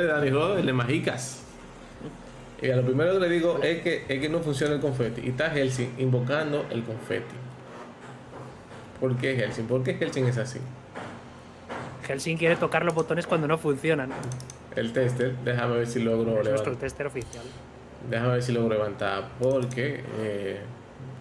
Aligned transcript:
de 0.00 0.06
Dani 0.06 0.30
Rodo, 0.30 0.58
el 0.58 0.66
de 0.66 0.72
Magicas. 0.72 1.42
Y 2.60 2.70
a 2.70 2.76
lo 2.76 2.82
primero 2.82 3.14
que 3.14 3.20
le 3.20 3.28
digo 3.28 3.58
es 3.62 3.82
que, 3.82 4.04
es 4.08 4.20
que 4.20 4.28
no 4.28 4.38
funciona 4.38 4.74
el 4.74 4.80
confeti. 4.80 5.22
Y 5.22 5.30
está 5.30 5.50
Helsing 5.50 5.94
invocando 5.98 6.64
el 6.70 6.84
confeti. 6.84 7.34
¿Por 9.00 9.16
qué 9.16 9.34
Helsing? 9.34 9.66
¿Por 9.66 9.82
qué 9.82 9.94
Helsing 9.94 10.26
es 10.26 10.38
así? 10.38 10.60
Helsing 12.06 12.36
quiere 12.36 12.54
tocar 12.54 12.84
los 12.84 12.94
botones 12.94 13.26
cuando 13.26 13.48
no 13.48 13.58
funcionan. 13.58 14.10
El 14.76 14.92
tester, 14.92 15.34
déjame 15.44 15.78
ver 15.78 15.86
si 15.86 16.00
logro 16.00 16.40
Es 16.40 16.48
nuestro 16.48 16.76
tester 16.76 17.06
oficial. 17.06 17.44
Déjame 18.08 18.34
ver 18.34 18.42
si 18.42 18.52
logro 18.52 18.74
levantar. 18.74 19.24
Porque 19.40 20.04
eh, 20.20 20.60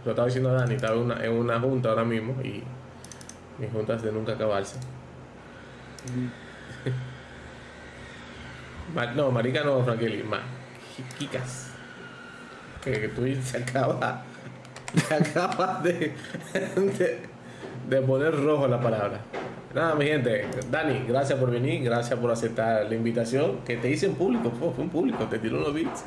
lo 0.05 0.11
estaba 0.11 0.27
diciendo 0.27 0.51
a 0.51 0.53
Dani, 0.53 0.75
estaba 0.75 0.95
en 0.95 1.01
una, 1.01 1.25
en 1.25 1.33
una 1.33 1.59
junta 1.59 1.89
ahora 1.89 2.03
mismo 2.03 2.39
y 2.43 2.63
mis 3.57 3.71
juntas 3.71 4.03
de 4.03 4.11
nunca 4.11 4.33
acabarse. 4.33 4.77
No, 9.15 9.31
marica 9.31 9.63
no, 9.63 9.83
Frankelly, 9.83 10.23
más. 10.23 10.41
Kikas. 11.17 11.71
Que, 12.83 12.91
que 12.93 13.07
tú 13.09 13.23
se 13.43 13.57
acaba. 13.57 14.23
Se 15.07 15.13
acaba 15.13 15.79
de, 15.81 16.13
de, 16.53 17.19
de 17.89 18.01
poner 18.01 18.35
rojo 18.35 18.67
la 18.67 18.79
palabra. 18.79 19.21
Nada, 19.73 19.95
mi 19.95 20.05
gente. 20.05 20.45
Dani, 20.69 21.05
gracias 21.07 21.39
por 21.39 21.49
venir, 21.49 21.83
gracias 21.83 22.19
por 22.19 22.29
aceptar 22.31 22.85
la 22.89 22.95
invitación 22.95 23.59
que 23.65 23.77
te 23.77 23.89
hice 23.89 24.07
en 24.07 24.15
público. 24.15 24.51
Fue, 24.51 24.71
fue 24.71 24.83
en 24.83 24.89
público, 24.89 25.25
te 25.25 25.39
tiró 25.39 25.57
unos 25.57 25.73
beats. 25.73 26.03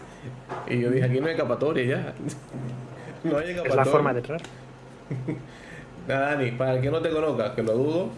Y 0.69 0.81
yo 0.81 0.91
dije, 0.91 1.07
aquí 1.07 1.21
no 1.21 1.27
hay 1.27 1.33
escapatoria 1.33 1.85
ya. 1.85 2.15
No 3.25 3.39
hay 3.39 3.53
escapatoria. 3.53 3.71
Es 3.71 3.77
la 3.77 3.85
forma 3.87 4.13
de 4.13 4.19
entrar. 4.19 4.43
Nada, 6.09 6.37
Dani, 6.37 6.51
para 6.51 6.75
el 6.75 6.83
que 6.83 6.91
no 6.91 7.01
te 7.01 7.09
conozca, 7.09 7.55
que 7.55 7.63
lo 7.63 7.73
dudo, 7.73 8.09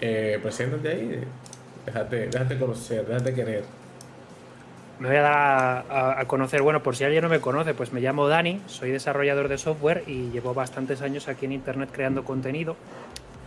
eh, 0.00 0.40
preséntate 0.42 0.88
ahí. 0.88 1.24
Déjate, 1.92 2.28
déjate 2.28 2.56
conocer, 2.56 3.04
déjate 3.04 3.34
querer. 3.34 3.64
Me 5.00 5.08
voy 5.08 5.16
a 5.16 5.22
dar 5.22 6.18
a, 6.18 6.24
conocer, 6.26 6.62
bueno, 6.62 6.82
por 6.82 6.94
si 6.94 7.02
alguien 7.02 7.22
no 7.22 7.28
me 7.28 7.40
conoce, 7.40 7.74
pues 7.74 7.92
me 7.92 8.00
llamo 8.00 8.28
Dani, 8.28 8.60
soy 8.66 8.90
desarrollador 8.90 9.48
de 9.48 9.58
software 9.58 10.04
y 10.06 10.30
llevo 10.30 10.54
bastantes 10.54 11.02
años 11.02 11.26
aquí 11.26 11.46
en 11.46 11.52
Internet 11.52 11.88
creando 11.92 12.22
contenido. 12.22 12.76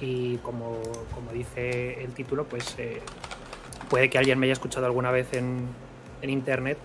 Y 0.01 0.37
como, 0.37 0.81
como 1.13 1.31
dice 1.31 2.03
el 2.03 2.11
título, 2.11 2.45
pues 2.45 2.75
eh, 2.79 3.01
puede 3.89 4.09
que 4.09 4.17
alguien 4.17 4.39
me 4.39 4.47
haya 4.47 4.53
escuchado 4.53 4.87
alguna 4.87 5.11
vez 5.11 5.31
en, 5.33 5.67
en 6.21 6.29
Internet 6.29 6.77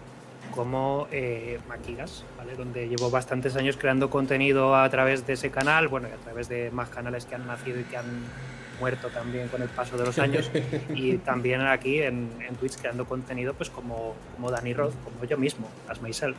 como 0.54 1.08
eh, 1.10 1.58
Maquigas, 1.68 2.24
¿vale? 2.36 2.54
donde 2.54 2.88
llevo 2.88 3.10
bastantes 3.10 3.56
años 3.56 3.76
creando 3.76 4.10
contenido 4.10 4.76
a 4.76 4.88
través 4.90 5.26
de 5.26 5.32
ese 5.32 5.50
canal, 5.50 5.88
bueno, 5.88 6.08
y 6.08 6.12
a 6.12 6.22
través 6.22 6.48
de 6.48 6.70
más 6.70 6.88
canales 6.88 7.24
que 7.26 7.34
han 7.34 7.46
nacido 7.46 7.80
y 7.80 7.84
que 7.84 7.96
han 7.96 8.06
muerto 8.78 9.08
también 9.08 9.48
con 9.48 9.60
el 9.62 9.68
paso 9.68 9.96
de 9.98 10.04
los 10.06 10.18
años 10.18 10.50
y 10.94 11.18
también 11.18 11.60
aquí 11.62 12.02
en, 12.02 12.30
en 12.46 12.54
Twitch 12.56 12.76
creando 12.76 13.04
contenido 13.04 13.54
pues 13.54 13.70
como, 13.70 14.14
como 14.34 14.50
Dani 14.50 14.72
Roth, 14.74 14.94
como 15.04 15.24
yo 15.24 15.36
mismo, 15.36 15.68
as 15.88 16.00
myself. 16.02 16.36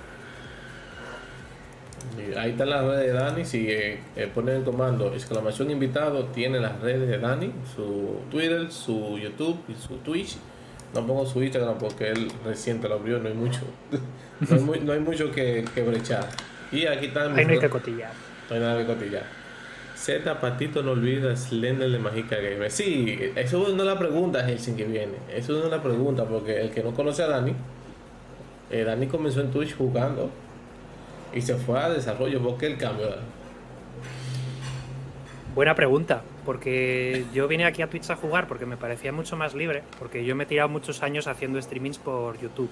Ahí 2.37 2.51
están 2.51 2.69
las 2.69 2.83
redes 2.85 3.07
de 3.07 3.13
Dani. 3.13 3.45
Si 3.45 3.69
eh, 3.69 3.99
eh, 4.15 4.29
ponen 4.33 4.57
el 4.57 4.63
comando 4.63 5.13
exclamación 5.13 5.69
invitado, 5.71 6.25
tiene 6.25 6.59
las 6.59 6.79
redes 6.79 7.07
de 7.09 7.17
Dani, 7.17 7.51
su 7.75 8.21
Twitter, 8.31 8.71
su 8.71 9.17
YouTube 9.17 9.59
y 9.67 9.75
su 9.75 9.97
Twitch. 9.97 10.37
No 10.93 11.05
pongo 11.05 11.25
su 11.25 11.41
Instagram 11.43 11.77
porque 11.77 12.09
él 12.09 12.31
reciente 12.45 12.87
lo 12.89 12.95
abrió, 12.95 13.19
no 13.19 13.27
hay 13.29 13.35
mucho. 13.35 13.61
No 14.39 14.55
hay, 14.55 14.61
mu- 14.61 14.75
no 14.85 14.93
hay 14.93 14.99
mucho 15.01 15.29
que, 15.33 15.65
que 15.75 15.81
brechar. 15.81 16.25
Y 16.71 16.85
aquí 16.85 17.07
están 17.07 17.37
Ahí 17.37 17.43
no 17.45 17.51
hay 17.51 17.59
que 17.59 17.69
cotillar. 17.69 18.13
No 18.49 18.55
hay 18.55 18.61
nada 18.61 18.77
que 18.79 18.85
cotillar. 18.85 19.23
Z 19.99 20.39
Patito 20.39 20.81
no 20.81 20.91
olvida 20.91 21.35
Slender 21.35 21.89
de 21.89 21.99
Magica 21.99 22.37
Gamer. 22.37 22.71
Sí, 22.71 23.19
eso 23.35 23.67
no 23.75 23.83
es 23.83 23.87
la 23.87 23.99
pregunta, 23.99 24.45
Helsing, 24.45 24.77
que 24.77 24.85
viene. 24.85 25.15
Eso 25.29 25.61
es 25.61 25.69
la 25.69 25.83
pregunta, 25.83 26.23
porque 26.23 26.61
el 26.61 26.71
que 26.71 26.81
no 26.81 26.93
conoce 26.93 27.23
a 27.23 27.27
Dani, 27.27 27.53
eh, 28.71 28.85
Dani 28.85 29.07
comenzó 29.07 29.41
en 29.41 29.51
Twitch 29.51 29.75
jugando 29.75 30.29
y 31.33 31.41
se 31.41 31.55
fue 31.55 31.77
a 31.77 31.89
desarrollo. 31.89 32.41
¿Por 32.41 32.57
qué 32.57 32.67
el 32.67 32.77
cambio? 32.77 33.07
Buena 35.53 35.75
pregunta, 35.75 36.21
porque 36.45 37.25
yo 37.33 37.49
vine 37.49 37.65
aquí 37.65 37.81
a 37.81 37.89
Twitch 37.89 38.09
a 38.09 38.15
jugar 38.15 38.47
porque 38.47 38.65
me 38.65 38.77
parecía 38.77 39.11
mucho 39.11 39.35
más 39.35 39.53
libre, 39.53 39.83
porque 39.99 40.23
yo 40.23 40.33
me 40.33 40.45
he 40.45 40.47
tirado 40.47 40.69
muchos 40.69 41.03
años 41.03 41.27
haciendo 41.27 41.61
streamings 41.61 41.97
por 41.97 42.39
YouTube. 42.39 42.69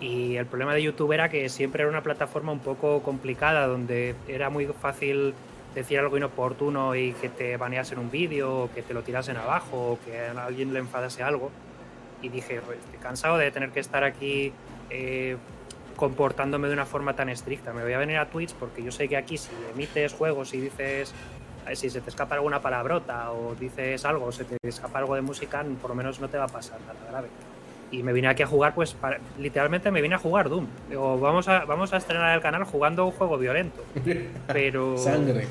Y 0.00 0.36
el 0.36 0.46
problema 0.46 0.74
de 0.74 0.82
YouTube 0.84 1.10
era 1.10 1.28
que 1.28 1.48
siempre 1.48 1.82
era 1.82 1.90
una 1.90 2.04
plataforma 2.04 2.52
un 2.52 2.60
poco 2.60 3.02
complicada, 3.02 3.66
donde 3.66 4.14
era 4.28 4.48
muy 4.48 4.66
fácil 4.66 5.34
decir 5.80 5.98
algo 5.98 6.16
inoportuno 6.16 6.94
y 6.94 7.12
que 7.12 7.28
te 7.28 7.56
baneasen 7.56 7.98
un 7.98 8.10
vídeo, 8.10 8.64
o 8.64 8.72
que 8.72 8.82
te 8.82 8.94
lo 8.94 9.02
tirasen 9.02 9.36
abajo, 9.36 9.92
o 9.92 9.98
que 10.04 10.18
a 10.18 10.44
alguien 10.44 10.72
le 10.72 10.80
enfadase 10.80 11.22
algo. 11.22 11.50
Y 12.22 12.28
dije, 12.28 12.60
"Joder, 12.60 12.78
estoy 12.78 12.98
cansado 12.98 13.36
de 13.38 13.50
tener 13.50 13.70
que 13.70 13.80
estar 13.80 14.04
aquí 14.04 14.52
eh, 14.90 15.36
comportándome 15.96 16.68
de 16.68 16.74
una 16.74 16.86
forma 16.86 17.16
tan 17.16 17.28
estricta. 17.28 17.72
Me 17.72 17.82
voy 17.82 17.92
a 17.94 17.98
venir 17.98 18.18
a 18.18 18.26
Twitch 18.26 18.54
porque 18.54 18.82
yo 18.82 18.92
sé 18.92 19.08
que 19.08 19.16
aquí 19.16 19.38
si 19.38 19.50
emites 19.72 20.12
juegos 20.12 20.54
y 20.54 20.60
dices 20.60 21.12
ver, 21.64 21.76
si 21.76 21.90
se 21.90 22.00
te 22.00 22.10
escapa 22.10 22.36
alguna 22.36 22.60
palabrota 22.60 23.32
o 23.32 23.54
dices 23.54 24.04
algo, 24.04 24.30
se 24.30 24.44
te 24.44 24.56
escapa 24.62 25.00
algo 25.00 25.14
de 25.14 25.22
música, 25.22 25.64
por 25.80 25.90
lo 25.90 25.96
menos 25.96 26.20
no 26.20 26.28
te 26.28 26.38
va 26.38 26.44
a 26.44 26.48
pasar 26.48 26.78
nada 26.80 27.00
grave. 27.10 27.28
Y 27.90 28.02
me 28.02 28.12
vine 28.12 28.28
aquí 28.28 28.42
a 28.42 28.46
jugar, 28.46 28.74
pues 28.74 28.94
para- 28.94 29.18
literalmente 29.38 29.90
me 29.90 30.00
vine 30.02 30.16
a 30.16 30.18
jugar 30.18 30.48
Doom. 30.48 30.66
Digo, 30.88 31.18
vamos 31.20 31.46
a, 31.48 31.64
vamos 31.64 31.92
a 31.92 31.98
estrenar 31.98 32.34
el 32.34 32.40
canal 32.42 32.64
jugando 32.64 33.06
un 33.06 33.12
juego 33.12 33.38
violento. 33.38 33.84
Pero. 34.48 34.96
Sangre. 34.98 35.46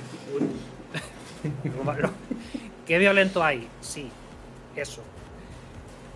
¿Qué 2.85 2.97
violento 2.99 3.43
hay? 3.43 3.67
Sí, 3.81 4.09
eso. 4.75 5.01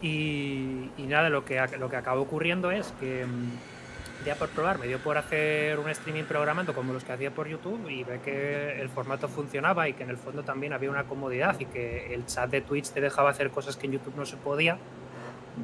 Y, 0.01 0.89
y 0.97 1.03
nada, 1.07 1.29
lo 1.29 1.43
que, 1.45 1.59
lo 1.79 1.89
que 1.89 1.95
acabó 1.97 2.21
ocurriendo 2.21 2.71
es 2.71 2.93
que 2.99 3.25
mm, 3.25 4.25
ya 4.25 4.35
por 4.35 4.49
probar, 4.49 4.79
me 4.79 4.87
dio 4.87 4.97
por 4.99 5.17
hacer 5.17 5.77
un 5.79 5.89
streaming 5.89 6.23
programando 6.23 6.73
como 6.73 6.93
los 6.93 7.03
que 7.03 7.11
hacía 7.13 7.31
por 7.31 7.47
YouTube 7.47 7.89
y 7.89 8.03
ve 8.03 8.19
que 8.23 8.81
el 8.81 8.89
formato 8.89 9.27
funcionaba 9.27 9.89
y 9.89 9.93
que 9.93 10.03
en 10.03 10.09
el 10.09 10.17
fondo 10.17 10.43
también 10.43 10.73
había 10.73 10.89
una 10.89 11.03
comodidad 11.03 11.59
y 11.59 11.65
que 11.65 12.13
el 12.13 12.25
chat 12.25 12.49
de 12.49 12.61
Twitch 12.61 12.89
te 12.91 13.01
dejaba 13.01 13.29
hacer 13.29 13.49
cosas 13.51 13.75
que 13.77 13.87
en 13.87 13.93
YouTube 13.93 14.15
no 14.15 14.25
se 14.25 14.37
podía. 14.37 14.77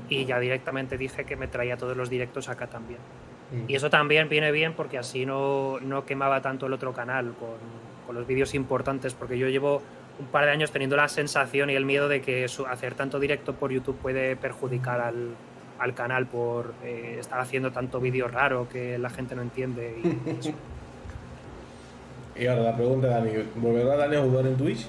Y 0.10 0.26
ya 0.26 0.40
directamente 0.40 0.98
dije 0.98 1.24
que 1.26 1.36
me 1.36 1.48
traía 1.48 1.78
todos 1.78 1.96
los 1.96 2.10
directos 2.10 2.50
acá 2.50 2.68
también. 2.68 3.00
Y 3.68 3.76
eso 3.76 3.90
también 3.90 4.28
viene 4.28 4.52
bien 4.52 4.74
porque 4.74 4.98
así 4.98 5.26
no, 5.26 5.80
no 5.80 6.06
quemaba 6.06 6.42
tanto 6.42 6.66
el 6.66 6.74
otro 6.74 6.94
canal 6.94 7.34
con, 7.40 7.50
con 8.06 8.16
los 8.16 8.28
vídeos 8.28 8.54
importantes, 8.56 9.14
porque 9.14 9.38
yo 9.38 9.48
llevo 9.48 9.82
un 10.20 10.26
par 10.28 10.46
de 10.46 10.52
años 10.52 10.72
teniendo 10.72 10.96
la 10.96 11.08
sensación 11.08 11.70
y 11.70 11.76
el 11.76 11.86
miedo 11.86 12.08
de 12.10 12.22
que 12.22 12.48
su- 12.48 12.66
hacer 12.66 12.96
tanto 12.96 13.20
directo 13.20 13.54
por 13.54 13.72
YouTube 13.72 13.98
puede 13.98 14.36
perjudicar 14.36 15.00
al, 15.00 15.30
al 15.80 15.94
canal 15.94 16.26
por 16.26 16.74
eh, 16.84 17.18
estar 17.20 17.40
haciendo 17.40 17.72
tanto 17.72 18.00
vídeo 18.00 18.28
raro 18.28 18.68
que 18.68 18.98
la 18.98 19.10
gente 19.10 19.36
no 19.36 19.42
entiende. 19.44 20.00
Y 20.04 20.30
eso. 20.40 20.52
Y 22.38 22.48
ahora 22.48 22.64
la 22.64 22.76
pregunta, 22.76 23.08
Dani: 23.08 23.32
¿volverá 23.56 23.96
Dani 23.96 24.16
a 24.18 24.22
jugar 24.22 24.48
en 24.48 24.58
Twitch? 24.58 24.88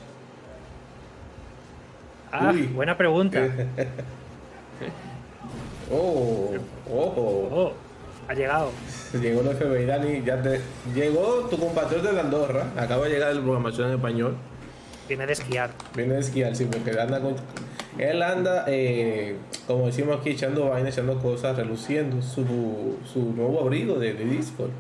Ah, 2.33 2.51
Uy. 2.53 2.63
buena 2.69 2.97
pregunta. 2.97 3.47
Oh, 5.91 6.55
oh, 6.91 7.49
Oh, 7.53 7.73
ha 8.29 8.35
llegado. 8.35 8.71
Llegó 9.21 9.43
el 9.43 9.57
FBI, 9.57 9.87
Dani. 9.87 10.23
Ya 10.25 10.43
te, 10.43 10.61
llegó 10.95 11.47
tu 11.49 11.59
compatriota 11.59 12.13
de 12.13 12.21
Andorra. 12.21 12.73
Acaba 12.77 13.05
de 13.05 13.13
llegar 13.13 13.31
el 13.31 13.41
programación 13.41 13.89
en 13.89 13.95
español. 13.95 14.37
Viene 15.09 15.27
de 15.27 15.33
esquiar. 15.33 15.71
Viene 15.95 16.15
de 16.15 16.21
esquiar, 16.21 16.57
sí, 16.57 16.65
porque 16.65 16.99
anda 16.99 17.21
con. 17.21 17.37
Él 17.99 18.21
anda, 18.23 18.65
eh, 18.67 19.37
como 19.67 19.87
decimos 19.87 20.19
aquí, 20.19 20.31
echando 20.31 20.69
vainas, 20.69 20.95
echando 20.95 21.19
cosas, 21.21 21.57
reluciendo 21.57 22.21
su, 22.21 22.99
su 23.11 23.33
nuevo 23.35 23.61
abrigo 23.61 23.95
de, 23.95 24.15
de 24.15 24.25
Discord. 24.25 24.71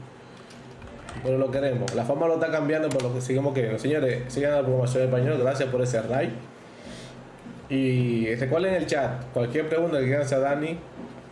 Pero 1.22 1.38
lo 1.38 1.50
queremos. 1.50 1.94
La 1.94 2.04
fama 2.04 2.26
lo 2.26 2.34
está 2.34 2.50
cambiando, 2.50 2.88
pero 2.88 3.08
lo 3.08 3.14
que 3.14 3.20
seguimos 3.20 3.54
queriendo. 3.54 3.78
Señores, 3.78 4.24
sigan 4.32 4.52
la 4.52 4.62
programación 4.62 5.04
en 5.04 5.08
español. 5.08 5.38
Gracias 5.40 5.68
por 5.70 5.80
ese 5.80 6.02
like. 6.08 6.32
Y 7.68 8.34
recuerden 8.36 8.74
el 8.74 8.86
chat. 8.86 9.24
Cualquier 9.32 9.68
pregunta 9.68 9.98
que 9.98 10.04
quieran 10.04 10.22
hacer 10.22 10.38
a 10.38 10.40
Dani, 10.40 10.78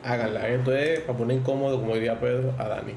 háganla. 0.02 0.48
Esto 0.48 0.74
es 0.74 1.00
para 1.00 1.18
poner 1.18 1.38
incómodo, 1.38 1.80
como 1.80 1.94
diría 1.94 2.18
Pedro, 2.18 2.52
a 2.58 2.68
Dani. 2.68 2.94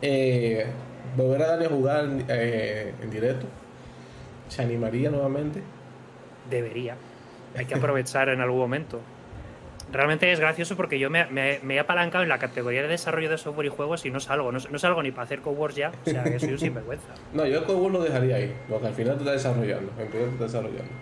Eh, 0.00 0.66
volver 1.16 1.42
a 1.42 1.46
Dani 1.48 1.66
a 1.66 1.68
jugar 1.68 2.08
eh, 2.28 2.94
en 3.02 3.10
directo. 3.10 3.46
¿Se 4.48 4.62
animaría 4.62 5.10
nuevamente? 5.10 5.62
Debería. 6.48 6.96
Hay 7.56 7.66
que 7.66 7.74
aprovechar 7.76 8.28
en 8.30 8.40
algún 8.40 8.60
momento. 8.60 9.00
Realmente 9.92 10.32
es 10.32 10.40
gracioso 10.40 10.74
porque 10.76 10.98
yo 10.98 11.10
me, 11.10 11.26
me- 11.26 11.58
me 11.62 11.74
he 11.74 11.78
apalancado 11.80 12.22
en 12.24 12.30
la 12.30 12.38
categoría 12.38 12.82
de 12.82 12.88
desarrollo 12.88 13.28
de 13.30 13.36
software 13.38 13.66
y 13.66 13.68
juegos 13.68 14.04
y 14.06 14.10
no 14.10 14.20
salgo. 14.20 14.50
No, 14.50 14.58
no 14.70 14.78
salgo 14.78 15.02
ni 15.02 15.10
para 15.10 15.24
hacer 15.24 15.40
coworks 15.40 15.76
ya. 15.76 15.92
O 16.06 16.10
sea, 16.10 16.24
que 16.24 16.38
soy 16.40 16.52
un 16.52 16.58
sinvergüenza. 16.58 17.08
No, 17.34 17.46
yo 17.46 17.64
como 17.64 17.88
lo 17.90 18.02
dejaría 18.02 18.36
ahí, 18.36 18.54
porque 18.68 18.86
al 18.86 18.94
final 18.94 19.14
tú 19.16 19.20
estás 19.24 19.42
desarrollando, 19.44 19.92
en 20.00 20.08
tú 20.10 20.16
estás 20.18 20.40
desarrollando. 20.52 20.92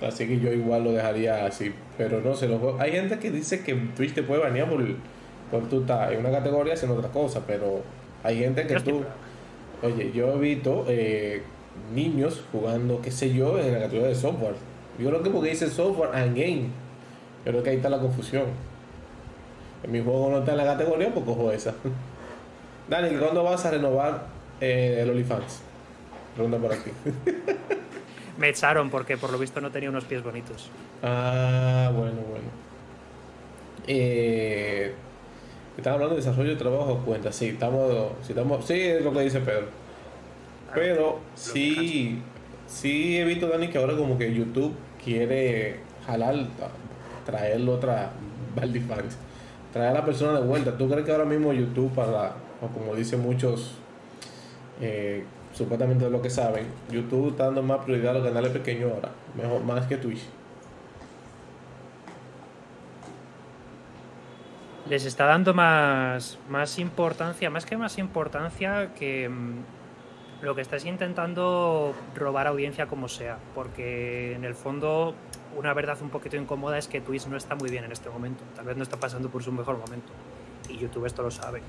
Así 0.00 0.28
que 0.28 0.38
yo 0.38 0.52
igual 0.52 0.84
lo 0.84 0.92
dejaría 0.92 1.44
así, 1.44 1.72
pero 1.96 2.20
no 2.20 2.32
sé, 2.36 2.46
los 2.46 2.60
juegos- 2.60 2.80
hay 2.80 2.92
gente 2.92 3.18
que 3.18 3.32
dice 3.32 3.64
que 3.64 3.74
Twitch 3.74 4.14
te 4.14 4.22
puede 4.22 4.40
banear 4.40 4.68
por, 4.70 4.80
por 5.50 5.68
tú 5.68 5.80
estás 5.80 6.12
en 6.12 6.20
una 6.20 6.30
categoría 6.30 6.74
haciendo 6.74 6.96
otra 6.96 7.10
cosa, 7.10 7.42
pero 7.44 7.82
hay 8.22 8.38
gente 8.38 8.64
que 8.64 8.74
tú, 8.78 9.02
oye, 9.82 10.12
yo 10.12 10.36
he 10.36 10.38
visto 10.38 10.84
eh, 10.88 11.42
niños 11.92 12.44
jugando, 12.52 13.02
qué 13.02 13.10
sé 13.10 13.34
yo, 13.34 13.58
en 13.58 13.72
la 13.72 13.80
categoría 13.80 14.08
de 14.10 14.14
software, 14.14 14.54
Yo 15.00 15.08
creo 15.08 15.20
que 15.24 15.30
porque 15.30 15.50
dice 15.50 15.68
software 15.68 16.10
and 16.14 16.36
game. 16.36 16.68
Creo 17.48 17.62
que 17.62 17.70
ahí 17.70 17.76
está 17.76 17.88
la 17.88 17.98
confusión. 17.98 18.44
En 19.82 19.90
mi 19.90 20.02
juego 20.02 20.28
no 20.28 20.40
está 20.40 20.50
en 20.50 20.58
la 20.58 20.66
categoría, 20.66 21.14
pues 21.14 21.24
cojo 21.24 21.50
esa. 21.50 21.72
Dani, 22.90 23.16
¿cuándo 23.16 23.42
vas 23.42 23.64
a 23.64 23.70
renovar 23.70 24.26
eh, 24.60 24.98
el 25.00 25.08
OnlyFans? 25.08 25.62
Pregunta 26.34 26.58
por 26.58 26.74
aquí. 26.74 26.90
Me 28.38 28.50
echaron 28.50 28.90
porque 28.90 29.16
por 29.16 29.32
lo 29.32 29.38
visto 29.38 29.62
no 29.62 29.70
tenía 29.70 29.88
unos 29.88 30.04
pies 30.04 30.22
bonitos. 30.22 30.68
Ah, 31.02 31.90
bueno, 31.94 32.20
bueno. 32.28 32.48
Eh, 33.86 34.92
estamos 35.78 35.94
hablando 35.94 36.16
de 36.16 36.20
desarrollo 36.20 36.50
de 36.50 36.56
trabajo 36.56 36.98
cuenta. 36.98 37.32
Sí, 37.32 37.46
estamos, 37.46 38.08
sí, 38.24 38.32
estamos, 38.32 38.66
sí, 38.66 38.78
es 38.78 39.02
lo 39.02 39.10
que 39.14 39.20
dice 39.20 39.40
Pedro. 39.40 39.68
Pero 40.74 41.20
sí, 41.34 42.20
sí 42.66 43.16
he 43.16 43.24
visto, 43.24 43.48
Dani, 43.48 43.68
que 43.68 43.78
ahora 43.78 43.96
como 43.96 44.18
que 44.18 44.34
YouTube 44.34 44.74
quiere 45.02 45.80
jalar, 46.04 46.34
traerlo 47.28 47.74
otra 47.74 48.10
Fans, 48.88 49.16
traer 49.72 49.90
a 49.90 49.92
la 49.92 50.04
persona 50.04 50.40
de 50.40 50.46
vuelta. 50.46 50.76
¿Tú 50.76 50.88
crees 50.88 51.04
que 51.04 51.12
ahora 51.12 51.26
mismo 51.26 51.52
YouTube, 51.52 51.92
para, 51.94 52.32
o 52.60 52.66
como 52.72 52.94
dicen 52.96 53.20
muchos, 53.20 53.74
eh, 54.80 55.24
supuestamente 55.52 56.06
de 56.06 56.10
lo 56.10 56.22
que 56.22 56.30
saben, 56.30 56.66
YouTube 56.90 57.30
está 57.30 57.44
dando 57.44 57.62
más 57.62 57.84
prioridad 57.84 58.12
a 58.12 58.18
los 58.18 58.26
canales 58.26 58.50
pequeños 58.50 58.92
ahora, 58.92 59.10
mejor, 59.36 59.62
más 59.62 59.86
que 59.86 59.98
Twitch? 59.98 60.22
Les 64.88 65.04
está 65.04 65.26
dando 65.26 65.52
más, 65.52 66.38
más 66.48 66.78
importancia, 66.78 67.50
más 67.50 67.66
que 67.66 67.76
más 67.76 67.98
importancia 67.98 68.94
que 68.94 69.28
mm, 69.28 69.77
lo 70.42 70.54
que 70.54 70.60
estás 70.60 70.84
intentando 70.84 71.94
robar 72.14 72.46
audiencia 72.46 72.86
como 72.86 73.08
sea, 73.08 73.38
porque 73.54 74.34
en 74.34 74.44
el 74.44 74.54
fondo 74.54 75.14
una 75.56 75.74
verdad 75.74 75.98
un 76.00 76.10
poquito 76.10 76.36
incómoda 76.36 76.78
es 76.78 76.86
que 76.86 77.00
Twitch 77.00 77.26
no 77.26 77.36
está 77.36 77.54
muy 77.54 77.70
bien 77.70 77.84
en 77.84 77.92
este 77.92 78.08
momento, 78.10 78.44
tal 78.54 78.64
vez 78.64 78.76
no 78.76 78.82
está 78.82 78.96
pasando 78.98 79.28
por 79.28 79.42
su 79.42 79.52
mejor 79.52 79.78
momento, 79.78 80.12
y 80.68 80.78
YouTube 80.78 81.06
esto 81.06 81.22
lo 81.22 81.30
sabe. 81.30 81.62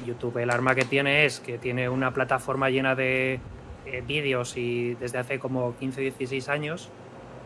Y 0.00 0.06
YouTube 0.06 0.38
el 0.38 0.50
arma 0.50 0.74
que 0.74 0.84
tiene 0.84 1.24
es 1.24 1.40
que 1.40 1.58
tiene 1.58 1.88
una 1.88 2.14
plataforma 2.14 2.70
llena 2.70 2.94
de 2.94 3.40
eh, 3.86 4.02
vídeos 4.06 4.56
y 4.56 4.94
desde 4.94 5.18
hace 5.18 5.38
como 5.38 5.76
15 5.76 6.00
16 6.00 6.48
años 6.48 6.90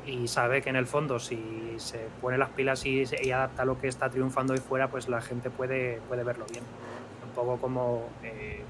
y 0.07 0.29
sabe 0.29 0.63
que 0.63 0.69
en 0.69 0.77
el 0.77 0.87
fondo 0.87 1.19
si 1.19 1.75
se 1.79 1.99
pone 2.21 2.37
las 2.37 2.51
pilas 2.51 2.85
y, 2.85 3.05
y, 3.23 3.31
adapta 3.31 3.65
lo 3.65 3.79
que 3.79 3.89
está 3.89 4.11
triunfando 4.11 4.53
ahí 4.53 4.59
fuera, 4.59 4.89
pues 4.89 5.09
la 5.09 5.21
gente 5.21 5.49
puede, 5.51 6.01
puede 6.09 6.25
verlo 6.25 6.45
bien. 6.51 6.65
Un 7.27 7.31
poco 7.35 7.57
como, 7.59 8.09
eh, 8.23 8.63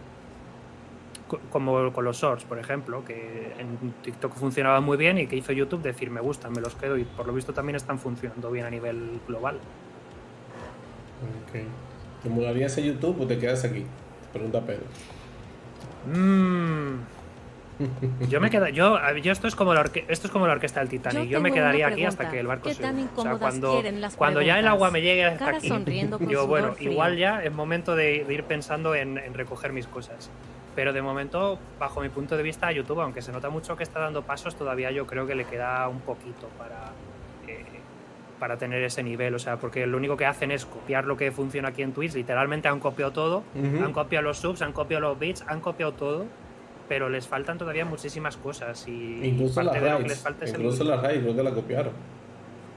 como 1.50 1.92
con 1.92 2.04
los 2.04 2.16
shorts, 2.16 2.44
por 2.44 2.58
ejemplo, 2.58 3.04
que 3.04 3.52
en 3.58 3.92
TikTok 4.02 4.34
funcionaba 4.34 4.80
muy 4.80 4.96
bien 4.96 5.18
y 5.18 5.26
que 5.26 5.36
hizo 5.36 5.52
YouTube 5.52 5.82
decir 5.82 6.10
me 6.10 6.20
gustan, 6.20 6.52
me 6.52 6.60
los 6.60 6.74
quedo 6.74 6.98
y 6.98 7.04
por 7.04 7.26
lo 7.26 7.32
visto 7.32 7.52
también 7.52 7.76
están 7.76 7.98
funcionando 7.98 8.50
bien 8.50 8.66
a 8.66 8.70
nivel 8.70 9.20
global. 9.26 9.58
Okay. 11.48 11.66
¿Te 12.22 12.28
mudarías 12.28 12.76
a 12.76 12.80
YouTube 12.80 13.20
o 13.20 13.26
te 13.26 13.38
quedas 13.38 13.64
aquí? 13.64 13.84
Pregunta 14.32 14.60
Pedro. 14.60 14.84
Mmm 16.06 17.14
yo 18.28 18.40
me 18.40 18.50
quedo, 18.50 18.68
yo, 18.68 18.98
yo 19.16 19.32
esto 19.32 19.48
es 19.48 19.56
como 19.56 19.74
la 19.74 19.84
esto 20.08 20.26
es 20.26 20.30
como 20.32 20.46
la 20.46 20.52
orquesta 20.52 20.80
del 20.80 20.88
Titanic. 20.88 21.24
Yo, 21.24 21.30
yo 21.30 21.40
me 21.40 21.52
quedaría 21.52 21.88
aquí 21.88 22.04
hasta 22.04 22.30
que 22.30 22.38
el 22.38 22.46
barco 22.46 22.72
se 22.72 22.84
o 22.84 23.22
sea, 23.22 23.36
cuando, 23.36 23.82
cuando 24.16 24.42
ya 24.42 24.58
el 24.58 24.68
agua 24.68 24.90
me 24.90 25.02
llegue 25.02 25.24
hasta 25.24 25.48
aquí, 25.48 25.70
yo 26.28 26.46
bueno, 26.46 26.76
igual 26.78 27.16
ya 27.16 27.42
es 27.42 27.52
momento 27.52 27.96
de, 27.96 28.24
ir 28.28 28.44
pensando 28.44 28.94
en, 28.94 29.16
recoger 29.34 29.72
mis 29.72 29.86
cosas. 29.86 30.30
Pero 30.74 30.92
de 30.92 31.02
momento, 31.02 31.58
bajo 31.78 32.00
mi 32.00 32.08
punto 32.08 32.36
de 32.36 32.42
vista, 32.42 32.72
YouTube, 32.72 33.00
aunque 33.00 33.22
se 33.22 33.30
nota 33.30 33.48
mucho 33.48 33.76
que 33.76 33.84
está 33.84 34.00
dando 34.00 34.22
pasos, 34.22 34.56
todavía 34.56 34.90
yo 34.90 35.06
creo 35.06 35.26
que 35.26 35.34
le 35.34 35.44
queda 35.44 35.88
un 35.88 36.00
poquito 36.00 36.48
para, 36.58 36.90
eh, 37.46 37.64
para 38.40 38.56
tener 38.56 38.82
ese 38.82 39.02
nivel. 39.02 39.34
O 39.34 39.38
sea, 39.38 39.56
porque 39.56 39.86
lo 39.86 39.96
único 39.96 40.16
que 40.16 40.26
hacen 40.26 40.50
es 40.50 40.66
copiar 40.66 41.04
lo 41.04 41.16
que 41.16 41.30
funciona 41.30 41.68
aquí 41.68 41.82
en 41.82 41.92
Twitch. 41.92 42.14
Literalmente 42.14 42.68
han 42.68 42.80
copiado 42.80 43.12
todo. 43.12 43.44
Han 43.54 43.92
copiado 43.92 44.24
los 44.24 44.38
subs, 44.38 44.62
han 44.62 44.72
copiado 44.72 45.02
los 45.02 45.18
bits, 45.18 45.44
han 45.46 45.60
copiado 45.60 45.92
todo. 45.92 46.26
Pero 46.88 47.08
les 47.08 47.26
faltan 47.26 47.56
todavía 47.56 47.86
muchísimas 47.86 48.36
cosas 48.36 48.86
y 48.86 49.20
incluso 49.24 49.54
parte 49.54 49.80
de 49.80 49.90
lo 49.90 49.98
que 49.98 50.08
les 50.08 50.20
falta 50.20 50.46
incluso 50.46 50.84
la 50.84 50.96
raíz 50.96 51.22
creo 51.22 51.34
que 51.34 51.42
la 51.42 51.50
copiaron. 51.52 51.92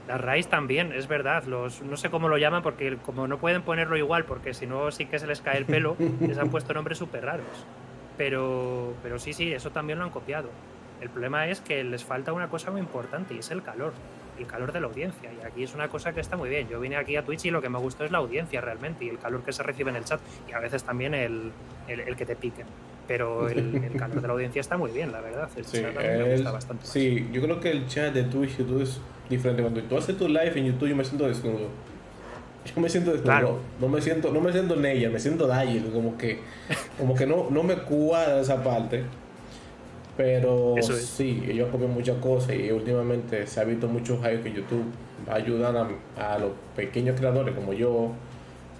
La 0.06 0.16
raíz 0.16 0.48
también 0.48 0.92
es 0.92 1.08
verdad. 1.08 1.44
Los 1.44 1.82
no 1.82 1.94
sé 1.98 2.08
cómo 2.08 2.30
lo 2.30 2.38
llaman 2.38 2.62
porque 2.62 2.96
como 3.04 3.28
no 3.28 3.36
pueden 3.36 3.60
ponerlo 3.60 3.98
igual 3.98 4.24
porque 4.24 4.54
si 4.54 4.66
no 4.66 4.90
sí 4.90 5.04
que 5.04 5.18
se 5.18 5.26
les 5.26 5.42
cae 5.42 5.58
el 5.58 5.66
pelo 5.66 5.94
les 6.20 6.38
han 6.38 6.48
puesto 6.48 6.72
nombres 6.72 6.96
súper 6.96 7.26
raros 7.26 7.66
pero 8.18 8.94
pero 9.02 9.18
sí 9.18 9.32
sí 9.32 9.52
eso 9.52 9.70
también 9.70 9.98
lo 9.98 10.04
han 10.04 10.10
copiado 10.10 10.50
el 11.00 11.08
problema 11.08 11.46
es 11.46 11.60
que 11.60 11.82
les 11.84 12.04
falta 12.04 12.32
una 12.32 12.48
cosa 12.48 12.70
muy 12.70 12.80
importante 12.80 13.32
y 13.32 13.38
es 13.38 13.50
el 13.50 13.62
calor 13.62 13.94
el 14.38 14.46
calor 14.46 14.72
de 14.72 14.80
la 14.80 14.88
audiencia 14.88 15.30
y 15.32 15.46
aquí 15.46 15.62
es 15.62 15.74
una 15.74 15.88
cosa 15.88 16.12
que 16.12 16.20
está 16.20 16.36
muy 16.36 16.50
bien 16.50 16.68
yo 16.68 16.78
vine 16.80 16.96
aquí 16.96 17.16
a 17.16 17.24
Twitch 17.24 17.46
y 17.46 17.50
lo 17.50 17.62
que 17.62 17.70
me 17.70 17.78
gustó 17.78 18.04
es 18.04 18.10
la 18.10 18.18
audiencia 18.18 18.60
realmente 18.60 19.06
y 19.06 19.08
el 19.08 19.18
calor 19.18 19.42
que 19.42 19.52
se 19.52 19.62
recibe 19.62 19.90
en 19.90 19.96
el 19.96 20.04
chat 20.04 20.20
y 20.48 20.52
a 20.52 20.58
veces 20.58 20.84
también 20.84 21.14
el, 21.14 21.52
el, 21.86 22.00
el 22.00 22.16
que 22.16 22.26
te 22.26 22.36
piquen 22.36 22.66
pero 23.08 23.48
el, 23.48 23.74
el, 23.74 23.92
calor 23.98 24.20
de 24.20 24.26
la 24.28 24.34
audiencia 24.34 24.60
está 24.60 24.76
muy 24.76 24.90
bien, 24.90 25.10
la 25.10 25.22
verdad. 25.22 25.48
El 25.56 25.64
sí, 25.64 25.82
me 25.82 26.34
gusta 26.34 26.50
bastante. 26.52 26.86
Sí, 26.86 27.26
yo 27.32 27.40
creo 27.40 27.58
que 27.58 27.70
el 27.70 27.86
chat 27.86 28.12
de 28.12 28.24
Twitch 28.24 28.58
YouTube 28.58 28.82
es 28.82 29.00
diferente. 29.30 29.62
Cuando 29.62 29.82
tú 29.82 29.96
haces 29.96 30.16
tu 30.16 30.28
live 30.28 30.52
en 30.54 30.66
YouTube, 30.66 30.88
yo 30.90 30.94
me 30.94 31.04
siento 31.04 31.26
desnudo. 31.26 31.70
Yo 32.74 32.80
me 32.80 32.88
siento 32.88 33.12
desnudo. 33.12 33.58
No 33.80 33.88
me 33.88 34.00
siento, 34.00 34.32
no 34.32 34.40
me 34.40 34.52
siento 34.52 34.76
Neya, 34.76 35.10
me 35.10 35.18
siento 35.18 35.46
Dyer, 35.46 35.82
como 35.92 36.16
que, 36.16 36.38
como 36.98 37.14
que 37.14 37.26
no, 37.26 37.48
no 37.50 37.62
me 37.62 37.76
cuadra 37.76 38.40
esa 38.40 38.62
parte. 38.62 39.04
Pero 40.16 40.74
sí, 40.82 41.44
ellos 41.48 41.68
copian 41.70 41.94
muchas 41.94 42.16
cosas 42.16 42.56
y 42.56 42.72
últimamente 42.72 43.46
se 43.46 43.60
ha 43.60 43.64
visto 43.64 43.86
muchos 43.86 44.18
hype 44.18 44.42
que 44.42 44.52
YouTube 44.52 44.84
va 45.28 45.34
a 45.34 45.36
ayudar 45.36 45.76
a, 45.76 46.34
a 46.34 46.38
los 46.40 46.50
pequeños 46.74 47.16
creadores 47.16 47.54
como 47.54 47.72
yo, 47.72 48.10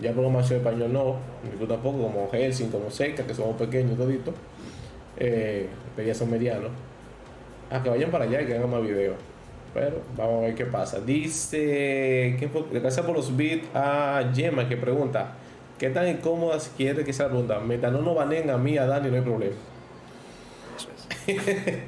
ya 0.00 0.12
programación 0.12 0.58
español 0.58 0.92
no, 0.92 1.16
ni 1.44 1.56
tú 1.58 1.66
tampoco, 1.66 2.02
como 2.02 2.28
Helsing, 2.30 2.70
como 2.70 2.90
Seca, 2.90 3.24
que 3.24 3.34
somos 3.34 3.56
pequeños 3.56 3.96
toditos, 3.96 4.34
eh, 5.16 5.68
pero 5.94 6.08
ya 6.08 6.14
son 6.14 6.30
medianos. 6.30 6.70
A 7.70 7.82
que 7.82 7.90
vayan 7.90 8.10
para 8.10 8.24
allá 8.24 8.42
y 8.42 8.46
que 8.46 8.54
hagan 8.56 8.70
más 8.70 8.82
videos. 8.82 9.16
Pero 9.74 10.02
vamos 10.16 10.42
a 10.42 10.46
ver 10.46 10.54
qué 10.54 10.64
pasa. 10.64 11.00
Dice. 11.00 12.36
Gracias 12.72 13.04
por 13.04 13.16
los 13.16 13.36
beats 13.36 13.66
a 13.74 14.30
Gemma 14.34 14.68
que 14.68 14.76
pregunta, 14.76 15.32
¿qué 15.78 15.90
tan 15.90 16.08
incómodas 16.08 16.72
quiere 16.76 17.04
que 17.04 17.12
sea 17.12 17.26
la 17.26 17.32
pregunta? 17.32 17.60
Mientras 17.60 17.92
no 17.92 18.00
nos 18.00 18.16
baneen 18.16 18.50
a 18.50 18.58
mí, 18.58 18.78
a 18.78 18.86
Dani, 18.86 19.10
no 19.10 19.16
hay 19.16 19.22
problema. 19.22 19.56
Eso 20.76 20.88
es. 21.26 21.78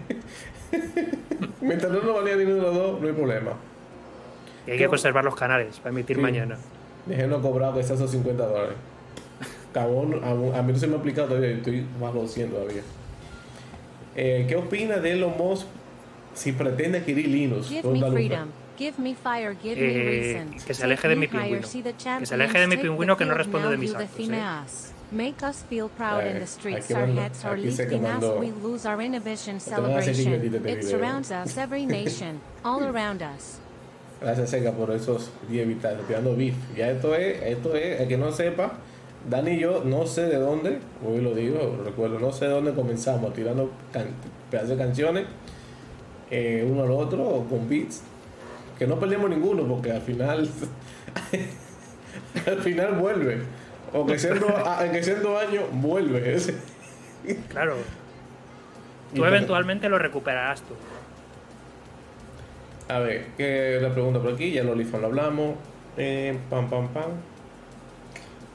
Mientras 1.61 1.91
no 1.93 2.03
nos 2.03 2.15
baneen 2.15 2.35
a 2.35 2.39
ninguno 2.39 2.57
de 2.57 2.63
los 2.63 2.75
dos, 2.75 3.01
no 3.01 3.07
hay 3.09 3.15
problema. 3.15 3.53
Y 4.67 4.73
hay 4.73 4.79
que 4.79 4.89
conservar 4.89 5.25
los 5.25 5.35
canales 5.35 5.79
para 5.79 5.91
emitir 5.91 6.19
mañana. 6.19 6.59
Déjenlo 7.07 7.41
cobrar 7.41 7.73
que 7.75 7.81
esos 7.81 8.11
50 8.11 8.47
dólares. 8.47 8.77
Cabón, 9.73 10.21
a, 10.23 10.63
mí 10.63 10.73
no 10.73 10.79
se 10.79 10.87
me 10.87 10.97
ha 10.97 10.99
aplicado 10.99 11.29
todavía, 11.29 11.51
estoy 11.51 11.87
más 12.01 12.13
haciendo 12.15 12.57
todavía. 12.57 12.83
Eh, 14.17 14.45
¿Qué 14.49 14.57
opina 14.57 14.97
de 14.97 15.13
Elon 15.13 15.37
Musk 15.39 15.67
si 16.35 16.53
pretende 16.53 16.99
adquirir 16.99 17.29
Linux? 17.29 17.69
Give 17.69 17.89
me 17.89 18.11
freedom. 18.11 18.49
Give 18.79 18.99
me 18.99 19.15
fire, 19.15 19.55
give 19.63 19.77
me 19.77 19.95
eh, 19.95 20.05
reason. 20.05 20.67
Que 20.67 20.73
se 20.73 20.85
aleje 20.85 21.09
de 21.09 21.17
mi 21.17 21.27
pingüino. 21.27 21.61
Que 22.19 22.27
se 22.27 22.35
aleje 22.35 22.59
de 22.59 22.67
mi 22.67 22.77
pingüino 22.79 23.17
que 23.17 23.27
no 23.27 23.35
responde 23.35 23.69
de 23.69 23.77
mis 23.77 23.95
actos. 23.95 24.29
¿eh? 24.29 24.95
Make 25.13 25.43
us 25.43 25.65
feel 25.69 25.89
proud 25.89 26.25
in 26.25 26.39
the 26.39 26.47
streets. 26.47 26.91
Our 26.91 27.07
heads 27.07 27.45
are 27.45 27.57
lifting 27.57 28.07
as 28.07 28.23
we 28.39 28.53
lose 28.53 28.87
our 28.87 29.03
inhibition 29.03 29.59
celebration. 29.59 30.67
It 30.67 30.85
surrounds 30.85 31.33
us, 31.33 31.59
every 31.59 31.85
nation, 31.99 32.41
all 32.65 32.85
around 32.85 33.21
us. 33.23 33.59
Gracias 34.21 34.51
Seca 34.51 34.73
por 34.73 34.91
esos 34.91 35.31
10 35.49 35.67
vitales, 35.67 36.07
tirando 36.07 36.37
beef. 36.37 36.55
Ya 36.77 36.91
esto 36.91 37.15
es, 37.15 37.43
esto 37.43 37.75
es, 37.75 38.01
el 38.01 38.09
que 38.09 38.19
no 38.19 38.31
sepa, 38.33 38.75
Dani 39.29 39.53
y 39.53 39.61
yo 39.61 39.83
no 39.85 40.07
sé 40.07 40.27
de 40.27 40.37
dónde, 40.37 40.79
hoy 41.07 41.23
lo 41.23 41.35
digo, 41.35 41.81
recuerdo, 41.85 42.19
no 42.19 42.31
sé 42.31 42.45
de 42.45 42.53
dónde 42.53 42.75
comenzamos 42.75 43.33
tirando 43.33 43.71
pedazos 44.51 44.71
de 44.71 44.77
canciones, 44.77 45.27
eh, 46.31 46.67
uno 46.69 46.85
al 46.85 46.91
otro, 46.91 47.47
con 47.49 47.69
beats, 47.69 48.03
que 48.79 48.87
no 48.87 48.99
perdemos 48.99 49.31
ninguno 49.31 49.65
porque 49.67 49.93
al 49.93 50.03
final, 50.03 50.49
al 52.47 52.59
final 52.61 52.95
vuelve. 52.95 53.39
O 53.93 54.07
que 54.07 54.19
siendo, 54.19 54.47
que 54.93 55.03
siendo 55.03 55.39
años 55.39 55.65
vuelve. 55.73 56.39
claro. 57.49 57.77
Tú 59.15 59.25
eventualmente 59.25 59.89
lo 59.89 59.99
recuperarás 59.99 60.63
tú. 60.63 60.75
A 62.89 62.99
ver, 63.01 63.27
¿qué 63.37 63.79
la 63.81 63.93
pregunta 63.93 64.21
por 64.21 64.33
aquí? 64.33 64.53
Ya 64.53 64.63
lo 64.65 64.75
lo 64.75 65.07
hablamos. 65.07 65.57
Eh, 65.97 66.37
pam, 66.49 66.71
pam, 66.71 66.89
pam. 66.89 67.11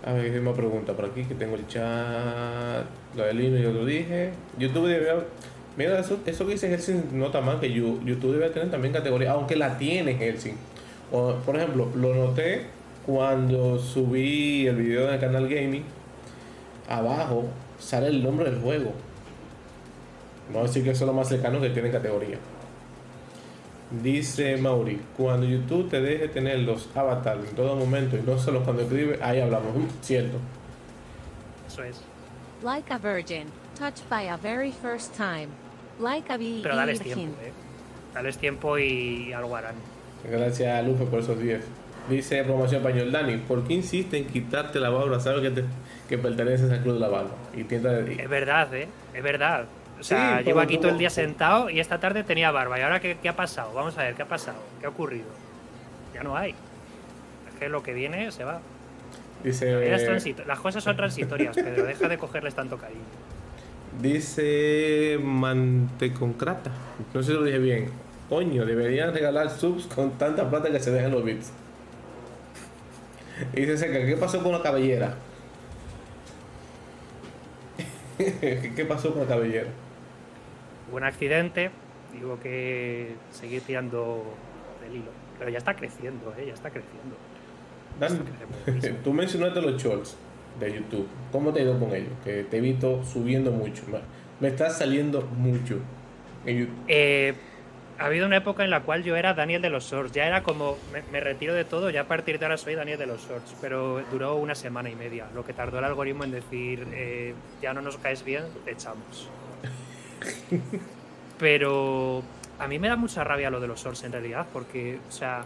A 0.06 0.14
ver, 0.14 0.32
¿qué 0.32 0.40
más 0.40 0.56
pregunta 0.56 0.94
por 0.94 1.06
aquí? 1.06 1.24
Que 1.24 1.36
tengo 1.36 1.56
el 1.56 1.68
chat. 1.68 2.86
Lo 3.16 3.24
de 3.24 3.34
Lino 3.34 3.58
yo 3.58 3.72
lo 3.72 3.86
dije. 3.86 4.32
YouTube 4.58 4.88
debe 4.88 5.12
Mira, 5.78 6.00
eso, 6.00 6.20
eso 6.26 6.46
que 6.46 6.54
dice 6.54 6.70
Helsing 6.70 7.10
no 7.12 7.26
está 7.26 7.42
mal, 7.42 7.60
que 7.60 7.72
YouTube 7.72 8.34
debe 8.34 8.50
tener 8.50 8.72
también 8.72 8.94
categoría, 8.94 9.32
aunque 9.32 9.56
la 9.56 9.78
tiene 9.78 10.16
Helsing. 10.16 10.56
O, 11.12 11.34
por 11.46 11.58
ejemplo, 11.58 11.90
lo 11.96 12.16
noté 12.16 12.68
cuando 13.06 13.78
subí 13.78 14.68
el 14.68 14.78
video 14.78 15.08
en 15.08 15.16
el 15.16 15.20
canal 15.20 15.48
Gaming. 15.48 15.84
Abajo 16.88 17.46
sale 17.80 18.08
el 18.08 18.24
nombre 18.24 18.50
del 18.50 18.62
juego. 18.62 18.94
Vamos 20.48 20.64
a 20.64 20.68
decir 20.68 20.84
que 20.84 20.92
eso 20.92 21.04
es 21.04 21.08
lo 21.08 21.14
más 21.14 21.28
cercano 21.28 21.60
que 21.60 21.70
tiene 21.70 21.92
categoría. 21.92 22.38
Dice 24.02 24.58
Mauri, 24.58 25.00
cuando 25.16 25.46
YouTube 25.46 25.90
te 25.90 26.02
deje 26.02 26.28
tener 26.28 26.60
los 26.60 26.90
avatares 26.96 27.50
en 27.50 27.56
todo 27.56 27.76
momento 27.76 28.18
y 28.18 28.22
no 28.22 28.38
solo 28.38 28.64
cuando 28.64 28.84
escribe, 28.84 29.20
ahí 29.22 29.40
hablamos. 29.40 29.74
Cierto. 30.02 30.38
Eso 31.68 31.84
es. 31.84 32.02
Like 32.64 32.92
a 32.92 32.98
virgin, 32.98 33.46
touched 33.76 34.10
by 34.10 34.30
a 34.30 34.38
very 34.38 34.72
first 34.72 35.14
time. 35.16 35.50
Pero 36.64 36.76
dales 36.76 37.00
tiempo, 37.02 37.36
eh. 37.44 37.52
Dales 38.14 38.38
tiempo 38.38 38.78
y 38.78 39.34
algo 39.34 39.56
harán. 39.56 39.76
Gracias 40.30 40.78
a 40.78 40.82
Lufe 40.82 41.06
por 41.06 41.20
esos 41.20 41.40
10. 41.40 41.62
Dice 42.10 42.44
Promoción 42.44 42.82
Español, 42.86 43.12
Dani, 43.12 43.38
¿por 43.38 43.64
qué 43.64 43.74
insiste 43.74 44.18
en 44.18 44.26
quitarte 44.28 44.80
la 44.80 44.90
barba? 44.90 45.20
Sabes 45.20 45.42
que, 45.42 45.50
te, 45.52 45.64
que 46.08 46.18
perteneces 46.18 46.72
al 46.72 46.82
club 46.82 46.96
de 46.96 47.00
la 47.00 47.08
barba. 47.08 47.32
Y 47.56 47.64
tienta 47.64 48.00
Es 48.00 48.30
verdad, 48.30 48.74
¿eh? 48.76 48.88
Es 49.14 49.24
verdad. 49.24 49.66
O 50.00 50.04
sea, 50.04 50.40
Sí, 50.40 50.46
llevo 50.46 50.60
aquí 50.60 50.78
todo 50.78 50.90
el 50.92 50.98
día 50.98 51.10
sentado 51.10 51.70
y 51.70 51.80
esta 51.80 52.00
tarde 52.00 52.24
tenía 52.24 52.52
barba. 52.52 52.78
¿Y 52.78 52.82
ahora 52.84 53.00
qué, 53.00 53.18
qué 53.22 53.30
ha 53.30 53.36
pasado? 53.36 53.74
Vamos 53.74 53.98
a 53.98 54.04
ver, 54.04 54.14
¿qué 54.16 54.22
ha 54.22 54.28
pasado? 54.28 54.58
¿Qué 54.80 54.86
ha 54.86 54.90
ocurrido? 54.90 55.26
Ya 56.14 56.22
no 56.24 56.36
hay. 56.38 56.52
Es 56.52 57.60
que 57.60 57.70
lo 57.70 57.82
que 57.82 57.94
viene 57.94 58.32
se 58.32 58.44
va. 58.44 58.60
Dice, 59.44 59.66
transito- 60.06 60.46
Las 60.46 60.60
cosas 60.60 60.84
son 60.84 60.96
transitorias, 60.96 61.56
Pedro. 61.56 61.86
Deja 61.86 62.08
de 62.08 62.18
cogerles 62.18 62.54
tanto 62.56 62.78
cariño. 62.78 63.02
Dice 64.02 65.20
Manteconcrata. 65.22 66.72
No 67.14 67.22
sé 67.22 67.32
si 67.32 67.38
lo 67.38 67.44
dije 67.44 67.60
bien. 67.60 67.90
Coño, 68.30 68.66
deberían 68.66 69.14
regalar 69.14 69.50
subs 69.50 69.86
con 69.88 70.12
tanta 70.18 70.50
plata 70.50 70.72
que 70.72 70.80
se 70.80 70.92
dejan 70.92 71.12
los 71.12 71.24
bits. 71.24 71.52
Y 73.54 73.62
dice 73.62 73.78
Seca, 73.78 74.06
¿qué 74.06 74.18
pasó 74.18 74.42
con 74.42 74.52
la 74.52 74.62
cabellera? 74.62 75.16
¿Qué 78.18 78.86
pasó 78.88 79.12
con 79.12 79.24
la 79.24 79.28
cabellera? 79.28 79.70
Hubo 80.90 80.98
un 80.98 81.04
accidente, 81.04 81.72
digo 82.14 82.40
que 82.40 83.16
seguir 83.32 83.62
tirando 83.62 84.24
del 84.82 84.98
hilo. 84.98 85.12
Pero 85.38 85.52
ya 85.52 85.58
está 85.58 85.76
creciendo, 85.76 86.34
¿eh? 86.38 86.46
Ya 86.48 86.54
está 86.54 86.70
creciendo. 86.70 87.16
Dan, 88.00 88.24
tú 89.04 89.14
mencionaste 89.14 89.62
los 89.62 89.82
shorts 89.82 90.18
de 90.60 90.74
YouTube. 90.74 91.08
¿Cómo 91.32 91.52
te 91.52 91.60
ha 91.60 91.64
ido 91.64 91.80
con 91.80 91.94
ellos? 91.94 92.14
Que 92.24 92.44
te 92.44 92.58
he 92.58 92.62
visto 92.62 93.04
subiendo 93.04 93.52
mucho. 93.52 93.84
Me, 93.92 94.00
me 94.40 94.48
estás 94.50 94.78
saliendo 94.78 95.22
mucho 95.22 95.80
en 96.46 96.60
YouTube. 96.60 96.76
Eh, 96.88 97.34
ha 97.98 98.06
habido 98.06 98.26
una 98.26 98.38
época 98.38 98.64
en 98.64 98.70
la 98.70 98.82
cual 98.82 99.04
yo 99.04 99.16
era 99.16 99.34
Daniel 99.34 99.62
de 99.62 99.70
los 99.70 99.90
Shorts. 99.90 100.12
Ya 100.12 100.26
era 100.26 100.44
como, 100.44 100.78
me, 100.92 101.02
me 101.12 101.20
retiro 101.20 101.54
de 101.54 101.64
todo, 101.64 101.90
ya 101.90 102.02
a 102.02 102.08
partir 102.08 102.40
de 102.40 102.46
ahora 102.46 102.58
soy 102.58 102.76
Daniel 102.76 103.00
de 103.00 103.06
los 103.06 103.28
Shorts. 103.28 103.56
Pero 103.62 104.02
duró 104.12 104.36
una 104.36 104.56
semana 104.56 104.90
y 104.90 104.96
media, 104.96 105.28
lo 105.34 105.46
que 105.46 105.54
tardó 105.54 105.80
el 105.80 105.86
algoritmo 105.86 106.24
en 106.24 106.32
decir, 106.32 106.86
eh, 106.92 107.34
ya 107.62 107.74
no 107.74 107.82
nos 107.82 107.98
caes 107.98 108.24
bien, 108.24 108.44
te 108.66 108.72
echamos. 108.72 109.30
Pero 111.40 112.24
a 112.60 112.68
mí 112.68 112.80
me 112.80 112.88
da 112.88 112.96
mucha 112.96 113.24
rabia 113.24 113.50
lo 113.50 113.60
de 113.60 113.68
los 113.68 113.84
Shorts 113.84 114.04
en 114.04 114.12
realidad, 114.12 114.46
porque, 114.52 115.00
o 115.08 115.12
sea, 115.12 115.46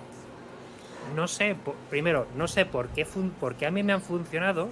no 1.15 1.27
sé, 1.27 1.55
primero, 1.89 2.27
no 2.35 2.47
sé 2.47 2.65
por 2.65 2.89
qué, 2.89 3.05
por 3.39 3.55
qué 3.55 3.65
a 3.65 3.71
mí 3.71 3.83
me 3.83 3.93
han 3.93 4.01
funcionado. 4.01 4.69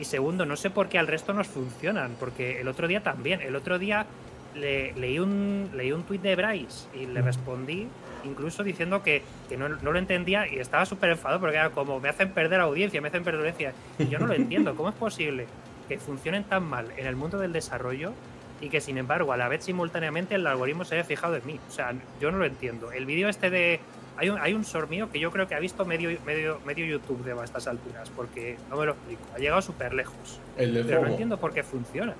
Y 0.00 0.04
segundo, 0.04 0.46
no 0.46 0.56
sé 0.56 0.70
por 0.70 0.88
qué 0.88 0.98
al 0.98 1.06
resto 1.06 1.32
nos 1.34 1.46
funcionan, 1.46 2.16
porque 2.18 2.60
el 2.60 2.68
otro 2.68 2.88
día 2.88 3.02
también. 3.02 3.40
El 3.42 3.54
otro 3.54 3.78
día 3.78 4.06
le- 4.54 4.92
leí 4.94 5.18
un 5.18 5.70
leí 5.74 5.92
un 5.92 6.02
tuit 6.04 6.22
de 6.22 6.34
Bryce 6.34 6.88
y 6.98 7.06
le 7.06 7.20
respondí 7.22 7.86
incluso 8.24 8.62
diciendo 8.64 9.02
que, 9.02 9.22
que 9.48 9.56
no, 9.56 9.68
no 9.68 9.92
lo 9.92 9.98
entendía 9.98 10.46
y 10.48 10.58
estaba 10.58 10.84
súper 10.84 11.10
enfadado 11.10 11.40
porque 11.40 11.56
era 11.56 11.70
como 11.70 12.00
me 12.00 12.08
hacen 12.08 12.30
perder 12.30 12.60
audiencia, 12.60 13.00
me 13.00 13.08
hacen 13.08 13.22
perder 13.24 13.40
audiencia. 13.40 13.72
Y 13.98 14.08
yo 14.08 14.18
no 14.18 14.26
lo 14.26 14.34
entiendo. 14.34 14.74
¿Cómo 14.74 14.88
es 14.88 14.94
posible 14.94 15.46
que 15.88 15.98
funcionen 15.98 16.44
tan 16.44 16.64
mal 16.64 16.86
en 16.96 17.06
el 17.06 17.16
mundo 17.16 17.38
del 17.38 17.52
desarrollo 17.52 18.12
y 18.60 18.68
que 18.68 18.80
sin 18.80 18.98
embargo 18.98 19.32
a 19.32 19.36
la 19.36 19.48
vez 19.48 19.64
simultáneamente 19.64 20.34
el 20.34 20.46
algoritmo 20.46 20.84
se 20.84 20.94
haya 20.96 21.04
fijado 21.04 21.36
en 21.36 21.46
mí? 21.46 21.60
O 21.68 21.72
sea, 21.72 21.94
yo 22.20 22.30
no 22.30 22.38
lo 22.38 22.44
entiendo. 22.46 22.90
El 22.92 23.06
vídeo 23.06 23.28
este 23.28 23.50
de... 23.50 23.80
Hay 24.20 24.28
un, 24.28 24.38
hay 24.38 24.52
un 24.52 24.64
short 24.64 24.90
mío 24.90 25.08
que 25.10 25.18
yo 25.18 25.30
creo 25.30 25.48
que 25.48 25.54
ha 25.54 25.58
visto 25.58 25.86
medio, 25.86 26.10
medio, 26.26 26.60
medio 26.66 26.84
YouTube 26.84 27.24
de 27.24 27.32
estas 27.42 27.66
alturas, 27.66 28.10
porque 28.14 28.58
no 28.68 28.76
me 28.76 28.84
lo 28.84 28.92
explico. 28.92 29.22
Ha 29.34 29.38
llegado 29.38 29.62
súper 29.62 29.94
lejos. 29.94 30.38
El 30.58 30.74
de 30.74 30.84
Pero 30.84 31.00
no 31.00 31.08
entiendo 31.08 31.38
por 31.38 31.54
qué 31.54 31.62
funciona. 31.62 32.14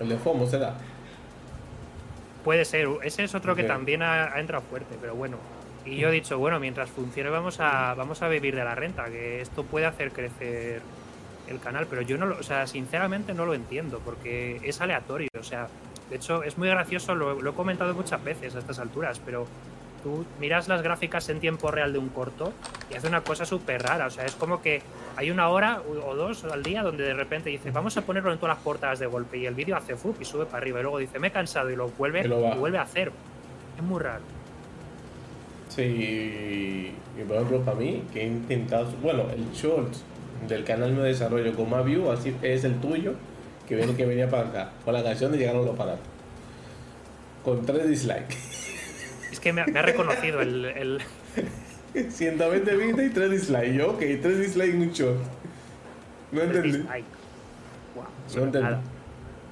El 0.00 0.10
de 0.10 0.18
FOMO 0.18 0.46
será. 0.46 0.74
Puede 2.44 2.66
ser, 2.66 2.88
ese 3.02 3.24
es 3.24 3.34
otro 3.34 3.56
que 3.56 3.64
también 3.64 4.02
ha, 4.02 4.34
ha 4.34 4.38
entrado 4.38 4.62
fuerte, 4.68 4.98
pero 5.00 5.14
bueno. 5.14 5.38
Y 5.86 5.96
yo 5.96 6.10
he 6.10 6.12
dicho, 6.12 6.38
bueno, 6.38 6.60
mientras 6.60 6.90
funcione 6.90 7.30
vamos 7.30 7.58
a, 7.58 7.94
vamos 7.94 8.20
a 8.20 8.28
vivir 8.28 8.54
de 8.54 8.62
la 8.62 8.74
renta, 8.74 9.06
que 9.06 9.40
esto 9.40 9.64
puede 9.64 9.86
hacer 9.86 10.12
crecer 10.12 10.82
el 11.48 11.58
canal, 11.58 11.86
pero 11.88 12.02
yo 12.02 12.18
no 12.18 12.26
lo, 12.26 12.38
o 12.38 12.42
sea, 12.42 12.66
sinceramente 12.66 13.32
no 13.32 13.46
lo 13.46 13.54
entiendo, 13.54 14.02
porque 14.04 14.60
es 14.62 14.78
aleatorio, 14.82 15.30
o 15.38 15.42
sea, 15.42 15.68
de 16.10 16.16
hecho 16.16 16.42
es 16.42 16.58
muy 16.58 16.68
gracioso, 16.68 17.14
lo, 17.14 17.40
lo 17.40 17.50
he 17.50 17.54
comentado 17.54 17.94
muchas 17.94 18.22
veces 18.22 18.54
a 18.56 18.58
estas 18.58 18.78
alturas, 18.78 19.22
pero 19.24 19.46
tú 20.02 20.24
miras 20.40 20.68
las 20.68 20.82
gráficas 20.82 21.28
en 21.28 21.40
tiempo 21.40 21.70
real 21.70 21.92
de 21.92 21.98
un 21.98 22.08
corto 22.08 22.52
y 22.90 22.94
hace 22.94 23.08
una 23.08 23.22
cosa 23.22 23.44
súper 23.44 23.82
rara, 23.82 24.06
o 24.06 24.10
sea, 24.10 24.24
es 24.24 24.34
como 24.34 24.62
que 24.62 24.82
hay 25.16 25.30
una 25.30 25.48
hora 25.48 25.82
o 26.06 26.14
dos 26.14 26.44
al 26.44 26.62
día 26.62 26.82
donde 26.82 27.04
de 27.04 27.14
repente 27.14 27.50
dice, 27.50 27.70
vamos 27.70 27.96
a 27.96 28.02
ponerlo 28.02 28.32
en 28.32 28.38
todas 28.38 28.56
las 28.56 28.64
portadas 28.64 28.98
de 28.98 29.06
golpe 29.06 29.38
y 29.38 29.46
el 29.46 29.54
vídeo 29.54 29.76
hace 29.76 29.96
fup 29.96 30.20
y 30.20 30.24
sube 30.24 30.46
para 30.46 30.58
arriba 30.58 30.80
y 30.80 30.82
luego 30.82 30.98
dice, 30.98 31.18
me 31.18 31.28
he 31.28 31.30
cansado 31.30 31.70
y 31.70 31.76
lo 31.76 31.88
vuelve 31.88 32.20
Y 32.20 32.28
lo 32.28 32.54
y 32.54 32.58
vuelve 32.58 32.78
a 32.78 32.82
hacer. 32.82 33.12
Es 33.76 33.82
muy 33.82 34.00
raro. 34.00 34.22
Sí, 35.68 35.82
y 35.82 37.22
por 37.26 37.36
ejemplo 37.36 37.60
para 37.60 37.78
mí, 37.78 38.02
que 38.12 38.22
he 38.22 38.26
intentado, 38.26 38.90
bueno, 39.02 39.24
el 39.30 39.52
short 39.52 39.94
del 40.48 40.64
canal 40.64 40.96
de 40.96 41.02
desarrollo 41.02 41.54
con 41.54 41.70
más 41.70 41.84
view, 41.84 42.10
así 42.10 42.34
es 42.42 42.64
el 42.64 42.80
tuyo, 42.80 43.14
que 43.68 43.76
viene 43.76 43.94
que 43.94 44.06
venía 44.06 44.28
para 44.28 44.48
acá, 44.48 44.72
con 44.84 44.94
la 44.94 45.02
canción 45.02 45.30
de 45.32 45.38
Llegaron 45.38 45.64
los 45.64 45.76
Parados. 45.76 46.00
Con 47.44 47.64
tres 47.64 47.88
dislikes. 47.88 48.59
Es 49.30 49.40
que 49.40 49.52
me, 49.52 49.60
ha- 49.62 49.66
me 49.66 49.78
ha 49.78 49.82
reconocido 49.82 50.40
el, 50.40 50.64
el- 50.64 51.00
120 52.10 52.76
vistas 52.76 53.04
y 53.06 53.10
tres 53.10 53.30
dislikes. 53.30 53.74
Yo, 53.74 53.90
ok, 53.92 53.98
tres 54.22 54.38
dislikes 54.38 54.74
en 54.76 54.82
un 54.82 54.90
short. 54.92 55.18
No 56.32 56.42
entendí. 56.42 56.78
Guau, 57.94 58.06
No 58.36 58.42
entendí. 58.44 58.64
nada. 58.64 58.80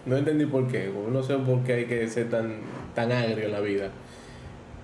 No 0.06 0.16
entendí 0.16 0.46
por 0.46 0.68
qué. 0.68 0.90
No 1.10 1.22
sé 1.22 1.36
por 1.38 1.62
qué 1.64 1.72
hay 1.74 1.84
que 1.86 2.06
ser 2.08 2.30
tan, 2.30 2.54
tan 2.94 3.10
agrio 3.12 3.46
en 3.46 3.52
la 3.52 3.60
vida. 3.60 3.90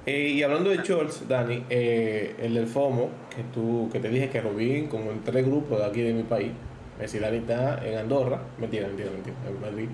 Eh, 0.06 0.28
y 0.34 0.42
hablando 0.42 0.68
de 0.70 0.78
shorts, 0.78 1.26
Dani, 1.28 1.64
eh, 1.70 2.34
el 2.42 2.54
del 2.54 2.66
FOMO, 2.66 3.08
que 3.34 3.42
tú 3.54 3.88
que 3.92 4.00
te 4.00 4.08
dije 4.10 4.28
que 4.28 4.42
lo 4.42 4.52
vi 4.52 4.82
como 4.86 5.10
en 5.12 5.22
tres 5.22 5.46
grupos 5.46 5.78
de 5.78 5.86
aquí 5.86 6.02
de 6.02 6.12
mi 6.12 6.24
país. 6.24 6.50
Es 6.96 7.02
decir, 7.12 7.22
Dani 7.22 7.38
está 7.38 7.82
en 7.86 7.98
Andorra, 7.98 8.40
mentira, 8.58 8.86
mentira, 8.88 9.10
mentira, 9.10 9.36
en 9.48 9.60
Madrid. 9.60 9.88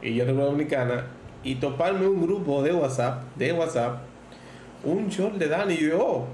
Y 0.00 0.14
yo 0.14 0.22
en 0.22 0.28
República 0.28 0.50
Dominicana. 0.50 1.04
Y 1.42 1.56
toparme 1.56 2.06
un 2.06 2.22
grupo 2.22 2.62
de 2.62 2.72
WhatsApp, 2.72 3.22
de 3.36 3.52
WhatsApp, 3.52 3.98
un 4.84 5.08
short 5.08 5.34
de 5.36 5.48
Dani 5.48 5.74
y 5.74 5.88
yo, 5.88 5.98
oh, 6.00 6.26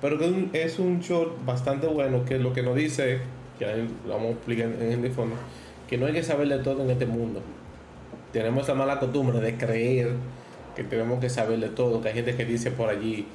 pero 0.00 0.18
es 0.52 0.78
un- 0.78 1.00
short 1.00 1.44
bastante 1.44 1.86
bueno, 1.86 2.24
que 2.24 2.38
lo 2.38 2.52
que 2.52 2.62
nos 2.62 2.76
dice, 2.76 3.18
que 3.58 3.66
lo 4.06 4.14
vamos 4.14 4.28
a 4.28 4.30
explicar 4.32 4.66
en 4.80 5.04
el 5.04 5.12
fondo, 5.12 5.36
que 5.88 5.96
no 5.98 6.06
hay 6.06 6.12
que 6.12 6.22
saber 6.22 6.48
de 6.48 6.58
todo 6.58 6.82
en 6.82 6.90
este 6.90 7.06
mundo. 7.06 7.40
Tenemos 8.32 8.64
esa 8.64 8.74
mala 8.74 9.00
costumbre 9.00 9.40
de 9.40 9.56
creer 9.56 10.10
que 10.76 10.84
tenemos 10.84 11.18
que 11.18 11.28
saber 11.30 11.58
de 11.58 11.68
todo, 11.70 12.00
que 12.00 12.08
hay 12.08 12.14
gente 12.14 12.36
que 12.36 12.44
dice 12.44 12.70
por 12.70 12.88
allí, 12.88 13.26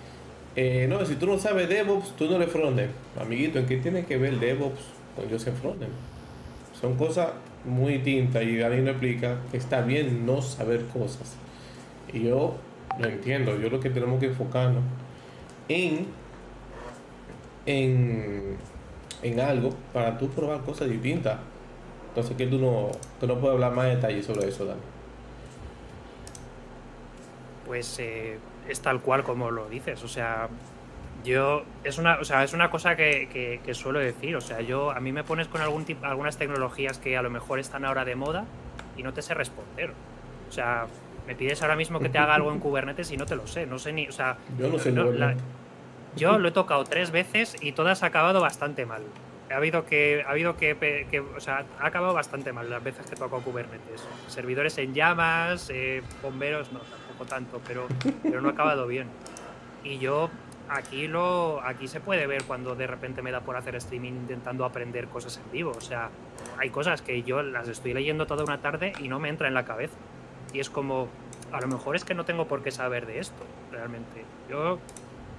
eh, 0.55 0.85
no, 0.87 1.03
si 1.05 1.15
tú 1.15 1.25
no 1.25 1.39
sabes 1.39 1.67
DevOps, 1.67 2.15
tú 2.15 2.25
no 2.29 2.35
eres 2.35 2.49
frontend. 2.49 2.91
Amiguito, 3.19 3.57
¿en 3.59 3.65
qué 3.65 3.77
tiene 3.77 4.05
que 4.05 4.17
ver 4.17 4.39
DevOps 4.39 4.79
con 5.15 5.27
yo 5.27 5.39
ser 5.39 5.53
frontend? 5.53 5.91
Son 6.79 6.95
cosas 6.95 7.29
muy 7.65 7.93
distintas 7.93 8.43
y 8.43 8.61
alguien 8.61 8.83
me 8.83 8.91
explica 8.91 9.37
que 9.51 9.57
está 9.57 9.81
bien 9.81 10.25
no 10.25 10.41
saber 10.41 10.85
cosas. 10.85 11.35
Y 12.13 12.25
yo 12.25 12.55
lo 12.99 13.07
entiendo, 13.07 13.57
yo 13.59 13.69
lo 13.69 13.79
que 13.79 13.89
tenemos 13.89 14.19
que 14.19 14.27
enfocarnos 14.27 14.83
en, 15.67 16.07
en, 17.65 18.57
en 19.21 19.39
algo 19.39 19.71
para 19.93 20.17
tú 20.17 20.29
probar 20.29 20.61
cosas 20.61 20.89
distintas. 20.89 21.39
Entonces 22.09 22.37
que 22.37 22.45
tú 22.45 22.59
no, 22.59 22.91
tú 23.19 23.25
no 23.27 23.35
puedes 23.39 23.55
hablar 23.55 23.73
más 23.73 23.85
de 23.85 23.95
detalles 23.95 24.25
sobre 24.25 24.47
eso, 24.47 24.65
Dani. 24.65 24.81
Pues 27.65 27.97
eh, 27.99 28.37
es 28.67 28.81
tal 28.81 29.01
cual 29.01 29.23
como 29.23 29.49
lo 29.49 29.67
dices. 29.69 30.03
O 30.03 30.07
sea, 30.07 30.49
yo 31.23 31.63
es 31.83 31.97
una, 31.97 32.19
o 32.19 32.23
sea, 32.25 32.43
es 32.43 32.53
una 32.53 32.69
cosa 32.69 32.95
que, 32.95 33.29
que- 33.31 33.61
que 33.65 33.73
suelo 33.73 33.99
decir. 33.99 34.35
O 34.35 34.41
sea, 34.41 34.61
yo 34.61 34.91
a 34.91 34.99
mí 34.99 35.11
me 35.11 35.23
pones 35.23 35.47
con 35.47 35.61
algún 35.61 35.85
tipo, 35.85 36.05
algunas 36.05 36.37
tecnologías 36.37 36.99
que 36.99 37.17
a 37.17 37.21
lo 37.21 37.29
mejor 37.29 37.59
están 37.59 37.85
ahora 37.85 38.05
de 38.05 38.15
moda 38.15 38.45
y 38.97 39.01
no 39.03 39.13
te 39.13 39.21
sé 39.21 39.33
responder. 39.33 39.91
O 40.49 40.51
sea, 40.51 40.85
me 41.27 41.35
pides 41.35 41.61
ahora 41.61 41.75
mismo 41.75 41.99
que 41.99 42.09
te 42.09 42.17
haga 42.17 42.35
algo 42.35 42.51
en 42.51 42.59
Kubernetes 42.59 43.11
y 43.11 43.17
no 43.17 43.25
te 43.25 43.35
lo 43.35 43.47
sé. 43.47 43.65
No 43.65 43.79
sé 43.79 43.93
ni, 43.93 44.07
o 44.07 44.11
sea, 44.11 44.37
Yo 44.57 44.67
no 44.69 44.77
sé 44.79 44.91
no- 44.91 45.11
la- 45.11 45.35
yo 46.15 46.37
lo 46.37 46.47
he 46.49 46.51
tocado 46.51 46.83
tres 46.83 47.11
veces 47.11 47.55
y 47.61 47.71
todas 47.71 48.03
ha 48.03 48.07
acabado 48.07 48.39
bastante 48.41 48.85
mal. 48.85 49.01
Ha 49.51 49.55
habido 49.57 49.85
que, 49.85 50.23
ha 50.27 50.31
habido 50.31 50.57
que, 50.57 50.75
que- 51.09 51.19
o 51.19 51.39
sea, 51.39 51.65
ha 51.79 51.87
acabado 51.87 52.13
bastante 52.13 52.51
mal 52.53 52.69
las 52.69 52.83
veces 52.83 53.05
que 53.05 53.15
he 53.15 53.17
tocado 53.17 53.41
Kubernetes. 53.41 54.03
Servidores 54.27 54.77
en 54.77 54.93
llamas, 54.93 55.69
eh, 55.73 56.01
bomberos, 56.21 56.71
no, 56.71 56.79
tampoco 56.79 57.25
tanto, 57.25 57.61
pero, 57.67 57.87
pero 58.23 58.41
no 58.41 58.49
ha 58.49 58.51
acabado 58.51 58.87
bien. 58.87 59.07
Y 59.83 59.97
yo 59.99 60.29
aquí 60.69 61.07
lo, 61.07 61.61
aquí 61.63 61.87
se 61.87 61.99
puede 61.99 62.25
ver 62.25 62.43
cuando 62.45 62.73
de 62.75 62.87
repente 62.87 63.21
me 63.21 63.31
da 63.31 63.41
por 63.41 63.55
hacer 63.57 63.75
streaming 63.75 64.11
intentando 64.13 64.65
aprender 64.65 65.07
cosas 65.07 65.37
en 65.43 65.51
vivo. 65.51 65.71
O 65.75 65.81
sea, 65.81 66.09
hay 66.57 66.69
cosas 66.69 67.01
que 67.01 67.21
yo 67.23 67.41
las 67.43 67.67
estoy 67.67 67.93
leyendo 67.93 68.25
toda 68.25 68.43
una 68.43 68.59
tarde 68.59 68.93
y 68.99 69.07
no 69.07 69.19
me 69.19 69.29
entra 69.29 69.47
en 69.47 69.53
la 69.55 69.65
cabeza. 69.65 69.95
Y 70.53 70.59
es 70.59 70.69
como, 70.69 71.07
a 71.51 71.59
lo 71.59 71.67
mejor 71.67 71.95
es 71.95 72.05
que 72.05 72.13
no 72.13 72.25
tengo 72.25 72.47
por 72.47 72.61
qué 72.63 72.71
saber 72.71 73.05
de 73.05 73.19
esto, 73.19 73.43
realmente. 73.71 74.23
Yo 74.49 74.79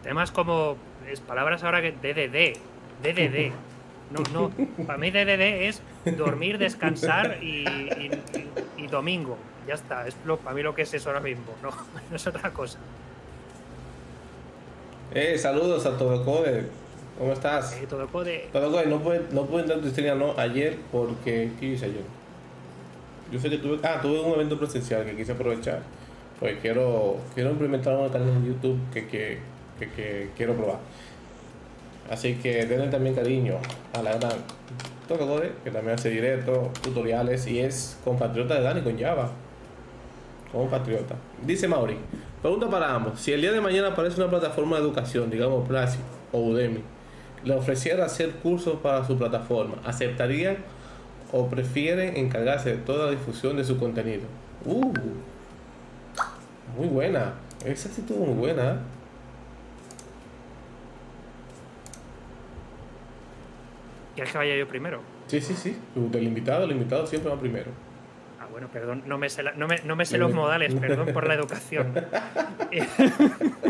Temas 0.02 0.30
como 0.30 0.76
es 1.10 1.20
palabras 1.20 1.64
ahora 1.64 1.80
que 1.80 1.92
DDD, 1.92 2.58
DDD. 3.02 3.52
No, 4.10 4.20
no, 4.34 4.50
para 4.86 4.98
mí 4.98 5.10
DDD 5.10 5.66
es 5.68 5.80
dormir, 6.18 6.58
descansar 6.58 7.38
y, 7.42 7.64
y- 7.66 8.10
y- 8.76 8.82
y 8.84 8.86
domingo. 8.88 9.38
Ya 9.66 9.74
está, 9.74 10.06
es 10.06 10.14
lo, 10.26 10.36
para 10.36 10.54
mí 10.54 10.62
lo 10.62 10.74
que 10.74 10.82
es 10.82 10.92
eso 10.92 11.08
ahora 11.08 11.20
mismo, 11.20 11.44
no, 11.62 11.70
no 12.10 12.16
es 12.16 12.26
otra 12.26 12.50
cosa. 12.50 12.78
Eh, 15.14 15.38
saludos 15.38 15.86
a 15.86 15.96
Todo 15.96 16.22
Code. 16.24 16.66
¿Cómo 17.18 17.32
estás? 17.32 17.72
Eh, 17.74 17.86
todo 17.88 18.08
code. 18.08 18.48
Todo 18.52 18.72
Code, 18.72 18.86
no 18.86 18.98
pude, 19.00 19.22
no 19.30 19.46
pude 19.46 19.60
entrar 19.62 19.78
a 19.78 19.82
tu 19.82 20.16
no, 20.18 20.34
ayer 20.36 20.76
porque. 20.90 21.50
¿Qué 21.60 21.66
hice 21.66 21.86
ayer? 21.86 22.02
Yo 23.32 23.38
sé 23.38 23.50
que 23.50 23.58
tuve. 23.58 23.78
Ah, 23.82 23.98
tuve 24.00 24.20
un 24.20 24.32
evento 24.34 24.58
presencial 24.58 25.04
que 25.04 25.16
quise 25.16 25.32
aprovechar. 25.32 25.80
Pues 26.38 26.58
quiero, 26.60 27.16
quiero 27.34 27.50
implementar 27.50 27.96
un 27.96 28.08
canal 28.08 28.28
en 28.28 28.46
YouTube 28.46 28.78
que, 28.92 29.06
que, 29.06 29.38
que, 29.78 30.30
quiero 30.36 30.54
probar. 30.54 30.78
Así 32.10 32.34
que 32.34 32.66
denle 32.66 32.88
también 32.88 33.14
cariño 33.14 33.56
a 33.94 34.02
la 34.02 34.16
gran 34.16 34.32
Code, 35.08 35.52
que 35.62 35.70
también 35.70 35.96
hace 35.96 36.10
directos, 36.10 36.72
tutoriales 36.82 37.46
y 37.46 37.60
es 37.60 37.98
compatriota 38.04 38.54
de 38.54 38.62
Dani 38.62 38.80
con 38.80 38.98
Java. 38.98 39.30
Compatriota. 40.50 41.14
Dice 41.44 41.68
Mauri, 41.68 41.96
pregunta 42.40 42.68
para 42.70 42.94
ambos. 42.94 43.20
Si 43.20 43.32
el 43.32 43.40
día 43.40 43.52
de 43.52 43.60
mañana 43.60 43.88
aparece 43.88 44.20
una 44.20 44.30
plataforma 44.30 44.76
de 44.76 44.82
educación, 44.82 45.30
digamos 45.30 45.66
Platzi 45.68 45.98
o 46.32 46.38
Udemy, 46.38 46.80
le 47.44 47.54
ofreciera 47.54 48.06
hacer 48.06 48.30
cursos 48.30 48.76
para 48.82 49.04
su 49.04 49.18
plataforma, 49.18 49.76
¿aceptarían 49.84 50.58
o 51.32 51.48
prefieren 51.48 52.16
encargarse 52.16 52.70
de 52.70 52.76
toda 52.78 53.06
la 53.06 53.10
difusión 53.12 53.56
de 53.56 53.64
su 53.64 53.78
contenido? 53.78 54.22
Uh, 54.64 54.92
muy 56.76 56.88
buena. 56.88 57.34
Esa 57.64 57.88
sí 57.88 58.00
estuvo 58.02 58.26
muy 58.26 58.34
buena. 58.34 58.78
¿Quieres 64.14 64.32
que 64.32 64.38
vaya 64.38 64.56
yo 64.56 64.68
primero? 64.68 65.00
Sí, 65.26 65.40
sí, 65.40 65.54
sí. 65.54 65.76
Del 65.94 66.24
invitado, 66.24 66.64
el 66.64 66.72
invitado 66.72 67.06
siempre 67.06 67.30
va 67.32 67.38
primero. 67.38 67.70
Ah, 68.40 68.46
bueno, 68.50 68.68
perdón, 68.72 69.02
no 69.06 69.18
me 69.18 69.28
sé, 69.28 69.42
la- 69.42 69.52
no 69.52 69.66
me, 69.66 69.78
no 69.84 69.96
me 69.96 70.04
sé 70.06 70.18
los 70.18 70.32
modales, 70.34 70.74
perdón 70.74 71.08
por 71.12 71.26
la 71.26 71.34
educación. 71.34 71.94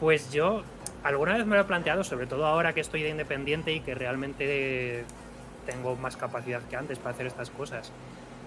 Pues 0.00 0.30
yo 0.30 0.62
alguna 1.02 1.36
vez 1.36 1.46
me 1.46 1.56
lo 1.56 1.62
he 1.62 1.64
planteado, 1.64 2.04
sobre 2.04 2.26
todo 2.26 2.46
ahora 2.46 2.72
que 2.72 2.80
estoy 2.80 3.02
de 3.02 3.10
independiente 3.10 3.72
y 3.72 3.80
que 3.80 3.94
realmente 3.94 5.04
tengo 5.66 5.96
más 5.96 6.16
capacidad 6.16 6.62
que 6.62 6.76
antes 6.76 6.98
para 6.98 7.14
hacer 7.14 7.26
estas 7.26 7.50
cosas. 7.50 7.92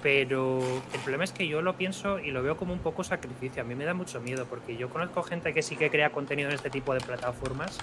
Pero 0.01 0.59
el 0.93 0.99
problema 1.01 1.23
es 1.23 1.31
que 1.31 1.47
yo 1.47 1.61
lo 1.61 1.75
pienso 1.75 2.17
y 2.17 2.31
lo 2.31 2.41
veo 2.41 2.57
como 2.57 2.73
un 2.73 2.79
poco 2.79 3.03
sacrificio. 3.03 3.61
A 3.61 3.65
mí 3.65 3.75
me 3.75 3.85
da 3.85 3.93
mucho 3.93 4.19
miedo 4.19 4.45
porque 4.49 4.75
yo 4.75 4.89
conozco 4.89 5.21
gente 5.21 5.53
que 5.53 5.61
sí 5.61 5.75
que 5.75 5.91
crea 5.91 6.09
contenido 6.09 6.49
en 6.49 6.55
este 6.55 6.71
tipo 6.71 6.93
de 6.93 7.01
plataformas 7.01 7.77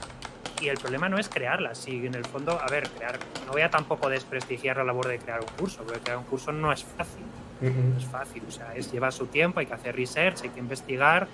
y 0.61 0.69
el 0.69 0.79
problema 0.79 1.09
no 1.09 1.19
es 1.19 1.29
crearlas. 1.29 1.79
Si 1.79 2.05
en 2.05 2.17
el 2.17 2.25
fondo, 2.25 2.61
a 2.61 2.67
ver, 2.67 2.89
crear, 2.91 3.19
no 3.47 3.53
voy 3.53 3.63
a 3.63 3.71
tampoco 3.71 4.09
desprestigiar 4.09 4.79
la 4.79 4.85
labor 4.85 5.07
de 5.07 5.19
crear 5.21 5.41
un 5.41 5.57
curso, 5.57 5.85
porque 5.85 6.01
crear 6.01 6.19
un 6.19 6.25
curso 6.25 6.51
no 6.51 6.73
es 6.73 6.83
fácil 6.83 7.25
no 7.61 7.99
es 7.99 8.05
fácil, 8.05 8.43
o 8.47 8.51
sea, 8.51 8.75
es 8.75 8.93
lleva 8.93 9.11
su 9.11 9.27
tiempo, 9.27 9.61
hay 9.61 9.67
que 9.67 9.75
hacer 9.75 9.97
research, 9.97 10.43
hay 10.43 10.51
que 10.51 10.61
investigar, 10.61 11.27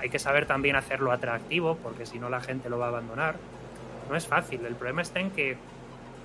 hay 0.00 0.08
que 0.08 0.18
saber 0.18 0.46
también 0.46 0.76
hacerlo 0.76 1.12
atractivo, 1.12 1.76
porque 1.82 2.06
si 2.06 2.18
no 2.18 2.30
la 2.30 2.40
gente 2.40 2.70
lo 2.70 2.78
va 2.78 2.86
a 2.86 2.88
abandonar. 2.88 3.36
No 4.08 4.16
es 4.16 4.26
fácil, 4.26 4.64
el 4.64 4.74
problema 4.74 5.02
está 5.02 5.20
en 5.20 5.30
que, 5.30 5.56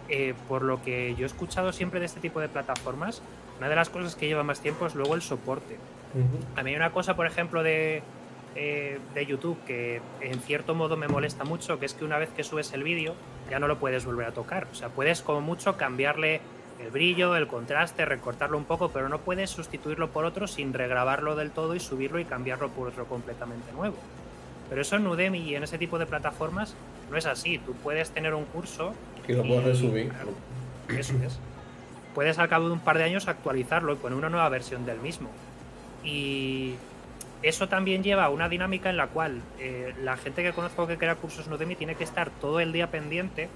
eh, 0.09 0.33
por 0.47 0.61
lo 0.63 0.81
que 0.81 1.13
yo 1.15 1.23
he 1.23 1.25
escuchado 1.25 1.73
siempre 1.73 1.99
de 1.99 2.05
este 2.05 2.19
tipo 2.19 2.39
de 2.39 2.47
plataformas, 2.47 3.21
una 3.59 3.69
de 3.69 3.75
las 3.75 3.89
cosas 3.89 4.15
que 4.15 4.27
lleva 4.27 4.43
más 4.43 4.61
tiempo 4.61 4.85
es 4.85 4.95
luego 4.95 5.13
el 5.15 5.21
soporte. 5.21 5.77
A 6.55 6.63
mí 6.63 6.69
hay 6.69 6.75
una 6.77 6.91
cosa, 6.91 7.17
por 7.17 7.27
ejemplo, 7.27 7.61
de, 7.61 8.01
eh, 8.55 8.99
de 9.13 9.25
YouTube 9.25 9.57
que 9.67 10.01
en 10.21 10.39
cierto 10.39 10.73
modo 10.73 10.95
me 10.95 11.09
molesta 11.09 11.43
mucho, 11.43 11.77
que 11.77 11.85
es 11.85 11.93
que 11.93 12.05
una 12.05 12.17
vez 12.17 12.29
que 12.29 12.43
subes 12.45 12.71
el 12.71 12.83
vídeo 12.83 13.15
ya 13.49 13.59
no 13.59 13.67
lo 13.67 13.77
puedes 13.79 14.05
volver 14.05 14.27
a 14.27 14.31
tocar. 14.31 14.67
O 14.71 14.75
sea, 14.75 14.87
puedes 14.87 15.21
como 15.21 15.41
mucho 15.41 15.75
cambiarle 15.75 16.39
el 16.85 16.91
brillo, 16.91 17.35
el 17.35 17.47
contraste, 17.47 18.05
recortarlo 18.05 18.57
un 18.57 18.65
poco, 18.65 18.89
pero 18.89 19.09
no 19.09 19.19
puedes 19.19 19.49
sustituirlo 19.49 20.09
por 20.11 20.23
otro 20.25 20.45
sin 20.47 20.71
regrabarlo 20.73 21.35
del 21.35 21.51
todo 21.51 21.73
y 21.75 21.79
subirlo 21.79 22.19
y 22.19 22.25
cambiarlo 22.25 22.69
por 22.69 22.87
otro 22.87 23.05
completamente 23.05 23.71
nuevo. 23.71 23.95
Pero 24.69 24.81
eso 24.81 24.95
en 24.95 25.07
Udemy 25.07 25.39
y 25.39 25.55
en 25.55 25.63
ese 25.63 25.77
tipo 25.77 25.97
de 25.99 26.05
plataformas 26.05 26.75
no 27.09 27.17
es 27.17 27.25
así. 27.25 27.57
Tú 27.59 27.73
puedes 27.73 28.11
tener 28.11 28.33
un 28.33 28.45
curso 28.45 28.93
Y 29.27 29.33
lo 29.33 29.43
puedo 29.43 29.61
y- 29.61 29.65
resubir. 29.65 30.09
claro, 30.09 30.31
eso 30.89 31.13
es. 31.23 31.39
Puedes 32.13 32.37
al 32.39 32.47
cabo 32.49 32.67
de 32.67 32.73
un 32.73 32.79
par 32.79 32.97
de 32.97 33.03
años 33.03 33.27
actualizarlo 33.27 33.93
y 33.93 33.95
poner 33.97 34.17
una 34.17 34.29
nueva 34.29 34.47
versión 34.49 34.85
del 34.85 34.99
mismo. 34.99 35.29
Y 36.03 36.75
eso 37.43 37.67
también 37.67 38.03
lleva 38.03 38.25
a 38.25 38.29
una 38.29 38.47
dinámica 38.49 38.89
en 38.89 38.97
la 38.97 39.07
cual 39.07 39.41
eh, 39.59 39.93
la 40.03 40.17
gente 40.17 40.43
que 40.43 40.53
conozco 40.53 40.87
que 40.87 40.97
crea 40.97 41.15
cursos 41.15 41.47
en 41.47 41.53
Udemy 41.53 41.75
tiene 41.75 41.95
que 41.95 42.03
estar 42.03 42.29
todo 42.29 42.59
el 42.59 42.71
día 42.71 42.89
pendiente 42.91 43.49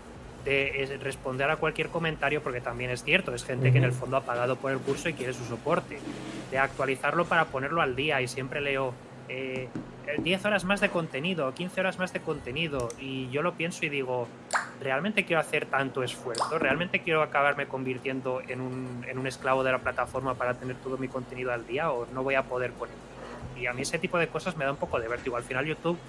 de 0.49 0.83
eh, 0.83 0.97
responder 0.97 1.49
a 1.51 1.57
cualquier 1.57 1.89
comentario, 1.89 2.41
porque 2.41 2.59
también 2.59 2.89
es 2.89 3.03
cierto, 3.03 3.35
es 3.35 3.45
gente 3.45 3.71
que 3.71 3.77
en 3.77 3.83
el 3.83 3.93
fondo 3.93 4.17
ha 4.17 4.21
pagado 4.21 4.55
por 4.55 4.71
el 4.71 4.79
curso 4.79 5.07
y 5.07 5.13
quiere 5.13 5.33
su 5.33 5.45
soporte, 5.45 5.99
de 6.49 6.57
actualizarlo 6.57 7.25
para 7.25 7.45
ponerlo 7.45 7.83
al 7.83 7.95
día 7.95 8.19
y 8.21 8.27
siempre 8.27 8.59
leo 8.59 8.93
eh, 9.27 9.69
10 10.17 10.45
horas 10.45 10.65
más 10.65 10.81
de 10.81 10.89
contenido, 10.89 11.53
15 11.53 11.79
horas 11.81 11.99
más 11.99 12.11
de 12.13 12.19
contenido 12.21 12.89
y 12.99 13.29
yo 13.29 13.43
lo 13.43 13.53
pienso 13.53 13.85
y 13.85 13.89
digo, 13.89 14.27
¿realmente 14.81 15.23
quiero 15.23 15.39
hacer 15.39 15.67
tanto 15.67 16.01
esfuerzo? 16.01 16.57
¿Realmente 16.57 17.01
quiero 17.01 17.21
acabarme 17.21 17.67
convirtiendo 17.67 18.41
en 18.47 18.59
un, 18.59 19.05
en 19.07 19.19
un 19.19 19.27
esclavo 19.27 19.63
de 19.63 19.71
la 19.71 19.77
plataforma 19.77 20.33
para 20.33 20.55
tener 20.55 20.77
todo 20.77 20.97
mi 20.97 21.07
contenido 21.07 21.53
al 21.53 21.67
día 21.67 21.91
o 21.91 22.07
no 22.07 22.23
voy 22.23 22.33
a 22.33 22.41
poder 22.41 22.71
con 22.71 22.89
él? 22.89 22.95
Y 23.61 23.67
a 23.67 23.73
mí 23.73 23.83
ese 23.83 23.99
tipo 23.99 24.17
de 24.17 24.27
cosas 24.27 24.57
me 24.57 24.65
da 24.65 24.71
un 24.71 24.77
poco 24.77 24.99
de 24.99 25.07
vértigo. 25.07 25.37
Al 25.37 25.43
final 25.43 25.65
YouTube 25.65 25.99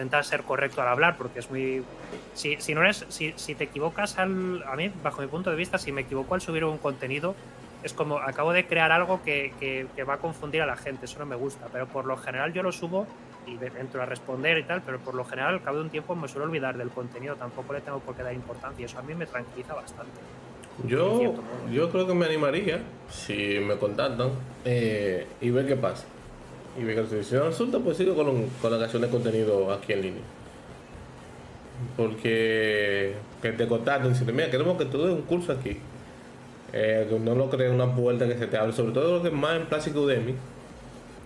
intenta 0.00 0.22
ser 0.22 0.44
correcto 0.44 0.80
al 0.80 0.88
hablar 0.88 1.16
porque 1.18 1.40
es 1.40 1.50
muy... 1.50 1.84
Si, 2.32 2.56
si 2.60 2.74
no 2.74 2.80
eres, 2.82 3.04
si, 3.10 3.32
si 3.36 3.54
te 3.54 3.64
equivocas 3.64 4.18
al... 4.18 4.62
A 4.66 4.76
mí, 4.76 4.90
bajo 4.94 5.20
mi 5.20 5.28
punto 5.28 5.50
de 5.50 5.56
vista, 5.56 5.76
si 5.78 5.92
me 5.92 6.02
equivoco 6.02 6.34
al 6.34 6.40
subir 6.40 6.64
un 6.64 6.78
contenido, 6.78 7.34
es 7.82 7.92
como 7.92 8.18
acabo 8.18 8.52
de 8.52 8.66
crear 8.66 8.92
algo 8.92 9.20
que, 9.22 9.52
que- 9.58 9.88
que 9.94 10.04
va 10.04 10.14
a 10.14 10.18
confundir 10.20 10.62
a 10.62 10.66
la 10.66 10.76
gente, 10.76 11.04
eso 11.04 11.18
no 11.18 11.26
me 11.26 11.36
gusta, 11.36 11.68
pero 11.70 11.86
por 11.88 12.06
lo 12.06 12.16
general 12.16 12.52
yo 12.52 12.62
lo 12.62 12.72
subo 12.72 13.06
y 13.44 13.58
entro 13.78 14.02
a 14.02 14.06
responder 14.06 14.56
y 14.58 14.66
tal, 14.66 14.82
pero 14.84 15.00
por 15.00 15.14
lo 15.14 15.24
general 15.24 15.54
al 15.54 15.62
cabo 15.62 15.78
de 15.78 15.84
un 15.84 15.90
tiempo 15.90 16.14
me 16.14 16.28
suelo 16.28 16.46
olvidar 16.46 16.76
del 16.78 16.90
contenido, 16.90 17.36
tampoco 17.36 17.72
le 17.74 17.80
tengo 17.80 18.00
por 18.00 18.14
qué 18.16 18.22
dar 18.22 18.34
importancia, 18.34 18.86
eso 18.86 18.98
a 18.98 19.02
mí 19.02 19.14
me 19.14 19.26
tranquiliza 19.26 19.74
bastante. 19.74 20.12
Yo, 20.84 21.34
yo 21.70 21.90
creo 21.90 22.06
que 22.06 22.14
me 22.14 22.26
animaría, 22.26 22.80
si 23.10 23.58
me 23.60 23.76
contactan, 23.76 24.30
eh, 24.64 25.26
y 25.40 25.50
ver 25.50 25.66
qué 25.66 25.76
pasa. 25.76 26.06
Y 26.78 26.84
qué 26.84 27.24
si 27.24 27.34
no 27.34 27.44
resulta, 27.44 27.78
pues 27.78 27.96
sigo 27.96 28.14
con, 28.14 28.46
la 28.70 28.76
creación 28.76 29.02
de 29.02 29.08
contenido 29.08 29.72
aquí 29.72 29.92
en 29.92 30.02
línea. 30.02 30.22
Porque 31.96 33.14
que 33.42 33.52
te 33.52 33.66
contacten, 33.66 34.14
si 34.14 34.24
mira, 34.24 34.50
queremos 34.50 34.78
que 34.78 34.84
tú 34.84 35.02
des 35.02 35.14
un 35.14 35.22
curso 35.22 35.52
aquí. 35.52 35.78
Eh, 36.72 37.06
que 37.08 37.18
no 37.18 37.34
lo 37.34 37.50
crees 37.50 37.72
una 37.72 37.94
puerta 37.94 38.28
que 38.28 38.38
se 38.38 38.46
te 38.46 38.56
abre, 38.56 38.72
sobre 38.72 38.92
todo 38.92 39.16
lo 39.16 39.22
que 39.22 39.28
es 39.28 39.34
más 39.34 39.56
en 39.56 39.66
Plástico 39.66 40.02
Udemy. 40.02 40.34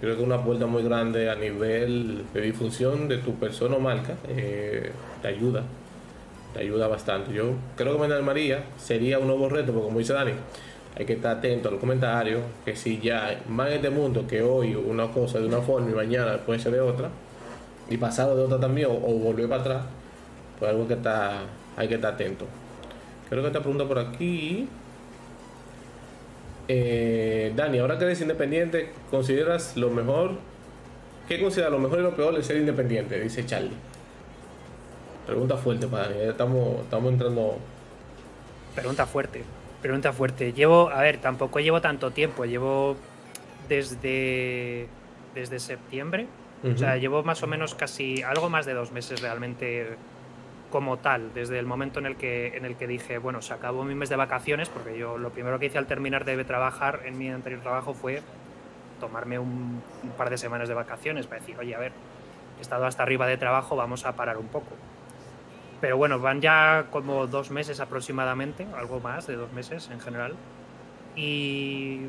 Creo 0.00 0.16
que 0.16 0.22
una 0.22 0.42
puerta 0.42 0.66
muy 0.66 0.82
grande 0.82 1.30
a 1.30 1.34
nivel 1.34 2.24
de 2.32 2.40
difusión 2.40 3.08
de 3.08 3.18
tu 3.18 3.34
persona 3.34 3.76
o 3.76 3.80
marca. 3.80 4.16
eh, 4.28 4.90
te 5.20 5.28
ayuda 5.28 5.64
te 6.54 6.60
ayuda 6.60 6.88
bastante. 6.88 7.34
Yo 7.34 7.54
creo 7.76 8.00
que 8.00 8.08
me 8.08 8.22
María 8.22 8.64
sería 8.78 9.18
un 9.18 9.26
nuevo 9.26 9.48
reto, 9.48 9.72
porque 9.72 9.88
como 9.88 9.98
dice 9.98 10.14
Dani, 10.14 10.32
hay 10.96 11.04
que 11.04 11.14
estar 11.14 11.38
atento 11.38 11.68
a 11.68 11.72
los 11.72 11.80
comentarios, 11.80 12.42
que 12.64 12.76
si 12.76 13.00
ya 13.00 13.42
más 13.48 13.68
en 13.68 13.74
este 13.74 13.90
mundo 13.90 14.26
que 14.26 14.42
hoy 14.42 14.74
una 14.74 15.10
cosa 15.10 15.38
de 15.40 15.46
una 15.46 15.60
forma 15.60 15.90
y 15.90 15.94
mañana 15.94 16.38
puede 16.38 16.60
ser 16.60 16.72
de 16.72 16.80
otra, 16.80 17.10
y 17.90 17.96
pasado 17.96 18.36
de 18.36 18.42
otra 18.44 18.60
también, 18.60 18.88
o, 18.88 18.94
o 18.94 19.18
volver 19.18 19.48
para 19.48 19.60
atrás, 19.60 19.82
pues 20.58 20.70
algo 20.70 20.86
que 20.86 20.94
está, 20.94 21.42
hay 21.76 21.88
que 21.88 21.96
estar 21.96 22.14
atento. 22.14 22.46
Creo 23.28 23.42
que 23.42 23.48
esta 23.48 23.60
pregunta 23.60 23.86
por 23.86 23.98
aquí. 23.98 24.68
Eh, 26.68 27.52
Dani, 27.54 27.78
ahora 27.78 27.98
que 27.98 28.04
eres 28.04 28.20
independiente, 28.20 28.90
¿consideras 29.10 29.76
lo 29.76 29.90
mejor? 29.90 30.32
¿Qué 31.28 31.40
consideras 31.40 31.72
lo 31.72 31.78
mejor 31.78 31.98
y 32.00 32.02
lo 32.02 32.14
peor 32.14 32.34
de 32.34 32.42
ser 32.42 32.56
independiente? 32.56 33.18
Dice 33.20 33.44
Charlie. 33.44 33.72
Pregunta 35.26 35.56
fuerte 35.56 35.86
para 35.86 36.08
Dani. 36.08 36.20
Estamos, 36.22 36.80
estamos 36.80 37.12
entrando. 37.12 37.58
Pregunta 38.74 39.06
fuerte, 39.06 39.42
pregunta 39.84 40.14
fuerte. 40.14 40.54
Llevo, 40.54 40.88
a 40.88 41.02
ver, 41.02 41.18
tampoco 41.18 41.60
llevo 41.60 41.82
tanto 41.82 42.10
tiempo, 42.10 42.46
llevo 42.46 42.96
desde, 43.68 44.88
desde 45.34 45.58
septiembre, 45.58 46.26
o 46.64 46.78
sea, 46.78 46.96
llevo 46.96 47.22
más 47.22 47.42
o 47.42 47.46
menos 47.46 47.74
casi 47.74 48.22
algo 48.22 48.48
más 48.48 48.64
de 48.64 48.72
dos 48.72 48.92
meses 48.92 49.20
realmente 49.20 49.98
como 50.70 50.96
tal, 50.96 51.34
desde 51.34 51.58
el 51.58 51.66
momento 51.66 51.98
en 51.98 52.06
el 52.06 52.16
que 52.16 52.56
en 52.56 52.64
el 52.64 52.76
que 52.76 52.86
dije, 52.86 53.18
bueno, 53.18 53.42
se 53.42 53.52
acabó 53.52 53.84
mi 53.84 53.94
mes 53.94 54.08
de 54.08 54.16
vacaciones, 54.16 54.70
porque 54.70 54.96
yo 54.96 55.18
lo 55.18 55.28
primero 55.28 55.58
que 55.58 55.66
hice 55.66 55.76
al 55.76 55.86
terminar 55.86 56.24
de 56.24 56.42
trabajar 56.44 57.00
en 57.04 57.18
mi 57.18 57.28
anterior 57.28 57.60
trabajo 57.60 57.92
fue 57.92 58.22
tomarme 59.00 59.38
un, 59.38 59.82
un 60.02 60.10
par 60.16 60.30
de 60.30 60.38
semanas 60.38 60.66
de 60.66 60.74
vacaciones 60.74 61.26
para 61.26 61.42
decir, 61.42 61.58
oye, 61.58 61.74
a 61.74 61.78
ver, 61.78 61.92
he 62.58 62.62
estado 62.62 62.86
hasta 62.86 63.02
arriba 63.02 63.26
de 63.26 63.36
trabajo, 63.36 63.76
vamos 63.76 64.06
a 64.06 64.16
parar 64.16 64.38
un 64.38 64.46
poco. 64.46 64.70
Pero 65.84 65.98
bueno, 65.98 66.18
van 66.18 66.40
ya 66.40 66.86
como 66.90 67.26
dos 67.26 67.50
meses 67.50 67.78
aproximadamente, 67.78 68.66
algo 68.74 69.00
más 69.00 69.26
de 69.26 69.36
dos 69.36 69.52
meses 69.52 69.90
en 69.92 70.00
general. 70.00 70.34
Y 71.14 72.06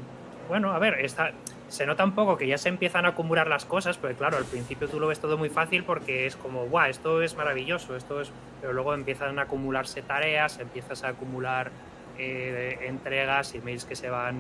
bueno, 0.48 0.72
a 0.72 0.80
ver, 0.80 1.02
está, 1.02 1.34
se 1.68 1.86
nota 1.86 2.06
un 2.06 2.14
poco 2.16 2.38
que 2.38 2.48
ya 2.48 2.58
se 2.58 2.70
empiezan 2.70 3.06
a 3.06 3.10
acumular 3.10 3.48
las 3.48 3.66
cosas, 3.66 3.98
porque 3.98 4.16
claro, 4.16 4.38
al 4.38 4.46
principio 4.46 4.88
tú 4.88 4.98
lo 4.98 5.08
ves 5.08 5.20
todo 5.20 5.38
muy 5.38 5.50
fácil 5.50 5.84
porque 5.84 6.26
es 6.26 6.38
como, 6.38 6.68
guau, 6.68 6.90
esto 6.90 7.22
es 7.22 7.36
maravilloso, 7.36 7.98
esto 7.98 8.22
es... 8.22 8.32
Pero 8.62 8.72
luego 8.72 8.94
empiezan 8.94 9.38
a 9.40 9.42
acumularse 9.42 10.02
tareas, 10.02 10.58
empiezas 10.60 11.04
a 11.04 11.10
acumular 11.10 11.70
eh, 12.18 12.80
entregas, 12.84 13.56
emails 13.56 13.84
que 13.84 13.98
se 13.98 14.10
van 14.10 14.38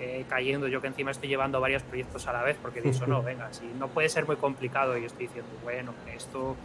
eh, 0.00 0.24
cayendo. 0.26 0.68
Yo 0.68 0.80
que 0.80 0.86
encima 0.86 1.10
estoy 1.10 1.28
llevando 1.28 1.60
varios 1.60 1.82
proyectos 1.82 2.26
a 2.28 2.32
la 2.32 2.42
vez 2.42 2.56
porque 2.62 2.80
dicho, 2.80 3.06
no, 3.06 3.22
venga, 3.30 3.52
si 3.52 3.66
no 3.78 3.88
puede 3.88 4.08
ser 4.08 4.26
muy 4.26 4.36
complicado 4.36 4.96
y 4.96 5.04
estoy 5.04 5.26
diciendo, 5.26 5.50
bueno, 5.64 5.92
esto 6.16 6.56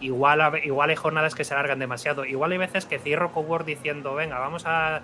igual, 0.00 0.40
hay 0.40 0.96
jornadas 0.96 1.34
que 1.34 1.44
se 1.44 1.54
alargan 1.54 1.78
demasiado. 1.78 2.24
Igual 2.24 2.52
hay 2.52 2.58
veces 2.58 2.86
que 2.86 2.98
cierro 2.98 3.32
Cowork 3.32 3.64
diciendo, 3.64 4.14
venga, 4.14 4.38
vamos 4.38 4.64
a, 4.66 5.02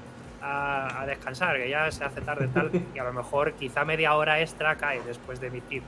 descansar, 1.06 1.56
que 1.56 1.70
ya 1.70 1.90
se 1.92 2.04
hace 2.04 2.20
tarde 2.20 2.48
tal, 2.48 2.70
y 2.94 2.98
a 2.98 3.04
lo 3.04 3.12
mejor 3.12 3.52
quizá 3.52 3.84
media 3.84 4.14
hora 4.16 4.40
extra 4.40 4.76
cae 4.76 5.00
después 5.02 5.40
de 5.40 5.48
emitir. 5.48 5.82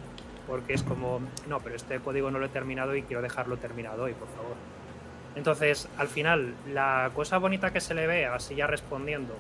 Porque 0.47 0.75
es 0.75 0.83
como, 0.83 1.21
no, 1.49 1.61
pero 1.61 1.75
este 1.75 1.99
código 2.01 2.31
no 2.31 2.39
lo 2.39 2.47
he 2.47 2.51
terminado 2.51 2.95
y 2.95 3.03
quiero 3.03 3.23
dejarlo 3.23 3.57
terminado 3.57 4.05
hoy, 4.05 4.13
por 4.13 4.29
favor. 4.29 4.57
Entonces, 5.37 5.89
al 5.97 6.09
final, 6.09 6.55
la 6.73 7.11
cosa 7.15 7.39
bonita 7.39 7.73
que 7.73 7.81
se 7.81 7.95
le 7.95 8.07
ve, 8.07 8.27
así 8.27 8.55
ya 8.55 8.67
respondiendo, 8.67 9.35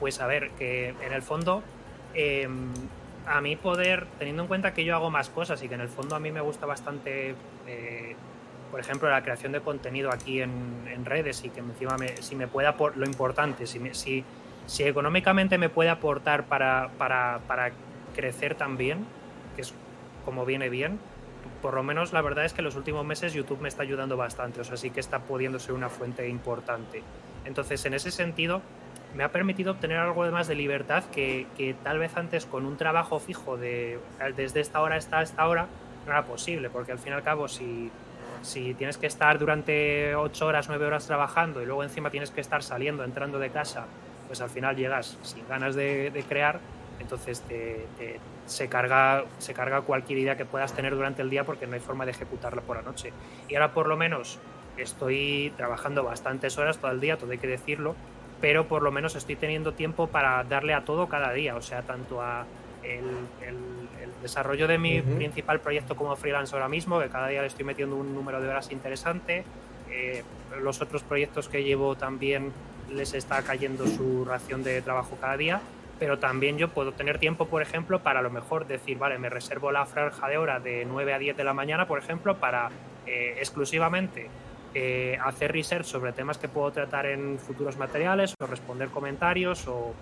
pues 0.00 0.20
a 0.20 0.26
ver, 0.26 0.50
que 0.58 0.88
en 0.88 1.12
el 1.12 1.22
fondo, 1.22 1.62
em, 2.14 2.72
a 3.26 3.40
mí 3.40 3.56
poder, 3.56 4.06
teniendo 4.18 4.42
en 4.42 4.48
cuenta 4.48 4.74
que 4.74 4.84
yo 4.84 4.94
hago 4.94 5.10
más 5.10 5.30
cosas 5.30 5.62
y 5.62 5.68
que 5.68 5.76
en 5.76 5.80
el 5.80 5.88
fondo 5.88 6.16
a 6.16 6.18
mí 6.18 6.30
me 6.32 6.40
gusta 6.40 6.66
bastante 6.66 7.34
eh, 7.66 8.16
por 8.72 8.80
ejemplo, 8.80 9.10
la 9.10 9.22
creación 9.22 9.52
de 9.52 9.60
contenido 9.60 10.10
aquí 10.10 10.40
en, 10.40 11.04
redes 11.04 11.44
y 11.44 11.50
que 11.50 11.60
encima 11.60 11.98
me, 11.98 12.16
si 12.22 12.34
me 12.36 12.48
puede 12.48 12.68
aportar, 12.68 12.98
lo 12.98 13.04
importante, 13.04 13.66
si, 13.66 13.78
si, 13.92 14.24
si, 14.66 14.84
económicamente 14.84 15.58
me 15.58 15.68
puede 15.68 15.90
aportar 15.90 16.44
para, 16.44 16.90
para, 16.96 17.40
para 17.46 17.72
crecer 18.14 18.54
también, 18.54 19.04
que 19.54 19.60
es 19.60 19.74
como 20.24 20.46
viene 20.46 20.70
bien, 20.70 20.98
por 21.60 21.74
lo 21.74 21.82
menos 21.82 22.14
la 22.14 22.22
verdad 22.22 22.46
es 22.46 22.54
que 22.54 22.62
en 22.62 22.64
los 22.64 22.76
últimos 22.76 23.04
meses 23.04 23.34
YouTube 23.34 23.60
me 23.60 23.68
está 23.68 23.82
ayudando 23.82 24.16
bastante, 24.16 24.62
o 24.62 24.64
sea, 24.64 24.78
sí 24.78 24.88
que 24.88 25.00
está 25.00 25.18
pudiendo 25.18 25.58
ser 25.58 25.74
una 25.74 25.90
fuente 25.90 26.26
importante. 26.28 27.02
Entonces, 27.44 27.84
en 27.84 27.92
ese 27.92 28.10
sentido, 28.10 28.62
me 29.14 29.22
ha 29.22 29.32
permitido 29.32 29.72
obtener 29.72 29.98
algo 29.98 30.24
de 30.24 30.30
más 30.30 30.48
de 30.48 30.54
libertad 30.54 31.04
que, 31.12 31.46
que, 31.58 31.74
tal 31.74 31.98
vez 31.98 32.16
antes 32.16 32.46
con 32.46 32.64
un 32.64 32.78
trabajo 32.78 33.18
fijo 33.18 33.58
de 33.58 33.98
desde 34.34 34.60
esta 34.60 34.80
hora 34.80 34.96
hasta 34.96 35.20
esta 35.20 35.46
hora 35.46 35.66
no 36.06 36.12
era 36.12 36.24
posible, 36.24 36.70
porque 36.70 36.92
al 36.92 36.98
fin 36.98 37.12
y 37.12 37.16
al 37.16 37.22
cabo, 37.22 37.48
si, 37.48 37.90
si 38.42 38.74
tienes 38.74 38.98
que 38.98 39.06
estar 39.06 39.38
durante 39.38 40.14
8 40.14 40.46
horas, 40.46 40.68
9 40.68 40.86
horas 40.86 41.06
trabajando 41.06 41.62
y 41.62 41.66
luego 41.66 41.82
encima 41.82 42.10
tienes 42.10 42.30
que 42.30 42.40
estar 42.40 42.62
saliendo, 42.62 43.04
entrando 43.04 43.38
de 43.38 43.50
casa, 43.50 43.86
pues 44.26 44.40
al 44.40 44.50
final 44.50 44.76
llegas 44.76 45.18
sin 45.22 45.46
ganas 45.48 45.74
de, 45.74 46.24
crear, 46.28 46.60
entonces 47.00 47.42
se, 48.46 48.68
carga, 48.68 49.24
se 49.38 49.54
carga 49.54 49.82
cualquier 49.82 50.18
idea 50.18 50.36
que 50.36 50.44
puedas 50.44 50.72
tener 50.74 50.94
durante 50.94 51.22
el 51.22 51.30
día 51.30 51.44
porque 51.44 51.66
no 51.66 51.74
hay 51.74 51.80
forma 51.80 52.04
de 52.04 52.12
ejecutarla 52.12 52.62
por 52.62 52.76
la 52.76 52.82
noche. 52.82 53.12
Y 53.48 53.54
ahora 53.54 53.72
por 53.72 53.86
lo 53.86 53.96
menos 53.96 54.38
estoy 54.76 55.52
trabajando 55.56 56.04
bastantes 56.04 56.58
horas 56.58 56.78
todo 56.78 56.90
el 56.90 57.00
día, 57.00 57.16
todo 57.16 57.30
hay 57.30 57.38
que 57.38 57.46
decirlo, 57.46 57.94
pero 58.40 58.66
por 58.66 58.82
lo 58.82 58.90
menos 58.90 59.14
estoy 59.14 59.36
teniendo 59.36 59.72
tiempo 59.72 60.08
para 60.08 60.42
darle 60.44 60.74
a 60.74 60.84
todo 60.84 61.08
cada 61.08 61.32
día, 61.32 61.54
o 61.54 61.62
sea, 61.62 61.82
tanto 61.82 62.22
a 62.22 62.44
el 62.82 64.12
desarrollo 64.22 64.68
de 64.68 64.78
mi 64.78 65.02
principal 65.02 65.60
proyecto 65.60 65.96
como 65.96 66.16
freelance 66.16 66.54
ahora 66.54 66.68
mismo, 66.68 67.00
que 67.00 67.08
cada 67.08 67.28
día 67.28 67.42
le 67.42 67.48
estoy 67.48 67.64
metiendo 67.64 67.96
un 67.96 68.14
número 68.14 68.40
de 68.40 68.48
horas 68.48 68.70
interesante. 68.70 69.44
Eh, 69.90 70.22
los 70.62 70.80
otros 70.80 71.02
proyectos 71.02 71.48
que 71.48 71.64
llevo 71.64 71.96
también 71.96 72.52
les 72.90 73.12
está 73.14 73.42
cayendo 73.42 73.86
su 73.86 74.24
ración 74.24 74.62
de 74.62 74.80
trabajo 74.80 75.18
cada 75.20 75.36
día, 75.36 75.60
pero 75.98 76.18
también 76.18 76.56
yo 76.56 76.68
puedo 76.68 76.92
tener 76.92 77.18
tiempo, 77.18 77.46
por 77.46 77.62
ejemplo, 77.62 78.00
para 78.00 78.20
a 78.20 78.22
lo 78.22 78.30
mejor 78.30 78.66
decir, 78.66 78.96
vale, 78.96 79.18
me 79.18 79.28
reservo 79.28 79.72
la 79.72 79.84
franja 79.84 80.28
de 80.28 80.38
hora 80.38 80.60
de 80.60 80.84
9 80.86 81.14
a 81.14 81.18
10 81.18 81.36
de 81.36 81.44
la 81.44 81.52
mañana, 81.52 81.86
por 81.86 81.98
ejemplo, 81.98 82.36
para 82.38 82.70
eh, 83.06 83.34
exclusivamente 83.38 84.28
eh, 84.74 85.18
hacer 85.22 85.52
research 85.52 85.84
sobre 85.84 86.12
temas 86.12 86.38
que 86.38 86.48
puedo 86.48 86.70
tratar 86.72 87.06
en 87.06 87.38
futuros 87.38 87.76
materiales 87.76 88.34
o 88.40 88.46
responder 88.46 88.88
comentarios 88.88 89.68
o, 89.68 89.94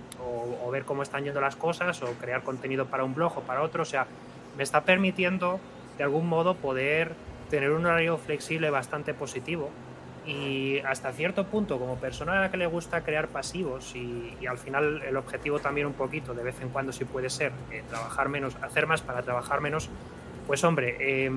ver 0.70 0.84
cómo 0.84 1.02
están 1.02 1.24
yendo 1.24 1.40
las 1.40 1.56
cosas 1.56 2.00
o 2.02 2.12
crear 2.20 2.44
contenido 2.44 2.86
para 2.86 3.02
un 3.02 3.12
blog 3.12 3.38
o 3.38 3.40
para 3.40 3.62
otro. 3.62 3.82
O 3.82 3.86
sea, 3.86 4.06
me 4.56 4.62
está 4.62 4.82
permitiendo 4.84 5.58
de 5.98 6.04
algún 6.04 6.28
modo 6.28 6.54
poder 6.54 7.12
tener 7.50 7.72
un 7.72 7.84
horario 7.84 8.16
flexible 8.16 8.70
bastante 8.70 9.12
positivo 9.12 9.70
y 10.24 10.78
hasta 10.80 11.10
cierto 11.12 11.46
punto 11.46 11.78
como 11.78 11.96
persona 11.96 12.38
a 12.38 12.40
la 12.42 12.50
que 12.52 12.56
le 12.56 12.66
gusta 12.66 13.02
crear 13.02 13.26
pasivos 13.28 13.96
y, 13.96 14.36
al 14.46 14.58
final 14.58 15.02
el 15.02 15.16
objetivo 15.16 15.58
también 15.58 15.88
un 15.88 15.94
poquito 15.94 16.34
de 16.34 16.44
vez 16.44 16.60
en 16.60 16.68
cuando 16.68 16.92
si 16.92 17.04
puede 17.04 17.30
ser 17.30 17.52
eh, 17.72 17.82
trabajar 17.88 18.28
menos, 18.28 18.56
hacer 18.62 18.86
más 18.86 19.00
para 19.00 19.22
trabajar 19.22 19.60
menos, 19.60 19.88
pues 20.46 20.62
hombre, 20.62 20.96
eh, 21.00 21.30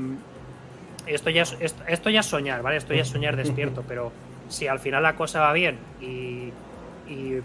esto 1.06 1.30
ya 1.30 1.44
es, 1.44 1.58
esto, 1.88 2.10
ya 2.10 2.24
soñar, 2.24 2.62
¿vale? 2.62 2.78
Esto 2.78 2.94
ya 2.94 3.02
es 3.02 3.08
soñar 3.08 3.36
despierto, 3.36 3.84
pero 3.88 4.12
si 4.50 4.68
al 4.68 4.80
final 4.80 5.04
la 5.04 5.16
cosa 5.16 5.42
va 5.42 5.54
bien 5.54 5.78
y, 6.02 6.52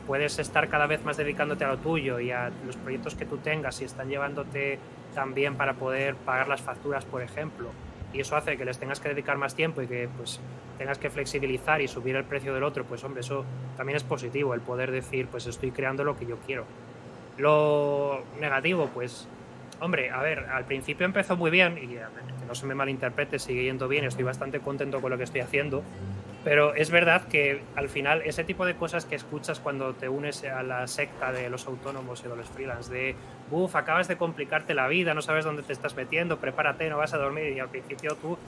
puedes 0.06 0.38
estar 0.38 0.68
cada 0.68 0.86
vez 0.86 1.04
más 1.04 1.18
dedicándote 1.18 1.64
a 1.64 1.68
lo 1.68 1.76
tuyo 1.76 2.20
y 2.20 2.30
a 2.30 2.50
los 2.64 2.76
proyectos 2.76 3.14
que 3.14 3.26
tú 3.26 3.36
tengas 3.36 3.82
y 3.82 3.84
están 3.84 4.08
llevándote 4.08 4.78
también 5.14 5.56
para 5.56 5.74
poder 5.74 6.14
pagar 6.14 6.48
las 6.48 6.62
facturas, 6.62 7.04
por 7.04 7.20
ejemplo, 7.20 7.68
y 8.14 8.20
eso 8.20 8.34
hace 8.36 8.56
que 8.56 8.64
les 8.64 8.78
tengas 8.78 8.98
que 8.98 9.10
dedicar 9.10 9.36
más 9.36 9.54
tiempo 9.54 9.82
y 9.82 9.86
que 9.86 10.08
pues 10.16 10.40
tengas 10.78 10.98
que 10.98 11.10
flexibilizar 11.10 11.82
y 11.82 11.88
subir 11.88 12.16
el 12.16 12.24
precio 12.24 12.54
del 12.54 12.62
otro, 12.62 12.84
pues 12.84 13.04
hombre, 13.04 13.20
eso 13.20 13.44
también 13.76 13.96
es 13.96 14.04
positivo, 14.04 14.54
el 14.54 14.60
poder 14.60 14.90
decir, 14.90 15.26
pues 15.26 15.46
estoy 15.46 15.70
creando 15.70 16.04
lo 16.04 16.16
que 16.16 16.24
yo 16.24 16.38
quiero. 16.46 16.64
Lo 17.36 18.22
negativo, 18.40 18.88
pues, 18.94 19.28
hombre, 19.80 20.10
a 20.10 20.22
ver, 20.22 20.46
al 20.50 20.64
principio 20.64 21.04
empezó 21.04 21.36
muy 21.36 21.50
bien 21.50 21.76
y 21.78 21.98
no 22.48 22.54
se 22.54 22.66
me 22.66 22.74
malinterprete, 22.74 23.38
sigue 23.38 23.64
yendo 23.64 23.86
bien, 23.86 24.04
estoy 24.04 24.24
bastante 24.24 24.58
contento 24.60 25.00
con 25.00 25.10
lo 25.10 25.18
que 25.18 25.24
estoy 25.24 25.42
haciendo, 25.42 25.84
pero 26.44 26.74
es 26.74 26.90
verdad 26.90 27.28
que 27.28 27.62
al 27.76 27.88
final 27.88 28.22
ese 28.24 28.42
tipo 28.42 28.64
de 28.64 28.74
cosas 28.74 29.04
que 29.04 29.14
escuchas 29.14 29.60
cuando 29.60 29.94
te 29.94 30.08
unes 30.08 30.44
a 30.44 30.62
la 30.62 30.86
secta 30.86 31.30
de 31.30 31.50
los 31.50 31.66
autónomos 31.66 32.24
y 32.24 32.28
de 32.28 32.36
los 32.36 32.48
freelance, 32.48 32.92
de, 32.92 33.14
uff, 33.50 33.76
acabas 33.76 34.08
de 34.08 34.16
complicarte 34.16 34.72
la 34.72 34.88
vida, 34.88 35.14
no 35.14 35.20
sabes 35.20 35.44
dónde 35.44 35.62
te 35.62 35.72
estás 35.72 35.94
metiendo, 35.94 36.38
prepárate, 36.38 36.88
no 36.88 36.96
vas 36.96 37.12
a 37.12 37.18
dormir, 37.18 37.52
y 37.52 37.60
al 37.60 37.68
principio 37.68 38.16
tú 38.16 38.38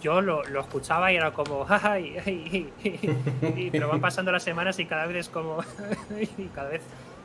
yo 0.00 0.20
lo, 0.20 0.42
lo, 0.44 0.60
escuchaba 0.60 1.12
y 1.12 1.16
era 1.16 1.32
como, 1.32 1.64
ay, 1.68 2.16
ay, 2.24 2.72
ay, 2.84 3.68
pero 3.72 3.88
van 3.88 4.00
pasando 4.00 4.32
las 4.32 4.42
semanas 4.42 4.78
y 4.78 4.86
cada 4.86 5.06
vez 5.06 5.16
es 5.16 5.28
como, 5.28 5.58
y 6.38 6.44
cada 6.46 6.68
vez, 6.68 6.82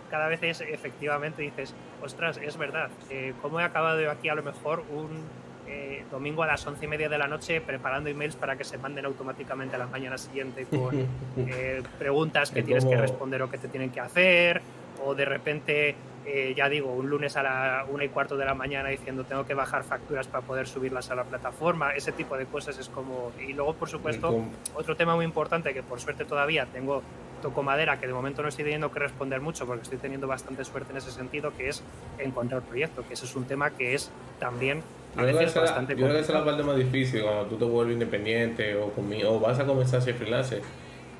cada 0.09 0.27
vez 0.27 0.41
es 0.43 0.61
efectivamente 0.61 1.41
dices, 1.41 1.73
ostras, 2.01 2.37
es 2.37 2.57
verdad, 2.57 2.89
eh, 3.09 3.33
¿cómo 3.41 3.59
he 3.59 3.63
acabado 3.63 3.99
yo 3.99 4.11
aquí 4.11 4.29
a 4.29 4.35
lo 4.35 4.43
mejor 4.43 4.83
un, 4.91 5.25
eh, 5.67 6.05
domingo 6.09 6.43
a 6.43 6.47
las 6.47 6.65
once 6.65 6.85
y 6.85 6.87
media 6.87 7.09
de 7.09 7.17
la 7.17 7.27
noche 7.27 7.59
preparando 7.59 8.09
emails 8.09 8.35
para 8.35 8.55
que 8.55 8.63
se 8.63 8.77
manden 8.77 9.05
automáticamente 9.05 9.75
a 9.75 9.79
la 9.79 9.87
mañana 9.87 10.17
siguiente 10.17 10.65
con 10.65 10.95
eh, 11.37 11.83
preguntas 11.99 12.51
que 12.51 12.63
tienes 12.63 12.85
que 12.85 12.95
responder 12.95 13.41
o 13.41 13.49
que 13.49 13.57
te 13.57 13.67
tienen 13.67 13.89
que 13.89 13.99
hacer, 13.99 14.61
o 15.03 15.13
de 15.13 15.25
repente, 15.25 15.95
eh, 16.25 16.53
ya 16.55 16.69
digo, 16.69 16.93
un 16.93 17.09
lunes 17.09 17.35
a 17.35 17.43
la 17.43 17.85
una 17.89 18.05
y 18.05 18.09
cuarto 18.09 18.37
de 18.37 18.45
la 18.45 18.53
mañana 18.53 18.89
diciendo 18.89 19.25
tengo 19.25 19.45
que 19.45 19.53
bajar 19.53 19.83
facturas 19.83 20.27
para 20.27 20.45
poder 20.45 20.67
subirlas 20.67 21.11
a 21.11 21.15
la 21.15 21.23
plataforma, 21.23 21.91
ese 21.91 22.11
tipo 22.11 22.37
de 22.37 22.45
cosas 22.45 22.77
es 22.79 22.89
como... 22.89 23.31
Y 23.45 23.53
luego, 23.53 23.73
por 23.73 23.89
supuesto, 23.89 24.45
otro 24.75 24.95
tema 24.95 25.15
muy 25.15 25.25
importante 25.25 25.73
que 25.73 25.83
por 25.83 25.99
suerte 25.99 26.25
todavía 26.25 26.65
tengo 26.65 27.03
toco 27.41 27.61
madera, 27.61 27.99
que 27.99 28.07
de 28.07 28.13
momento 28.13 28.41
no 28.41 28.47
estoy 28.47 28.63
teniendo 28.63 28.91
que 28.91 28.99
responder 28.99 29.41
mucho 29.41 29.65
porque 29.65 29.83
estoy 29.83 29.99
teniendo 29.99 30.27
bastante 30.27 30.65
suerte 30.65 30.91
en 30.91 30.97
ese 30.97 31.11
sentido, 31.11 31.55
que 31.55 31.69
es 31.69 31.83
encontrar 32.17 32.61
proyecto, 32.61 33.07
que 33.07 33.13
ese 33.13 33.25
es 33.25 33.35
un 33.35 33.45
tema 33.45 33.71
que 33.71 33.93
es 33.93 34.09
también 34.39 34.81
a 35.15 35.23
veces 35.23 35.53
bastante 35.53 35.93
Yo 35.93 36.05
creo 36.05 36.13
que 36.13 36.19
esa 36.19 36.33
es 36.33 36.39
la 36.39 36.45
parte 36.45 36.63
más 36.63 36.77
difícil 36.77 37.23
cuando 37.23 37.45
tú 37.45 37.57
te 37.57 37.65
vuelves 37.65 37.93
independiente 37.93 38.75
o, 38.75 38.91
o 38.93 39.39
vas 39.39 39.59
a 39.59 39.65
comenzar 39.65 39.99
a 39.99 40.01
ser 40.01 40.15
freelancer, 40.15 40.61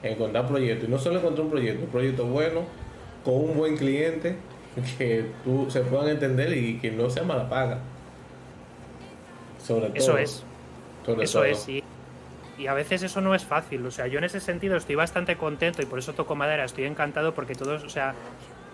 encontrar 0.03 0.47
proyectos. 0.47 0.87
Y 0.87 0.91
no 0.91 0.99
solo 0.99 1.19
encontrar 1.19 1.45
un 1.45 1.51
proyecto, 1.51 1.83
un 1.85 1.89
proyecto 1.89 2.25
bueno, 2.25 2.61
con 3.23 3.35
un 3.35 3.57
buen 3.57 3.77
cliente, 3.77 4.35
que 4.97 5.25
tú 5.43 5.69
se 5.69 5.81
puedan 5.81 6.09
entender 6.09 6.55
y 6.55 6.79
que 6.79 6.91
no 6.91 7.09
sea 7.09 7.23
mala 7.23 7.49
paga. 7.49 7.79
Sobre 9.63 9.87
todo. 9.87 9.97
Eso 9.97 10.17
es. 10.17 10.43
eso 11.19 11.43
es, 11.43 11.59
sí 11.59 11.83
y 12.57 12.67
a 12.67 12.73
veces 12.73 13.03
eso 13.03 13.21
no 13.21 13.35
es 13.35 13.45
fácil. 13.45 13.85
O 13.85 13.91
sea, 13.91 14.07
yo 14.07 14.17
en 14.17 14.23
ese 14.23 14.39
sentido 14.39 14.77
estoy 14.77 14.95
bastante 14.95 15.37
contento 15.37 15.81
y 15.81 15.85
por 15.85 15.99
eso 15.99 16.13
toco 16.13 16.35
madera, 16.35 16.65
estoy 16.65 16.85
encantado 16.85 17.33
porque 17.33 17.55
todos, 17.55 17.83
o 17.83 17.89
sea, 17.89 18.15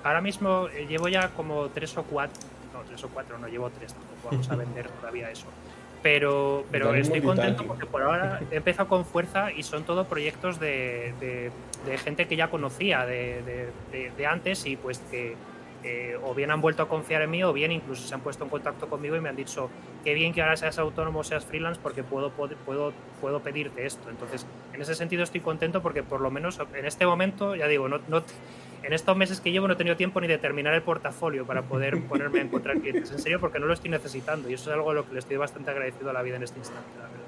ahora 0.04 0.22
mismo 0.22 0.68
eh, 0.74 0.86
llevo 0.88 1.10
ya 1.10 1.30
como 1.30 1.68
tres 1.70 1.98
o 1.98 2.04
cuatro, 2.04 2.42
tres 2.84 3.04
o 3.04 3.10
cuatro, 3.10 3.38
no 3.38 3.48
llevo 3.48 3.70
tres, 3.70 3.94
tampoco 3.94 4.30
vamos 4.32 4.50
a 4.50 4.56
vender 4.56 4.90
todavía 5.00 5.30
eso. 5.30 5.48
Pero, 6.02 6.66
pero 6.70 6.94
estoy 6.96 7.22
contento 7.22 7.66
porque 7.66 7.86
por 7.86 8.02
ahora 8.02 8.42
he 8.52 8.58
empezado 8.58 8.90
con 8.90 9.06
fuerza 9.06 9.54
y 9.54 9.64
son 9.64 9.86
todos 9.86 10.06
proyectos 10.06 10.60
de, 10.60 11.14
de, 11.86 11.98
gente 11.98 12.28
que 12.28 12.36
ya 12.36 12.50
conocía 12.50 13.06
de, 13.06 13.72
de 13.92 14.26
antes 14.26 14.66
y 14.66 14.76
pues 14.76 15.00
que, 15.10 15.38
eh, 15.86 16.18
o 16.24 16.34
bien 16.34 16.50
han 16.50 16.62
vuelto 16.62 16.82
a 16.84 16.88
confiar 16.88 17.24
en 17.24 17.32
mí 17.32 17.44
o 17.44 17.52
bien 17.52 17.70
incluso 17.70 18.08
se 18.08 18.14
han 18.14 18.22
puesto 18.22 18.46
en 18.46 18.50
contacto 18.50 18.88
conmigo 18.88 19.18
y 19.18 19.20
me 19.20 19.28
han 19.28 19.36
dicho 19.36 19.70
qué 20.06 20.14
bien 20.14 20.32
que 20.32 20.42
ahora 20.42 20.56
seas 20.56 20.80
autónomo, 20.80 21.26
seas 21.26 21.44
freelance 21.44 21.78
porque 21.84 22.04
puedo, 22.04 22.32
puedo, 22.32 22.94
puedo 23.20 23.40
pedirte 23.42 23.86
esto. 23.86 24.10
Entonces, 24.10 24.46
en 24.74 24.82
ese 24.82 24.96
sentido 24.96 25.24
estoy 25.24 25.42
contento 25.42 25.82
porque 25.82 26.02
por 26.02 26.22
lo 26.22 26.32
menos 26.32 26.58
en 26.74 26.86
este 26.86 27.06
momento, 27.06 27.56
ya 27.56 27.68
digo, 27.68 27.90
no, 27.90 28.00
no 28.08 28.24
en 28.84 28.94
estos 28.94 29.16
meses 29.16 29.40
que 29.40 29.52
llevo 29.52 29.68
no 29.68 29.74
he 29.74 29.78
tenido 29.78 29.96
tiempo 29.96 30.20
ni 30.20 30.28
de 30.28 30.38
terminar 30.38 30.74
el 30.74 30.82
portafolio 30.82 31.46
para 31.46 31.64
poder 31.64 32.02
ponerme 32.08 32.40
a 32.40 32.44
encontrar 32.44 32.80
clientes. 32.80 33.12
En 33.12 33.20
serio, 33.20 33.40
porque 33.40 33.60
no 33.60 33.66
lo 33.66 33.74
estoy 33.74 33.90
necesitando. 33.90 34.50
Y 34.50 34.54
eso 34.54 34.70
es 34.70 34.76
algo 34.76 34.92
a 34.92 34.94
lo 34.94 35.08
que 35.08 35.14
le 35.14 35.20
estoy 35.20 35.38
bastante 35.38 35.72
agradecido 35.72 36.10
a 36.10 36.14
la 36.14 36.22
vida 36.22 36.36
en 36.36 36.44
este 36.44 36.60
instante, 36.60 36.90
la 36.98 37.04
verdad. 37.04 37.24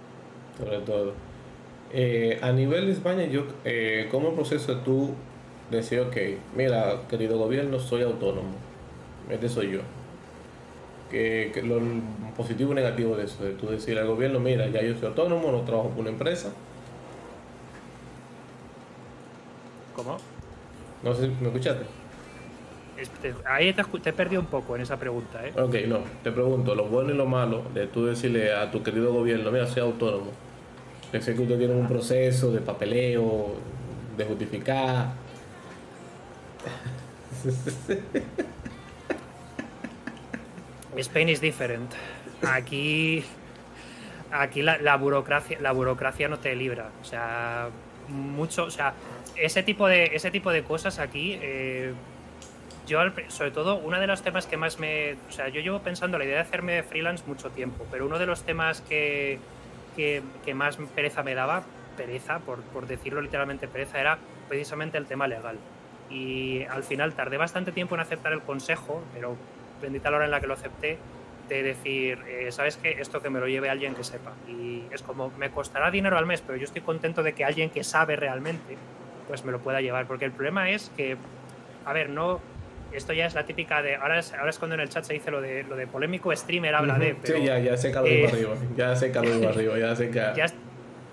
Sobre 0.58 0.86
todo. 0.86 1.14
Eh, 1.94 2.40
a 2.42 2.52
nivel 2.52 2.88
de 2.88 2.92
España, 2.92 3.26
yo, 3.26 3.46
eh, 3.64 4.08
¿cómo 4.12 4.34
proceso 4.34 4.78
tú 4.80 5.14
decir, 5.72 6.02
ok, 6.02 6.16
mira, 6.56 7.02
querido 7.10 7.38
gobierno, 7.38 7.80
soy 7.80 8.04
autónomo? 8.04 8.56
Este 9.30 9.48
soy 9.48 9.72
yo. 9.72 9.80
Que, 11.10 11.52
que 11.54 11.62
lo 11.62 11.80
positivo 12.36 12.74
y 12.74 12.76
negativo 12.76 13.16
de 13.16 13.26
eso, 13.26 13.44
de 13.44 13.54
tú 13.54 13.68
decir 13.68 13.98
al 13.98 14.08
gobierno, 14.08 14.40
mira, 14.40 14.68
ya 14.68 14.82
yo 14.82 14.96
soy 14.96 15.08
autónomo, 15.08 15.52
no 15.52 15.62
trabajo 15.62 15.90
por 15.90 16.00
una 16.00 16.10
empresa. 16.10 16.52
¿Cómo? 19.96 20.18
No 21.04 21.14
sé, 21.14 21.28
¿me 21.28 21.48
escuchaste? 21.48 21.86
Este, 22.98 23.36
ahí 23.46 23.74
te, 23.74 23.84
te 23.84 24.10
he 24.10 24.14
perdido 24.14 24.42
un 24.42 24.48
poco 24.48 24.76
en 24.76 24.82
esa 24.82 24.98
pregunta, 24.98 25.46
¿eh? 25.46 25.52
Ok, 25.60 25.76
no, 25.88 26.00
te 26.24 26.32
pregunto, 26.32 26.74
lo 26.76 26.86
bueno 26.86 27.12
y 27.12 27.14
lo 27.16 27.26
malo 27.26 27.64
de 27.74 27.88
tú 27.88 28.06
decirle 28.06 28.54
a 28.54 28.72
tu 28.72 28.82
querido 28.84 29.12
gobierno, 29.12 29.52
mira, 29.52 29.68
soy 29.68 29.82
autónomo. 29.82 30.32
Yo 31.12 31.22
sé 31.22 31.36
que 31.36 31.42
usted 31.42 31.58
tiene 31.58 31.74
un 31.74 31.88
proceso 31.88 32.52
de 32.52 32.62
papeleo, 32.62 33.56
de 34.18 34.26
justificar. 34.26 35.14
Spain 40.98 41.30
is 41.30 41.42
different. 41.42 41.92
Aquí, 42.42 43.24
aquí 44.32 44.62
la, 44.62 44.78
la 44.78 44.96
burocracia, 44.96 45.60
la 45.60 45.74
burocracia 45.74 46.30
no 46.30 46.40
te 46.40 46.56
libra. 46.56 46.90
O 47.02 47.06
sea, 47.06 47.70
mucho, 48.08 48.66
o 48.66 48.72
sea, 48.72 48.94
ese 49.36 49.64
tipo 49.64 49.88
de, 49.88 50.12
ese 50.14 50.32
tipo 50.32 50.52
de 50.52 50.64
cosas 50.64 51.00
aquí. 51.00 51.38
eh, 51.42 51.94
yo, 52.88 53.00
sobre 53.30 53.52
todo, 53.52 53.78
uno 53.78 54.00
de 54.00 54.08
los 54.08 54.22
temas 54.22 54.46
que 54.46 54.58
más 54.58 54.80
me. 54.80 55.14
O 55.28 55.32
sea, 55.32 55.50
yo 55.50 55.62
llevo 55.62 55.80
pensando 55.80 56.18
la 56.18 56.26
idea 56.26 56.36
de 56.36 56.42
hacerme 56.42 56.84
freelance 56.84 57.24
mucho 57.26 57.50
tiempo, 57.50 57.86
pero 57.90 58.06
uno 58.06 58.20
de 58.20 58.28
los 58.28 58.44
temas 58.44 58.82
que, 58.82 59.40
que, 59.96 60.22
que 60.44 60.54
más 60.54 60.78
pereza 60.94 61.24
me 61.24 61.34
daba, 61.34 61.64
pereza, 61.98 62.40
por, 62.40 62.62
por 62.62 62.86
decirlo 62.86 63.22
literalmente 63.22 63.68
pereza, 63.68 64.00
era 64.00 64.20
precisamente 64.48 64.98
el 64.98 65.08
tema 65.08 65.28
legal. 65.28 65.58
Y 66.10 66.64
al 66.66 66.84
final 66.84 67.14
tardé 67.14 67.38
bastante 67.38 67.72
tiempo 67.72 67.96
en 67.96 68.02
aceptar 68.02 68.34
el 68.34 68.42
consejo, 68.42 69.02
pero 69.14 69.36
bendita 69.82 70.12
la 70.12 70.18
hora 70.18 70.26
en 70.26 70.32
la 70.32 70.40
que 70.40 70.48
lo 70.48 70.54
acepté, 70.54 71.00
de 71.48 71.64
decir, 71.64 72.20
eh, 72.28 72.52
¿sabes 72.52 72.78
qué? 72.78 72.98
Esto 73.00 73.22
que 73.22 73.30
me 73.30 73.40
lo 73.40 73.48
lleve 73.48 73.70
alguien 73.70 73.96
que 73.96 74.04
sepa. 74.04 74.34
Y 74.48 74.84
es 74.92 75.02
como, 75.02 75.32
me 75.38 75.50
costará 75.50 75.92
dinero 75.92 76.18
al 76.18 76.26
mes, 76.26 76.42
pero 76.42 76.58
yo 76.58 76.66
estoy 76.66 76.82
contento 76.82 77.24
de 77.24 77.34
que 77.34 77.46
alguien 77.46 77.70
que 77.70 77.84
sabe 77.84 78.16
realmente, 78.16 78.78
pues 79.28 79.46
me 79.46 79.52
lo 79.52 79.60
pueda 79.60 79.82
llevar. 79.82 80.08
Porque 80.08 80.26
el 80.26 80.32
problema 80.32 80.70
es 80.70 80.92
que, 80.96 81.18
a 81.86 81.94
ver, 81.94 82.10
no. 82.10 82.40
Esto 82.92 83.12
ya 83.12 83.26
es 83.26 83.36
la 83.36 83.46
típica 83.46 83.82
de. 83.82 83.96
Ahora 83.96 84.20
es, 84.20 84.34
ahora 84.34 84.50
es 84.50 84.58
cuando 84.58 84.76
en 84.76 84.82
el 84.82 84.90
chat 84.90 85.04
se 85.04 85.14
dice 85.14 85.30
lo 85.30 85.42
de, 85.42 85.64
lo 85.64 85.76
de 85.76 85.86
polémico 85.86 86.34
streamer 86.34 86.76
habla 86.76 86.98
de. 86.98 87.16
Pero 87.22 87.40
sí, 87.40 87.44
ya, 87.44 87.60
ya 87.60 87.76
se 87.76 87.92
caló 87.92 88.08
eh, 88.08 88.28
arriba. 88.28 88.54
Ya 88.78 88.96
se 88.96 89.12
caló 89.12 89.50
arriba. 89.50 89.78
Ya 89.78 89.96
se 89.96 90.10
ca... 90.10 90.34
ya, 90.36 90.46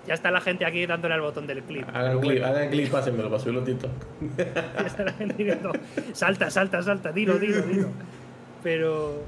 ya 0.05 0.13
está 0.13 0.31
la 0.31 0.41
gente 0.41 0.65
aquí 0.65 0.85
dándole 0.85 1.13
al 1.13 1.21
botón 1.21 1.47
del 1.47 1.63
clip. 1.63 1.87
Hagan 1.93 2.19
clip, 2.19 2.41
bueno. 2.41 2.47
hagan 2.47 2.69
clip, 2.69 2.91
pásenmelo 2.91 3.29
para 3.29 3.39
subirlo 3.39 3.61
a 3.61 3.65
TikTok. 3.65 3.91
Ya 4.37 4.85
está 4.85 5.03
la 5.03 5.13
gente 5.13 5.35
diciendo, 5.35 5.71
salta, 6.11 6.49
salta, 6.49 6.81
salta, 6.81 7.11
dilo, 7.11 7.37
dilo, 7.39 7.61
dilo. 7.61 7.89
Pero. 8.63 9.23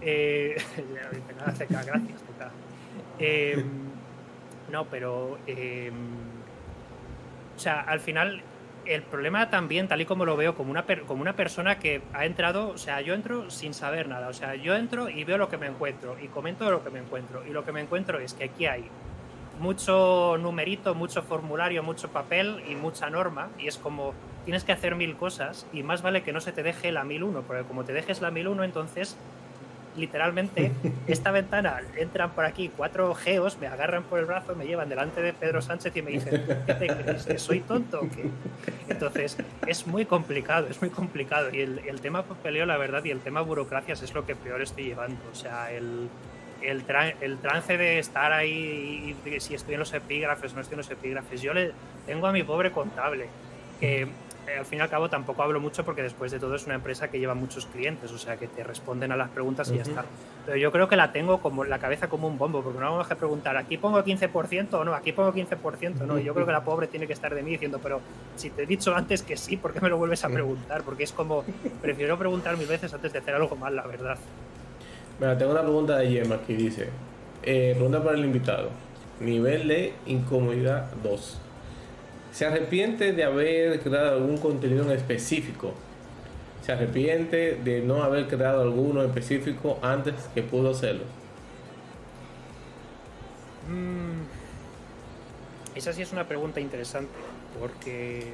Eh, 0.00 0.56
gracias, 1.38 1.68
CK. 1.68 2.50
Eh, 3.18 3.64
no, 4.70 4.84
pero. 4.86 5.38
eh, 5.46 5.92
o 7.56 7.62
sea, 7.62 7.82
al 7.82 8.00
final, 8.00 8.40
el 8.86 9.02
problema 9.02 9.50
también, 9.50 9.86
tal 9.86 10.00
y 10.00 10.06
como 10.06 10.24
lo 10.24 10.34
veo, 10.34 10.54
como 10.54 10.70
una, 10.70 10.86
como 11.06 11.20
una 11.20 11.36
persona 11.36 11.78
que 11.78 12.00
ha 12.14 12.24
entrado, 12.24 12.70
o 12.70 12.78
sea, 12.78 13.02
yo 13.02 13.12
entro 13.12 13.50
sin 13.50 13.74
saber 13.74 14.08
nada. 14.08 14.28
O 14.28 14.32
sea, 14.32 14.54
yo 14.54 14.74
entro 14.74 15.10
y 15.10 15.24
veo 15.24 15.36
lo 15.36 15.50
que 15.50 15.58
me 15.58 15.66
encuentro 15.66 16.16
y 16.18 16.28
comento 16.28 16.70
lo 16.70 16.82
que 16.82 16.88
me 16.88 17.00
encuentro. 17.00 17.46
Y 17.46 17.50
lo 17.50 17.62
que 17.64 17.72
me 17.72 17.82
encuentro 17.82 18.18
es 18.18 18.32
que 18.32 18.44
aquí 18.44 18.64
hay 18.64 18.88
mucho 19.60 20.38
numerito, 20.38 20.94
mucho 20.94 21.20
formulario, 21.22 21.82
mucho 21.82 22.08
papel 22.08 22.62
y 22.66 22.76
mucha 22.76 23.10
norma. 23.10 23.50
Y 23.58 23.68
es 23.68 23.76
como 23.76 24.14
tienes 24.46 24.64
que 24.64 24.72
hacer 24.72 24.94
mil 24.96 25.16
cosas 25.16 25.66
y 25.72 25.82
más 25.82 26.00
vale 26.00 26.22
que 26.22 26.32
no 26.32 26.40
se 26.40 26.52
te 26.52 26.62
deje 26.62 26.92
la 26.92 27.04
1001, 27.04 27.42
porque 27.42 27.64
como 27.64 27.84
te 27.84 27.92
dejes 27.92 28.22
la 28.22 28.30
1001, 28.30 28.64
entonces 28.64 29.18
literalmente 29.96 30.72
esta 31.06 31.30
ventana 31.30 31.80
entran 31.96 32.30
por 32.30 32.44
aquí 32.44 32.70
cuatro 32.76 33.14
geos, 33.14 33.58
me 33.58 33.66
agarran 33.66 34.04
por 34.04 34.18
el 34.18 34.26
brazo, 34.26 34.54
me 34.54 34.66
llevan 34.66 34.88
delante 34.88 35.22
de 35.22 35.32
Pedro 35.32 35.62
Sánchez 35.62 35.96
y 35.96 36.02
me 36.02 36.10
dicen, 36.12 36.44
¿qué 36.66 36.74
te 36.74 36.86
crees? 36.86 37.26
¿Que 37.26 37.38
soy 37.38 37.60
tonto 37.60 38.00
o 38.00 38.08
qué? 38.08 38.30
Entonces 38.88 39.36
es 39.66 39.86
muy 39.86 40.04
complicado, 40.04 40.66
es 40.68 40.80
muy 40.80 40.90
complicado. 40.90 41.50
Y 41.52 41.60
el, 41.60 41.80
el 41.80 42.00
tema 42.00 42.22
papeleo, 42.22 42.66
la 42.66 42.76
verdad, 42.76 43.04
y 43.04 43.10
el 43.10 43.20
tema 43.20 43.40
burocracias 43.40 44.02
es 44.02 44.14
lo 44.14 44.26
que 44.26 44.36
peor 44.36 44.62
estoy 44.62 44.84
llevando. 44.84 45.20
O 45.32 45.34
sea, 45.34 45.72
el, 45.72 46.08
el, 46.62 46.84
el 47.20 47.38
trance 47.38 47.76
de 47.76 47.98
estar 47.98 48.32
ahí 48.32 49.16
y 49.26 49.40
si 49.40 49.54
estoy 49.54 49.74
en 49.74 49.80
los 49.80 49.92
epígrafes 49.92 50.54
no 50.54 50.60
estoy 50.60 50.74
en 50.74 50.78
los 50.78 50.90
epígrafes. 50.90 51.42
Yo 51.42 51.54
le 51.54 51.72
tengo 52.06 52.26
a 52.26 52.32
mi 52.32 52.42
pobre 52.42 52.70
contable, 52.70 53.26
que 53.78 54.08
eh, 54.50 54.58
al 54.58 54.66
fin 54.66 54.78
y 54.78 54.82
al 54.82 54.88
cabo 54.88 55.08
tampoco 55.08 55.42
hablo 55.42 55.60
mucho 55.60 55.84
porque 55.84 56.02
después 56.02 56.32
de 56.32 56.38
todo 56.38 56.54
es 56.54 56.66
una 56.66 56.74
empresa 56.74 57.08
que 57.08 57.18
lleva 57.18 57.34
muchos 57.34 57.66
clientes, 57.66 58.10
o 58.10 58.18
sea 58.18 58.36
que 58.36 58.48
te 58.48 58.64
responden 58.64 59.12
a 59.12 59.16
las 59.16 59.30
preguntas 59.30 59.70
y 59.70 59.76
ya 59.76 59.82
está. 59.82 60.04
Pero 60.44 60.56
yo 60.56 60.72
creo 60.72 60.88
que 60.88 60.96
la 60.96 61.12
tengo 61.12 61.38
como 61.38 61.64
la 61.64 61.78
cabeza 61.78 62.08
como 62.08 62.26
un 62.26 62.38
bombo, 62.38 62.62
porque 62.62 62.78
no 62.78 62.90
vamos 62.90 63.10
a 63.10 63.14
preguntar, 63.14 63.56
aquí 63.56 63.76
pongo 63.76 64.02
15% 64.02 64.74
o 64.74 64.84
no, 64.84 64.94
aquí 64.94 65.12
pongo 65.12 65.32
15% 65.32 66.06
no. 66.06 66.18
Y 66.18 66.24
yo 66.24 66.34
creo 66.34 66.46
que 66.46 66.52
la 66.52 66.64
pobre 66.64 66.86
tiene 66.86 67.06
que 67.06 67.12
estar 67.12 67.34
de 67.34 67.42
mí 67.42 67.52
diciendo, 67.52 67.78
pero 67.82 68.00
si 68.36 68.50
te 68.50 68.64
he 68.64 68.66
dicho 68.66 68.94
antes 68.94 69.22
que 69.22 69.36
sí, 69.36 69.56
¿por 69.56 69.72
qué 69.72 69.80
me 69.80 69.88
lo 69.88 69.98
vuelves 69.98 70.24
a 70.24 70.28
preguntar? 70.28 70.82
Porque 70.82 71.04
es 71.04 71.12
como, 71.12 71.44
prefiero 71.82 72.18
preguntar 72.18 72.56
mil 72.56 72.66
veces 72.66 72.92
antes 72.92 73.12
de 73.12 73.18
hacer 73.18 73.34
algo 73.34 73.54
mal, 73.56 73.76
la 73.76 73.86
verdad. 73.86 74.18
Mira, 75.18 75.36
tengo 75.36 75.52
una 75.52 75.62
pregunta 75.62 75.98
de 75.98 76.10
Yema 76.10 76.38
que 76.46 76.54
dice: 76.54 76.88
eh, 77.42 77.72
Pregunta 77.74 78.02
para 78.02 78.16
el 78.16 78.24
invitado. 78.24 78.70
Nivel 79.20 79.68
de 79.68 79.92
incomodidad 80.06 80.90
2. 81.02 81.40
¿Se 82.32 82.46
arrepiente 82.46 83.12
de 83.12 83.24
haber 83.24 83.80
creado 83.80 84.16
algún 84.16 84.38
contenido 84.38 84.84
en 84.84 84.92
específico? 84.92 85.74
¿Se 86.62 86.72
arrepiente 86.72 87.58
de 87.64 87.80
no 87.80 88.02
haber 88.02 88.28
creado 88.28 88.62
alguno 88.62 89.02
específico 89.02 89.78
antes 89.82 90.14
que 90.34 90.42
pudo 90.42 90.70
hacerlo? 90.70 91.02
Mm, 93.68 94.22
esa 95.76 95.92
sí 95.92 96.02
es 96.02 96.12
una 96.12 96.26
pregunta 96.28 96.60
interesante, 96.60 97.12
porque, 97.58 98.32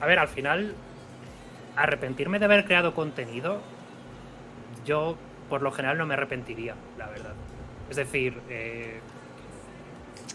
a 0.00 0.06
ver, 0.06 0.18
al 0.18 0.28
final, 0.28 0.74
arrepentirme 1.76 2.38
de 2.38 2.44
haber 2.46 2.64
creado 2.64 2.94
contenido, 2.94 3.60
yo 4.84 5.16
por 5.48 5.62
lo 5.62 5.70
general 5.70 5.98
no 5.98 6.06
me 6.06 6.14
arrepentiría, 6.14 6.74
la 6.98 7.06
verdad. 7.08 7.34
Es 7.90 7.96
decir, 7.96 8.40
eh, 8.48 9.00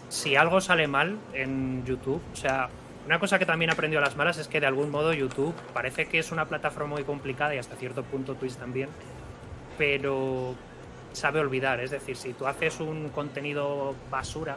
si 0.08 0.36
algo 0.36 0.60
sale 0.60 0.86
mal 0.86 1.18
en 1.34 1.84
YouTube, 1.84 2.20
o 2.32 2.36
sea, 2.36 2.68
una 3.06 3.18
cosa 3.18 3.38
que 3.38 3.46
también 3.46 3.70
aprendió 3.70 4.00
a 4.00 4.02
las 4.02 4.16
malas 4.16 4.38
es 4.38 4.48
que 4.48 4.60
de 4.60 4.66
algún 4.66 4.90
modo 4.90 5.12
YouTube 5.12 5.54
parece 5.72 6.06
que 6.06 6.18
es 6.18 6.30
una 6.30 6.46
plataforma 6.46 6.96
muy 6.96 7.04
complicada 7.04 7.54
y 7.54 7.58
hasta 7.58 7.76
cierto 7.76 8.02
punto 8.02 8.34
Twitch 8.34 8.56
también, 8.56 8.88
pero 9.78 10.54
sabe 11.12 11.40
olvidar. 11.40 11.80
Es 11.80 11.90
decir, 11.90 12.16
si 12.16 12.32
tú 12.32 12.46
haces 12.46 12.80
un 12.80 13.08
contenido 13.08 13.94
basura, 14.10 14.56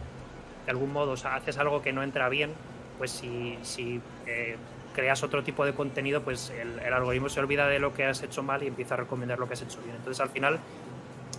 de 0.66 0.72
algún 0.72 0.92
modo, 0.92 1.12
o 1.12 1.18
sea, 1.18 1.36
haces 1.36 1.58
algo 1.58 1.82
que 1.82 1.94
no 1.94 2.04
entra 2.04 2.30
bien, 2.30 2.52
pues 2.98 3.12
si, 3.12 4.02
eh, 4.28 4.58
creas 4.94 5.24
otro 5.24 5.44
tipo 5.44 5.66
de 5.66 5.74
contenido, 5.74 6.22
pues 6.22 6.50
el, 6.50 6.78
el 6.80 6.94
algoritmo 6.94 7.30
se 7.30 7.40
olvida 7.40 7.68
de 7.68 7.80
lo 7.80 7.94
que 7.94 8.06
has 8.06 8.22
hecho 8.22 8.44
mal 8.44 8.64
y 8.64 8.68
empieza 8.68 8.96
a 8.96 8.98
recomendar 8.98 9.40
lo 9.40 9.48
que 9.48 9.54
has 9.54 9.62
hecho 9.62 9.82
bien. 9.82 9.96
Entonces, 9.96 10.20
al 10.20 10.30
final, 10.30 10.60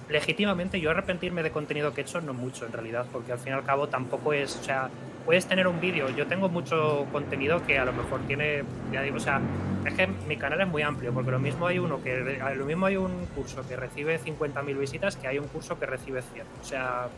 legítimamente, 0.08 0.80
yo 0.80 0.90
arrepentirme 0.90 1.42
de 1.42 1.50
contenido 1.50 1.94
que 1.94 2.00
he 2.00 2.04
hecho 2.04 2.20
no 2.20 2.34
mucho, 2.34 2.66
en 2.66 2.72
realidad, 2.72 3.06
porque 3.12 3.32
al 3.32 3.38
fin 3.38 3.52
y 3.52 3.56
al 3.56 3.64
cabo 3.64 3.88
tampoco 3.88 4.32
es, 4.32 4.56
o 4.56 4.62
sea, 4.62 4.90
puedes 5.24 5.46
tener 5.46 5.66
un 5.66 5.80
vídeo, 5.80 6.10
yo 6.10 6.26
tengo 6.26 6.48
mucho 6.48 7.06
contenido 7.12 7.64
que 7.66 7.78
a 7.78 7.84
lo 7.84 7.92
mejor 7.92 8.20
tiene, 8.26 8.64
ya 8.92 9.02
digo, 9.02 9.16
o 9.16 9.20
sea, 9.20 9.40
es 9.84 9.94
que 9.94 10.06
mi 10.06 10.36
canal 10.36 10.60
es 10.60 10.68
muy 10.68 10.82
amplio, 10.82 11.12
porque 11.12 11.30
lo 11.30 11.38
mismo 11.38 11.66
hay 11.66 11.78
uno 11.78 12.02
que, 12.02 12.38
lo 12.56 12.64
mismo 12.64 12.86
hay 12.86 12.96
un 12.96 13.26
curso 13.34 13.66
que 13.66 13.76
recibe 13.76 14.20
50.000 14.20 14.78
visitas 14.78 15.16
que 15.16 15.28
hay 15.28 15.38
un 15.38 15.46
curso 15.48 15.78
que 15.78 15.86
recibe 15.86 16.22
100, 16.22 16.46
o 16.60 16.64
sea, 16.64 17.08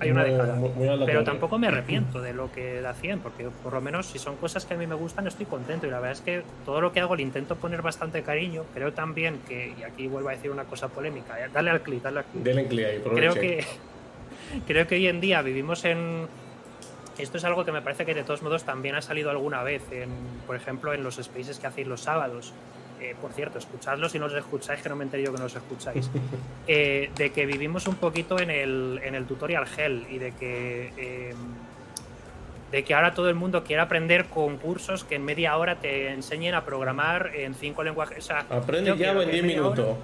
hay 0.00 0.10
una 0.10 0.24
de 0.24 0.30
Muy- 0.30 0.38
cada. 0.38 0.54
muy- 0.56 0.68
muy 0.70 1.06
Pero 1.06 1.24
tampoco 1.24 1.58
me 1.58 1.68
arrepiento 1.68 2.20
de 2.20 2.32
lo 2.32 2.50
que 2.50 2.82
100, 3.00 3.20
porque 3.20 3.48
por 3.62 3.72
lo 3.72 3.80
menos 3.80 4.06
si 4.06 4.18
son 4.18 4.36
cosas 4.36 4.64
que 4.66 4.74
a 4.74 4.76
mí 4.76 4.86
me 4.86 4.94
gustan 4.94 5.26
estoy 5.26 5.46
contento 5.46 5.86
y 5.86 5.90
la 5.90 5.96
verdad 6.00 6.12
es 6.12 6.20
que 6.20 6.42
todo 6.64 6.80
lo 6.80 6.92
que 6.92 7.00
hago 7.00 7.16
le 7.16 7.22
intento 7.22 7.56
poner 7.56 7.82
bastante 7.82 8.22
cariño. 8.22 8.64
Creo 8.74 8.92
también 8.92 9.40
que, 9.48 9.74
y 9.78 9.82
aquí 9.82 10.06
vuelvo 10.08 10.28
a 10.28 10.32
decir 10.32 10.50
una 10.50 10.64
cosa 10.64 10.88
polémica, 10.88 11.38
eh, 11.44 11.48
dale 11.52 11.70
al 11.70 11.80
clic, 11.82 12.02
dale 12.02 12.20
al 12.20 12.24
clic. 12.26 12.42
Denle 12.42 12.66
clic 12.66 12.86
ahí, 12.86 13.02
Creo 13.14 13.34
que, 13.34 13.64
creo 14.66 14.86
que 14.86 14.94
hoy 14.96 15.06
en 15.08 15.20
día 15.20 15.42
vivimos 15.42 15.84
en... 15.84 16.26
Esto 17.18 17.36
es 17.36 17.44
algo 17.44 17.64
que 17.64 17.72
me 17.72 17.82
parece 17.82 18.06
que 18.06 18.14
de 18.14 18.24
todos 18.24 18.42
modos 18.42 18.64
también 18.64 18.94
ha 18.94 19.02
salido 19.02 19.30
alguna 19.30 19.62
vez, 19.62 19.82
en, 19.92 20.08
por 20.46 20.56
ejemplo, 20.56 20.94
en 20.94 21.04
los 21.04 21.16
spaces 21.16 21.58
que 21.58 21.66
hacéis 21.66 21.86
los 21.86 22.00
sábados. 22.00 22.54
Eh, 23.02 23.16
por 23.20 23.32
cierto, 23.32 23.58
escuchadlos 23.58 24.12
si 24.12 24.18
no 24.20 24.26
os 24.26 24.34
escucháis, 24.34 24.80
que 24.80 24.88
no 24.88 24.94
me 24.94 25.02
enteré 25.02 25.24
yo 25.24 25.32
que 25.32 25.38
no 25.40 25.46
os 25.46 25.56
escucháis. 25.56 26.08
Eh, 26.68 27.10
de 27.16 27.32
que 27.32 27.44
vivimos 27.44 27.88
un 27.88 27.96
poquito 27.96 28.38
en 28.38 28.48
el, 28.48 29.00
en 29.02 29.16
el 29.16 29.24
tutorial 29.26 29.66
hell 29.76 30.06
y 30.08 30.18
de 30.18 30.30
que 30.32 30.92
eh, 30.96 31.34
de 32.70 32.84
que 32.84 32.94
ahora 32.94 33.12
todo 33.14 33.28
el 33.28 33.34
mundo 33.34 33.64
quiere 33.64 33.82
aprender 33.82 34.26
con 34.26 34.56
cursos 34.58 35.02
que 35.02 35.16
en 35.16 35.24
media 35.24 35.56
hora 35.56 35.80
te 35.80 36.10
enseñen 36.12 36.54
a 36.54 36.64
programar 36.64 37.32
en 37.34 37.54
cinco 37.54 37.82
lenguajes. 37.82 38.18
O 38.18 38.22
sea, 38.28 38.46
Aprende 38.48 38.96
Java 38.96 39.24
en 39.24 39.26
que 39.28 39.32
10 39.32 39.44
media 39.44 39.60
hora- 39.66 39.74
minutos. 39.76 39.96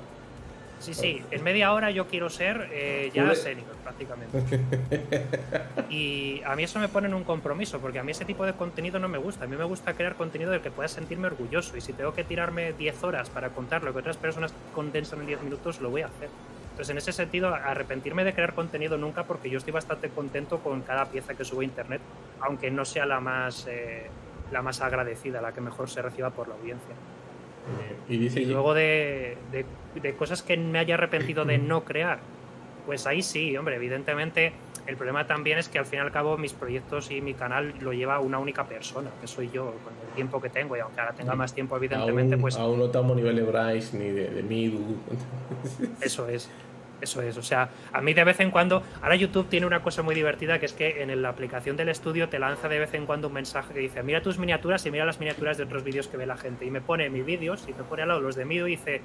Sí, 0.80 0.94
sí, 0.94 1.22
en 1.30 1.42
media 1.42 1.72
hora 1.72 1.90
yo 1.90 2.06
quiero 2.06 2.30
ser 2.30 2.68
eh, 2.72 3.10
ya 3.12 3.34
senior 3.34 3.66
prácticamente. 3.82 4.60
Y 5.90 6.42
a 6.44 6.54
mí 6.54 6.64
eso 6.64 6.78
me 6.78 6.88
pone 6.88 7.08
en 7.08 7.14
un 7.14 7.24
compromiso, 7.24 7.78
porque 7.80 7.98
a 7.98 8.02
mí 8.02 8.12
ese 8.12 8.26
tipo 8.26 8.44
de 8.44 8.52
contenido 8.52 8.98
no 8.98 9.08
me 9.08 9.16
gusta. 9.16 9.44
A 9.44 9.48
mí 9.48 9.56
me 9.56 9.64
gusta 9.64 9.94
crear 9.94 10.16
contenido 10.16 10.50
del 10.50 10.60
que 10.60 10.70
pueda 10.70 10.88
sentirme 10.88 11.28
orgulloso. 11.28 11.76
Y 11.76 11.80
si 11.80 11.94
tengo 11.94 12.12
que 12.12 12.24
tirarme 12.24 12.72
10 12.74 13.04
horas 13.04 13.30
para 13.30 13.50
contar 13.50 13.82
lo 13.82 13.92
que 13.92 14.00
otras 14.00 14.18
personas 14.18 14.52
condensan 14.74 15.20
en 15.20 15.28
10 15.28 15.42
minutos, 15.42 15.80
lo 15.80 15.88
voy 15.90 16.02
a 16.02 16.06
hacer. 16.08 16.28
Entonces, 16.72 16.90
en 16.90 16.98
ese 16.98 17.12
sentido, 17.12 17.54
arrepentirme 17.54 18.22
de 18.22 18.34
crear 18.34 18.54
contenido 18.54 18.98
nunca, 18.98 19.24
porque 19.24 19.50
yo 19.50 19.58
estoy 19.58 19.72
bastante 19.72 20.10
contento 20.10 20.58
con 20.58 20.82
cada 20.82 21.06
pieza 21.06 21.34
que 21.34 21.44
subo 21.44 21.62
a 21.62 21.64
internet, 21.64 22.00
aunque 22.40 22.70
no 22.70 22.84
sea 22.84 23.06
la 23.06 23.18
más, 23.18 23.66
eh, 23.66 24.06
la 24.52 24.62
más 24.62 24.80
agradecida, 24.80 25.40
la 25.40 25.52
que 25.52 25.60
mejor 25.60 25.88
se 25.88 26.02
reciba 26.02 26.30
por 26.30 26.48
la 26.48 26.54
audiencia. 26.54 26.94
Y 28.08 28.16
dice 28.16 28.40
Y 28.40 28.46
luego 28.46 28.74
de, 28.74 29.36
de- 29.52 29.66
de 30.00 30.14
cosas 30.14 30.42
que 30.42 30.56
me 30.56 30.78
haya 30.78 30.94
arrepentido 30.94 31.44
de 31.44 31.58
no 31.58 31.84
crear, 31.84 32.18
pues 32.86 33.06
ahí 33.06 33.22
sí, 33.22 33.56
hombre, 33.56 33.76
evidentemente 33.76 34.52
el 34.86 34.96
problema 34.96 35.26
también 35.26 35.58
es 35.58 35.68
que 35.68 35.78
al 35.78 35.84
fin 35.84 35.98
y 35.98 36.02
al 36.02 36.10
cabo 36.12 36.38
mis 36.38 36.54
proyectos 36.54 37.10
y 37.10 37.20
mi 37.20 37.34
canal 37.34 37.74
lo 37.80 37.92
lleva 37.92 38.20
una 38.20 38.38
única 38.38 38.64
persona, 38.64 39.10
que 39.20 39.26
soy 39.26 39.50
yo, 39.52 39.74
con 39.84 39.92
el 40.08 40.14
tiempo 40.14 40.40
que 40.40 40.48
tengo 40.48 40.76
y 40.76 40.80
aunque 40.80 41.00
ahora 41.00 41.12
tenga 41.12 41.34
más 41.34 41.52
tiempo 41.52 41.76
evidentemente, 41.76 42.34
aún, 42.36 42.40
pues 42.40 42.56
aún 42.56 42.78
no 42.78 42.86
estamos 42.86 43.12
a 43.12 43.16
nivel 43.16 43.36
de 43.36 43.42
Bryce 43.42 43.98
ni 43.98 44.08
de, 44.08 44.28
de 44.30 44.42
Midu. 44.42 44.80
eso 46.00 46.28
es. 46.28 46.48
Eso 47.00 47.22
es, 47.22 47.36
o 47.36 47.42
sea, 47.42 47.68
a 47.92 48.00
mí 48.00 48.12
de 48.12 48.24
vez 48.24 48.40
en 48.40 48.50
cuando, 48.50 48.82
ahora 49.02 49.14
YouTube 49.14 49.48
tiene 49.48 49.66
una 49.66 49.82
cosa 49.82 50.02
muy 50.02 50.14
divertida 50.16 50.58
que 50.58 50.66
es 50.66 50.72
que 50.72 51.02
en 51.02 51.22
la 51.22 51.28
aplicación 51.28 51.76
del 51.76 51.88
estudio 51.90 52.28
te 52.28 52.38
lanza 52.40 52.68
de 52.68 52.78
vez 52.80 52.92
en 52.94 53.06
cuando 53.06 53.28
un 53.28 53.34
mensaje 53.34 53.72
que 53.72 53.80
dice, 53.80 54.02
mira 54.02 54.20
tus 54.20 54.38
miniaturas 54.38 54.84
y 54.86 54.90
mira 54.90 55.04
las 55.04 55.20
miniaturas 55.20 55.56
de 55.58 55.64
otros 55.64 55.84
vídeos 55.84 56.08
que 56.08 56.16
ve 56.16 56.26
la 56.26 56.36
gente. 56.36 56.64
Y 56.64 56.70
me 56.72 56.80
pone 56.80 57.08
mis 57.08 57.24
vídeos 57.24 57.64
y 57.68 57.72
me 57.72 57.84
pone 57.84 58.02
al 58.02 58.08
lado 58.08 58.20
los 58.20 58.34
de 58.34 58.44
Mido 58.44 58.66
y 58.66 58.72
dice, 58.72 59.00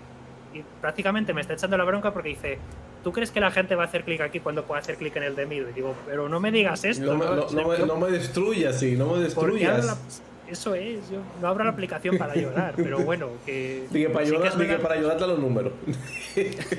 y 0.54 0.64
prácticamente 0.82 1.34
me 1.34 1.42
está 1.42 1.54
echando 1.54 1.78
la 1.78 1.84
bronca 1.84 2.12
porque 2.14 2.30
dice, 2.30 2.58
¿tú 3.04 3.12
crees 3.12 3.30
que 3.30 3.40
la 3.40 3.52
gente 3.52 3.76
va 3.76 3.84
a 3.84 3.86
hacer 3.86 4.04
clic 4.04 4.22
aquí 4.22 4.40
cuando 4.40 4.64
pueda 4.64 4.82
hacer 4.82 4.98
clic 4.98 5.16
en 5.18 5.24
el 5.24 5.36
de 5.36 5.46
Mido? 5.46 5.70
Y 5.70 5.74
digo, 5.74 5.96
pero 6.08 6.28
no 6.30 6.40
me 6.40 6.52
digas 6.52 6.84
esto. 6.86 7.06
No, 7.06 7.18
me- 7.18 7.26
no- 7.26 7.86
no 7.86 7.98
me, 7.98 8.10
destruyas, 8.12 8.80
sí, 8.80 8.96
no 8.96 9.06
me 9.16 9.30
¿por 9.30 9.56
qué 9.56 9.68
abro 9.68 9.82
destruyas. 9.84 10.22
Eso 10.54 10.76
es, 10.76 11.10
yo 11.10 11.18
no 11.42 11.48
abro 11.48 11.64
la 11.64 11.72
aplicación 11.72 12.16
para 12.16 12.36
llorar, 12.36 12.76
pero 12.78 13.00
bueno, 13.00 13.28
que... 13.44 13.88
Dije, 13.90 14.08
para, 14.10 14.24
sí 14.24 14.32
que 14.68 14.76
para 14.78 14.94
ayudarte 14.94 15.24
a 15.24 15.28
los 15.28 15.40
números. 15.40 15.74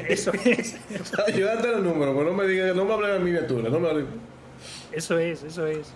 Eso 0.09 0.31
es. 0.45 0.77
para 1.11 1.25
ayudarte 1.35 1.69
a 1.69 1.71
los 1.73 1.83
números, 1.83 2.15
pues 2.15 2.25
no 2.27 2.33
me 2.35 2.47
digas, 2.47 2.77
no 2.77 2.85
me 2.85 2.95
hables 2.95 3.13
de 3.15 3.19
miniatura, 3.19 3.69
no 3.69 3.81
me 3.81 3.89
hables- 3.89 4.07
Eso 4.93 5.19
es, 5.19 5.43
eso 5.43 5.67
es. 5.67 5.93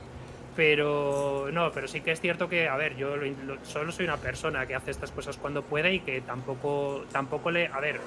Pero 0.57 1.51
no, 1.53 1.71
pero 1.71 1.87
sí 1.87 2.01
que 2.01 2.11
es 2.11 2.21
cierto 2.21 2.49
que, 2.49 2.67
a 2.69 2.77
ver, 2.77 2.97
yo 2.97 3.17
lo 3.17 3.25
in- 3.25 3.47
lo- 3.47 3.65
solo 3.65 3.93
soy 3.93 4.07
una 4.07 4.17
persona 4.17 4.67
que 4.67 4.75
hace 4.75 4.91
estas 4.91 5.13
cosas 5.13 5.37
cuando 5.37 5.63
puede 5.63 5.95
y 5.95 6.01
que 6.01 6.21
tampoco, 6.21 7.05
tampoco 7.13 7.53
le, 7.53 7.69
a 7.69 7.79
ver, 7.79 8.01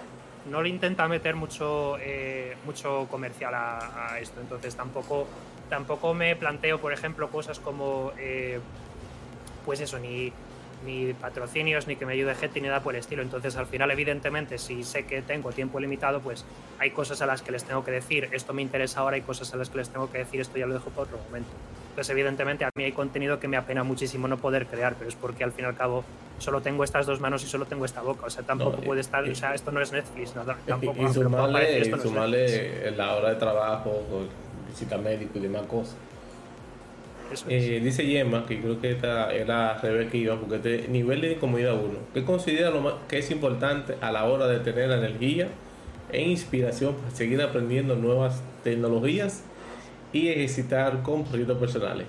no 0.50 0.62
le 0.62 0.68
intenta 0.68 1.08
meter 1.08 1.36
mucho, 1.38 1.98
eh, 2.02 2.58
mucho 2.66 3.08
comercial 3.10 3.54
a, 3.56 4.12
a 4.16 4.20
esto. 4.20 4.42
Entonces 4.42 4.76
tampoco, 4.76 5.28
tampoco 5.70 6.14
me 6.14 6.36
planteo, 6.36 6.78
por 6.82 6.92
ejemplo, 6.92 7.30
cosas 7.30 7.58
como, 7.62 8.12
eh, 8.20 8.60
pues 9.66 9.80
eso, 9.82 10.00
ni, 10.00 10.32
ni 10.86 11.14
patrocinios, 11.14 11.88
ni 11.88 11.96
que 11.96 12.06
me 12.06 12.14
ayude 12.14 12.34
gente, 12.36 12.60
ni 12.62 12.68
nada 12.68 12.82
por 12.82 12.96
el 12.96 13.00
estilo. 13.00 13.22
Entonces, 13.22 13.56
al 13.56 13.68
final, 13.68 13.92
evidentemente, 13.92 14.58
si 14.58 14.84
sé 14.84 15.06
que 15.06 15.22
tengo 15.22 15.52
tiempo 15.52 15.80
limitado, 15.80 16.20
pues 16.22 16.46
hay 16.80 16.92
cosas 16.92 17.22
a 17.22 17.26
las 17.26 17.42
que 17.42 17.52
les 17.52 17.64
tengo 17.64 17.84
que 17.84 17.92
decir, 17.92 18.30
esto 18.32 18.54
me 18.54 18.62
interesa 18.62 19.02
ahora, 19.02 19.18
y 19.18 19.22
cosas 19.22 19.54
a 19.54 19.58
las 19.58 19.70
que 19.70 19.78
les 19.78 19.90
tengo 19.90 20.12
que 20.12 20.20
decir, 20.20 20.42
esto 20.42 20.58
ya 20.58 20.66
lo 20.66 20.74
dejo 20.74 20.90
para 20.90 21.04
otro 21.04 21.18
momento. 21.28 21.50
Entonces, 21.90 22.10
evidentemente, 22.12 22.64
a 22.66 22.70
mí 22.76 22.84
hay 22.86 22.94
contenido 22.94 23.40
que 23.40 23.48
me 23.48 23.58
apena 23.58 23.84
muchísimo 23.84 24.28
no 24.28 24.38
poder 24.38 24.66
crear, 24.66 24.96
pero 24.96 25.10
es 25.10 25.16
porque 25.16 25.44
al 25.44 25.52
fin 25.52 25.66
y 25.66 25.68
al 25.68 25.76
cabo 25.76 26.04
solo 26.40 26.62
tengo 26.62 26.84
estas 26.84 27.06
dos 27.06 27.20
manos 27.20 27.44
y 27.44 27.48
solo 27.48 27.66
tengo 27.66 27.86
esta 27.86 28.02
boca. 28.02 28.26
O 28.26 28.30
sea, 28.30 28.44
tampoco 28.44 28.78
No, 28.78 28.84
puede 28.84 29.02
estar, 29.02 29.28
y- 29.28 29.32
o 29.32 29.36
sea, 29.36 29.54
esto 29.54 29.72
no 29.72 29.82
es 29.82 29.92
Netflix, 29.92 30.36
no, 30.36 30.44
tampoco. 30.66 31.00
y, 31.00 31.06
y 31.06 31.14
sumarle, 31.14 32.92
no 32.92 32.98
la 32.98 33.16
hora 33.16 33.30
de 33.30 33.36
trabajo, 33.36 34.02
visita 34.68 34.98
médico 34.98 35.38
y 35.38 35.42
demás 35.42 35.64
cosas. 35.68 35.96
Eso 37.32 37.46
es. 37.50 37.64
Eh, 37.64 37.80
dice 37.80 38.06
Yema, 38.06 38.46
que 38.46 38.60
creo 38.60 38.80
que 38.80 38.92
esta 38.92 39.34
era 39.34 39.78
Rebeca 39.78 40.18
y 40.18 40.24
yo, 40.24 40.40
porque 40.40 40.56
este 40.56 40.88
nivel 40.88 41.22
de 41.22 41.34
incomodidad 41.34 41.74
uno. 41.76 42.00
¿Qué 42.14 42.24
considera 42.24 42.70
lo 42.70 42.82
más, 42.82 42.94
que 43.08 43.20
es 43.20 43.32
importante 43.32 43.96
a 44.02 44.12
la 44.12 44.26
hora 44.26 44.48
de 44.48 44.60
tener 44.60 44.92
energía 44.92 45.48
e 46.12 46.22
inspiración 46.22 46.96
para 46.96 47.12
seguir 47.12 47.42
aprendiendo 47.42 47.96
nuevas 47.96 48.42
tecnologías 48.64 49.44
y 50.14 50.28
ejercitar 50.28 51.02
con 51.04 51.24
proyectos 51.24 51.58
personales? 51.58 52.08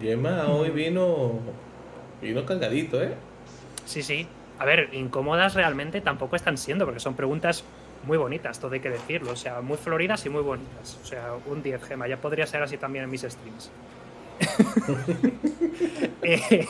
Yema 0.00 0.48
hoy 0.48 0.70
vino, 0.70 1.40
vino 2.20 2.44
cargadito, 2.44 3.02
¿eh? 3.02 3.14
Sí, 3.84 4.02
sí. 4.02 4.26
A 4.58 4.64
ver, 4.64 4.90
incómodas 4.92 5.54
realmente 5.54 6.00
tampoco 6.00 6.36
están 6.36 6.58
siendo, 6.58 6.84
porque 6.84 7.00
son 7.00 7.14
preguntas 7.14 7.64
muy 8.04 8.16
bonitas, 8.16 8.58
todo 8.58 8.72
hay 8.72 8.80
que 8.80 8.90
decirlo. 8.90 9.32
O 9.32 9.36
sea, 9.36 9.60
muy 9.60 9.76
floridas 9.76 10.24
y 10.26 10.28
muy 10.28 10.42
bonitas. 10.42 10.98
O 11.02 11.06
sea, 11.06 11.34
un 11.46 11.62
10 11.62 11.82
gema. 11.84 12.08
Ya 12.08 12.16
podría 12.16 12.46
ser 12.46 12.62
así 12.62 12.76
también 12.76 13.04
en 13.04 13.10
mis 13.10 13.22
streams. 13.22 13.70
Eh, 16.22 16.66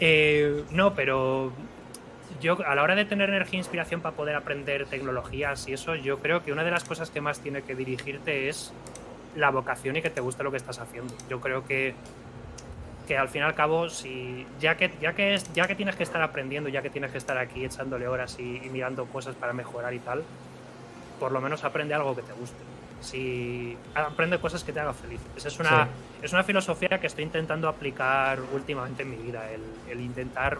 eh, 0.00 0.64
no, 0.70 0.94
pero 0.94 1.52
yo 2.40 2.56
a 2.64 2.74
la 2.74 2.82
hora 2.82 2.94
de 2.94 3.04
tener 3.04 3.28
energía 3.28 3.58
e 3.58 3.62
inspiración 3.62 4.00
para 4.00 4.14
poder 4.14 4.36
aprender 4.36 4.86
tecnologías 4.86 5.66
y 5.68 5.72
eso, 5.72 5.96
yo 5.96 6.18
creo 6.20 6.42
que 6.44 6.52
una 6.52 6.64
de 6.64 6.70
las 6.70 6.84
cosas 6.84 7.10
que 7.10 7.20
más 7.20 7.40
tiene 7.40 7.62
que 7.62 7.74
dirigirte 7.74 8.48
es 8.48 8.72
la 9.34 9.50
vocación 9.50 9.96
y 9.96 10.02
que 10.02 10.10
te 10.10 10.20
guste 10.20 10.42
lo 10.44 10.50
que 10.50 10.56
estás 10.56 10.78
haciendo. 10.78 11.12
Yo 11.28 11.40
creo 11.40 11.66
que 11.66 11.94
que 13.06 13.16
al 13.16 13.28
fin 13.28 13.42
y 13.42 13.44
al 13.44 13.54
cabo, 13.54 13.88
si 13.88 14.46
ya 14.60 14.76
que 14.76 14.90
ya 15.00 15.12
que 15.14 15.38
ya 15.54 15.66
que 15.66 15.74
tienes 15.74 15.96
que 15.96 16.02
estar 16.02 16.20
aprendiendo, 16.22 16.68
ya 16.68 16.82
que 16.82 16.90
tienes 16.90 17.12
que 17.12 17.18
estar 17.18 17.38
aquí 17.38 17.64
echándole 17.64 18.08
horas 18.08 18.38
y 18.38 18.60
mirando 18.72 19.06
cosas 19.06 19.34
para 19.36 19.52
mejorar 19.52 19.94
y 19.94 20.00
tal, 20.00 20.24
por 21.20 21.32
lo 21.32 21.40
menos 21.40 21.64
aprende 21.64 21.94
algo 21.94 22.14
que 22.14 22.22
te 22.22 22.32
guste. 22.32 22.75
Si 23.00 23.76
aprende 23.94 24.38
cosas 24.38 24.64
que 24.64 24.72
te 24.72 24.80
hagan 24.80 24.94
feliz. 24.94 25.20
Esa 25.36 25.48
es 25.48 25.58
una 25.60 25.84
Sí. 25.84 25.90
es 26.26 26.32
una 26.32 26.42
filosofía 26.44 26.98
que 27.00 27.06
estoy 27.06 27.24
intentando 27.24 27.68
aplicar 27.68 28.38
últimamente 28.52 29.02
en 29.02 29.10
mi 29.10 29.16
vida, 29.16 29.50
el, 29.50 29.60
el 29.90 30.00
intentar 30.00 30.58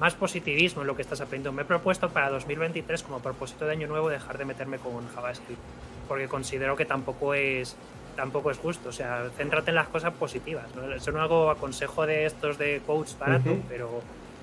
más 0.00 0.14
positivismo 0.14 0.80
en 0.82 0.88
lo 0.88 0.96
que 0.96 1.02
estás 1.02 1.20
aprendiendo. 1.20 1.52
Me 1.52 1.62
he 1.62 1.64
propuesto 1.64 2.08
para 2.08 2.30
2023 2.30 3.02
como 3.02 3.20
propósito 3.20 3.66
de 3.66 3.72
año 3.72 3.86
nuevo 3.86 4.08
dejar 4.08 4.38
de 4.38 4.44
meterme 4.44 4.78
con 4.78 5.06
JavaScript, 5.14 5.60
porque 6.08 6.26
considero 6.26 6.74
que 6.74 6.84
tampoco 6.86 7.34
es 7.34 7.76
tampoco 8.16 8.50
es 8.50 8.58
justo. 8.58 8.88
O 8.88 8.92
sea, 8.92 9.28
céntrate 9.36 9.70
en 9.70 9.76
las 9.76 9.88
cosas 9.88 10.12
positivas. 10.14 10.64
¿no? 10.74 10.92
Eso 10.92 11.12
no 11.12 11.20
hago 11.20 11.50
a 11.50 11.56
consejo 11.56 12.04
de 12.06 12.26
estos 12.26 12.58
de 12.58 12.82
coach 12.86 13.10
barato, 13.18 13.50
Ujú. 13.52 13.62
pero, 13.68 14.00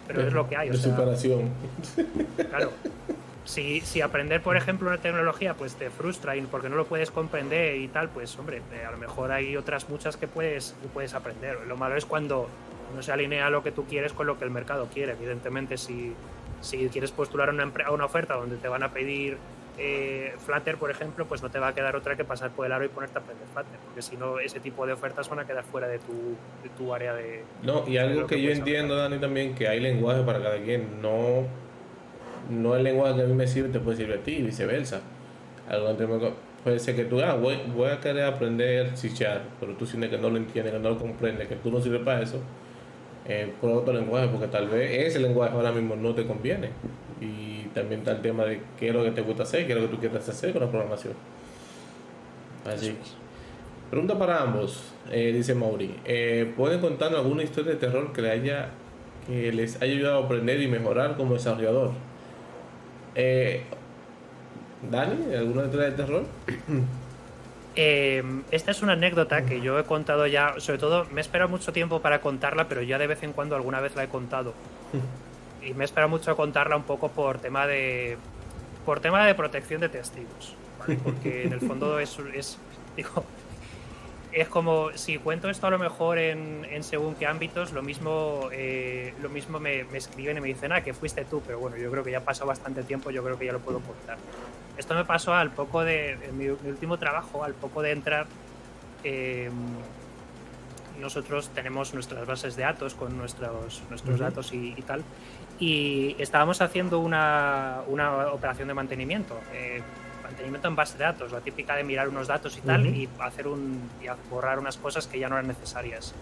pero 0.07 0.21
es 0.27 0.33
lo 0.33 0.47
que 0.47 0.55
hay. 0.57 0.69
O 0.69 0.71
De 0.73 0.77
sea, 0.77 0.91
superación. 0.95 1.49
claro. 2.49 2.71
Si, 3.45 3.81
si 3.81 4.01
aprender, 4.01 4.41
por 4.41 4.57
ejemplo, 4.57 4.89
una 4.89 4.99
tecnología 4.99 5.53
pues 5.55 5.75
te 5.75 5.89
frustra 5.89 6.35
y 6.35 6.41
porque 6.41 6.69
no 6.69 6.75
lo 6.75 6.85
puedes 6.85 7.09
comprender 7.09 7.77
y 7.77 7.87
tal, 7.87 8.09
pues 8.09 8.37
hombre, 8.37 8.61
eh, 8.73 8.85
a 8.85 8.91
lo 8.91 8.97
mejor 8.97 9.31
hay 9.31 9.57
otras 9.57 9.89
muchas 9.89 10.17
que 10.17 10.27
puedes, 10.27 10.75
que 10.81 10.87
puedes 10.87 11.13
aprender. 11.13 11.57
Lo 11.67 11.75
malo 11.75 11.95
es 11.95 12.05
cuando 12.05 12.49
no 12.95 13.01
se 13.01 13.11
alinea 13.11 13.49
lo 13.49 13.63
que 13.63 13.71
tú 13.71 13.85
quieres 13.85 14.13
con 14.13 14.27
lo 14.27 14.37
que 14.37 14.45
el 14.45 14.51
mercado 14.51 14.87
quiere. 14.93 15.13
Evidentemente, 15.13 15.77
si, 15.77 16.13
si 16.61 16.89
quieres 16.89 17.11
postular 17.11 17.49
a 17.49 17.51
una, 17.51 17.71
a 17.85 17.91
una 17.91 18.05
oferta 18.05 18.35
donde 18.35 18.57
te 18.57 18.67
van 18.67 18.83
a 18.83 18.91
pedir 18.91 19.37
eh, 19.81 20.33
Flutter, 20.45 20.77
por 20.77 20.91
ejemplo, 20.91 21.25
pues 21.25 21.41
no 21.41 21.49
te 21.49 21.57
va 21.57 21.69
a 21.69 21.73
quedar 21.73 21.95
otra 21.95 22.17
que 22.17 22.25
pasar 22.25 22.51
por 22.51 22.65
el 22.65 22.71
aro 22.73 22.83
y 22.83 22.89
ponerte 22.89 23.17
a 23.17 23.21
aprender 23.21 23.47
Flutter, 23.53 23.79
porque 23.85 24.01
si 24.01 24.17
no, 24.17 24.39
ese 24.39 24.59
tipo 24.59 24.85
de 24.85 24.93
ofertas 24.93 25.29
van 25.29 25.39
a 25.39 25.47
quedar 25.47 25.63
fuera 25.63 25.87
de 25.87 25.99
tu, 25.99 26.35
de 26.63 26.69
tu 26.77 26.93
área 26.93 27.13
de... 27.13 27.43
No, 27.63 27.87
y 27.87 27.97
algo 27.97 28.27
que 28.27 28.41
yo 28.41 28.51
entiendo. 28.51 28.97
Dani, 28.97 29.19
también, 29.19 29.55
que 29.55 29.69
hay 29.69 29.79
lenguaje 29.79 30.21
para 30.23 30.41
cada 30.41 30.57
quien. 30.57 31.01
No, 31.01 31.47
no 32.49 32.75
el 32.75 32.83
lenguaje 32.83 33.15
que 33.15 33.21
a 33.23 33.25
mí 33.25 33.33
me 33.33 33.47
sirve 33.47 33.69
te 33.69 33.79
puede 33.79 33.97
servir 33.97 34.15
a 34.15 34.23
ti 34.23 34.33
y 34.33 34.43
viceversa. 34.43 35.01
Algo 35.69 35.95
puede 36.63 36.79
ser 36.79 36.95
que 36.95 37.05
tú, 37.05 37.21
ah, 37.21 37.35
voy, 37.35 37.57
voy 37.75 37.89
a 37.89 37.99
querer 37.99 38.23
aprender 38.23 38.97
C 38.97 39.09
Sharp, 39.09 39.43
pero 39.59 39.73
tú 39.73 39.85
sientes 39.85 40.09
que 40.09 40.17
no 40.17 40.29
lo 40.29 40.37
entiendes, 40.37 40.73
que 40.73 40.79
no 40.79 40.89
lo 40.89 40.97
comprendes, 40.97 41.47
que 41.47 41.55
tú 41.55 41.71
no 41.71 41.81
sirves 41.81 42.01
para 42.01 42.21
eso. 42.21 42.39
Eh, 43.25 43.53
por 43.61 43.69
otro 43.71 43.93
lenguaje, 43.93 44.27
porque 44.27 44.47
tal 44.47 44.67
vez 44.67 45.07
ese 45.07 45.19
lenguaje 45.19 45.53
ahora 45.53 45.71
mismo 45.71 45.95
no 45.95 46.15
te 46.15 46.25
conviene. 46.25 46.69
Y 47.21 47.67
también 47.73 47.99
está 47.99 48.13
el 48.13 48.21
tema 48.21 48.45
de 48.45 48.61
qué 48.79 48.89
es 48.89 48.93
lo 48.95 49.03
que 49.03 49.11
te 49.11 49.21
gusta 49.21 49.43
hacer, 49.43 49.67
qué 49.67 49.73
es 49.73 49.79
lo 49.79 49.87
que 49.87 49.95
tú 49.95 49.99
quieres 49.99 50.27
hacer 50.27 50.51
con 50.51 50.61
la 50.63 50.69
programación. 50.69 51.13
Así. 52.65 52.95
Pregunta 53.89 54.17
para 54.17 54.41
ambos, 54.41 54.93
eh, 55.11 55.31
dice 55.33 55.55
Mauri. 55.55 55.95
Eh, 56.05 56.51
¿Pueden 56.55 56.79
contarnos 56.79 57.21
alguna 57.21 57.43
historia 57.43 57.73
de 57.73 57.77
terror 57.77 58.13
que, 58.13 58.21
le 58.21 58.31
haya, 58.31 58.69
que 59.27 59.51
les 59.51 59.81
haya 59.81 59.93
ayudado 59.93 60.21
a 60.21 60.25
aprender 60.25 60.61
y 60.61 60.67
mejorar 60.67 61.15
como 61.15 61.33
desarrollador? 61.35 61.91
Eh, 63.21 63.61
Dani, 64.89 65.35
¿alguna 65.35 65.65
historia 65.65 65.89
de 65.89 65.95
terror? 65.95 66.25
Eh, 67.75 68.23
esta 68.51 68.71
es 68.71 68.81
una 68.81 68.93
anécdota 68.93 69.45
que 69.45 69.61
yo 69.61 69.79
he 69.79 69.85
contado 69.85 70.27
ya, 70.27 70.55
sobre 70.57 70.79
todo 70.79 71.05
me 71.11 71.21
he 71.21 71.21
esperado 71.21 71.49
mucho 71.49 71.71
tiempo 71.71 72.01
para 72.01 72.19
contarla, 72.19 72.67
pero 72.67 72.81
ya 72.81 72.97
de 72.97 73.07
vez 73.07 73.23
en 73.23 73.31
cuando 73.31 73.55
alguna 73.55 73.79
vez 73.79 73.95
la 73.95 74.03
he 74.03 74.07
contado. 74.09 74.53
Y 75.61 75.73
me 75.73 75.83
he 75.83 75.85
esperado 75.85 76.09
mucho 76.09 76.31
a 76.31 76.35
contarla 76.35 76.75
un 76.75 76.83
poco 76.83 77.09
por 77.09 77.37
tema 77.37 77.67
de 77.67 78.17
por 78.85 78.99
tema 78.99 79.25
de 79.25 79.35
protección 79.35 79.79
de 79.79 79.87
testigos, 79.87 80.55
¿vale? 80.79 80.99
porque 81.01 81.43
en 81.43 81.53
el 81.53 81.61
fondo 81.61 81.99
es, 81.99 82.17
es 82.33 82.57
digo, 82.97 83.23
es 84.31 84.47
como 84.47 84.91
si 84.93 85.17
cuento 85.17 85.49
esto 85.49 85.67
a 85.67 85.69
lo 85.71 85.79
mejor 85.79 86.19
en, 86.19 86.65
en 86.69 86.83
según 86.83 87.15
qué 87.15 87.25
ámbitos, 87.25 87.71
lo 87.71 87.81
mismo, 87.81 88.49
eh, 88.51 89.13
lo 89.21 89.29
mismo 89.29 89.59
me, 89.59 89.83
me, 89.85 89.97
escriben 89.97 90.37
y 90.37 90.41
me 90.41 90.47
dicen, 90.47 90.71
ah, 90.71 90.81
que 90.81 90.93
fuiste 90.93 91.25
tú, 91.25 91.41
pero 91.45 91.59
bueno, 91.59 91.77
yo 91.77 91.89
creo 91.89 92.03
que 92.03 92.11
ya 92.11 92.21
pasado 92.21 92.47
bastante 92.47 92.83
tiempo, 92.83 93.09
yo 93.09 93.23
creo 93.23 93.39
que 93.39 93.45
ya 93.45 93.53
lo 93.53 93.59
puedo 93.59 93.79
contar. 93.79 94.17
Esto 94.77 94.93
me 94.93 95.03
pasó 95.03 95.33
al 95.33 95.51
poco 95.51 95.83
de, 95.83 96.11
en 96.11 96.37
mi, 96.37 96.45
mi 96.45 96.69
último 96.69 96.97
trabajo, 96.97 97.43
al 97.43 97.53
poco 97.53 97.81
de 97.81 97.91
entrar, 97.91 98.27
eh, 99.03 99.49
nosotros 100.99 101.49
tenemos 101.49 101.93
nuestras 101.93 102.27
bases 102.27 102.55
de 102.55 102.63
datos 102.63 102.93
con 102.93 103.17
nuestros, 103.17 103.81
nuestros 103.89 104.15
uh 104.15 104.23
-huh. 104.23 104.25
datos 104.25 104.53
y, 104.53 104.75
y, 104.77 104.81
tal, 104.81 105.03
y 105.57 106.15
estábamos 106.19 106.61
haciendo 106.61 106.99
una, 106.99 107.81
una 107.87 108.27
operación 108.27 108.67
de 108.67 108.73
mantenimiento. 108.73 109.39
Eh, 109.53 109.81
mantenimiento 110.29 110.67
en 110.67 110.75
base 110.75 110.97
de 110.97 111.03
datos, 111.03 111.31
la 111.31 111.41
típica 111.41 111.75
de 111.75 111.83
mirar 111.83 112.07
unos 112.07 112.27
datos 112.27 112.57
y 112.57 112.61
tal, 112.61 112.81
uh 112.81 112.85
-huh. 112.85 112.95
y 112.95 113.09
hacer 113.19 113.47
un 113.47 113.89
y 114.01 114.07
borrar 114.29 114.59
unas 114.59 114.77
cosas 114.77 115.07
que 115.07 115.19
ya 115.19 115.27
no 115.27 115.35
eran 115.35 115.47
necesarias. 115.47 116.13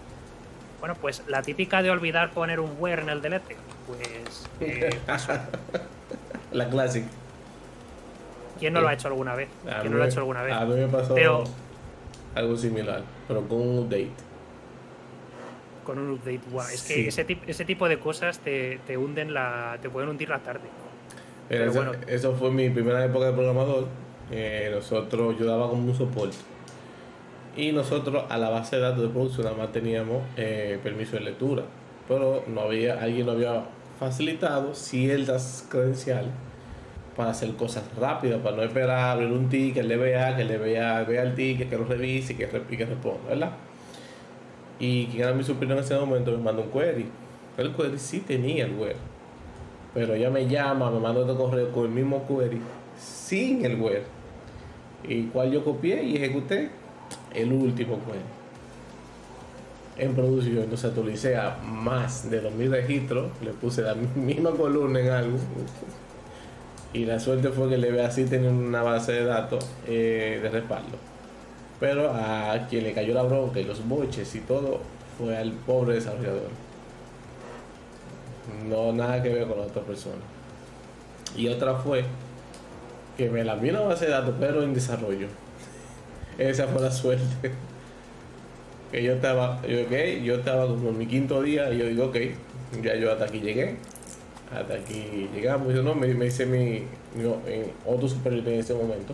Bueno, 0.80 0.94
pues 0.94 1.22
la 1.26 1.42
típica 1.42 1.82
de 1.82 1.90
olvidar 1.90 2.30
poner 2.30 2.60
un 2.60 2.76
where 2.78 3.02
en 3.02 3.08
el 3.08 3.20
delete, 3.20 3.56
pues 3.86 4.48
eh. 4.60 4.90
La 6.52 6.68
clásica. 6.68 7.08
¿Quién 8.58 8.72
no 8.72 8.80
lo 8.80 8.88
ha 8.88 8.94
hecho 8.94 9.08
alguna 9.08 9.34
vez? 9.34 9.48
A 9.66 9.80
¿Quién 9.80 9.84
mí, 9.84 9.90
no 9.90 9.96
lo 9.98 10.04
ha 10.04 10.06
hecho 10.08 10.20
alguna 10.20 10.42
vez? 10.42 10.54
A 10.54 10.64
mí 10.64 10.74
me 10.74 10.88
pasó 10.88 11.14
pero, 11.14 11.44
algo 12.34 12.56
similar, 12.56 13.02
pero 13.28 13.46
con 13.46 13.60
un 13.60 13.78
update. 13.80 14.10
Con 15.84 15.98
un 15.98 16.10
update, 16.12 16.40
wow. 16.50 16.62
Es 16.62 16.80
sí. 16.80 16.94
que 16.94 17.08
ese, 17.08 17.38
ese, 17.46 17.64
tipo 17.64 17.88
de 17.88 17.98
cosas 17.98 18.40
te, 18.40 18.80
te 18.86 18.96
hunden 18.96 19.32
la. 19.32 19.78
te 19.80 19.88
pueden 19.88 20.08
hundir 20.08 20.28
la 20.28 20.40
tarde. 20.40 20.68
Pero 21.48 21.64
eso, 21.64 21.74
bueno. 21.74 21.92
eso, 22.06 22.34
fue 22.34 22.50
mi 22.50 22.68
primera 22.70 23.04
época 23.04 23.26
de 23.26 23.32
programador. 23.32 23.86
Eh, 24.30 24.70
nosotros, 24.74 25.36
yo 25.38 25.46
daba 25.46 25.68
como 25.68 25.84
un 25.84 25.94
soporte. 25.94 26.36
Y 27.56 27.72
nosotros 27.72 28.24
a 28.28 28.38
la 28.38 28.50
base 28.50 28.76
de 28.76 28.82
datos 28.82 29.02
de 29.02 29.08
producción 29.08 29.44
nada 29.44 29.56
más 29.56 29.72
teníamos 29.72 30.22
eh, 30.36 30.78
permiso 30.82 31.16
de 31.16 31.22
lectura. 31.22 31.64
Pero 32.06 32.44
no 32.46 32.62
había, 32.62 33.02
alguien 33.02 33.26
no 33.26 33.32
había 33.32 33.64
facilitado 33.98 34.74
ciertas 34.74 35.66
credenciales 35.68 36.30
para 37.16 37.30
hacer 37.30 37.52
cosas 37.54 37.82
rápidas, 37.98 38.40
para 38.40 38.56
no 38.56 38.62
esperar 38.62 39.10
abrir 39.10 39.32
un 39.32 39.48
ticket, 39.48 39.84
le 39.84 39.96
vea, 39.96 40.36
que 40.36 40.44
le 40.44 40.56
vea, 40.56 41.02
vea 41.02 41.22
el 41.22 41.34
ticket, 41.34 41.68
que 41.68 41.76
lo 41.76 41.84
revise 41.84 42.34
y 42.34 42.36
que, 42.36 42.48
y 42.70 42.76
que 42.76 42.86
responda, 42.86 43.28
¿verdad? 43.28 43.50
Y 44.78 45.06
quien 45.06 45.24
era 45.24 45.32
mi 45.32 45.42
superior 45.42 45.78
en 45.78 45.84
ese 45.84 45.98
momento 45.98 46.30
me 46.30 46.38
mandó 46.38 46.62
un 46.62 46.70
query. 46.70 47.06
El 47.56 47.74
query 47.74 47.98
sí 47.98 48.20
tenía 48.20 48.66
el 48.66 48.76
web 48.76 48.94
pero 49.98 50.14
ella 50.14 50.30
me 50.30 50.46
llama, 50.46 50.92
me 50.92 51.00
manda 51.00 51.22
otro 51.22 51.36
correo 51.36 51.72
con 51.72 51.86
el 51.86 51.90
mismo 51.90 52.24
query, 52.24 52.60
sin 52.96 53.64
el 53.64 53.80
web 53.80 54.04
y 55.02 55.24
cual 55.24 55.50
yo 55.50 55.64
copié 55.64 56.04
y 56.04 56.14
ejecuté 56.14 56.70
el 57.34 57.52
último 57.52 57.98
query 58.06 58.20
en 59.96 60.14
producción. 60.14 60.58
Entonces 60.58 60.88
actualicé 60.88 61.34
a 61.34 61.58
más 61.64 62.30
de 62.30 62.40
2000 62.40 62.70
registros, 62.70 63.26
le 63.42 63.50
puse 63.50 63.82
la 63.82 63.96
misma 63.96 64.52
columna 64.52 65.00
en 65.00 65.08
algo. 65.08 65.36
Y 66.92 67.04
la 67.04 67.18
suerte 67.18 67.48
fue 67.48 67.68
que 67.68 67.76
le 67.76 67.90
ve 67.90 68.04
así 68.04 68.24
tener 68.24 68.52
una 68.52 68.84
base 68.84 69.14
de 69.14 69.24
datos 69.24 69.68
eh, 69.88 70.38
de 70.40 70.48
respaldo. 70.48 70.96
Pero 71.80 72.12
a 72.12 72.68
quien 72.70 72.84
le 72.84 72.92
cayó 72.92 73.14
la 73.14 73.24
bronca 73.24 73.58
y 73.58 73.64
los 73.64 73.84
boches 73.88 74.32
y 74.36 74.40
todo 74.42 74.78
fue 75.18 75.36
al 75.36 75.50
pobre 75.50 75.96
desarrollador 75.96 76.67
no 78.68 78.92
nada 78.92 79.22
que 79.22 79.30
ver 79.30 79.46
con 79.46 79.58
la 79.58 79.64
otra 79.64 79.82
persona. 79.82 80.16
Y 81.36 81.48
otra 81.48 81.74
fue 81.74 82.04
que 83.16 83.30
me 83.30 83.44
la 83.44 83.54
vino 83.56 83.86
base 83.86 84.06
de 84.06 84.12
datos, 84.12 84.34
pero 84.38 84.62
en 84.62 84.74
desarrollo. 84.74 85.28
Esa 86.38 86.66
fue 86.68 86.82
la 86.82 86.90
suerte. 86.90 87.52
Que 88.90 89.02
yo 89.02 89.12
estaba, 89.12 89.60
yo, 89.68 89.82
okay, 89.82 90.24
yo 90.24 90.36
estaba 90.36 90.66
como 90.66 90.88
en 90.88 90.96
mi 90.96 91.06
quinto 91.06 91.42
día 91.42 91.70
y 91.70 91.76
yo 91.76 91.84
digo, 91.88 92.06
ok, 92.06 92.16
ya 92.82 92.96
yo 92.96 93.12
hasta 93.12 93.26
aquí 93.26 93.40
llegué. 93.40 93.76
Hasta 94.50 94.76
aquí 94.76 95.28
llegamos. 95.34 95.74
Yo 95.74 95.82
no, 95.82 95.94
me, 95.94 96.06
me 96.14 96.24
hice 96.24 96.46
mi, 96.46 96.84
otro 97.84 98.08
superior 98.08 98.48
en 98.48 98.60
ese 98.60 98.72
momento. 98.72 99.12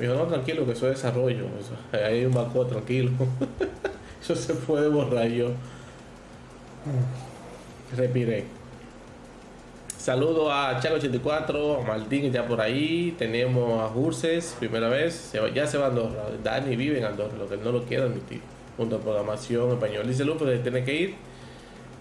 Me 0.00 0.08
dijo, 0.08 0.18
no, 0.18 0.26
tranquilo, 0.26 0.66
que 0.66 0.72
eso 0.72 0.88
es 0.88 0.96
desarrollo. 0.96 1.44
Eso, 1.60 1.76
hay 1.96 2.24
un 2.24 2.34
banco, 2.34 2.66
tranquilo. 2.66 3.12
eso 4.20 4.34
se 4.34 4.54
puede 4.54 4.88
borrar 4.88 5.28
yo 5.28 5.52
respiré. 7.94 8.44
Saludo 9.98 10.52
a 10.52 10.80
Chaco84, 10.80 11.82
a 11.82 11.86
Martín 11.86 12.20
que 12.20 12.26
está 12.28 12.46
por 12.46 12.60
ahí. 12.60 13.14
Tenemos 13.18 13.80
a 13.80 13.92
Urses, 13.92 14.54
primera 14.58 14.88
vez. 14.88 15.32
Ya 15.52 15.66
se 15.66 15.78
va 15.78 15.86
a 15.86 15.88
Andorra. 15.88 16.26
Dani 16.44 16.76
vive 16.76 16.98
en 16.98 17.04
Andorra, 17.04 17.36
lo 17.36 17.48
que 17.48 17.56
no 17.56 17.72
lo 17.72 17.84
quiere 17.84 18.04
admitir. 18.04 18.40
Junto 18.76 19.00
programación 19.00 19.72
español. 19.72 20.06
Dice 20.06 20.24
Lufe 20.24 20.44
que 20.44 20.58
tiene 20.58 20.84
que 20.84 20.94
ir. 20.94 21.14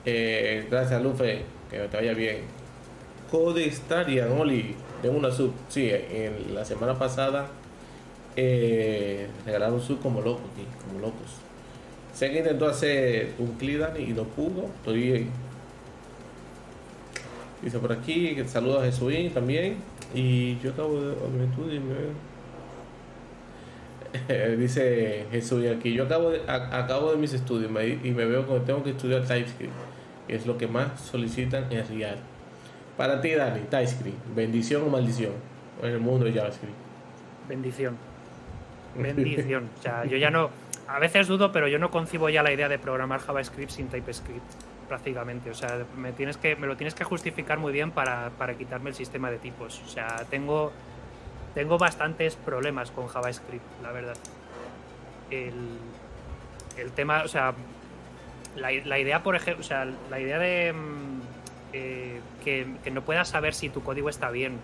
Eh, 0.05 0.67
gracias, 0.69 1.01
Lufe. 1.01 1.41
Que 1.71 1.79
te 1.79 1.97
vaya 1.97 2.13
bien. 2.13 2.41
Codestarian, 3.31 4.31
Oli, 4.33 4.75
de 5.01 5.09
una 5.09 5.31
sub. 5.31 5.51
Sí, 5.67 5.89
en 5.89 6.53
la 6.53 6.63
semana 6.63 6.99
pasada 6.99 7.47
eh, 8.35 9.27
regalaron 9.45 9.81
sub 9.81 9.99
como 9.99 10.21
locos, 10.21 10.43
como 10.87 10.99
locos. 10.99 11.31
Sé 12.13 12.29
que 12.31 12.37
intentó 12.37 12.67
hacer 12.67 13.33
un 13.39 13.53
Clidan 13.53 13.99
y 13.99 14.13
no 14.13 14.23
pudo. 14.25 14.67
Estoy 14.77 15.27
Dice 17.61 17.79
por 17.79 17.91
aquí 17.91 18.35
que 18.35 18.47
saludos 18.47 18.83
a 18.83 18.85
Jesuín 18.85 19.31
también. 19.31 19.77
Y 20.13 20.59
yo 20.59 20.71
acabo 20.71 20.99
de 21.01 21.15
me 21.29 21.47
Dice 24.57 25.25
Jesuín 25.31 25.73
aquí, 25.77 25.93
yo 25.93 26.05
acabo 26.05 26.31
de, 26.31 26.41
a, 26.47 26.79
acabo 26.79 27.11
de 27.11 27.17
mis 27.17 27.33
estudios 27.33 27.69
me, 27.71 27.87
y 27.87 28.11
me 28.11 28.25
veo 28.25 28.45
como 28.45 28.61
tengo 28.61 28.83
que 28.83 28.91
estudiar 28.91 29.21
TypeScript. 29.21 29.73
Que 30.27 30.35
es 30.35 30.45
lo 30.45 30.57
que 30.57 30.67
más 30.67 30.99
solicitan 31.01 31.71
en 31.71 31.87
Real. 31.87 32.17
Para 32.97 33.19
ti, 33.19 33.31
Dani, 33.31 33.61
TypeScript, 33.61 34.35
bendición 34.35 34.83
o 34.83 34.89
maldición 34.89 35.33
en 35.83 35.89
el 35.89 35.99
mundo 35.99 36.25
de 36.25 36.33
JavaScript. 36.33 36.73
Bendición. 37.47 37.97
Bendición. 38.95 39.69
o 39.77 39.81
sea, 39.81 40.05
yo 40.05 40.17
ya 40.17 40.29
no. 40.29 40.49
A 40.87 40.99
veces 40.99 41.27
dudo, 41.27 41.51
pero 41.51 41.67
yo 41.67 41.79
no 41.79 41.91
concibo 41.91 42.29
ya 42.29 42.43
la 42.43 42.53
idea 42.53 42.69
de 42.69 42.79
programar 42.79 43.19
JavaScript 43.19 43.71
sin 43.71 43.87
TypeScript 43.87 44.64
prácticamente. 44.87 45.49
O 45.49 45.53
sea, 45.53 45.85
me, 45.97 46.11
tienes 46.11 46.37
que, 46.37 46.55
me 46.55 46.67
lo 46.67 46.77
tienes 46.77 46.95
que 46.95 47.03
justificar 47.03 47.59
muy 47.59 47.73
bien 47.73 47.91
para, 47.91 48.29
para 48.31 48.55
quitarme 48.55 48.89
el 48.89 48.95
sistema 48.95 49.29
de 49.31 49.37
tipos. 49.37 49.81
O 49.85 49.87
sea, 49.87 50.23
tengo, 50.29 50.71
tengo 51.53 51.77
bastantes 51.77 52.35
problemas 52.35 52.91
con 52.91 53.07
JavaScript, 53.07 53.65
la 53.81 53.91
verdad. 53.91 54.17
El, 55.29 55.77
el 56.77 56.91
tema, 56.91 57.23
o 57.23 57.27
sea, 57.27 57.53
la, 58.55 58.71
la, 58.71 58.99
idea, 58.99 59.23
por 59.23 59.35
ejemplo, 59.35 59.61
o 59.61 59.67
sea, 59.67 59.85
la 60.09 60.19
idea 60.19 60.39
de 60.39 60.73
eh, 61.73 62.21
que, 62.43 62.67
que, 62.83 62.91
no 62.91 63.01
puedas 63.01 63.27
saber 63.27 63.53
si 63.53 63.69
tu 63.69 63.83
código 63.83 64.09
está 64.09 64.29
bien 64.29 64.59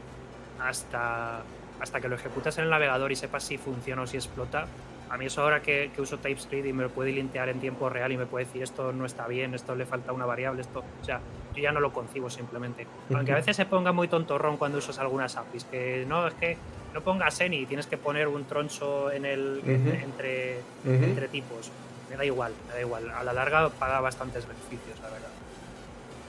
hasta, 0.60 1.42
hasta 1.80 2.00
que 2.00 2.08
lo 2.08 2.16
ejecutas 2.16 2.58
en 2.58 2.66
el 2.66 2.70
navegador 2.70 3.12
y 3.12 3.16
sepas 3.16 3.44
si 3.44 3.58
funciona 3.58 4.04
o 4.04 4.08
si 4.08 4.18
explota, 4.18 4.68
a 5.12 5.18
mí 5.18 5.26
eso 5.26 5.42
ahora 5.42 5.62
que, 5.62 5.92
que, 5.94 6.02
uso 6.02 6.18
TypeScript 6.18 6.68
y 6.68 6.74
me 6.74 6.84
lo 6.84 6.90
puede 6.90 7.12
lintear 7.12 7.50
en 7.50 7.60
tiempo 7.60 7.90
real 7.90 8.14
y 8.14 8.18
me 8.18 8.26
puede 8.26 8.46
decir 8.46 8.64
esto 8.64 8.94
no 8.94 9.06
está 9.06 9.28
bien, 9.28 9.54
esto 9.54 9.76
le 9.76 9.86
falta 9.86 10.14
una 10.14 10.26
variable, 10.26 10.62
esto, 10.62 10.80
o 10.80 11.06
sea, 11.06 11.20
yo 11.54 11.62
ya 11.62 11.74
no 11.74 11.82
lo 11.82 11.92
concibo 11.92 12.30
simplemente. 12.30 12.88
Aunque 13.14 13.34
a 13.34 13.36
veces 13.36 13.58
se 13.58 13.66
ponga 13.66 13.92
muy 13.92 14.08
tontorrón 14.08 14.56
cuando 14.56 14.78
usas 14.78 15.00
algunas 15.00 15.36
APIs, 15.36 15.66
que 15.66 16.06
no, 16.08 16.28
es 16.28 16.34
que 16.36 16.58
no 16.94 17.02
pongas 17.02 17.42
any, 17.42 17.66
tienes 17.66 17.88
que 17.88 17.98
poner 17.98 18.30
un 18.30 18.46
troncho 18.46 19.12
en 19.12 19.26
el, 19.26 19.62
uh 19.62 19.68
-huh. 19.68 20.04
entre, 20.04 20.60
uh 20.86 20.90
-huh. 20.90 21.04
entre 21.04 21.28
tipos. 21.28 21.70
Me 22.10 22.16
da 22.16 22.24
igual, 22.24 22.54
me 22.70 22.74
da 22.76 22.80
igual. 22.80 23.10
A 23.10 23.24
la 23.24 23.34
larga 23.34 23.68
paga 23.70 24.00
bastantes 24.00 24.48
beneficios, 24.48 24.98
la 25.02 25.10
verdad. 25.10 25.30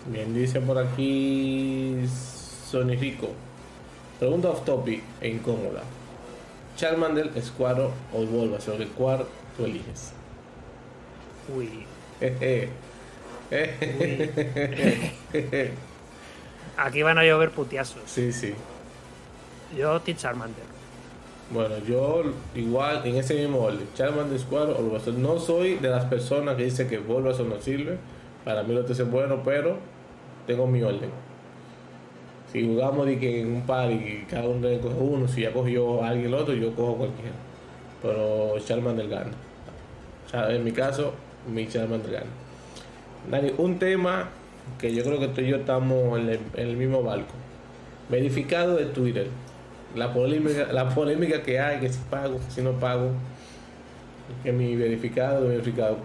Bien, 0.06 0.34
dice 0.34 0.60
por 0.60 0.78
aquí 0.78 2.04
Sonifico. 2.08 3.28
Pregunta 4.18 4.50
off 4.50 4.64
topic 4.64 5.02
e 5.20 5.28
incómoda. 5.28 5.82
Charmander, 6.76 7.30
Squaro 7.42 7.92
o 8.12 8.24
Bulbasaur, 8.24 8.80
el 8.80 8.88
cual 8.88 9.26
tú 9.56 9.64
eliges. 9.64 10.12
Uy. 11.54 11.86
Eh, 12.20 12.68
Uy. 13.50 14.30
Aquí 16.76 17.02
van 17.02 17.18
a 17.18 17.24
llover 17.24 17.50
putiasos. 17.50 18.02
Sí, 18.06 18.32
sí. 18.32 18.54
Yo, 19.76 20.00
Team 20.00 20.16
Charmander. 20.16 20.64
Bueno, 21.50 21.76
yo 21.86 22.22
igual 22.54 23.02
en 23.04 23.16
ese 23.16 23.34
mismo 23.34 23.58
orden, 23.60 23.86
Charmander, 23.94 24.38
Squaro 24.38 24.78
o 24.78 24.82
Bulbasaur. 24.82 25.14
No 25.14 25.38
soy 25.38 25.74
de 25.76 25.90
las 25.90 26.06
personas 26.06 26.56
que 26.56 26.64
dicen 26.64 26.88
que 26.88 26.98
Bulbasaur 26.98 27.46
no 27.46 27.60
sirve. 27.60 27.98
Para 28.44 28.62
mí 28.62 28.74
lo 28.74 28.86
es 28.86 29.10
bueno, 29.10 29.42
pero 29.44 29.76
tengo 30.46 30.66
mi 30.66 30.82
orden 30.82 31.10
si 32.52 32.66
jugamos 32.66 33.06
de 33.06 33.18
que 33.18 33.40
en 33.40 33.50
un 33.50 33.62
par 33.62 33.90
y 33.90 34.26
cada 34.28 34.46
uno 34.46 34.68
coge 34.80 34.94
uno, 35.00 35.26
si 35.26 35.40
ya 35.40 35.52
cogió 35.52 36.04
a 36.04 36.10
alguien 36.10 36.26
el 36.26 36.34
otro, 36.34 36.52
yo 36.52 36.74
cojo 36.74 36.96
cualquiera. 36.96 37.32
Pero 38.02 38.58
Charmander 38.58 39.08
gana. 39.08 39.30
O 40.26 40.28
sea, 40.28 40.52
en 40.52 40.62
mi 40.62 40.72
caso, 40.72 41.14
mi 41.50 41.66
Charmander 41.66 42.12
gana. 42.12 42.26
Dani, 43.30 43.54
un 43.56 43.78
tema 43.78 44.28
que 44.78 44.94
yo 44.94 45.02
creo 45.02 45.18
que 45.18 45.28
tú 45.28 45.40
y 45.40 45.48
yo 45.48 45.56
estamos 45.56 46.18
en 46.18 46.38
el, 46.54 46.76
mismo 46.76 47.02
barco. 47.02 47.32
Verificado 48.10 48.76
de 48.76 48.86
Twitter. 48.86 49.28
La 49.96 50.12
polémica, 50.12 50.70
la 50.72 50.90
polémica 50.90 51.42
que 51.42 51.58
hay, 51.58 51.80
que 51.80 51.88
si 51.88 52.00
pago, 52.10 52.38
si 52.50 52.60
no 52.60 52.72
pago. 52.72 53.12
que 54.42 54.52
mi 54.52 54.76
verificado, 54.76 55.48
verificado. 55.48 55.96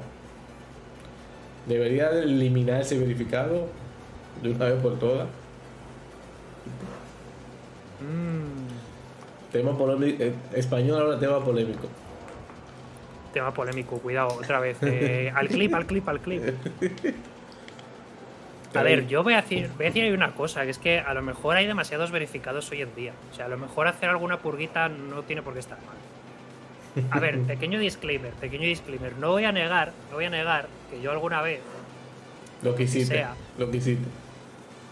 Debería 1.67 2.09
de 2.09 2.23
eliminarse 2.23 2.97
verificado 2.97 3.67
de 4.41 4.51
una 4.51 4.65
vez 4.65 4.81
por 4.81 4.97
todas. 4.97 5.27
Mm, 8.01 9.51
Tema 9.51 9.77
polémico. 9.77 10.23
eh, 10.23 10.33
español 10.53 11.01
ahora 11.01 11.19
tema 11.19 11.43
polémico. 11.43 11.87
tema 13.33 13.53
polémico, 13.53 13.97
cuidado, 13.99 14.29
otra 14.29 14.59
vez. 14.59 14.77
Eh, 14.81 15.31
al 15.35 15.47
clip, 15.47 15.73
al 15.73 15.85
clip, 15.85 16.07
al 16.09 16.19
clip. 16.19 16.43
A 18.73 18.83
ver, 18.83 19.07
yo 19.07 19.23
voy 19.23 19.33
a 19.33 19.37
decir, 19.41 19.69
voy 19.75 19.85
a 19.85 19.89
decir 19.89 20.13
una 20.13 20.33
cosa, 20.35 20.63
que 20.63 20.69
es 20.69 20.77
que 20.77 20.99
a 20.99 21.13
lo 21.15 21.23
mejor 21.23 21.55
hay 21.55 21.65
demasiados 21.65 22.11
verificados 22.11 22.69
hoy 22.69 22.81
en 22.81 22.93
día. 22.93 23.13
O 23.31 23.35
sea, 23.35 23.45
a 23.45 23.47
lo 23.49 23.57
mejor 23.57 23.87
hacer 23.87 24.09
alguna 24.09 24.37
purguita 24.37 24.87
no 24.89 25.23
tiene 25.23 25.41
por 25.41 25.53
qué 25.53 25.59
estar 25.61 25.79
mal. 25.79 27.07
A 27.09 27.19
ver, 27.19 27.39
pequeño 27.47 27.79
disclaimer, 27.79 28.33
pequeño 28.33 28.65
disclaimer. 28.65 29.17
No 29.17 29.31
voy 29.31 29.45
a 29.45 29.51
negar, 29.51 29.93
no 30.11 30.17
voy 30.17 30.25
a 30.25 30.29
negar 30.29 30.67
que 30.91 31.01
yo 31.01 31.11
alguna 31.11 31.41
vez, 31.41 31.61
Lo 32.61 32.75
que 32.75 32.83
hiciste. 32.83 33.15
Sea. 33.15 33.33
Lo 33.57 33.71
que 33.71 33.77
hiciste. 33.77 34.05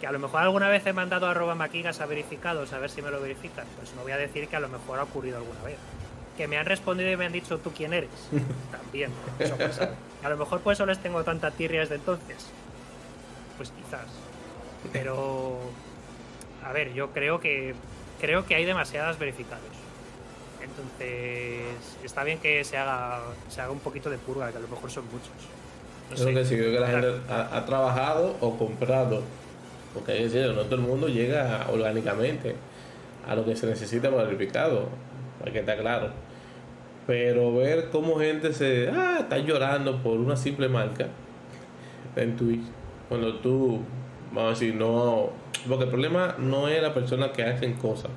Que 0.05 0.09
a 0.09 0.11
lo 0.11 0.19
mejor 0.19 0.39
alguna 0.41 0.69
vez 0.69 0.85
he 0.85 0.93
mandado 0.93 1.25
a 1.25 1.31
arroba 1.31 1.55
maquigas 1.55 1.99
a 1.99 2.05
verificados 2.05 2.71
a 2.73 2.77
ver 2.77 2.91
si 2.91 3.01
me 3.01 3.09
lo 3.09 3.19
verifican. 3.19 3.65
Pues 3.75 3.91
no 3.95 4.03
voy 4.03 4.11
a 4.11 4.17
decir 4.17 4.47
que 4.47 4.55
a 4.55 4.59
lo 4.59 4.69
mejor 4.69 4.99
ha 4.99 5.03
ocurrido 5.03 5.37
alguna 5.37 5.63
vez. 5.63 5.77
Que 6.37 6.47
me 6.47 6.59
han 6.59 6.67
respondido 6.67 7.09
y 7.11 7.17
me 7.17 7.25
han 7.25 7.31
dicho 7.31 7.57
tú 7.57 7.71
quién 7.71 7.91
eres. 7.91 8.11
También, 8.71 9.09
eso 9.39 9.57
pasa. 9.57 9.95
A 10.23 10.29
lo 10.29 10.37
mejor 10.37 10.59
por 10.61 10.73
eso 10.73 10.85
les 10.85 10.99
tengo 10.99 11.23
tanta 11.23 11.49
tirria 11.49 11.79
desde 11.79 11.95
entonces. 11.95 12.45
Pues 13.57 13.71
quizás. 13.71 14.05
Pero 14.93 15.57
a 16.63 16.71
ver, 16.71 16.93
yo 16.93 17.09
creo 17.09 17.39
que 17.39 17.73
creo 18.21 18.45
que 18.45 18.53
hay 18.53 18.65
demasiadas 18.65 19.17
verificados. 19.17 19.63
Entonces, 20.61 21.65
está 22.03 22.23
bien 22.23 22.37
que 22.37 22.63
se 22.63 22.77
haga 22.77 23.21
se 23.49 23.59
haga 23.59 23.71
un 23.71 23.79
poquito 23.79 24.11
de 24.11 24.19
purga, 24.19 24.51
que 24.51 24.57
a 24.57 24.61
lo 24.61 24.67
mejor 24.67 24.91
son 24.91 25.05
muchos. 25.05 25.29
No 26.11 26.15
Creo 26.15 26.27
sé. 26.27 26.33
que 26.35 26.45
sí, 26.45 26.55
creo 26.57 26.71
que 26.73 26.79
la 26.79 26.87
gente 26.89 27.21
ha, 27.27 27.57
ha 27.57 27.65
trabajado 27.65 28.35
o 28.39 28.55
comprado. 28.55 29.23
Porque 29.95 30.13
que 30.13 30.23
decirlo, 30.25 30.53
no 30.53 30.63
todo 30.63 30.75
el 30.75 30.81
mundo 30.81 31.07
llega 31.07 31.65
orgánicamente 31.71 32.55
a 33.25 33.33
lo 33.33 33.45
que 33.45 33.55
se 33.55 33.65
necesita 33.65 34.09
para 34.09 34.23
el 34.23 34.27
verificado. 34.27 34.89
Hay 35.43 35.53
que 35.53 35.59
estar 35.59 35.77
claro. 35.79 36.09
Pero 37.07 37.55
ver 37.55 37.89
cómo 37.91 38.19
gente 38.19 38.51
se 38.51 38.89
ah, 38.89 39.19
está 39.21 39.37
llorando 39.37 40.03
por 40.03 40.19
una 40.19 40.35
simple 40.35 40.67
marca 40.67 41.07
en 42.17 42.35
Twitch. 42.35 42.65
Cuando 43.07 43.35
tú, 43.35 43.79
vamos 44.33 44.47
a 44.47 44.59
decir, 44.59 44.75
no. 44.75 45.29
Porque 45.67 45.85
el 45.85 45.89
problema 45.89 46.35
no 46.37 46.67
es 46.67 46.81
la 46.81 46.93
persona 46.93 47.31
que 47.31 47.43
hacen 47.43 47.73
cosas, 47.73 48.11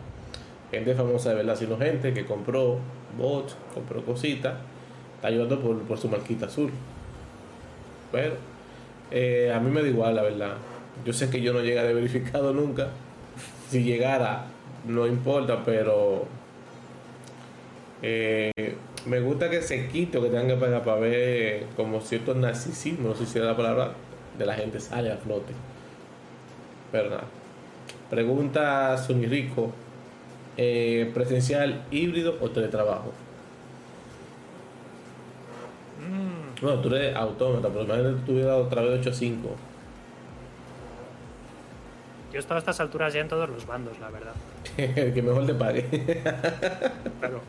gente 0.70 0.94
famosa 0.94 1.30
de 1.30 1.36
verdad, 1.36 1.56
sino 1.56 1.78
gente 1.78 2.12
que 2.12 2.24
compró 2.24 2.78
bots, 3.16 3.56
compró 3.72 4.04
cositas, 4.04 4.54
está 5.14 5.30
llorando 5.30 5.60
por, 5.60 5.78
por 5.82 5.96
su 5.96 6.08
marquita 6.08 6.46
azul. 6.46 6.70
Pero 8.10 8.34
eh, 9.10 9.52
a 9.54 9.60
mí 9.60 9.70
me 9.70 9.82
da 9.82 9.88
igual, 9.88 10.16
la 10.16 10.22
verdad. 10.22 10.56
Yo 11.04 11.12
sé 11.12 11.30
que 11.30 11.40
yo 11.40 11.52
no 11.52 11.60
llegaré 11.60 11.94
verificado 11.94 12.52
nunca. 12.52 12.88
Si 13.70 13.82
llegara, 13.82 14.46
no 14.86 15.06
importa, 15.06 15.64
pero 15.64 16.26
eh, 18.02 18.52
me 19.06 19.20
gusta 19.20 19.50
que 19.50 19.62
se 19.62 19.88
quite 19.88 20.18
o 20.18 20.22
que 20.22 20.28
tengan 20.28 20.48
que 20.48 20.56
pagar 20.56 20.84
para 20.84 21.00
ver 21.00 21.66
como 21.76 22.00
cierto 22.00 22.34
narcisismo, 22.34 23.08
no 23.10 23.14
sé 23.14 23.26
si 23.26 23.38
es 23.38 23.44
la 23.44 23.56
palabra, 23.56 23.94
de 24.38 24.46
la 24.46 24.54
gente 24.54 24.80
sale 24.80 25.10
a 25.12 25.16
flote. 25.16 25.54
Pero 26.90 27.10
nada. 27.10 27.32
Pregunta 28.10 28.96
Sony 28.98 29.26
Rico. 29.28 29.72
eh, 30.56 31.10
¿Presencial, 31.14 31.86
híbrido 31.90 32.36
o 32.40 32.50
teletrabajo? 32.50 33.12
Mm, 35.96 36.60
Bueno, 36.62 36.80
tú 36.80 36.94
eres 36.94 37.14
autómata, 37.16 37.68
pero 37.68 37.84
imagínate 37.84 38.16
que 38.20 38.26
tuviera 38.26 38.56
otra 38.56 38.82
vez 38.82 39.00
8 39.00 39.10
a 39.10 39.12
5. 39.14 39.60
Yo 42.32 42.36
he 42.36 42.38
estado 42.38 42.56
a 42.56 42.58
estas 42.58 42.80
alturas 42.80 43.14
ya 43.14 43.20
en 43.20 43.28
todos 43.28 43.48
los 43.48 43.66
bandos, 43.66 43.98
la 43.98 44.10
verdad. 44.10 44.34
El 44.76 45.14
que 45.14 45.22
mejor 45.22 45.46
te 45.46 45.54
pague. 45.54 45.84
Claro. 47.20 47.40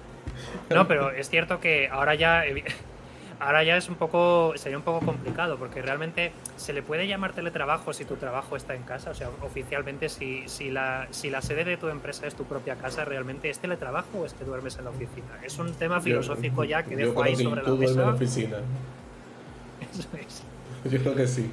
No, 0.70 0.88
pero 0.88 1.12
es 1.12 1.30
cierto 1.30 1.60
que 1.60 1.90
ahora 1.90 2.16
ya 2.16 2.44
ahora 3.40 3.64
ya 3.64 3.78
es 3.78 3.90
un 3.90 3.96
poco 3.96 4.54
sería 4.56 4.78
un 4.78 4.84
poco 4.84 5.06
complicado 5.06 5.58
porque 5.58 5.82
realmente 5.82 6.32
se 6.58 6.74
le 6.74 6.82
puede 6.82 7.08
llamar 7.08 7.34
teletrabajo 7.34 7.94
si 7.94 8.06
tu 8.06 8.16
trabajo 8.16 8.56
está 8.56 8.76
en 8.76 8.84
casa, 8.84 9.12
o 9.12 9.14
sea, 9.14 9.30
oficialmente 9.42 10.10
si, 10.10 10.44
si 10.48 10.70
la 10.70 11.08
si 11.12 11.30
la 11.30 11.42
sede 11.42 11.64
de 11.64 11.78
tu 11.78 11.88
empresa 11.90 12.28
es 12.28 12.36
tu 12.36 12.46
propia 12.46 12.76
casa, 12.76 13.06
realmente 13.06 13.50
es 13.50 13.60
teletrabajo 13.60 14.20
o 14.20 14.26
es 14.26 14.34
que 14.34 14.46
duermes 14.46 14.78
en 14.78 14.86
la 14.86 14.92
oficina. 14.92 15.40
Es 15.44 15.58
un 15.58 15.74
tema 15.74 16.02
filosófico 16.02 16.64
ya 16.64 16.84
que 16.84 16.96
dejo 16.96 17.22
ahí 17.24 17.36
sobre 17.36 17.64
la 17.64 17.70
en 17.70 17.96
la 17.98 18.10
oficina. 18.10 18.58
Eso 19.94 20.08
es. 20.18 20.44
Yo 20.92 21.00
creo 21.00 21.16
que 21.16 21.28
sí. 21.28 21.50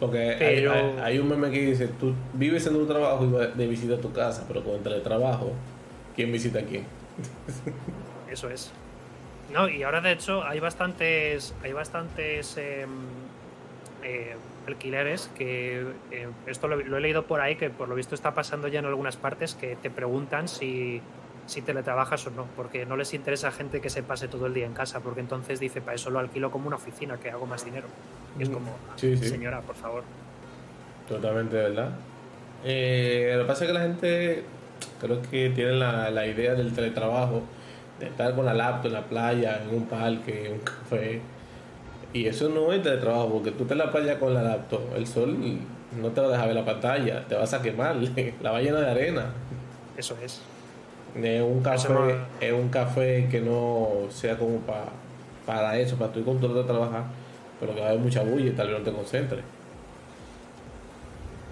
Porque 0.00 0.18
hay- 0.18 0.36
Pero- 0.38 0.72
hay, 0.72 0.98
hay 1.02 1.18
un 1.18 1.28
meme 1.28 1.50
que 1.50 1.60
dice, 1.66 1.88
tú 1.88 2.14
vives 2.34 2.66
en 2.66 2.74
tu 2.74 2.86
trabajo 2.86 3.24
y 3.24 3.58
de 3.58 3.66
visita 3.66 3.94
a 3.94 3.98
tu 4.00 4.12
casa, 4.12 4.44
pero 4.46 4.62
con 4.62 4.74
el 4.74 4.80
teletrabajo, 4.82 5.52
¿quién 6.14 6.30
visita 6.32 6.60
a 6.60 6.62
quién? 6.62 6.84
Eso 8.30 8.48
es. 8.50 8.70
No, 9.52 9.68
y 9.68 9.82
ahora 9.82 10.00
de 10.00 10.12
hecho 10.12 10.44
hay 10.44 10.60
bastantes, 10.60 11.54
hay 11.62 11.72
bastantes 11.72 12.56
em, 12.58 12.88
eh, 14.04 14.36
alquileres 14.66 15.30
que 15.36 15.80
eh, 16.10 16.28
esto 16.46 16.68
lo, 16.68 16.76
lo 16.76 16.98
he 16.98 17.00
leído 17.00 17.24
por 17.24 17.40
ahí 17.40 17.56
que 17.56 17.70
por 17.70 17.88
lo 17.88 17.94
visto 17.94 18.14
está 18.14 18.34
pasando 18.34 18.68
ya 18.68 18.80
en 18.80 18.84
algunas 18.84 19.16
partes 19.16 19.54
que 19.54 19.74
te 19.76 19.88
preguntan 19.90 20.46
si, 20.48 21.00
si 21.48 21.62
teletrabajas 21.62 22.26
o 22.26 22.30
no, 22.30 22.46
porque 22.54 22.84
no 22.86 22.96
les 22.96 23.12
interesa 23.14 23.48
a 23.48 23.50
gente 23.52 23.80
que 23.80 23.88
se 23.90 24.02
pase 24.02 24.28
todo 24.28 24.46
el 24.46 24.54
día 24.54 24.66
en 24.66 24.74
casa, 24.74 25.00
porque 25.00 25.20
entonces 25.20 25.58
dice, 25.58 25.80
para 25.80 25.94
eso 25.96 26.10
lo 26.10 26.18
alquilo 26.18 26.50
como 26.50 26.66
una 26.68 26.76
oficina, 26.76 27.16
que 27.16 27.30
hago 27.30 27.46
más 27.46 27.64
dinero. 27.64 27.86
Y 28.38 28.42
es 28.42 28.50
Mm, 28.50 28.52
como, 28.52 28.76
sí, 28.96 29.16
sí. 29.16 29.28
señora, 29.30 29.60
por 29.62 29.74
favor. 29.74 30.02
Totalmente, 31.08 31.56
¿verdad? 31.56 31.90
Eh, 32.64 33.32
lo 33.36 33.42
que 33.42 33.48
pasa 33.48 33.64
es 33.64 33.68
que 33.68 33.74
la 33.74 33.80
gente 33.80 34.44
creo 35.00 35.22
que 35.22 35.50
tiene 35.50 35.72
la, 35.72 36.10
la 36.10 36.26
idea 36.26 36.54
del 36.54 36.72
teletrabajo, 36.74 37.42
de 37.98 38.06
estar 38.06 38.34
con 38.34 38.44
la 38.44 38.54
laptop 38.54 38.86
en 38.88 38.92
la 38.92 39.04
playa, 39.04 39.62
en 39.62 39.74
un 39.74 39.86
parque, 39.86 40.46
en 40.46 40.52
un 40.52 40.58
café. 40.60 41.20
Y 42.12 42.26
eso 42.26 42.48
no 42.50 42.72
es 42.72 42.82
teletrabajo, 42.82 43.32
porque 43.32 43.52
tú 43.52 43.62
estás 43.62 43.72
en 43.72 43.78
la 43.78 43.90
playa 43.90 44.18
con 44.18 44.34
la 44.34 44.42
laptop, 44.42 44.82
el 44.96 45.06
sol 45.06 45.36
no 45.98 46.08
te 46.10 46.20
va 46.20 46.26
a 46.28 46.30
dejar 46.30 46.46
ver 46.48 46.56
la 46.56 46.64
pantalla, 46.64 47.26
te 47.26 47.34
vas 47.34 47.52
a 47.54 47.62
quemar, 47.62 47.96
la 48.42 48.50
va 48.52 48.60
llena 48.60 48.80
de 48.80 48.90
arena. 48.90 49.26
Eso 49.96 50.14
es. 50.22 50.42
Es 51.16 51.42
un 51.42 51.62
café, 51.62 51.76
Eso 51.84 52.20
es 52.40 52.52
un 52.52 52.68
café 52.68 53.28
que 53.30 53.40
no 53.40 53.88
sea 54.10 54.36
como 54.38 54.58
pa- 54.60 54.84
para 55.46 55.78
eso, 55.78 55.96
para 55.96 56.12
tu 56.12 56.24
con 56.24 56.38
todo 56.40 56.60
a 56.62 56.66
trabajar, 56.66 57.04
pero 57.58 57.74
que 57.74 57.80
va 57.80 57.86
a 57.86 57.88
haber 57.90 58.00
mucha 58.02 58.22
bulla 58.22 58.46
y 58.46 58.50
tal 58.50 58.68
vez 58.68 58.78
no 58.78 58.84
te 58.84 58.92
concentres. 58.92 59.44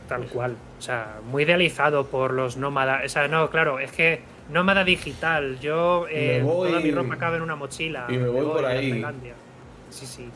Tal 0.09 0.27
cual. 0.27 0.57
O 0.79 0.83
sea, 0.83 1.19
muy 1.31 1.43
idealizado 1.43 2.07
por 2.07 2.33
los 2.33 2.57
nómadas. 2.57 3.05
O 3.05 3.09
sea, 3.09 3.27
no, 3.29 3.51
claro, 3.51 3.81
es 3.81 3.91
que 3.91 4.21
nómada 4.53 4.85
digital. 4.85 5.59
Yo, 5.59 6.07
eh, 6.09 6.39
Me 6.39 6.43
voy- 6.45 6.69
toda 6.69 6.81
mi 6.81 6.91
ropa 6.93 7.17
cabe 7.17 7.37
en 7.39 7.43
una 7.43 7.57
mochila. 7.57 8.07
y 8.09 8.17
me 8.17 8.29
voy 8.29 8.45
por 8.47 8.65
ahí. 8.65 9.05
Sí, 9.91 10.07
sí. 10.07 10.29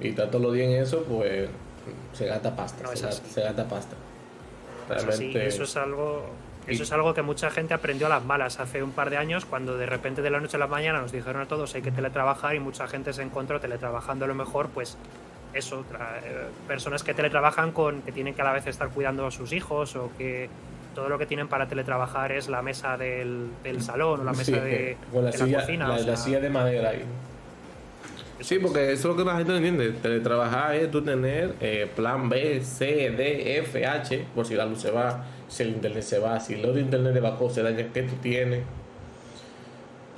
Y 0.00 0.12
todos 0.12 0.40
los 0.40 0.54
días 0.54 0.68
en 0.68 0.82
eso, 0.82 1.02
pues 1.04 1.48
se 2.14 2.26
gasta 2.26 2.54
pasta, 2.56 2.82
No, 2.84 2.96
se, 2.96 3.04
gasta, 3.06 3.28
se 3.28 3.42
gasta 3.42 3.68
pasta. 3.68 3.96
Es 4.88 4.96
así. 4.96 5.06
Realmente, 5.06 5.46
Eso 5.48 5.64
es 5.64 5.76
algo. 5.76 6.24
Eso 6.66 6.84
es 6.84 6.92
algo 6.92 7.12
que 7.12 7.22
mucha 7.22 7.50
gente 7.50 7.74
aprendió 7.74 8.06
a 8.06 8.10
las 8.10 8.24
malas 8.24 8.60
hace 8.60 8.82
un 8.82 8.92
par 8.92 9.10
de 9.10 9.16
años, 9.16 9.44
cuando 9.44 9.76
de 9.76 9.84
repente 9.86 10.22
de 10.22 10.30
la 10.30 10.38
noche 10.40 10.56
a 10.56 10.60
la 10.60 10.68
mañana 10.68 11.00
nos 11.00 11.10
dijeron 11.10 11.42
a 11.42 11.46
todos 11.46 11.74
hay 11.74 11.82
que 11.82 11.90
teletrabajar 11.90 12.54
y 12.54 12.60
mucha 12.60 12.86
gente 12.86 13.12
se 13.12 13.22
encontró 13.22 13.58
teletrabajando 13.60 14.24
a 14.26 14.28
lo 14.28 14.34
mejor, 14.34 14.68
pues 14.68 14.96
eso, 15.54 15.84
tra- 15.92 16.18
eh, 16.24 16.46
personas 16.68 17.02
que 17.02 17.14
teletrabajan 17.14 17.72
con 17.72 18.02
que 18.02 18.12
tienen 18.12 18.34
que 18.34 18.42
a 18.42 18.44
la 18.44 18.52
vez 18.52 18.66
estar 18.68 18.88
cuidando 18.90 19.26
a 19.26 19.30
sus 19.32 19.52
hijos 19.52 19.96
o 19.96 20.10
que 20.16 20.48
todo 20.94 21.08
lo 21.08 21.18
que 21.18 21.26
tienen 21.26 21.48
para 21.48 21.66
teletrabajar 21.66 22.32
es 22.32 22.48
la 22.48 22.62
mesa 22.62 22.96
del, 22.96 23.48
del 23.64 23.82
salón 23.82 24.20
o 24.20 24.24
la 24.24 24.30
mesa 24.32 24.44
sí, 24.44 24.52
de, 24.52 24.96
con 25.12 25.24
la 25.24 25.30
de 25.30 25.38
silla, 25.38 25.56
la 25.58 25.60
cocina. 25.64 25.88
la, 25.88 25.94
o 25.94 25.98
la 26.06 26.16
silla 26.16 26.40
de 26.40 26.48
madera 26.50 26.90
ahí. 26.90 27.02
Sí, 28.40 28.58
porque 28.58 28.92
eso 28.92 29.10
es 29.10 29.16
lo 29.16 29.16
que 29.16 29.24
la 29.24 29.36
gente 29.36 29.52
no 29.52 29.58
entiende. 29.58 29.90
Teletrabajar 29.92 30.74
es 30.74 30.90
tú 30.90 31.02
tener 31.02 31.54
eh, 31.60 31.88
plan 31.94 32.28
B, 32.28 32.60
C, 32.62 33.10
D, 33.10 33.58
F, 33.58 33.86
H, 33.86 34.26
por 34.34 34.46
si 34.46 34.54
la 34.54 34.64
luz 34.66 34.80
se 34.80 34.90
va, 34.90 35.24
si 35.52 35.64
el 35.64 35.68
internet 35.68 36.02
se 36.02 36.18
va, 36.18 36.40
si 36.40 36.54
el 36.54 36.64
otro 36.64 36.80
internet 36.80 37.12
de 37.12 37.20
backup 37.20 37.50
se 37.50 37.62
daña, 37.62 37.86
¿qué 37.92 38.02
tú 38.04 38.14
tienes? 38.22 38.62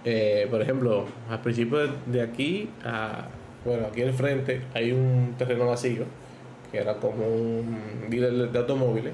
Eh, 0.05 0.47
por 0.49 0.63
ejemplo, 0.63 1.07
al 1.29 1.41
principio 1.41 1.79
de, 1.79 1.91
de 2.07 2.23
aquí, 2.23 2.71
a, 2.85 3.27
bueno, 3.65 3.89
aquí 3.89 4.03
al 4.03 4.13
frente 4.13 4.63
hay 4.75 4.93
un 4.93 5.35
terreno 5.37 5.67
vacío, 5.67 6.05
que 6.71 6.79
era 6.79 6.95
como 6.99 7.27
un 7.27 8.07
dealer 8.09 8.33
de, 8.33 8.47
de 8.47 8.59
automóviles, 8.61 9.13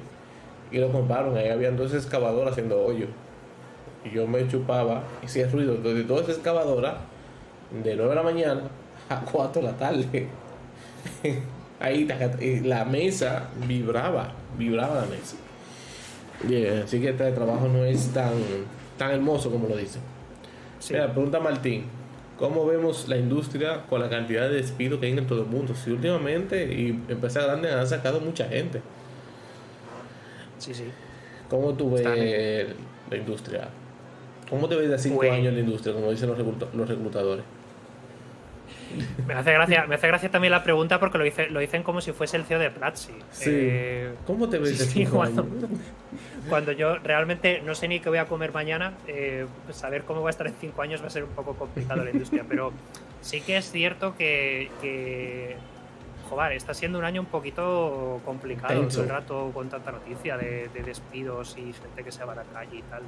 y 0.71 0.77
lo 0.77 0.93
compraron, 0.93 1.35
ahí 1.39 1.49
habían 1.49 1.79
dos 1.79 1.95
excavadoras 1.95 2.53
haciendo 2.53 2.85
hoyos. 2.85 3.09
Y 4.05 4.11
yo 4.11 4.27
me 4.27 4.47
chupaba 4.47 5.05
ese 5.23 5.49
ruido 5.49 5.77
de 5.77 6.05
todas 6.05 6.25
esas 6.25 6.37
excavadoras 6.37 6.97
de 7.71 7.97
9 7.97 8.11
de 8.11 8.15
la 8.15 8.23
mañana 8.23 8.63
a 9.09 9.21
4 9.21 9.63
de 9.63 9.69
la 9.69 9.77
tarde. 9.77 10.29
Ahí 11.81 12.07
y 12.41 12.61
la 12.61 12.85
mesa 12.85 13.49
vibraba, 13.67 14.35
vibraba 14.59 14.97
la 14.97 15.07
mesa. 15.07 15.37
Bien, 16.43 16.83
así 16.85 17.01
que 17.01 17.11
este 17.11 17.31
trabajo 17.33 17.69
no 17.69 17.85
es 17.85 18.09
tan, 18.13 18.33
tan 18.97 19.11
hermoso 19.13 19.51
como 19.51 19.69
lo 19.69 19.77
dicen. 19.77 20.01
Sí. 20.79 20.95
Mira, 20.95 21.13
pregunta 21.13 21.39
Martín, 21.41 21.85
cómo 22.39 22.65
vemos 22.67 23.09
la 23.09 23.17
industria 23.19 23.83
con 23.89 24.01
la 24.01 24.09
cantidad 24.09 24.49
de 24.49 24.57
despidos 24.57 24.99
que 25.01 25.07
hay 25.07 25.13
en 25.13 25.27
todo 25.27 25.43
el 25.43 25.49
mundo. 25.49 25.75
Si 25.75 25.91
últimamente 25.91 26.65
y 26.73 26.89
empresas 27.09 27.45
grandes 27.45 27.73
han 27.73 27.87
sacado 27.87 28.21
mucha 28.21 28.49
gente. 28.49 28.81
Sí, 30.59 30.73
sí. 30.75 30.85
¿Cómo 31.49 31.75
tú 31.75 31.91
ves 31.93 32.05
la 33.11 33.17
industria? 33.17 33.69
¿Cómo 34.49 34.69
te 34.69 34.77
ves 34.77 34.89
de 34.91 34.99
cinco 34.99 35.17
Pues- 35.19 35.33
años 35.33 35.49
en 35.49 35.55
la 35.55 35.61
industria, 35.61 35.95
como 35.95 36.11
dicen 36.11 36.29
los 36.29 36.89
reclutadores? 36.89 37.45
Me 39.27 39.35
hace 39.35 39.53
gracia, 39.53 39.87
me 39.87 39.95
hace 39.95 40.07
gracia 40.09 40.31
también 40.31 40.51
la 40.53 40.63
pregunta 40.65 40.99
porque 40.99 41.19
lo, 41.19 41.25
dice, 41.25 41.49
lo 41.51 41.61
dicen 41.61 41.83
como 41.83 42.01
si 42.01 42.13
fuese 42.13 42.37
el 42.37 42.45
CEO 42.45 42.59
de 42.59 42.71
Platzi. 42.71 43.13
Sí. 43.31 43.45
Eh, 43.53 44.15
¿Cómo 44.27 44.49
te 44.49 44.59
ves 44.59 44.79
sí, 44.79 45.07
cuando- 45.07 45.47
cuando 46.49 46.73
yo 46.73 46.97
realmente 46.99 47.63
no 47.65 47.75
sé 47.75 47.87
ni 47.89 48.01
qué 48.01 48.09
voy 48.09 48.19
a 48.19 48.27
comer 48.27 48.53
mañana, 48.53 48.95
eh, 49.07 49.47
pues 49.65 49.77
saber 49.77 50.03
cómo 50.05 50.23
va 50.23 50.29
a 50.29 50.33
estar 50.33 50.47
en 50.47 50.55
cinco 50.61 50.83
años 50.83 51.03
va 51.03 51.07
a 51.07 51.11
ser 51.11 51.25
un 51.25 51.31
poco 51.31 51.55
complicado 51.55 52.05
la 52.05 52.11
industria, 52.11 52.45
pero 52.49 52.73
sí 53.21 53.41
que 53.41 53.57
es 53.59 53.71
cierto 53.71 54.17
que, 54.17 54.71
que 54.81 55.57
joder, 56.29 56.53
está 56.53 56.75
siendo 56.75 56.99
un 56.99 57.05
año 57.05 57.21
un 57.21 57.27
poquito 57.29 58.21
complicado 58.25 58.81
Tenso. 58.81 58.97
todo 58.97 59.05
el 59.05 59.11
rato 59.11 59.51
con 59.53 59.69
tanta 59.69 59.93
noticia 59.93 60.37
de, 60.37 60.69
de 60.73 60.83
despidos 60.83 61.57
y 61.59 61.73
gente 61.73 62.03
que 62.05 62.11
se 62.13 62.25
va 62.25 62.33
a 62.33 62.37
la 62.37 62.45
calle 62.45 62.79
y 62.79 62.83
tal. 62.83 63.03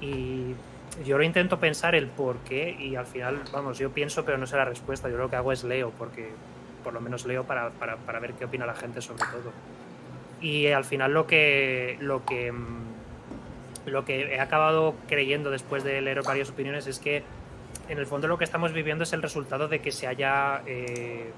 Y 0.00 0.54
yo 1.04 1.18
lo 1.18 1.24
intento 1.24 1.58
pensar 1.58 1.94
el 1.94 2.06
por 2.06 2.38
qué 2.38 2.70
y 2.70 2.96
al 2.96 3.06
final, 3.06 3.42
vamos, 3.52 3.78
yo 3.78 3.90
pienso 3.90 4.24
pero 4.24 4.38
no 4.38 4.46
sé 4.46 4.56
la 4.56 4.64
respuesta, 4.64 5.08
yo 5.08 5.16
lo 5.16 5.28
que 5.28 5.36
hago 5.36 5.52
es 5.52 5.64
leo, 5.64 5.92
porque 5.98 6.30
por 6.82 6.94
lo 6.94 7.00
menos 7.00 7.26
leo 7.26 7.44
para, 7.44 7.70
para, 7.70 7.96
para 7.96 8.20
ver 8.20 8.34
qué 8.34 8.44
opina 8.44 8.64
la 8.64 8.74
gente 8.74 9.02
sobre 9.02 9.24
todo. 9.24 9.52
Y 10.40 10.68
al 10.68 10.84
final 10.84 11.12
lo 11.12 11.26
que, 11.26 11.96
lo 12.00 12.24
que, 12.24 12.52
mm, 12.52 13.86
lo 13.86 14.04
que 14.04 14.34
he 14.34 14.40
acabado 14.40 14.94
creyendo 15.08 15.50
después 15.50 15.84
de 15.84 16.00
leer 16.00 16.22
varias 16.22 16.50
opiniones 16.50 16.86
es 16.86 16.98
que 16.98 17.22
en 17.88 17.98
el 17.98 18.06
fondo 18.06 18.26
lo 18.28 18.38
que 18.38 18.44
estamos 18.44 18.72
viviendo 18.72 19.04
es 19.04 19.12
el 19.12 19.22
resultado 19.22 19.68
de 19.68 19.80
que 19.80 19.92
se 19.92 20.06
haya, 20.06 20.62
eh, 20.66 21.30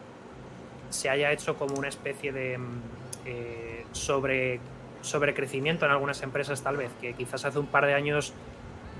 se 0.90 1.10
haya 1.10 1.32
hecho 1.32 1.56
como 1.56 1.74
una 1.76 1.88
especie 1.88 2.32
de 2.32 2.58
mm, 2.58 2.80
eh, 3.26 3.86
sobre, 3.92 4.60
sobrecrecimiento 5.02 5.84
en 5.84 5.92
algunas 5.92 6.22
empresas 6.22 6.62
tal 6.62 6.76
vez, 6.76 6.90
que 7.00 7.14
quizás 7.14 7.44
hace 7.44 7.58
un 7.58 7.66
par 7.66 7.86
de 7.86 7.94
años 7.94 8.32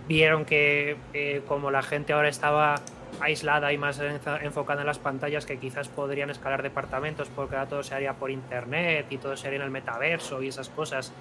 vieron 0.09 0.45
que 0.45 0.97
eh, 1.15 1.43
como 1.47 1.71
la 1.71 1.83
gente 1.83 2.13
ahora 2.13 2.29
estaba 2.29 2.77
aislada 3.21 3.73
y 3.73 3.79
más 3.79 4.01
enfocada 4.43 4.81
en 4.81 4.87
las 4.87 4.99
pantallas 4.99 5.45
que 5.47 5.59
quizás 5.59 5.89
podrían 5.89 6.31
escalar 6.31 6.63
departamentos 6.63 7.29
porque 7.35 7.57
ahora 7.57 7.69
todo 7.69 7.83
se 7.83 7.95
haría 7.95 8.15
por 8.15 8.31
internet 8.31 9.07
y 9.11 9.19
todo 9.19 9.37
se 9.37 9.47
haría 9.47 9.59
en 9.59 9.65
el 9.65 9.71
metaverso 9.71 10.43
y 10.43 10.49
esas 10.49 10.69
cosas 10.69 11.13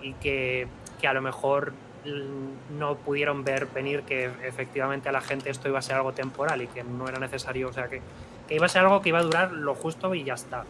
y 0.00 0.14
que, 0.14 0.66
que 1.00 1.08
a 1.08 1.12
lo 1.12 1.20
mejor 1.20 1.72
mm, 2.04 2.78
no 2.78 2.96
pudieron 2.96 3.44
ver 3.44 3.66
venir 3.66 4.02
que 4.02 4.30
efectivamente 4.44 5.08
a 5.08 5.12
la 5.12 5.20
gente 5.20 5.50
esto 5.50 5.68
iba 5.68 5.78
a 5.78 5.82
ser 5.82 5.96
algo 5.96 6.12
temporal 6.12 6.62
y 6.62 6.66
que 6.68 6.84
no 6.84 7.08
era 7.08 7.18
necesario, 7.18 7.68
o 7.68 7.72
sea 7.72 7.88
que, 7.88 8.00
que 8.48 8.54
iba 8.54 8.66
a 8.66 8.68
ser 8.68 8.82
algo 8.82 9.02
que 9.02 9.10
iba 9.10 9.18
a 9.18 9.22
durar 9.22 9.52
lo 9.52 9.74
justo 9.74 10.14
y 10.14 10.24
ya 10.24 10.34
está 10.34 10.64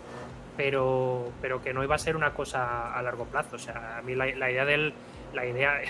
pero, 0.56 1.32
pero 1.40 1.62
que 1.62 1.72
no 1.72 1.82
iba 1.82 1.94
a 1.94 1.98
ser 1.98 2.16
una 2.16 2.34
cosa 2.34 2.92
a 2.92 3.02
largo 3.02 3.24
plazo. 3.24 3.56
O 3.56 3.58
sea, 3.58 3.98
a 3.98 4.02
mí 4.02 4.14
la, 4.14 4.26
la 4.36 4.50
idea 4.50 4.64
del. 4.64 4.92
La 5.32 5.46
idea. 5.46 5.80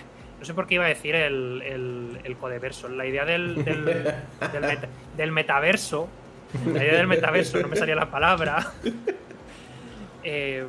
No 0.43 0.47
sé 0.47 0.55
por 0.55 0.67
qué 0.67 0.75
iba 0.75 0.87
a 0.87 0.89
decir 0.89 1.15
el, 1.15 2.19
el, 2.25 2.37
codeverso. 2.37 2.89
La 2.89 3.07
idea 3.07 3.25
del, 3.25 3.65
del 5.17 5.31
metaverso. 5.31 6.09
La 6.67 6.83
idea 6.83 6.97
del 6.97 7.07
metaverso, 7.07 7.61
no 7.61 7.69
me 7.69 7.77
salía 7.77 7.95
la 7.95 8.11
palabra. 8.11 8.73
Eh, 10.25 10.65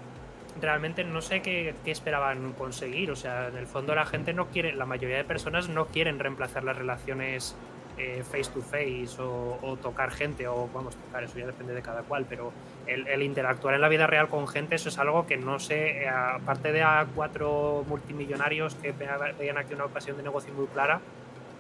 realmente 0.60 1.04
no 1.04 1.22
sé 1.22 1.44
qué, 1.44 1.76
qué 1.86 1.92
esperaban 1.92 2.54
conseguir. 2.54 3.12
O 3.12 3.16
sea, 3.16 3.50
en 3.50 3.58
el 3.58 3.68
fondo 3.68 3.94
la 3.94 4.06
gente 4.06 4.34
no 4.34 4.48
quiere, 4.48 4.74
la 4.74 4.88
mayoría 4.88 5.18
de 5.18 5.24
personas 5.24 5.70
no 5.70 5.86
quieren 5.88 6.18
reemplazar 6.18 6.64
las 6.64 6.76
relaciones 6.76 7.56
eh, 7.98 8.24
face 8.24 8.52
to 8.52 8.62
face 8.62 9.22
o, 9.22 9.58
o 9.62 9.76
tocar 9.78 10.12
gente, 10.12 10.48
o 10.48 10.68
vamos, 10.74 10.96
tocar, 10.96 11.24
eso 11.24 11.38
ya 11.38 11.46
depende 11.46 11.74
de 11.74 11.82
cada 11.82 12.02
cual, 12.04 12.26
pero 12.28 12.52
el, 12.88 13.08
el 13.08 13.22
interactuar 13.24 13.76
en 13.76 13.82
la 13.82 13.90
vida 13.90 14.08
real 14.08 14.28
con 14.30 14.48
gente, 14.48 14.76
eso 14.76 14.90
es 14.90 14.98
algo 14.98 15.26
que 15.28 15.38
no 15.38 15.60
sé, 15.60 16.04
eh, 16.04 16.10
aparte 16.10 16.72
de 16.72 16.82
a 16.84 17.06
cuatro 17.16 17.84
multimillonarios 17.88 18.76
que 18.76 18.92
ve- 18.92 19.08
veían 19.38 19.58
aquí 19.58 19.74
una 19.74 19.86
ocasión 19.86 20.18
de 20.18 20.24
negocio 20.24 20.54
muy 20.54 20.68
clara, 20.68 21.00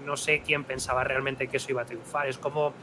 no 0.06 0.18
sé 0.18 0.42
quién 0.46 0.64
pensaba 0.64 1.04
realmente 1.04 1.48
que 1.48 1.58
eso 1.58 1.72
iba 1.72 1.84
a 1.84 1.86
triunfar. 1.86 2.28
Es 2.28 2.38
como, 2.38 2.74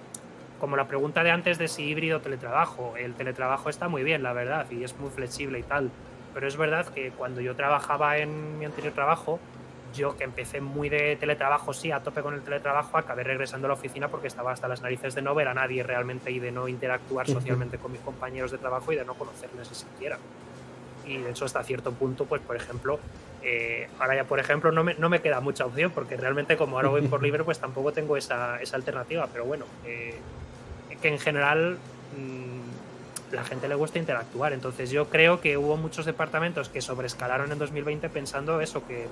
como 0.59 0.77
la 0.77 0.87
pregunta 0.87 1.23
de 1.23 1.31
antes 1.31 1.59
de 1.59 1.69
si 1.69 1.83
híbrido 1.85 2.19
o 2.19 2.21
teletrabajo. 2.21 2.95
El 2.97 3.15
teletrabajo 3.15 3.69
está 3.69 3.89
muy 3.89 4.03
bien, 4.05 4.23
la 4.23 4.33
verdad, 4.33 4.67
y 4.71 4.85
es 4.85 4.99
muy 4.99 5.11
flexible 5.11 5.59
y 5.59 5.63
tal. 5.63 5.91
Pero 6.33 6.47
es 6.47 6.57
verdad 6.57 6.87
que 6.87 7.11
cuando 7.11 7.41
yo 7.43 7.55
trabajaba 7.57 8.17
en 8.19 8.59
mi 8.59 8.65
anterior 8.65 8.95
trabajo, 8.95 9.39
yo 9.95 10.17
que 10.17 10.25
empecé 10.25 10.61
muy 10.61 10.89
de 10.89 11.17
teletrabajo, 11.17 11.73
sí, 11.73 11.91
a 11.93 12.01
tope 12.01 12.23
con 12.23 12.35
el 12.35 12.43
teletrabajo, 12.43 12.99
acabé 12.99 13.25
regresando 13.25 13.67
a 13.67 13.69
la 13.69 13.75
oficina 13.75 14.09
porque 14.09 14.29
estaba 14.29 14.53
hasta 14.53 14.69
las 14.69 14.83
narices 14.83 15.15
de 15.15 15.23
no 15.23 15.35
ver 15.35 15.49
a 15.49 15.55
nadie 15.55 15.83
realmente 15.83 16.31
y 16.31 16.39
de 16.39 16.53
no 16.53 16.69
interactuar 16.69 17.27
socialmente 17.27 17.79
con 17.79 17.93
mis 17.93 18.01
compañeros 18.01 18.51
de 18.51 18.59
trabajo 18.59 18.93
y 18.93 18.97
de 18.97 19.05
no 19.05 19.15
conocerles 19.15 19.69
ni 19.69 19.75
siquiera. 19.75 20.19
Y 21.07 21.19
de 21.19 21.31
hecho, 21.31 21.45
hasta 21.45 21.63
cierto 21.65 21.93
punto, 21.93 22.25
pues 22.27 22.41
por 22.43 22.57
ejemplo, 22.57 23.01
eh, 23.43 23.89
ahora 23.99 24.17
ya 24.17 24.25
por 24.25 24.39
ejemplo 24.39 24.71
no 24.71 24.85
me, 24.85 24.95
no 24.95 25.09
me 25.09 25.21
queda 25.21 25.41
mucha 25.41 25.65
opción 25.65 25.91
porque 25.93 26.17
realmente 26.17 26.57
como 26.57 26.77
ahora 26.77 26.89
voy 26.89 27.03
por 27.03 27.23
libre, 27.23 27.43
pues 27.43 27.59
tampoco 27.59 27.93
tengo 27.93 28.17
esa, 28.17 28.61
esa 28.61 28.77
alternativa. 28.77 29.29
Pero 29.33 29.45
bueno, 29.45 29.65
eh, 29.85 30.17
que 31.01 31.09
en 31.09 31.19
general 31.19 31.79
mm, 32.17 33.35
la 33.35 33.45
gente 33.45 33.69
le 33.69 33.75
gusta 33.75 33.99
interactuar. 33.99 34.53
Entonces 34.53 34.91
yo 34.91 35.09
creo 35.09 35.41
que 35.41 35.57
hubo 35.57 35.77
muchos 35.77 36.07
departamentos 36.07 36.69
que 36.69 36.81
sobrescalaron 36.81 37.51
en 37.53 37.59
2020 37.59 38.09
pensando 38.09 38.61
eso, 38.61 38.87
que, 38.87 39.07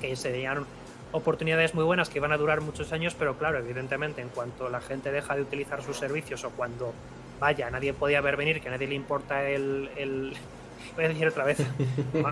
que 0.00 0.14
serían 0.16 0.64
oportunidades 1.12 1.74
muy 1.74 1.84
buenas 1.84 2.08
que 2.08 2.18
iban 2.18 2.32
a 2.32 2.36
durar 2.36 2.60
muchos 2.60 2.92
años, 2.92 3.14
pero 3.18 3.36
claro, 3.38 3.58
evidentemente 3.58 4.20
en 4.20 4.28
cuanto 4.28 4.68
la 4.68 4.80
gente 4.80 5.10
deja 5.10 5.34
de 5.36 5.42
utilizar 5.42 5.82
sus 5.82 5.96
servicios 5.96 6.44
o 6.44 6.50
cuando 6.50 6.92
vaya, 7.40 7.70
nadie 7.70 7.92
podía 7.94 8.20
ver 8.20 8.36
venir, 8.36 8.60
que 8.60 8.68
a 8.68 8.72
nadie 8.72 8.88
le 8.88 8.94
importa 8.94 9.48
el... 9.48 9.88
el 9.96 10.34
voy 10.96 11.04
a 11.04 11.08
decir 11.08 11.26
otra 11.28 11.44
vez, 11.44 11.58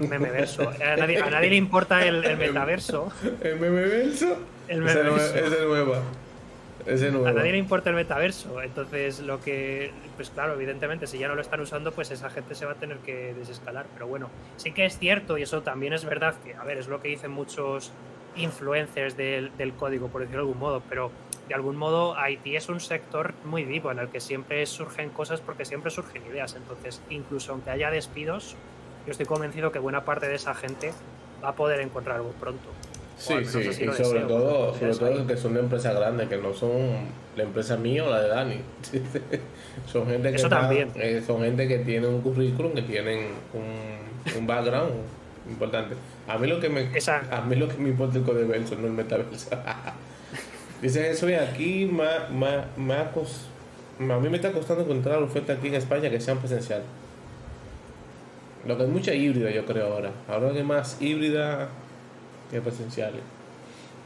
memeverso, 0.08 0.68
a 0.68 0.96
nadie, 0.96 1.20
a 1.20 1.30
nadie 1.30 1.50
le 1.50 1.56
importa 1.56 2.04
el, 2.06 2.24
el 2.24 2.36
metaverso, 2.36 3.12
¿El 3.42 3.58
meme 3.60 3.82
verso? 3.82 4.36
el 4.68 4.86
Ese 4.86 4.98
nue- 4.98 5.04
memeverso. 5.04 5.36
ese 5.36 5.64
nueva. 5.64 6.02
Ese 6.86 7.08
A 7.08 7.32
nadie 7.32 7.52
le 7.52 7.58
importa 7.58 7.90
el 7.90 7.96
metaverso. 7.96 8.62
Entonces, 8.62 9.20
lo 9.20 9.40
que. 9.40 9.90
Pues 10.14 10.30
claro, 10.30 10.54
evidentemente, 10.54 11.06
si 11.06 11.18
ya 11.18 11.28
no 11.28 11.34
lo 11.34 11.40
están 11.40 11.60
usando, 11.60 11.92
pues 11.92 12.10
esa 12.10 12.30
gente 12.30 12.54
se 12.54 12.64
va 12.64 12.72
a 12.72 12.74
tener 12.76 12.98
que 12.98 13.34
desescalar. 13.34 13.86
Pero 13.94 14.06
bueno, 14.06 14.30
sí 14.56 14.72
que 14.72 14.86
es 14.86 14.98
cierto, 14.98 15.36
y 15.36 15.42
eso 15.42 15.62
también 15.62 15.92
es 15.92 16.04
verdad, 16.04 16.34
que, 16.44 16.54
a 16.54 16.62
ver, 16.62 16.78
es 16.78 16.86
lo 16.86 17.00
que 17.00 17.08
dicen 17.08 17.32
muchos 17.32 17.90
influencers 18.36 19.16
del, 19.16 19.50
del 19.56 19.72
código, 19.72 20.08
por 20.08 20.20
decirlo 20.20 20.42
de 20.44 20.48
algún 20.48 20.60
modo. 20.60 20.82
Pero 20.88 21.10
de 21.48 21.54
algún 21.54 21.76
modo, 21.76 22.16
Haití 22.16 22.54
es 22.54 22.68
un 22.68 22.80
sector 22.80 23.34
muy 23.44 23.64
vivo 23.64 23.90
en 23.90 23.98
el 23.98 24.08
que 24.08 24.20
siempre 24.20 24.64
surgen 24.66 25.10
cosas 25.10 25.40
porque 25.40 25.64
siempre 25.64 25.90
surgen 25.90 26.24
ideas. 26.26 26.54
Entonces, 26.54 27.02
incluso 27.10 27.52
aunque 27.52 27.70
haya 27.70 27.90
despidos, 27.90 28.56
yo 29.06 29.10
estoy 29.10 29.26
convencido 29.26 29.72
que 29.72 29.78
buena 29.78 30.04
parte 30.04 30.28
de 30.28 30.36
esa 30.36 30.54
gente 30.54 30.92
va 31.42 31.50
a 31.50 31.54
poder 31.54 31.80
encontrar 31.80 32.16
algo 32.16 32.30
pronto. 32.32 32.68
Sí, 33.18 33.34
sí, 33.46 33.58
así 33.68 33.68
y 33.68 33.72
sobre 33.86 33.90
deseo, 33.90 34.26
todo, 34.26 34.74
sobre 34.74 34.90
es 34.90 34.98
todo 34.98 35.26
que 35.26 35.36
son 35.38 35.54
de 35.54 35.60
empresas 35.60 35.94
grandes, 35.96 36.28
que 36.28 36.36
no 36.36 36.52
son 36.52 36.70
la 37.36 37.42
empresa 37.44 37.76
mía 37.78 38.04
o 38.04 38.10
la 38.10 38.20
de 38.22 38.28
Dani. 38.28 38.60
son 39.90 40.06
gente 40.06 40.30
que 40.30 40.36
Eso 40.36 40.46
está- 40.46 40.60
también. 40.60 40.90
eh, 40.96 41.22
son 41.26 41.40
gente 41.42 41.66
que 41.66 41.78
tiene 41.78 42.06
un 42.06 42.20
currículum, 42.20 42.74
que 42.74 42.82
tienen 42.82 43.28
un, 43.54 44.38
un 44.38 44.46
background 44.46 44.92
importante. 45.48 45.94
A 46.28 46.36
mí 46.38 46.46
lo 46.46 46.60
que 46.60 46.68
me 46.68 46.96
Esa- 46.96 47.22
a 47.30 47.40
mí 47.40 47.56
lo 47.56 47.68
que 47.68 47.78
me 47.78 47.88
importa 47.88 48.18
el 48.18 48.24
codeverso, 48.24 48.74
no 48.76 48.86
el 48.86 48.92
metaverso. 48.92 49.48
Dice 50.82 51.10
eso 51.10 51.30
y 51.30 51.34
aquí 51.34 51.86
más, 51.86 52.30
más, 52.30 52.66
más 52.76 53.06
cos- 53.14 53.46
a 53.98 54.18
mí 54.20 54.28
me 54.28 54.36
está 54.36 54.52
costando 54.52 54.82
encontrar 54.82 55.22
ofertas 55.22 55.56
aquí 55.56 55.68
en 55.68 55.74
España 55.76 56.10
que 56.10 56.20
sean 56.20 56.36
presencial. 56.38 56.82
Lo 58.66 58.76
que 58.76 58.82
hay 58.82 58.88
mucha 58.90 59.14
híbrida 59.14 59.50
yo 59.50 59.64
creo 59.64 59.86
ahora. 59.94 60.10
Ahora 60.28 60.50
hay 60.50 60.62
más 60.62 61.00
híbrida 61.00 61.68
que 62.50 62.60
presenciales. 62.60 63.22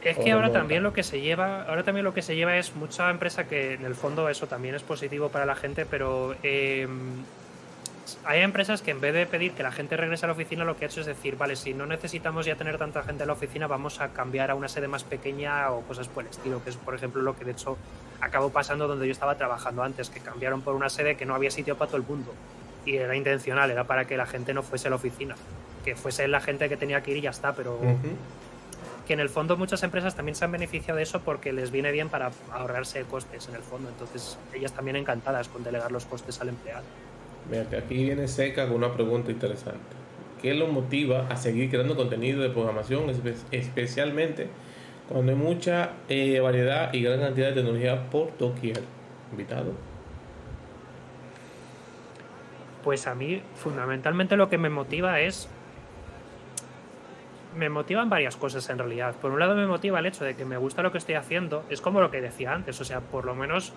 Es 0.03 0.17
que 0.17 0.31
ahora 0.31 0.51
también 0.51 0.81
lo 0.81 0.93
que 0.93 1.03
se 1.03 1.21
lleva, 1.21 1.63
ahora 1.63 1.83
también 1.83 2.03
lo 2.03 2.13
que 2.13 2.23
se 2.23 2.35
lleva 2.35 2.57
es 2.57 2.75
mucha 2.75 3.09
empresa 3.11 3.47
que 3.47 3.75
en 3.75 3.85
el 3.85 3.93
fondo 3.93 4.29
eso 4.29 4.47
también 4.47 4.73
es 4.73 4.81
positivo 4.81 5.29
para 5.29 5.45
la 5.45 5.55
gente, 5.55 5.85
pero 5.85 6.35
eh, 6.41 6.87
hay 8.25 8.41
empresas 8.41 8.81
que 8.81 8.91
en 8.91 8.99
vez 8.99 9.13
de 9.13 9.25
pedir 9.25 9.51
que 9.51 9.61
la 9.63 9.71
gente 9.71 9.95
regrese 9.97 10.25
a 10.25 10.27
la 10.27 10.33
oficina, 10.33 10.63
lo 10.63 10.75
que 10.75 10.85
ha 10.85 10.87
hecho 10.87 11.01
es 11.01 11.05
decir, 11.05 11.37
vale, 11.37 11.55
si 11.55 11.73
no 11.73 11.85
necesitamos 11.85 12.45
ya 12.45 12.55
tener 12.55 12.77
tanta 12.77 13.03
gente 13.03 13.23
en 13.23 13.27
la 13.27 13.33
oficina, 13.33 13.67
vamos 13.67 14.01
a 14.01 14.09
cambiar 14.09 14.51
a 14.51 14.55
una 14.55 14.67
sede 14.67 14.87
más 14.87 15.03
pequeña 15.03 15.71
o 15.71 15.81
cosas 15.81 16.07
por 16.07 16.23
el 16.23 16.29
estilo, 16.29 16.63
que 16.63 16.71
es 16.71 16.77
por 16.77 16.95
ejemplo 16.95 17.21
lo 17.21 17.35
que 17.37 17.45
de 17.45 17.51
hecho 17.51 17.77
acabó 18.19 18.49
pasando 18.49 18.87
donde 18.87 19.05
yo 19.05 19.11
estaba 19.11 19.35
trabajando 19.35 19.83
antes, 19.83 20.09
que 20.09 20.19
cambiaron 20.19 20.61
por 20.61 20.75
una 20.75 20.89
sede 20.89 21.15
que 21.15 21.25
no 21.25 21.35
había 21.35 21.51
sitio 21.51 21.77
para 21.77 21.89
todo 21.89 21.97
el 21.97 22.07
mundo. 22.07 22.33
Y 22.85 22.95
era 22.95 23.15
intencional, 23.15 23.69
era 23.69 23.83
para 23.83 24.05
que 24.05 24.17
la 24.17 24.25
gente 24.25 24.53
no 24.53 24.63
fuese 24.63 24.87
a 24.87 24.89
la 24.89 24.95
oficina, 24.95 25.35
que 25.83 25.95
fuese 25.95 26.27
la 26.27 26.39
gente 26.41 26.69
que 26.69 26.77
tenía 26.77 27.01
que 27.01 27.11
ir 27.11 27.17
y 27.17 27.21
ya 27.21 27.29
está, 27.31 27.53
pero 27.53 27.79
que 29.07 29.13
en 29.13 29.19
el 29.19 29.29
fondo 29.29 29.57
muchas 29.57 29.81
empresas 29.83 30.15
también 30.15 30.35
se 30.35 30.45
han 30.45 30.51
beneficiado 30.51 30.97
de 30.97 31.03
eso 31.03 31.21
porque 31.21 31.51
les 31.51 31.71
viene 31.71 31.91
bien 31.91 32.09
para 32.09 32.31
ahorrarse 32.51 33.01
costes 33.03 33.47
en 33.49 33.55
el 33.55 33.61
fondo. 33.61 33.89
Entonces, 33.89 34.37
ellas 34.53 34.71
también 34.73 34.95
encantadas 34.95 35.47
con 35.49 35.63
delegar 35.63 35.91
los 35.91 36.05
costes 36.05 36.39
al 36.39 36.49
empleado. 36.49 36.83
Mira, 37.49 37.65
que 37.69 37.77
aquí 37.77 37.95
viene 38.03 38.27
Seca 38.27 38.67
con 38.67 38.77
una 38.77 38.93
pregunta 38.93 39.31
interesante. 39.31 39.79
¿Qué 40.41 40.53
lo 40.53 40.67
motiva 40.67 41.27
a 41.29 41.35
seguir 41.35 41.69
creando 41.69 41.95
contenido 41.95 42.41
de 42.41 42.49
programación, 42.49 43.07
espe- 43.09 43.35
especialmente 43.51 44.47
Cuando 45.09 45.31
hay 45.33 45.37
mucha 45.37 45.91
eh, 46.07 46.39
variedad 46.39 46.93
y 46.93 47.01
gran 47.03 47.19
cantidad 47.19 47.49
de 47.49 47.53
tecnología 47.55 48.09
por 48.09 48.37
doquier. 48.37 48.81
Invitado. 49.31 49.73
Pues 52.83 53.05
a 53.07 53.13
mí, 53.15 53.41
fundamentalmente, 53.55 54.35
lo 54.35 54.49
que 54.49 54.57
me 54.57 54.69
motiva 54.69 55.19
es. 55.19 55.47
Me 57.55 57.69
motivan 57.69 58.09
varias 58.09 58.35
cosas 58.37 58.69
en 58.69 58.77
realidad. 58.77 59.15
Por 59.15 59.31
un 59.31 59.39
lado, 59.39 59.55
me 59.55 59.67
motiva 59.67 59.99
el 59.99 60.05
hecho 60.05 60.23
de 60.23 60.35
que 60.35 60.45
me 60.45 60.57
gusta 60.57 60.81
lo 60.81 60.91
que 60.91 60.97
estoy 60.97 61.15
haciendo. 61.15 61.63
Es 61.69 61.81
como 61.81 61.99
lo 61.99 62.09
que 62.09 62.21
decía 62.21 62.53
antes. 62.53 62.79
O 62.79 62.85
sea, 62.85 63.01
por 63.01 63.25
lo 63.25 63.35
menos. 63.35 63.73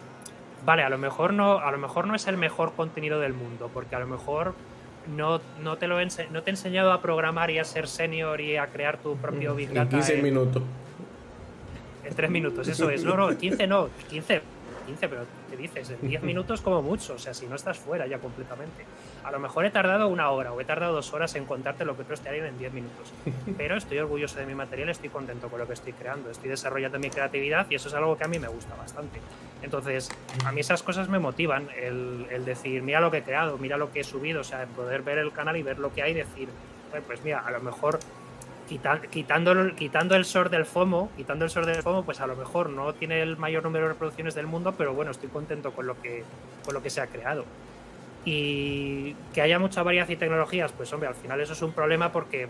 Vale, 0.65 0.83
a 0.83 0.89
lo 0.89 0.97
mejor 0.97 1.33
no, 1.33 1.59
a 1.59 1.71
lo 1.71 1.79
mejor 1.79 2.07
no 2.07 2.15
es 2.15 2.27
el 2.27 2.37
mejor 2.37 2.73
contenido 2.75 3.21
del 3.21 3.35
mundo. 3.35 3.71
Porque 3.73 3.97
a 3.97 3.99
lo 3.99 4.07
mejor 4.07 4.55
no, 5.15 5.41
no, 5.63 5.77
te 5.77 5.89
lo 5.89 6.01
he 6.01 6.07
no 6.31 6.43
te 6.43 6.51
he 6.51 6.53
enseñado 6.53 6.93
a 6.93 7.03
programar 7.03 7.51
y 7.51 7.59
a 7.59 7.65
ser 7.65 7.89
senior 7.89 8.41
y 8.41 8.57
a 8.57 8.69
crear 8.69 8.99
tu 8.99 9.17
propio 9.17 9.55
Big 9.55 9.69
Data. 9.69 9.83
En 9.83 10.03
15 10.03 10.23
minutos. 10.23 10.63
En 12.05 12.15
3 12.15 12.31
minutos, 12.31 12.69
eso 12.69 12.91
es. 12.91 13.03
No, 13.05 13.17
no, 13.17 13.37
15 13.37 13.67
no, 13.67 13.89
15 14.09 14.43
15, 14.85 15.09
pero 15.09 15.23
¿qué 15.55 15.63
dices? 15.63 15.91
En 15.91 16.09
10 16.09 16.23
minutos 16.23 16.61
como 16.61 16.83
mucho, 16.83 17.15
o 17.15 17.19
sea, 17.19 17.33
si 17.33 17.47
no 17.47 17.55
estás 17.55 17.79
fuera 17.79 18.07
ya 18.07 18.19
completamente. 18.19 18.85
A 19.23 19.31
lo 19.31 19.39
mejor 19.39 19.65
he 19.65 19.71
tardado 19.71 20.09
una 20.09 20.31
hora 20.31 20.53
o 20.53 20.61
he 20.61 20.65
tardado 20.65 20.95
dos 20.95 21.13
horas 21.13 21.35
en 21.37 21.45
contarte 21.45 21.85
lo 21.85 21.95
que 21.95 22.03
otros 22.03 22.21
te 22.21 22.29
harían 22.29 22.47
en 22.47 22.59
10 22.59 22.73
minutos, 22.73 23.13
pero 23.57 23.77
estoy 23.77 23.99
orgulloso 23.99 24.39
de 24.39 24.47
mi 24.47 24.55
material, 24.55 24.89
estoy 24.89 25.11
contento 25.11 25.49
con 25.49 25.61
lo 25.61 25.67
que 25.67 25.75
estoy 25.75 25.93
creando, 25.93 26.31
estoy 26.31 26.51
desarrollando 26.51 26.99
mi 26.99 27.11
creatividad 27.11 27.67
y 27.71 27.77
eso 27.77 27.89
es 27.89 27.95
algo 27.95 28.17
que 28.17 28.25
a 28.25 28.29
mí 28.29 28.39
me 28.39 28.49
gusta 28.49 28.75
bastante. 28.75 29.21
Entonces, 29.63 30.11
a 30.45 30.51
mí 30.51 30.61
esas 30.61 30.83
cosas 30.83 31.09
me 31.09 31.21
motivan, 31.21 31.69
el, 31.81 32.27
el 32.31 32.45
decir, 32.45 32.83
mira 32.83 33.01
lo 33.01 33.11
que 33.11 33.19
he 33.19 33.23
creado, 33.23 33.57
mira 33.57 33.77
lo 33.77 33.93
que 33.93 34.01
he 34.01 34.05
subido, 34.05 34.41
o 34.41 34.45
sea, 34.45 34.67
poder 34.67 35.03
ver 35.03 35.19
el 35.19 35.33
canal 35.33 35.57
y 35.57 35.63
ver 35.63 35.79
lo 35.79 35.93
que 35.95 36.03
hay 36.03 36.11
y 36.11 36.15
decir, 36.15 36.49
pues 37.07 37.25
mira, 37.25 37.41
a 37.41 37.51
lo 37.51 37.61
mejor 37.61 37.99
quitando, 38.69 39.75
quitando 39.77 40.17
el 40.17 40.25
SOR 40.25 40.51
del 40.51 40.65
FOMO, 40.65 41.11
quitando 41.17 41.45
el 41.45 41.67
del 41.67 41.83
FOMO, 41.83 42.05
pues 42.05 42.21
a 42.21 42.27
lo 42.27 42.37
mejor 42.37 42.71
no 42.71 42.93
tiene 42.95 43.23
el 43.23 43.37
mayor 43.37 43.63
número 43.63 43.87
de 43.87 43.93
reproducciones 43.93 44.35
del 44.35 44.47
mundo, 44.47 44.75
pero 44.77 44.95
bueno, 44.95 45.11
estoy 45.11 45.29
contento 45.29 45.73
con 45.73 45.87
lo 45.87 46.01
que, 46.01 46.25
con 46.65 46.75
lo 46.75 46.83
que 46.83 46.91
se 46.91 47.01
ha 47.01 47.07
creado. 47.07 47.45
Y 48.25 49.15
que 49.35 49.43
haya 49.43 49.59
mucha 49.59 49.83
variedad 49.83 50.09
y 50.09 50.17
tecnologías, 50.17 50.73
pues 50.73 50.93
hombre, 50.93 51.09
al 51.09 51.15
final 51.15 51.41
eso 51.41 51.53
es 51.53 51.63
un 51.63 51.73
problema 51.73 52.11
porque 52.11 52.49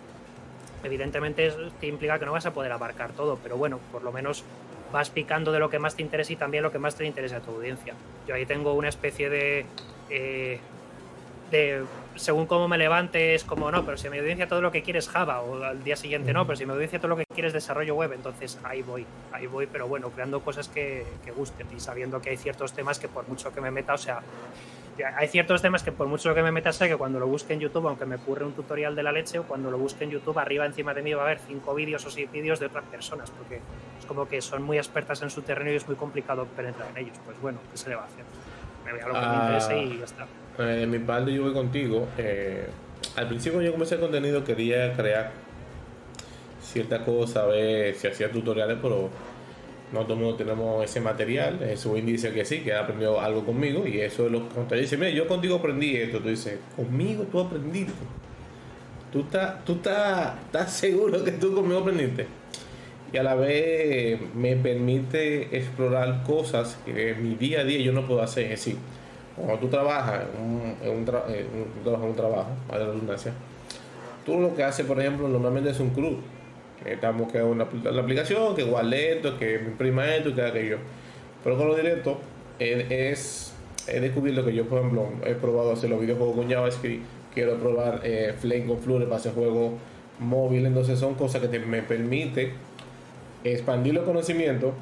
evidentemente 0.85 1.53
te 1.81 1.87
implica 1.87 2.19
que 2.19 2.27
no 2.27 2.33
vas 2.33 2.47
a 2.47 2.53
poder 2.53 2.71
abarcar 2.71 3.13
todo, 3.13 3.39
pero 3.43 3.57
bueno, 3.57 3.81
por 3.91 4.03
lo 4.03 4.13
menos 4.13 4.45
vas 4.93 5.11
picando 5.11 5.51
de 5.51 5.59
lo 5.59 5.71
que 5.71 5.81
más 5.81 5.97
te 5.97 6.03
interesa 6.03 6.33
y 6.33 6.37
también 6.37 6.63
lo 6.63 6.71
que 6.71 6.79
más 6.79 6.95
te 6.95 7.05
interesa 7.05 7.39
a 7.39 7.41
tu 7.41 7.51
audiencia. 7.51 7.95
Yo 8.29 8.35
ahí 8.35 8.47
tengo 8.47 8.75
una 8.75 8.89
especie 8.89 9.29
de, 9.29 9.67
eh, 10.11 10.61
de 11.51 11.85
según 12.17 12.47
cómo 12.47 12.69
me 12.69 12.79
levante, 12.79 13.35
es 13.35 13.45
como 13.45 13.71
no, 13.71 13.85
pero 13.85 13.97
si 13.97 14.09
me 14.09 14.21
audiencia 14.21 14.49
todo 14.49 14.61
lo 14.61 14.71
que 14.71 14.83
quieres 14.83 15.09
Java, 15.09 15.41
o 15.41 15.63
al 15.63 15.83
día 15.83 15.97
siguiente 15.97 16.33
no, 16.33 16.47
pero 16.47 16.57
si 16.57 16.65
me 16.65 16.73
audiencia 16.73 16.99
todo 16.99 17.09
lo 17.09 17.17
que 17.17 17.25
quieres 17.27 17.53
desarrollo 17.53 17.95
web, 17.95 18.13
entonces 18.13 18.59
ahí 18.63 18.83
voy, 18.83 19.05
ahí 19.33 19.47
voy, 19.47 19.67
pero 19.67 19.89
bueno, 19.89 20.11
creando 20.11 20.41
cosas 20.41 20.69
que, 20.69 21.05
que 21.25 21.33
gusten 21.33 21.67
y 21.77 21.81
sabiendo 21.81 22.21
que 22.21 22.31
hay 22.31 22.37
ciertos 22.37 22.73
temas 22.73 22.99
que 22.99 23.09
por 23.09 23.29
mucho 23.29 23.53
que 23.53 23.61
me 23.61 23.71
meta, 23.71 23.95
o 23.95 23.99
sea, 23.99 24.23
hay 25.17 25.27
ciertos 25.27 25.61
temas 25.61 25.83
que 25.83 25.91
por 25.91 26.07
mucho 26.07 26.33
que 26.35 26.43
me 26.43 26.53
meta 26.53 26.73
sé 26.73 26.89
que 26.89 26.97
cuando 26.97 27.19
lo 27.19 27.27
busque 27.27 27.53
en 27.53 27.61
YouTube, 27.61 27.89
aunque 27.89 28.07
me 28.07 28.17
ocurre 28.17 28.45
un 28.45 28.53
tutorial 28.53 28.95
de 28.95 29.03
la 29.03 29.11
leche, 29.11 29.41
o 29.41 29.43
cuando 29.43 29.71
lo 29.71 29.79
busque 29.79 30.05
en 30.05 30.11
YouTube, 30.11 30.39
arriba 30.39 30.67
encima 30.67 30.95
de 30.95 31.03
mí 31.03 31.13
va 31.15 31.23
a 31.23 31.25
haber 31.27 31.41
cinco 31.41 31.75
vídeos 31.75 32.07
o 32.07 32.11
seis 32.11 32.31
vídeos 32.31 32.61
de 32.61 32.67
otras 32.67 32.85
personas, 32.85 33.31
porque 33.31 33.61
es 33.99 34.07
como 34.07 34.29
que 34.29 34.41
son 34.41 34.63
muy 34.63 34.79
expertas 34.79 35.21
en 35.23 35.31
su 35.31 35.43
terreno 35.43 35.73
y 35.73 35.77
es 35.77 35.87
muy 35.87 35.97
complicado 35.97 36.47
penetrar 36.47 36.91
en 36.91 36.99
ellos. 36.99 37.17
Pues 37.25 37.41
bueno, 37.41 37.59
¿qué 37.73 37.77
se 37.77 37.89
le 37.89 37.97
va 37.97 38.03
a 38.03 38.07
hacer? 38.07 38.25
Me 38.85 38.93
voy 38.93 39.01
a 39.01 39.09
lo 39.09 39.15
que 39.15 39.27
me 39.27 39.35
interese 39.35 39.79
y 39.83 39.99
ya 39.99 40.05
está. 40.05 40.27
Eh, 40.59 40.87
mi 40.87 40.99
parte 40.99 41.33
yo 41.33 41.43
voy 41.43 41.53
contigo. 41.53 42.07
Eh, 42.17 42.67
al 43.17 43.29
principio 43.29 43.61
yo 43.61 43.73
comencé 43.73 43.97
el 43.97 44.01
contenido, 44.01 44.45
quería 44.45 44.93
crear 44.95 45.33
cierta 46.63 47.05
cosa, 47.05 47.47
ver 47.47 47.95
si 47.95 48.07
hacía 48.07 48.31
tutoriales, 48.31 48.79
pero 48.81 49.11
no 49.93 50.03
todo 50.03 50.15
el 50.15 50.21
mundo 50.21 50.37
tenemos 50.37 50.85
ese 50.85 51.01
material. 51.01 51.59
Su 51.77 51.95
dice 51.95 52.33
que 52.33 52.45
sí, 52.45 52.61
que 52.61 52.73
ha 52.73 52.81
aprendido 52.81 53.21
algo 53.21 53.45
conmigo 53.45 53.87
y 53.87 54.01
eso 54.01 54.27
es 54.27 54.33
lo 54.33 54.49
que 54.69 54.77
dice, 54.77 54.97
mira, 54.97 55.11
yo 55.11 55.27
contigo 55.27 55.57
aprendí 55.57 55.97
esto. 55.97 56.21
Tú 56.21 56.29
dices, 56.29 56.59
conmigo 56.77 57.25
tú 57.25 57.41
aprendiste. 57.41 57.93
Tú 59.13 59.21
estás, 59.21 59.65
tú 59.65 59.75
estás, 59.75 60.35
estás 60.47 60.73
seguro 60.73 61.23
que 61.23 61.33
tú 61.33 61.55
conmigo 61.55 61.81
aprendiste. 61.81 62.27
Y 63.13 63.17
a 63.17 63.23
la 63.23 63.37
vez 63.37 64.21
me 64.35 64.57
permite 64.57 65.57
explorar 65.57 66.25
cosas 66.25 66.77
que 66.85 67.11
en 67.11 67.23
mi 67.23 67.37
día 67.37 67.61
a 67.61 67.65
día 67.65 67.79
yo 67.81 67.93
no 67.93 68.07
puedo 68.07 68.23
hacer. 68.23 68.45
Es 68.45 68.65
decir, 68.65 68.77
cuando 69.37 69.59
tú 69.59 69.69
trabajas 69.69 70.23
en 70.23 70.43
un, 70.43 70.77
en 70.83 70.91
un, 70.91 71.07
en 71.29 72.03
un 72.03 72.17
trabajo, 72.17 72.49
a 72.71 72.79
la 72.79 72.87
redundancia, 72.87 73.33
tú 74.25 74.39
lo 74.39 74.55
que 74.55 74.63
haces, 74.63 74.87
por 74.87 75.01
ejemplo, 75.01 75.29
normalmente 75.29 75.71
es 75.71 75.81
un 75.81 75.91
club. 75.91 76.21
Estamos 76.85 77.33
que 77.33 77.43
una, 77.43 77.67
la 77.85 78.03
aplicación, 78.03 78.55
que 78.55 78.63
guarde 78.63 79.17
esto, 79.17 79.39
que 79.39 79.55
imprima 79.55 80.15
esto, 80.15 80.35
que 80.35 80.43
aquello. 80.43 80.79
Pero 81.43 81.57
con 81.57 81.69
lo 81.69 81.75
directo 81.75 82.19
es, 82.59 83.55
he 83.89 84.01
descubierto 84.01 84.45
que 84.45 84.55
yo, 84.55 84.67
por 84.67 84.79
ejemplo, 84.79 85.09
he 85.25 85.35
probado 85.35 85.73
hacer 85.73 85.91
los 85.91 86.01
videojuegos 86.01 86.37
con 86.37 86.51
JavaScript, 86.51 87.05
quiero 87.33 87.57
probar 87.57 88.01
eh, 88.05 88.35
Flame 88.39 88.67
con 88.67 88.79
Flutter 88.79 89.09
para 89.09 89.17
hacer 89.17 89.33
juegos 89.33 89.73
móviles, 90.19 90.67
entonces 90.67 90.99
son 90.99 91.15
cosas 91.15 91.41
que 91.41 91.49
te, 91.49 91.59
me 91.59 91.83
permite 91.83 92.53
expandir 93.43 93.95
los 93.95 94.05
conocimientos 94.05 94.73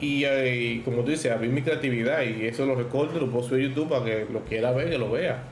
eh, 0.00 0.76
y, 0.76 0.80
como 0.80 1.02
tú 1.02 1.10
dices, 1.10 1.32
abrir 1.32 1.50
mi 1.50 1.62
creatividad 1.62 2.22
y 2.22 2.46
eso 2.46 2.66
lo 2.66 2.74
recorto, 2.74 3.18
lo 3.18 3.30
puedo 3.30 3.48
subir 3.48 3.64
a 3.64 3.68
YouTube 3.68 3.88
para 3.88 4.04
que 4.04 4.26
lo 4.30 4.40
quiera 4.40 4.72
ver, 4.72 4.90
que 4.90 4.98
lo 4.98 5.10
vea. 5.10 5.42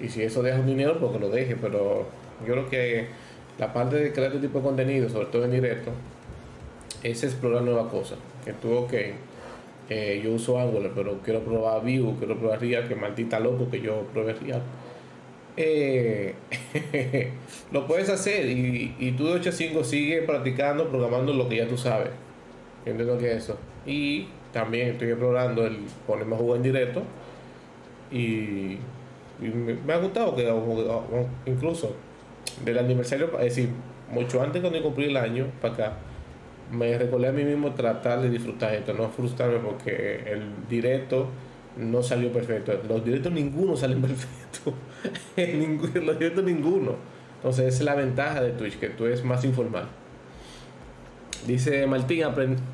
Y 0.00 0.08
si 0.08 0.22
eso 0.22 0.42
deja 0.42 0.58
un 0.60 0.66
dinero, 0.66 0.98
pues 0.98 1.12
que 1.12 1.18
lo 1.18 1.28
deje. 1.28 1.56
Pero 1.56 2.06
yo 2.46 2.52
creo 2.52 2.70
que 2.70 3.06
la 3.58 3.72
parte 3.72 3.96
de 3.96 4.12
crear 4.12 4.32
este 4.32 4.46
tipo 4.46 4.58
de 4.58 4.64
contenido, 4.64 5.08
sobre 5.08 5.26
todo 5.26 5.44
en 5.44 5.52
directo, 5.52 5.90
es 7.02 7.22
explorar 7.22 7.62
nuevas 7.62 7.90
cosas. 7.90 8.18
Que 8.44 8.52
tú, 8.54 8.72
ok, 8.72 8.94
eh, 9.90 10.20
yo 10.24 10.32
uso 10.32 10.58
Angular, 10.58 10.92
pero 10.94 11.18
quiero 11.22 11.40
probar 11.40 11.82
Vue, 11.82 12.14
quiero 12.18 12.38
probar 12.38 12.60
React, 12.60 12.88
que 12.88 12.94
maldita 12.94 13.40
loco 13.40 13.70
que 13.70 13.80
yo 13.80 14.06
pruebe 14.12 14.32
React. 14.34 14.64
Eh, 15.54 16.34
lo 17.72 17.86
puedes 17.86 18.08
hacer 18.08 18.46
y, 18.46 18.94
y 18.98 19.12
tú 19.12 19.26
de 19.26 19.32
8 19.34 19.50
a 19.50 19.52
5 19.52 19.84
sigue 19.84 20.22
practicando, 20.22 20.88
programando 20.88 21.34
lo 21.34 21.46
que 21.48 21.56
ya 21.56 21.68
tú 21.68 21.76
sabes. 21.76 22.08
Entiendo 22.84 23.18
que 23.18 23.36
eso. 23.36 23.56
Y 23.86 24.26
también 24.52 24.88
estoy 24.88 25.08
explorando 25.08 25.66
el 25.66 25.78
ponerme 26.06 26.34
a 26.34 26.38
jugar 26.38 26.56
en 26.58 26.62
directo. 26.62 27.02
Y, 28.10 28.78
me, 29.40 29.92
ha 29.92 29.98
gustado 29.98 30.36
que 30.36 30.48
incluso 31.46 31.96
del 32.64 32.78
aniversario, 32.78 33.26
es 33.38 33.56
decir, 33.56 33.70
mucho 34.10 34.42
antes 34.42 34.60
cuando 34.60 34.80
cumplí 34.82 35.06
el 35.06 35.16
año 35.16 35.46
para 35.60 35.74
acá, 35.74 35.92
me 36.70 36.96
recordé 36.96 37.28
a 37.28 37.32
mí 37.32 37.44
mismo 37.44 37.72
tratar 37.72 38.20
de 38.20 38.30
disfrutar 38.30 38.74
esto, 38.74 38.92
no 38.94 39.08
frustrarme 39.08 39.58
porque 39.58 40.22
el 40.26 40.68
directo 40.68 41.28
no 41.76 42.02
salió 42.02 42.32
perfecto. 42.32 42.72
Los 42.88 43.04
directos 43.04 43.32
ninguno 43.32 43.76
salen 43.76 44.00
perfectos. 44.02 44.74
los 46.02 46.18
directos 46.18 46.44
ninguno. 46.44 46.96
Entonces 47.36 47.66
esa 47.66 47.78
es 47.78 47.84
la 47.84 47.94
ventaja 47.94 48.42
de 48.42 48.52
Twitch, 48.52 48.78
que 48.78 48.90
tú 48.90 49.06
eres 49.06 49.24
más 49.24 49.44
informal. 49.44 49.88
Dice 51.46 51.86
Martín, 51.86 52.24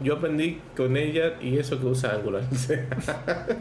yo 0.03 0.14
aprendí 0.14 0.61
con 0.77 0.97
ella 0.97 1.35
y 1.41 1.59
eso 1.59 1.81
que 1.81 1.87
usa 1.87 2.14
Angular. 2.14 2.43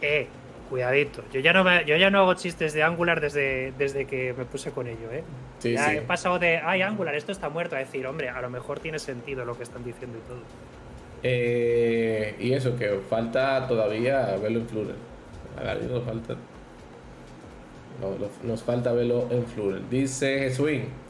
eh, 0.00 0.26
cuidadito. 0.70 1.22
Yo 1.30 1.40
ya 1.40 1.52
no 1.52 1.82
yo 1.82 1.96
ya 1.96 2.08
no 2.08 2.20
hago 2.20 2.34
chistes 2.34 2.72
de 2.72 2.82
Angular 2.82 3.20
desde, 3.20 3.72
desde 3.76 4.06
que 4.06 4.32
me 4.32 4.46
puse 4.46 4.70
con 4.70 4.86
ello, 4.86 5.12
¿eh? 5.12 5.22
ya 5.62 5.94
he 5.94 6.00
pasado 6.00 6.38
de, 6.38 6.56
ay, 6.56 6.80
Angular, 6.80 7.14
esto 7.14 7.32
está 7.32 7.50
muerto, 7.50 7.76
a 7.76 7.80
decir, 7.80 8.06
hombre, 8.06 8.30
a 8.30 8.40
lo 8.40 8.48
mejor 8.48 8.80
tiene 8.80 8.98
sentido 8.98 9.44
lo 9.44 9.56
que 9.56 9.64
están 9.64 9.84
diciendo 9.84 10.18
y 10.18 10.28
todo. 10.28 10.40
Eh, 11.22 12.34
y 12.40 12.52
eso, 12.52 12.76
que 12.76 12.98
falta 13.08 13.66
todavía 13.68 14.36
verlo 14.42 14.60
en 14.60 14.66
Flutter. 14.66 14.96
A 15.58 15.74
nos 15.74 16.04
falta. 16.04 16.36
nos 18.42 18.62
falta 18.62 18.92
verlo 18.92 19.28
en 19.30 19.44
Flutter. 19.44 19.82
Dice 19.90 20.38
Jesuín. 20.38 21.01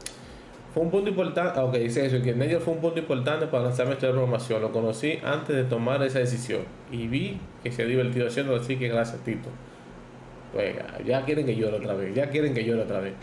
Fue 0.73 0.81
un 0.81 0.89
punto 0.89 1.09
importante, 1.09 1.59
ah, 1.59 1.65
ok, 1.65 1.75
dice 1.75 2.05
eso, 2.05 2.19
que 2.23 2.33
Nader 2.33 2.59
fue 2.59 2.73
un 2.73 2.81
punto 2.81 2.99
importante 2.99 3.45
para 3.45 3.65
lanzarme 3.65 3.93
esta 3.93 4.09
programación. 4.09 4.59
Lo 4.59 4.71
conocí 4.71 5.19
antes 5.23 5.55
de 5.55 5.65
tomar 5.65 6.01
esa 6.01 6.17
decisión 6.17 6.61
y 6.91 7.07
vi 7.07 7.39
que 7.63 7.71
se 7.71 7.83
ha 7.83 7.85
divertido 7.85 8.27
haciendo 8.27 8.55
así 8.55 8.77
que 8.77 8.87
gracias 8.87 9.23
Tito. 9.23 9.49
Pues 10.51 10.75
ya 11.05 11.23
quieren 11.25 11.45
que 11.45 11.55
llore 11.55 11.77
otra 11.77 11.93
vez, 11.93 12.15
ya 12.15 12.29
quieren 12.29 12.55
que 12.55 12.63
llore 12.63 12.81
otra 12.81 13.01
vez. 13.01 13.13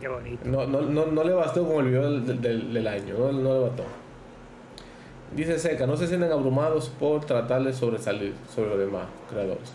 Qué 0.00 0.06
bonito. 0.06 0.42
No, 0.44 0.66
no, 0.66 0.82
no, 0.82 1.06
no 1.06 1.24
le 1.24 1.32
bastó 1.32 1.66
con 1.66 1.84
el 1.84 1.90
video 1.90 2.20
del, 2.20 2.72
del, 2.72 2.86
año, 2.86 3.14
no, 3.18 3.32
no, 3.32 3.54
le 3.54 3.60
bastó. 3.68 3.84
Dice 5.34 5.58
Seca, 5.58 5.86
no 5.86 5.96
se 5.96 6.06
sienten 6.06 6.30
abrumados 6.30 6.90
por 7.00 7.24
tratar 7.24 7.64
de 7.64 7.72
sobresalir 7.72 8.34
sobre 8.48 8.70
los 8.70 8.78
demás 8.78 9.06
creadores. 9.28 9.72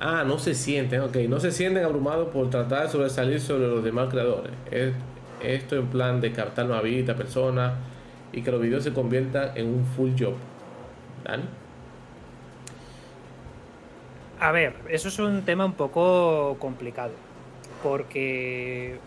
Ah, 0.00 0.24
no 0.26 0.38
se 0.38 0.54
sienten, 0.54 1.02
ok, 1.02 1.16
no 1.28 1.38
se 1.38 1.52
sienten 1.52 1.84
abrumados 1.84 2.28
por 2.28 2.50
tratar 2.50 2.84
de 2.84 2.88
sobresalir 2.88 3.40
sobre 3.40 3.68
los 3.68 3.84
demás 3.84 4.08
creadores. 4.10 4.52
Es, 4.70 4.92
esto 5.44 5.76
en 5.76 5.86
plan 5.88 6.20
de 6.20 6.32
captar 6.32 6.66
nueva 6.66 6.82
vida, 6.82 7.14
persona 7.14 7.74
y 8.32 8.42
que 8.42 8.50
los 8.50 8.60
videos 8.60 8.84
se 8.84 8.92
conviertan 8.92 9.52
en 9.56 9.66
un 9.66 9.84
full 9.84 10.10
job. 10.18 10.34
¿Dani? 11.24 11.44
A 14.40 14.52
ver, 14.52 14.74
eso 14.88 15.08
es 15.08 15.18
un 15.18 15.42
tema 15.42 15.64
un 15.64 15.74
poco 15.74 16.56
complicado. 16.58 17.12
Porque 17.82 18.98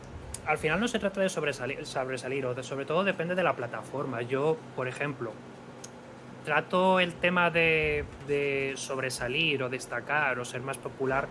al 0.46 0.58
final 0.58 0.80
no 0.80 0.88
se 0.88 1.00
trata 1.00 1.22
de 1.22 1.30
sobresalir, 1.30 2.46
o 2.46 2.54
de, 2.54 2.64
sobre 2.64 2.86
todo 2.86 3.04
depende 3.04 3.36
de 3.36 3.44
la 3.44 3.56
plataforma. 3.56 4.22
Yo, 4.22 4.58
por 4.76 4.88
ejemplo, 4.88 5.34
trato 6.46 7.00
el 7.00 7.14
tema 7.14 7.50
de 7.50 8.06
sobresalir 8.78 9.64
o 9.64 9.70
destacar 9.70 10.40
o 10.40 10.46
ser 10.46 10.62
más 10.62 10.78
popular 10.78 11.28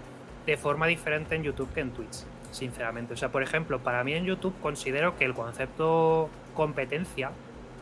de 0.46 0.56
forma 0.56 0.86
diferente 0.86 1.34
en 1.34 1.42
YouTube 1.42 1.72
que 1.74 1.80
en 1.80 1.90
Twitch, 1.90 2.24
sinceramente. 2.50 3.14
O 3.14 3.16
sea, 3.16 3.30
por 3.30 3.42
ejemplo, 3.42 3.78
para 3.80 4.02
mí 4.04 4.14
en 4.14 4.24
YouTube 4.24 4.54
considero 4.60 5.16
que 5.16 5.24
el 5.24 5.34
concepto 5.34 6.30
competencia 6.54 7.30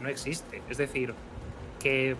no 0.00 0.08
existe. 0.08 0.62
Es 0.68 0.78
decir, 0.78 1.14
que 1.80 2.16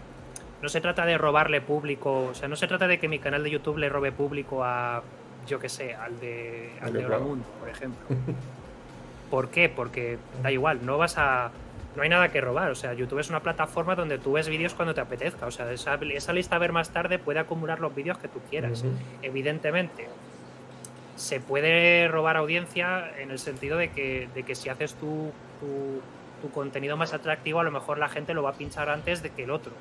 no 0.63 0.69
se 0.69 0.81
trata 0.81 1.05
de 1.05 1.19
robarle 1.19 1.61
público, 1.61 2.27
o 2.31 2.35
sea, 2.35 2.49
no 2.49 2.57
se 2.57 2.67
trata 2.67 2.87
de 2.89 2.99
que 2.99 3.09
mi 3.09 3.19
canal 3.19 3.43
de 3.43 3.51
YouTube 3.51 3.79
le 3.79 3.89
robe 3.89 4.13
público 4.13 4.65
a, 4.65 5.03
yo 5.47 5.59
qué 5.59 5.69
sé, 5.69 5.95
al 5.95 6.19
de, 6.21 6.73
al 6.81 6.93
de 6.93 7.07
Mundo, 7.19 7.45
por 7.61 7.69
ejemplo. 7.69 8.07
¿Por 9.31 9.49
qué? 9.49 9.69
Porque 9.69 10.19
da 10.43 10.51
igual, 10.51 10.87
no 10.87 10.97
vas 10.97 11.19
a. 11.19 11.51
No 11.97 12.03
hay 12.03 12.09
nada 12.09 12.31
que 12.31 12.41
robar. 12.41 12.71
O 12.71 12.75
sea, 12.75 12.93
YouTube 12.93 13.21
es 13.21 13.31
una 13.31 13.41
plataforma 13.41 13.95
donde 13.95 14.19
tú 14.19 14.33
ves 14.33 14.49
vídeos 14.49 14.75
cuando 14.75 14.95
te 14.95 15.01
apetezca. 15.01 15.47
O 15.47 15.51
sea, 15.51 15.71
esa, 15.71 15.95
esa 15.95 16.33
lista 16.33 16.57
a 16.57 16.59
ver 16.59 16.73
más 16.73 16.91
tarde 16.91 17.19
puede 17.19 17.39
acumular 17.39 17.79
los 17.81 17.95
vídeos 17.95 18.19
que 18.19 18.29
tú 18.29 18.41
quieras. 18.51 18.85
Evidentemente, 19.23 20.09
se 21.17 21.41
puede 21.41 22.09
robar 22.09 22.37
audiencia 22.37 23.11
en 23.19 23.31
el 23.31 23.39
sentido 23.39 23.79
de 23.79 23.91
que, 23.91 24.29
de 24.35 24.43
que 24.43 24.55
si 24.55 24.69
haces 24.69 24.95
tu, 24.95 25.33
tu, 25.61 26.51
contenido 26.53 26.99
más 26.99 27.15
atractivo, 27.15 27.61
a 27.61 27.65
lo 27.65 27.71
mejor 27.71 27.97
la 27.97 28.11
gente 28.11 28.35
lo 28.35 28.43
va 28.43 28.51
a 28.51 28.55
pinchar 28.55 28.91
antes 28.91 29.23
de 29.23 29.31
que 29.31 29.45
el 29.45 29.51
otro. 29.51 29.73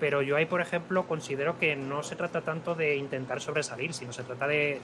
Pero 0.00 0.20
yo 0.20 0.36
ahí, 0.36 0.46
por 0.46 0.60
ejemplo, 0.60 1.06
considero 1.06 1.60
que 1.60 1.76
no 1.76 2.02
se 2.02 2.16
trata 2.16 2.40
tanto 2.40 2.74
de 2.74 2.96
intentar 2.96 3.40
sobresalir, 3.40 3.94
sino 3.94 4.12
se 4.12 4.24
trata 4.24 4.48
de, 4.48 4.80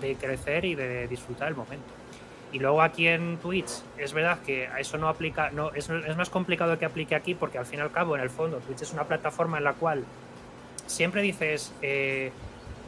de 0.00 0.16
crecer 0.16 0.64
y 0.64 0.74
de 0.74 1.06
disfrutar 1.06 1.46
el 1.46 1.54
momento. 1.54 1.86
Y 2.50 2.58
luego 2.58 2.82
aquí 2.82 3.06
en 3.06 3.38
Twitch, 3.38 3.70
es 3.96 4.12
verdad 4.12 4.40
que 4.44 4.68
eso 4.78 4.98
no 4.98 5.08
aplica, 5.08 5.50
no, 5.50 5.72
es, 5.72 5.88
es 5.88 6.16
más 6.16 6.30
complicado 6.30 6.78
que 6.78 6.84
aplique 6.84 7.14
aquí 7.14 7.34
porque 7.34 7.58
al 7.58 7.66
fin 7.66 7.78
y 7.78 7.82
al 7.82 7.92
cabo, 7.92 8.16
en 8.16 8.22
el 8.22 8.30
fondo, 8.30 8.58
Twitch 8.58 8.82
es 8.82 8.92
una 8.92 9.04
plataforma 9.04 9.58
en 9.58 9.64
la 9.64 9.74
cual 9.74 10.04
siempre 10.86 11.22
dices, 11.22 11.72
eh, 11.82 12.32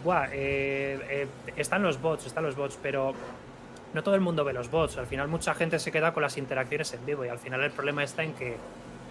Buah, 0.04 0.28
eh, 0.32 0.98
eh, 1.10 1.26
están 1.56 1.82
los 1.82 2.00
bots, 2.00 2.26
están 2.26 2.44
los 2.44 2.56
bots, 2.56 2.78
pero 2.82 3.14
no 3.94 4.02
todo 4.02 4.14
el 4.14 4.20
mundo 4.20 4.44
ve 4.44 4.52
los 4.52 4.70
bots. 4.70 4.96
Al 4.98 5.06
final 5.06 5.28
mucha 5.28 5.54
gente 5.54 5.78
se 5.78 5.90
queda 5.90 6.12
con 6.12 6.22
las 6.22 6.36
interacciones 6.38 6.92
en 6.92 7.04
vivo 7.04 7.24
y 7.24 7.28
al 7.28 7.38
final 7.38 7.62
el 7.62 7.70
problema 7.70 8.04
está 8.04 8.22
en 8.22 8.34
que 8.34 8.56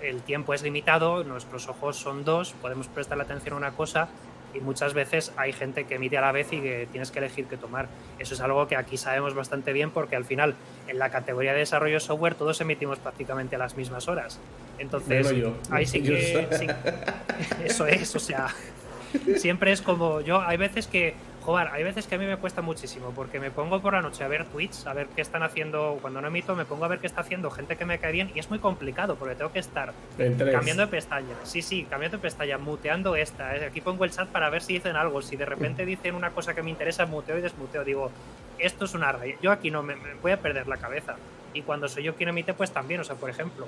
el 0.01 0.21
tiempo 0.21 0.53
es 0.53 0.63
limitado, 0.63 1.23
nuestros 1.23 1.67
ojos 1.67 1.97
son 1.97 2.23
dos, 2.23 2.53
podemos 2.61 2.87
prestar 2.87 3.17
la 3.17 3.23
atención 3.23 3.55
a 3.55 3.57
una 3.57 3.71
cosa 3.71 4.09
y 4.53 4.59
muchas 4.59 4.93
veces 4.93 5.33
hay 5.37 5.51
gente 5.53 5.85
que 5.85 5.95
emite 5.95 6.17
a 6.17 6.21
la 6.21 6.31
vez 6.31 6.51
y 6.53 6.61
que 6.61 6.87
tienes 6.91 7.11
que 7.11 7.19
elegir 7.19 7.45
qué 7.45 7.57
tomar. 7.57 7.87
Eso 8.17 8.33
es 8.33 8.41
algo 8.41 8.67
que 8.67 8.75
aquí 8.75 8.97
sabemos 8.97 9.33
bastante 9.33 9.73
bien 9.73 9.91
porque 9.91 10.15
al 10.15 10.25
final 10.25 10.55
en 10.87 10.99
la 10.99 11.09
categoría 11.09 11.53
de 11.53 11.59
desarrollo 11.59 11.95
de 11.95 11.99
software 11.99 12.35
todos 12.35 12.61
emitimos 12.61 12.99
prácticamente 12.99 13.55
a 13.55 13.59
las 13.59 13.75
mismas 13.75 14.07
horas. 14.07 14.39
Entonces, 14.79 15.35
yo. 15.35 15.53
ahí 15.69 15.85
sí 15.85 16.01
que... 16.03 16.47
Sí, 16.51 16.67
eso 17.65 17.87
es, 17.87 18.15
o 18.15 18.19
sea, 18.19 18.47
siempre 19.37 19.71
es 19.71 19.81
como 19.81 20.21
yo 20.21 20.41
hay 20.41 20.57
veces 20.57 20.87
que 20.87 21.15
joder, 21.47 21.69
hay 21.69 21.81
veces 21.81 22.07
que 22.07 22.15
a 22.15 22.17
mí 22.17 22.25
me 22.25 22.35
cuesta 22.35 22.61
muchísimo 22.61 23.11
porque 23.15 23.39
me 23.39 23.51
pongo 23.51 23.81
por 23.81 23.93
la 23.93 24.01
noche 24.01 24.21
a 24.21 24.27
ver 24.27 24.43
tweets, 24.43 24.85
a 24.85 24.91
ver 24.91 25.07
qué 25.15 25.21
están 25.21 25.43
haciendo 25.43 25.97
cuando 26.01 26.19
no 26.19 26.27
emito, 26.27 26.57
me 26.57 26.65
pongo 26.65 26.83
a 26.83 26.89
ver 26.89 26.99
qué 26.99 27.07
está 27.07 27.21
haciendo 27.21 27.49
gente 27.49 27.77
que 27.77 27.85
me 27.85 27.99
cae 27.99 28.11
bien 28.11 28.29
y 28.35 28.39
es 28.39 28.49
muy 28.49 28.59
complicado 28.59 29.15
porque 29.15 29.33
tengo 29.35 29.53
que 29.53 29.59
estar 29.59 29.93
cambiando 30.51 30.81
de 30.81 30.87
pestaña. 30.87 31.33
Sí, 31.43 31.61
sí, 31.61 31.87
cambiando 31.89 32.17
de 32.17 32.21
pestaña, 32.21 32.57
muteando 32.57 33.15
esta. 33.15 33.51
Aquí 33.65 33.79
pongo 33.79 34.03
el 34.03 34.11
chat 34.11 34.27
para 34.27 34.49
ver 34.49 34.61
si 34.61 34.73
dicen 34.73 34.97
algo. 34.97 35.21
Si 35.21 35.37
de 35.37 35.45
repente 35.45 35.85
dicen 35.85 36.15
una 36.15 36.31
cosa 36.31 36.53
que 36.53 36.61
me 36.61 36.69
interesa, 36.69 37.05
muteo 37.05 37.37
y 37.37 37.41
desmuteo. 37.41 37.85
Digo, 37.85 38.11
esto 38.59 38.83
es 38.83 38.93
una 38.93 39.13
raya. 39.13 39.35
Yo 39.41 39.53
aquí 39.53 39.71
no 39.71 39.83
me, 39.83 39.95
me 39.95 40.15
voy 40.15 40.33
a 40.33 40.41
perder 40.41 40.67
la 40.67 40.75
cabeza 40.75 41.15
y 41.57 41.61
cuando 41.63 41.87
soy 41.87 42.03
yo 42.03 42.15
quien 42.15 42.29
emite, 42.29 42.53
pues 42.53 42.71
también, 42.71 43.01
o 43.01 43.03
sea, 43.03 43.15
por 43.15 43.29
ejemplo, 43.29 43.67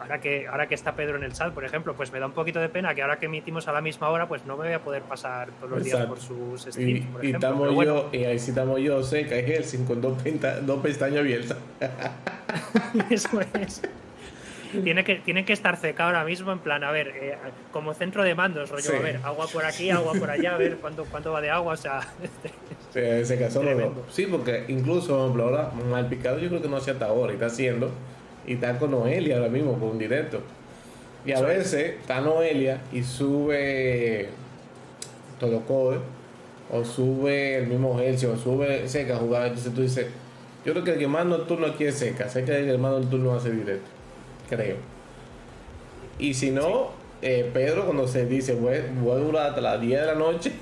ahora 0.00 0.20
que, 0.20 0.46
ahora 0.48 0.66
que 0.66 0.74
está 0.74 0.92
Pedro 0.94 1.16
en 1.16 1.22
el 1.24 1.32
chat, 1.32 1.52
por 1.52 1.64
ejemplo, 1.64 1.94
pues 1.94 2.12
me 2.12 2.18
da 2.18 2.26
un 2.26 2.32
poquito 2.32 2.58
de 2.60 2.68
pena 2.68 2.94
que 2.94 3.02
ahora 3.02 3.18
que 3.18 3.26
emitimos 3.26 3.68
a 3.68 3.72
la 3.72 3.80
misma 3.80 4.08
hora, 4.10 4.26
pues 4.28 4.44
no 4.46 4.56
me 4.56 4.64
voy 4.66 4.74
a 4.74 4.80
poder 4.80 5.02
pasar 5.02 5.48
todos 5.60 5.70
los 5.70 5.84
días 5.84 6.04
por 6.06 6.18
sus 6.20 6.62
streams. 6.62 7.00
Y, 7.00 7.00
por 7.02 7.24
y 7.24 7.28
ejemplo. 7.30 7.82
yo, 7.82 8.08
y 8.12 8.24
ahí 8.24 8.38
sí 8.38 8.50
estamos 8.50 8.80
yo, 8.80 9.02
seca, 9.02 9.36
y 9.38 9.42
Helsing 9.44 9.84
con 9.84 10.00
dos, 10.00 10.22
pinta- 10.22 10.60
dos 10.60 10.80
pestañas 10.82 11.20
abiertas. 11.20 11.58
Eso 13.10 13.40
es. 13.60 13.82
Tiene 14.84 15.02
que, 15.02 15.16
tiene 15.16 15.44
que 15.46 15.54
estar 15.54 15.78
seca 15.78 16.04
ahora 16.04 16.24
mismo, 16.24 16.52
en 16.52 16.58
plan, 16.58 16.84
a 16.84 16.90
ver, 16.90 17.08
eh, 17.16 17.38
como 17.72 17.94
centro 17.94 18.22
de 18.22 18.34
mandos, 18.34 18.68
rollo, 18.68 18.82
Sí. 18.82 18.96
a 18.96 19.00
ver, 19.00 19.20
agua 19.24 19.46
por 19.50 19.64
aquí, 19.64 19.88
agua 19.90 20.12
por 20.12 20.30
allá, 20.30 20.54
a 20.54 20.58
ver 20.58 20.76
cuánto, 20.76 21.06
cuánto 21.06 21.32
va 21.32 21.40
de 21.40 21.48
agua, 21.50 21.72
o 21.72 21.76
sea, 21.76 22.00
Se, 22.98 23.24
se 23.24 23.38
casó 23.38 23.62
los. 23.62 23.92
Sí, 24.10 24.26
porque 24.26 24.64
incluso, 24.66 25.08
por 25.08 25.20
ejemplo, 25.20 25.44
ahora, 25.44 25.70
mal 25.88 26.08
picado 26.08 26.38
yo 26.40 26.48
creo 26.48 26.60
que 26.60 26.68
no 26.68 26.78
hacía 26.78 26.94
hasta 26.94 27.06
ahora, 27.06 27.32
y 27.32 27.34
está 27.34 27.46
haciendo, 27.46 27.90
y 28.44 28.54
está 28.54 28.76
con 28.76 28.90
Noelia 28.90 29.36
ahora 29.36 29.48
mismo, 29.48 29.78
con 29.78 29.90
un 29.90 29.98
directo. 29.98 30.40
Y 31.24 31.30
a 31.30 31.40
veces 31.40 31.94
está 32.00 32.20
Noelia 32.20 32.80
y 32.92 33.04
sube 33.04 34.30
todo 35.38 35.60
code, 35.60 35.98
o 36.72 36.84
sube 36.84 37.58
el 37.58 37.68
mismo 37.68 38.00
Helsi, 38.00 38.26
o 38.26 38.36
sube 38.36 38.88
Seca 38.88 39.14
a 39.14 39.18
jugar. 39.18 39.46
Entonces 39.46 39.72
tú 39.72 39.82
dices, 39.82 40.06
yo 40.64 40.72
creo 40.72 40.84
que 40.84 40.92
el 40.94 40.98
que 40.98 41.06
más 41.06 41.24
nocturno 41.24 41.68
aquí 41.68 41.84
es 41.84 41.94
Seca, 41.94 42.28
Seca 42.28 42.52
es 42.52 42.66
el 42.66 42.72
que 42.72 42.78
más 42.78 42.92
nocturno 42.92 43.32
hace 43.32 43.52
directo, 43.52 43.88
creo. 44.48 44.76
Y 46.18 46.34
si 46.34 46.50
no, 46.50 46.90
eh, 47.22 47.48
Pedro 47.54 47.84
cuando 47.84 48.08
se 48.08 48.26
dice, 48.26 48.54
voy, 48.54 48.78
voy 49.00 49.12
a 49.12 49.24
durar 49.24 49.46
hasta 49.50 49.60
las 49.60 49.80
10 49.80 50.00
de 50.00 50.06
la 50.06 50.14
noche, 50.16 50.52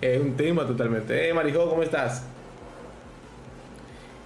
es 0.00 0.20
un 0.20 0.36
tema 0.36 0.66
totalmente. 0.66 1.28
Eh, 1.28 1.34
Marijo, 1.34 1.68
¿cómo 1.68 1.82
estás? 1.82 2.24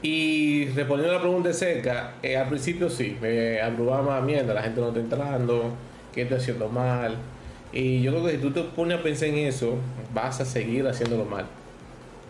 Y 0.03 0.67
respondiendo 0.69 1.15
a 1.15 1.17
la 1.17 1.21
pregunta 1.21 1.49
de 1.49 1.55
Seca, 1.55 2.15
eh, 2.23 2.37
al 2.37 2.49
principio 2.49 2.89
sí, 2.89 3.19
me 3.21 3.61
abrumaba 3.61 4.21
mierda, 4.23 4.55
la 4.55 4.63
gente 4.63 4.81
no 4.81 4.89
está 4.89 5.01
entrando, 5.01 5.73
qué 6.13 6.23
estoy 6.23 6.39
haciendo 6.39 6.69
mal. 6.69 7.17
Y 7.73 8.01
yo 8.01 8.13
creo 8.13 8.25
que 8.25 8.33
si 8.33 8.39
tú 8.39 8.51
te 8.51 8.63
pones 8.63 8.99
a 8.99 9.03
pensar 9.03 9.29
en 9.29 9.39
eso, 9.39 9.77
vas 10.15 10.41
a 10.41 10.45
seguir 10.45 10.87
haciéndolo 10.89 11.25
mal. 11.27 11.45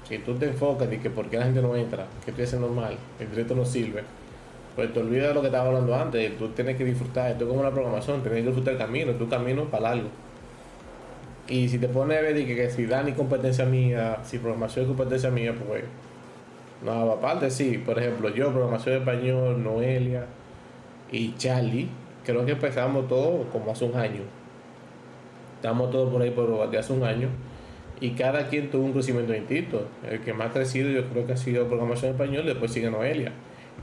Si 0.08 0.18
tú 0.18 0.34
te 0.34 0.46
enfocas 0.46 0.90
en 0.90 1.00
que 1.00 1.10
por 1.10 1.30
qué 1.30 1.38
la 1.38 1.44
gente 1.44 1.62
no 1.62 1.76
entra, 1.76 2.06
que 2.24 2.32
estoy 2.32 2.44
haciendo 2.44 2.68
mal, 2.68 2.96
el 3.20 3.30
directo 3.30 3.54
no 3.54 3.64
sirve, 3.64 4.02
pues 4.74 4.92
te 4.92 4.98
olvidas 4.98 5.28
de 5.28 5.34
lo 5.34 5.40
que 5.40 5.46
estaba 5.46 5.68
hablando 5.68 5.94
antes. 5.94 6.36
Tú 6.36 6.48
tienes 6.48 6.76
que 6.76 6.84
disfrutar, 6.84 7.30
esto 7.30 7.44
es 7.44 7.50
como 7.50 7.62
la 7.62 7.70
programación, 7.70 8.20
tienes 8.22 8.40
que 8.40 8.46
disfrutar 8.46 8.74
el 8.74 8.78
camino, 8.80 9.12
tu 9.12 9.28
camino 9.28 9.64
para 9.66 9.94
largo. 9.94 10.08
Y 11.50 11.68
si 11.68 11.78
te 11.78 11.88
pones 11.88 12.16
a 12.16 12.22
ver 12.22 12.34
que, 12.34 12.54
que 12.54 12.70
si 12.70 12.86
Dani 12.86 13.12
competencia 13.12 13.66
mía, 13.66 14.18
si 14.22 14.38
programación 14.38 14.84
es 14.84 14.88
competencia 14.88 15.30
mía, 15.30 15.52
pues 15.66 15.82
no, 16.84 16.92
aparte 17.10 17.50
sí, 17.50 17.76
por 17.84 17.98
ejemplo, 17.98 18.28
yo, 18.30 18.52
programación 18.52 18.98
español, 18.98 19.62
Noelia 19.62 20.26
y 21.10 21.34
Charlie, 21.36 21.88
creo 22.24 22.46
que 22.46 22.52
empezamos 22.52 23.08
todo 23.08 23.44
como 23.50 23.72
hace 23.72 23.84
un 23.84 23.96
año. 23.96 24.22
Estamos 25.56 25.90
todos 25.90 26.10
por 26.10 26.22
ahí 26.22 26.30
por 26.30 26.70
de 26.70 26.78
hace 26.78 26.92
un 26.92 27.02
año. 27.02 27.28
Y 28.00 28.12
cada 28.12 28.48
quien 28.48 28.70
tuvo 28.70 28.84
un 28.86 28.92
crecimiento 28.92 29.32
distinto. 29.32 29.86
El 30.08 30.20
que 30.20 30.32
más 30.32 30.50
ha 30.50 30.52
crecido 30.52 30.88
yo 30.88 31.04
creo 31.10 31.26
que 31.26 31.34
ha 31.34 31.36
sido 31.36 31.66
programación 31.66 32.16
de 32.16 32.22
español, 32.22 32.46
después 32.46 32.72
sigue 32.72 32.90
Noelia. 32.90 33.32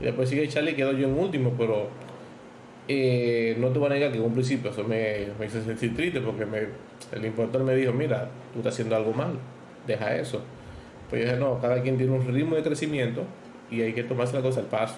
Y 0.00 0.04
después 0.04 0.28
sigue 0.28 0.48
Charlie, 0.48 0.74
quedo 0.74 0.92
yo 0.92 1.06
en 1.06 1.16
último, 1.16 1.52
pero 1.56 1.88
eh, 2.88 3.56
no 3.58 3.68
te 3.68 3.78
voy 3.78 3.86
a 3.90 3.94
negar 3.94 4.10
que 4.10 4.18
en 4.18 4.24
un 4.24 4.32
principio 4.32 4.70
eso 4.70 4.82
me, 4.84 5.26
hizo 5.44 5.62
sentir 5.62 5.94
triste 5.94 6.20
porque 6.20 6.46
me, 6.46 6.60
el 7.12 7.24
importador 7.24 7.66
me 7.66 7.74
dijo, 7.76 7.92
mira, 7.92 8.28
tú 8.52 8.60
estás 8.60 8.74
haciendo 8.74 8.96
algo 8.96 9.12
mal, 9.12 9.32
deja 9.86 10.16
eso. 10.16 10.40
Pues 11.10 11.22
yo 11.22 11.28
dije, 11.28 11.40
no, 11.40 11.60
cada 11.60 11.82
quien 11.82 11.96
tiene 11.96 12.12
un 12.12 12.26
ritmo 12.26 12.56
de 12.56 12.62
crecimiento 12.62 13.24
y 13.70 13.82
hay 13.82 13.92
que 13.92 14.04
tomarse 14.04 14.34
la 14.34 14.42
cosa 14.42 14.60
al 14.60 14.66
paso. 14.66 14.96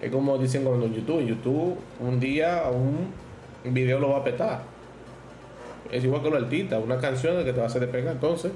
Es 0.00 0.10
como 0.10 0.38
dicen 0.38 0.64
cuando 0.64 0.86
en 0.86 0.94
YouTube, 0.94 1.26
YouTube 1.26 1.76
un 2.00 2.20
día 2.20 2.64
un 2.70 3.74
video 3.74 3.98
lo 3.98 4.10
va 4.10 4.18
a 4.18 4.24
petar. 4.24 4.62
Es 5.90 6.04
igual 6.04 6.22
que 6.22 6.30
los 6.30 6.42
artistas, 6.42 6.82
una 6.82 6.98
canción 6.98 7.44
que 7.44 7.52
te 7.52 7.58
va 7.58 7.64
a 7.64 7.66
hacer 7.66 7.80
despegar. 7.80 8.12
Entonces, 8.12 8.52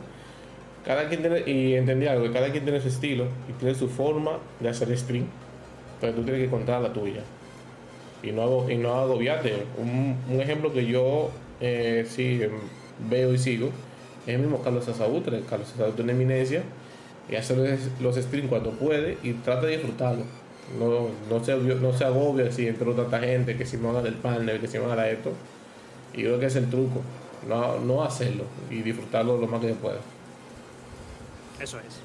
cada 0.85 1.09
quien 1.09 1.21
tiene, 1.21 1.43
y 1.51 1.75
entendí 1.75 2.07
algo, 2.07 2.31
cada 2.33 2.51
quien 2.51 2.65
tiene 2.65 2.81
su 2.81 2.89
estilo 2.89 3.27
y 3.49 3.53
tiene 3.55 3.75
su 3.75 3.89
forma 3.89 4.39
de 4.61 4.69
hacer 4.69 4.97
stream. 4.97 5.27
Entonces 5.95 6.17
tú 6.17 6.23
tienes 6.23 6.41
que 6.43 6.47
encontrar 6.47 6.83
la 6.83 6.93
tuya. 6.93 7.23
Y 8.25 8.33
no, 8.33 8.43
hago, 8.43 8.71
y 8.71 8.77
no 8.77 8.95
agobiarte. 8.95 9.65
Un, 9.77 10.17
un 10.29 10.41
ejemplo 10.41 10.73
que 10.73 10.87
yo 10.87 11.31
eh, 11.61 12.07
sí 12.09 12.43
em, 12.43 12.53
veo 13.11 13.35
y 13.35 13.39
sigo 13.39 13.71
es 14.27 14.35
el 14.35 14.41
mismo 14.41 14.63
Carlos 14.63 14.89
Asaútre. 14.89 15.43
Carlos 15.49 15.69
Asaútre 15.75 15.97
es 15.97 16.05
una 16.05 16.13
eminencia 16.13 16.63
y 17.31 17.37
hace 17.37 17.57
los, 17.57 17.69
los 18.01 18.17
streams 18.17 18.49
cuando 18.49 18.71
puede 18.71 19.19
y 19.23 19.33
trata 19.35 19.67
de 19.67 19.73
disfrutarlo. 19.73 20.25
No, 20.79 21.09
no, 21.29 21.45
se, 21.45 21.57
no 21.57 21.93
se 21.93 22.05
agobia 22.05 22.51
si 22.51 22.67
entró 22.67 22.95
tanta 22.95 23.21
gente, 23.21 23.57
que 23.57 23.67
si 23.67 23.77
me 23.77 23.89
van 23.89 23.97
a 23.97 23.99
dar 23.99 24.07
el 24.07 24.15
panel, 24.15 24.61
que 24.61 24.67
si 24.67 24.79
me 24.79 24.85
van 24.85 24.93
a 24.93 25.03
dar 25.03 25.09
esto. 25.09 25.33
Y 26.15 26.23
yo 26.23 26.29
creo 26.31 26.41
que 26.41 26.47
es 26.47 26.57
el 26.57 26.71
truco. 26.71 27.03
No, 27.49 27.79
no 27.81 28.03
hacerlo 28.03 28.45
y 28.71 28.81
disfrutarlo 28.81 29.37
lo 29.37 29.47
más 29.47 29.61
que 29.61 29.69
se 29.69 29.75
pueda. 29.75 29.99
eso 31.61 31.79
es. 31.79 32.01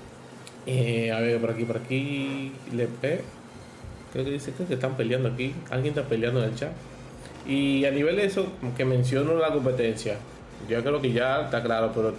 Eh, 0.65 1.11
a 1.11 1.21
ver, 1.21 1.39
por 1.39 1.51
aquí, 1.51 1.63
por 1.63 1.77
aquí, 1.77 2.51
Lepe. 2.73 3.21
Creo 4.11 4.25
que 4.25 4.31
dice 4.31 4.53
que 4.53 4.73
están 4.73 4.95
peleando 4.95 5.29
aquí. 5.29 5.53
Alguien 5.69 5.93
está 5.97 6.07
peleando 6.07 6.43
en 6.43 6.49
el 6.49 6.55
chat. 6.55 6.71
Y 7.45 7.85
a 7.85 7.91
nivel 7.91 8.15
de 8.15 8.25
eso, 8.25 8.47
que 8.75 8.85
menciono 8.85 9.35
la 9.35 9.51
competencia, 9.51 10.17
yo 10.67 10.83
creo 10.83 11.01
que 11.01 11.11
ya 11.11 11.41
está 11.45 11.63
claro, 11.63 11.91
pero 11.93 12.13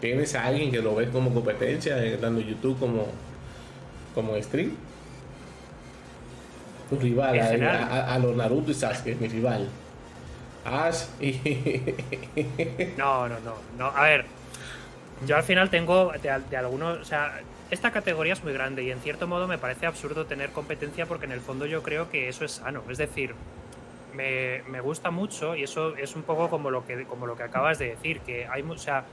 tienes 0.00 0.34
a 0.34 0.44
alguien 0.44 0.70
que 0.70 0.80
lo 0.80 0.94
ves 0.94 1.08
como 1.10 1.32
competencia, 1.32 2.02
eh, 2.04 2.18
dando 2.20 2.40
YouTube 2.40 2.78
como, 2.78 3.06
como 4.14 4.40
stream. 4.42 4.72
Tu 6.90 6.98
rival, 6.98 7.40
a 7.40 8.18
los 8.18 8.36
Naruto 8.36 8.70
y 8.70 8.74
Sasuke, 8.74 9.16
mi 9.16 9.28
rival. 9.28 9.68
Ash 10.64 11.04
y. 11.20 11.32
No, 12.96 13.28
no, 13.28 13.40
no, 13.40 13.54
no. 13.78 13.86
A 13.86 14.02
ver, 14.04 14.24
yo 15.26 15.36
al 15.36 15.42
final 15.42 15.70
tengo 15.70 16.12
de, 16.22 16.42
de 16.50 16.56
algunos, 16.56 16.98
o 16.98 17.04
sea, 17.04 17.40
esta 17.70 17.90
categoría 17.90 18.32
es 18.32 18.44
muy 18.44 18.52
grande 18.52 18.84
y 18.84 18.90
en 18.90 19.00
cierto 19.00 19.26
modo 19.26 19.46
me 19.48 19.58
parece 19.58 19.86
absurdo 19.86 20.26
tener 20.26 20.50
competencia 20.50 21.06
porque 21.06 21.26
en 21.26 21.32
el 21.32 21.40
fondo 21.40 21.66
yo 21.66 21.82
creo 21.82 22.10
que 22.10 22.28
eso 22.28 22.44
es 22.44 22.52
sano. 22.52 22.82
Es 22.88 22.98
decir, 22.98 23.34
me, 24.14 24.62
me 24.68 24.80
gusta 24.80 25.10
mucho 25.10 25.56
y 25.56 25.64
eso 25.64 25.96
es 25.96 26.16
un 26.16 26.22
poco 26.22 26.48
como 26.48 26.70
lo 26.70 26.86
que 26.86 27.04
como 27.04 27.26
lo 27.26 27.36
que 27.36 27.42
acabas 27.42 27.78
de 27.78 27.90
decir, 27.90 28.20
que 28.20 28.46
hay, 28.46 28.62
o 28.62 28.78
sea, 28.78 29.04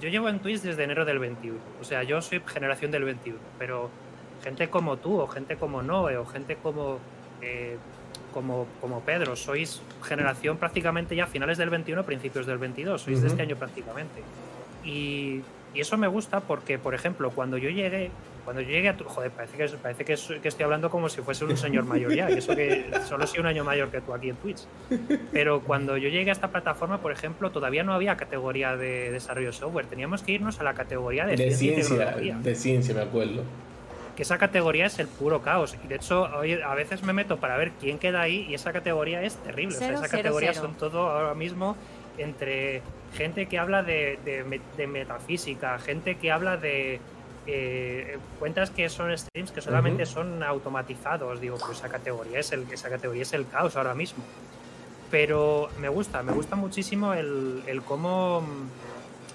yo 0.00 0.08
llevo 0.08 0.28
en 0.28 0.40
Twitch 0.40 0.60
desde 0.62 0.84
enero 0.84 1.04
del 1.04 1.18
21, 1.18 1.58
o 1.80 1.84
sea, 1.84 2.02
yo 2.02 2.20
soy 2.20 2.42
generación 2.46 2.90
del 2.90 3.04
21, 3.04 3.38
pero 3.58 3.88
gente 4.42 4.68
como 4.68 4.96
tú 4.96 5.20
o 5.20 5.28
gente 5.28 5.56
como 5.56 5.82
Noe 5.82 6.16
o 6.16 6.26
gente 6.26 6.56
como 6.56 6.98
eh, 7.40 7.76
como, 8.32 8.66
como 8.80 9.00
Pedro, 9.00 9.36
sois 9.36 9.82
generación 10.02 10.56
prácticamente 10.56 11.14
ya 11.14 11.26
finales 11.26 11.58
del 11.58 11.70
21, 11.70 12.02
principios 12.04 12.46
del 12.46 12.58
22, 12.58 13.02
sois 13.02 13.20
de 13.20 13.26
Ujú. 13.26 13.32
este 13.32 13.42
año 13.42 13.56
prácticamente. 13.56 14.22
Y, 14.84 15.42
y 15.74 15.80
eso 15.80 15.96
me 15.96 16.06
gusta 16.08 16.40
porque, 16.40 16.78
por 16.78 16.94
ejemplo, 16.94 17.30
cuando 17.30 17.56
yo 17.56 17.70
llegué, 17.70 18.10
cuando 18.44 18.60
yo 18.60 18.68
llegué 18.70 18.88
a 18.90 18.96
tu, 18.96 19.04
joder, 19.04 19.30
parece 19.30 19.56
que, 19.56 19.68
parece 19.78 20.04
que, 20.04 20.12
es- 20.14 20.32
que 20.42 20.48
estoy 20.48 20.64
hablando 20.64 20.90
como 20.90 21.08
si 21.08 21.20
fuese 21.22 21.44
un 21.44 21.56
señor 21.56 21.84
mayor 21.84 22.14
ya, 22.14 22.30
y 22.30 22.34
eso 22.38 22.54
que 22.56 22.90
solo 23.08 23.26
soy 23.26 23.40
un 23.40 23.46
año 23.46 23.64
mayor 23.64 23.88
que 23.90 24.00
tú 24.00 24.12
aquí 24.12 24.28
en 24.30 24.36
Twitch. 24.36 24.64
Pero 25.32 25.60
cuando 25.60 25.96
yo 25.96 26.08
llegué 26.08 26.30
a 26.30 26.32
esta 26.32 26.48
plataforma, 26.48 26.98
por 26.98 27.12
ejemplo, 27.12 27.50
todavía 27.50 27.82
no 27.84 27.92
había 27.94 28.16
categoría 28.16 28.76
de 28.76 29.10
desarrollo 29.12 29.46
de 29.48 29.52
software, 29.52 29.86
teníamos 29.86 30.22
que 30.22 30.32
irnos 30.32 30.60
a 30.60 30.64
la 30.64 30.74
categoría 30.74 31.24
de, 31.26 31.36
De 31.36 31.50
ciencia, 31.52 31.96
tecnología 31.96 32.36
de 32.42 32.54
ciencia, 32.54 32.94
me 32.94 33.02
acuerdo. 33.02 33.42
que 34.16 34.22
esa 34.24 34.36
categoría 34.36 34.86
es 34.86 34.98
el 34.98 35.06
puro 35.08 35.40
caos. 35.40 35.76
Y 35.84 35.88
de 35.88 35.94
hecho, 35.94 36.28
hoy 36.38 36.52
a 36.60 36.74
veces 36.74 37.02
me 37.02 37.12
meto 37.14 37.38
para 37.38 37.56
ver 37.56 37.70
quién 37.80 37.98
queda 37.98 38.20
ahí 38.20 38.44
y 38.48 38.54
esa 38.54 38.72
categoría 38.72 39.22
es 39.22 39.36
terrible. 39.36 39.76
o 39.76 39.78
sea, 39.78 39.86
Cero, 39.88 39.98
esa 40.00 40.08
cero, 40.08 40.22
categoría 40.24 40.50
cero. 40.52 40.66
son 40.66 40.74
todo 40.76 41.08
ahora 41.08 41.34
mismo 41.34 41.76
entre 42.18 42.82
gente 43.14 43.46
que 43.46 43.58
habla 43.58 43.82
de, 43.82 44.18
de 44.24 44.44
me- 44.44 44.60
de 44.76 44.86
metafísica, 44.86 45.78
gente 45.78 46.16
que 46.16 46.30
habla 46.32 46.56
de 46.56 47.00
eh, 47.46 48.18
cuentas 48.38 48.70
que 48.70 48.88
son 48.88 49.16
streams 49.16 49.50
que 49.50 49.60
solamente 49.60 50.06
son 50.06 50.42
automatizados. 50.42 51.40
Digo, 51.40 51.56
pues 51.58 51.78
esa 51.78 51.88
categoría 51.88 52.38
es 52.40 52.52
el, 52.52 52.66
esa 52.72 52.88
categoría 52.88 53.22
es 53.22 53.32
el 53.32 53.46
caos 53.48 53.76
ahora 53.76 53.94
mismo. 53.94 54.22
Pero 55.10 55.68
me 55.80 55.88
gusta, 55.88 56.22
me 56.22 56.32
gusta 56.32 56.56
muchísimo 56.56 57.12
el, 57.14 57.62
el 57.66 57.82
cómo 57.82 58.42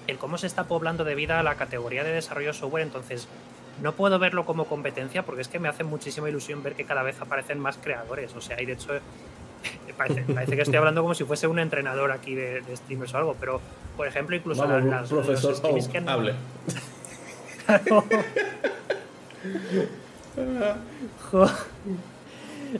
el 0.08 0.16
cómo 0.18 0.38
se 0.38 0.46
está 0.46 0.64
poblando 0.64 1.04
de 1.04 1.14
vida 1.14 1.42
la 1.42 1.54
categoría 1.56 2.02
de 2.02 2.10
desarrollo 2.12 2.54
software, 2.54 2.82
entonces 2.82 3.28
no 3.82 3.92
puedo 3.92 4.18
verlo 4.18 4.46
como 4.46 4.64
competencia 4.64 5.22
porque 5.24 5.42
es 5.42 5.48
que 5.48 5.58
me 5.58 5.68
hace 5.68 5.84
muchísima 5.84 6.28
ilusión 6.30 6.62
ver 6.62 6.74
que 6.74 6.84
cada 6.84 7.02
vez 7.02 7.20
aparecen 7.20 7.60
más 7.60 7.76
creadores. 7.76 8.34
O 8.34 8.40
sea, 8.40 8.60
y 8.60 8.64
de 8.66 8.72
hecho 8.72 8.94
parece, 9.96 10.22
parece 10.22 10.56
que 10.56 10.62
estoy 10.62 10.76
hablando 10.76 11.02
como 11.02 11.14
si 11.14 11.24
fuese 11.24 11.46
un 11.46 11.58
entrenador 11.58 12.12
aquí 12.12 12.34
de, 12.34 12.60
de 12.60 12.76
streamers 12.76 13.14
o 13.14 13.18
algo, 13.18 13.36
pero 13.38 13.60
por 13.96 14.06
ejemplo, 14.06 14.36
incluso 14.36 14.62
Vamos, 14.66 14.84
las, 14.84 15.08
profesor 15.08 15.74
los 15.74 15.88
que 15.88 15.98
han- 15.98 16.08
hable. 16.08 16.34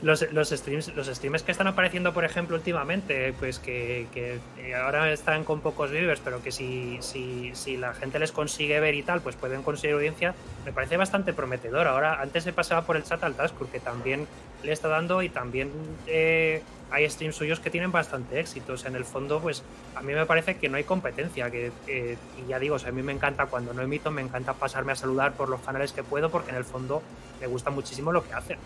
Los, 0.02 0.30
los 0.32 0.50
streams 0.50 0.94
los 0.94 1.06
streamers 1.06 1.42
que 1.42 1.50
están 1.50 1.66
apareciendo 1.66 2.12
por 2.12 2.26
ejemplo 2.26 2.56
últimamente 2.56 3.32
pues 3.40 3.58
que, 3.58 4.06
que, 4.12 4.38
eh, 4.58 4.74
ahora 4.74 5.10
están 5.10 5.44
con 5.44 5.60
pocos 5.62 5.90
viewers 5.90 6.20
pero 6.22 6.42
que 6.42 6.52
si, 6.52 6.98
si, 7.00 7.52
si 7.54 7.78
la 7.78 7.94
gente 7.94 8.18
les 8.18 8.30
consigue 8.30 8.80
ver 8.80 8.94
y 8.94 9.02
tal 9.02 9.22
pues 9.22 9.34
pueden 9.36 9.62
conseguir 9.62 9.94
audiencia 9.94 10.34
me 10.66 10.72
parece 10.72 10.98
bastante 10.98 11.32
prometedor 11.32 11.86
ahora 11.86 12.20
antes 12.20 12.44
se 12.44 12.52
pasaba 12.52 12.82
por 12.82 12.98
el 12.98 13.04
chat 13.04 13.24
al 13.24 13.34
Taskur 13.34 13.68
que 13.68 13.80
también 13.80 14.26
le 14.62 14.72
está 14.72 14.88
dando 14.88 15.22
y 15.22 15.28
también 15.28 15.70
eh, 16.06 16.62
hay 16.90 17.08
streams 17.08 17.36
suyos 17.36 17.60
que 17.60 17.70
tienen 17.70 17.92
bastante 17.92 18.40
éxito 18.40 18.72
o 18.72 18.76
sea, 18.76 18.90
en 18.90 18.96
el 18.96 19.04
fondo 19.04 19.40
pues 19.40 19.62
a 19.94 20.02
mí 20.02 20.12
me 20.12 20.26
parece 20.26 20.56
que 20.56 20.68
no 20.68 20.76
hay 20.76 20.84
competencia 20.84 21.50
que 21.50 21.70
eh, 21.86 22.16
y 22.38 22.48
ya 22.48 22.58
digo 22.58 22.76
o 22.76 22.78
sea, 22.78 22.90
a 22.90 22.92
mí 22.92 23.02
me 23.02 23.12
encanta 23.12 23.46
cuando 23.46 23.72
no 23.72 23.82
emito 23.82 24.10
me 24.10 24.22
encanta 24.22 24.54
pasarme 24.54 24.92
a 24.92 24.96
saludar 24.96 25.34
por 25.34 25.48
los 25.48 25.60
canales 25.60 25.92
que 25.92 26.02
puedo 26.02 26.30
porque 26.30 26.50
en 26.50 26.56
el 26.56 26.64
fondo 26.64 27.02
me 27.40 27.46
gusta 27.46 27.70
muchísimo 27.70 28.12
lo 28.12 28.26
que 28.26 28.34
hacen 28.34 28.58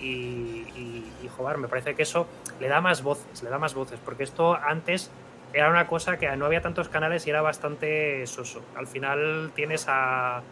y, 0.00 1.04
y, 1.22 1.28
joder, 1.36 1.58
me 1.58 1.68
parece 1.68 1.94
que 1.94 2.02
eso 2.02 2.26
le 2.60 2.68
da 2.68 2.80
más 2.80 3.02
voces, 3.02 3.42
le 3.42 3.50
da 3.50 3.58
más 3.58 3.74
voces, 3.74 3.98
porque 4.04 4.24
esto 4.24 4.54
antes 4.54 5.10
era 5.52 5.70
una 5.70 5.86
cosa 5.86 6.18
que 6.18 6.34
no 6.36 6.46
había 6.46 6.62
tantos 6.62 6.88
canales 6.88 7.26
y 7.26 7.30
era 7.30 7.42
bastante 7.42 8.26
soso. 8.26 8.62
Al 8.76 8.86
final 8.86 9.50
tienes 9.54 9.86
a 9.88 10.42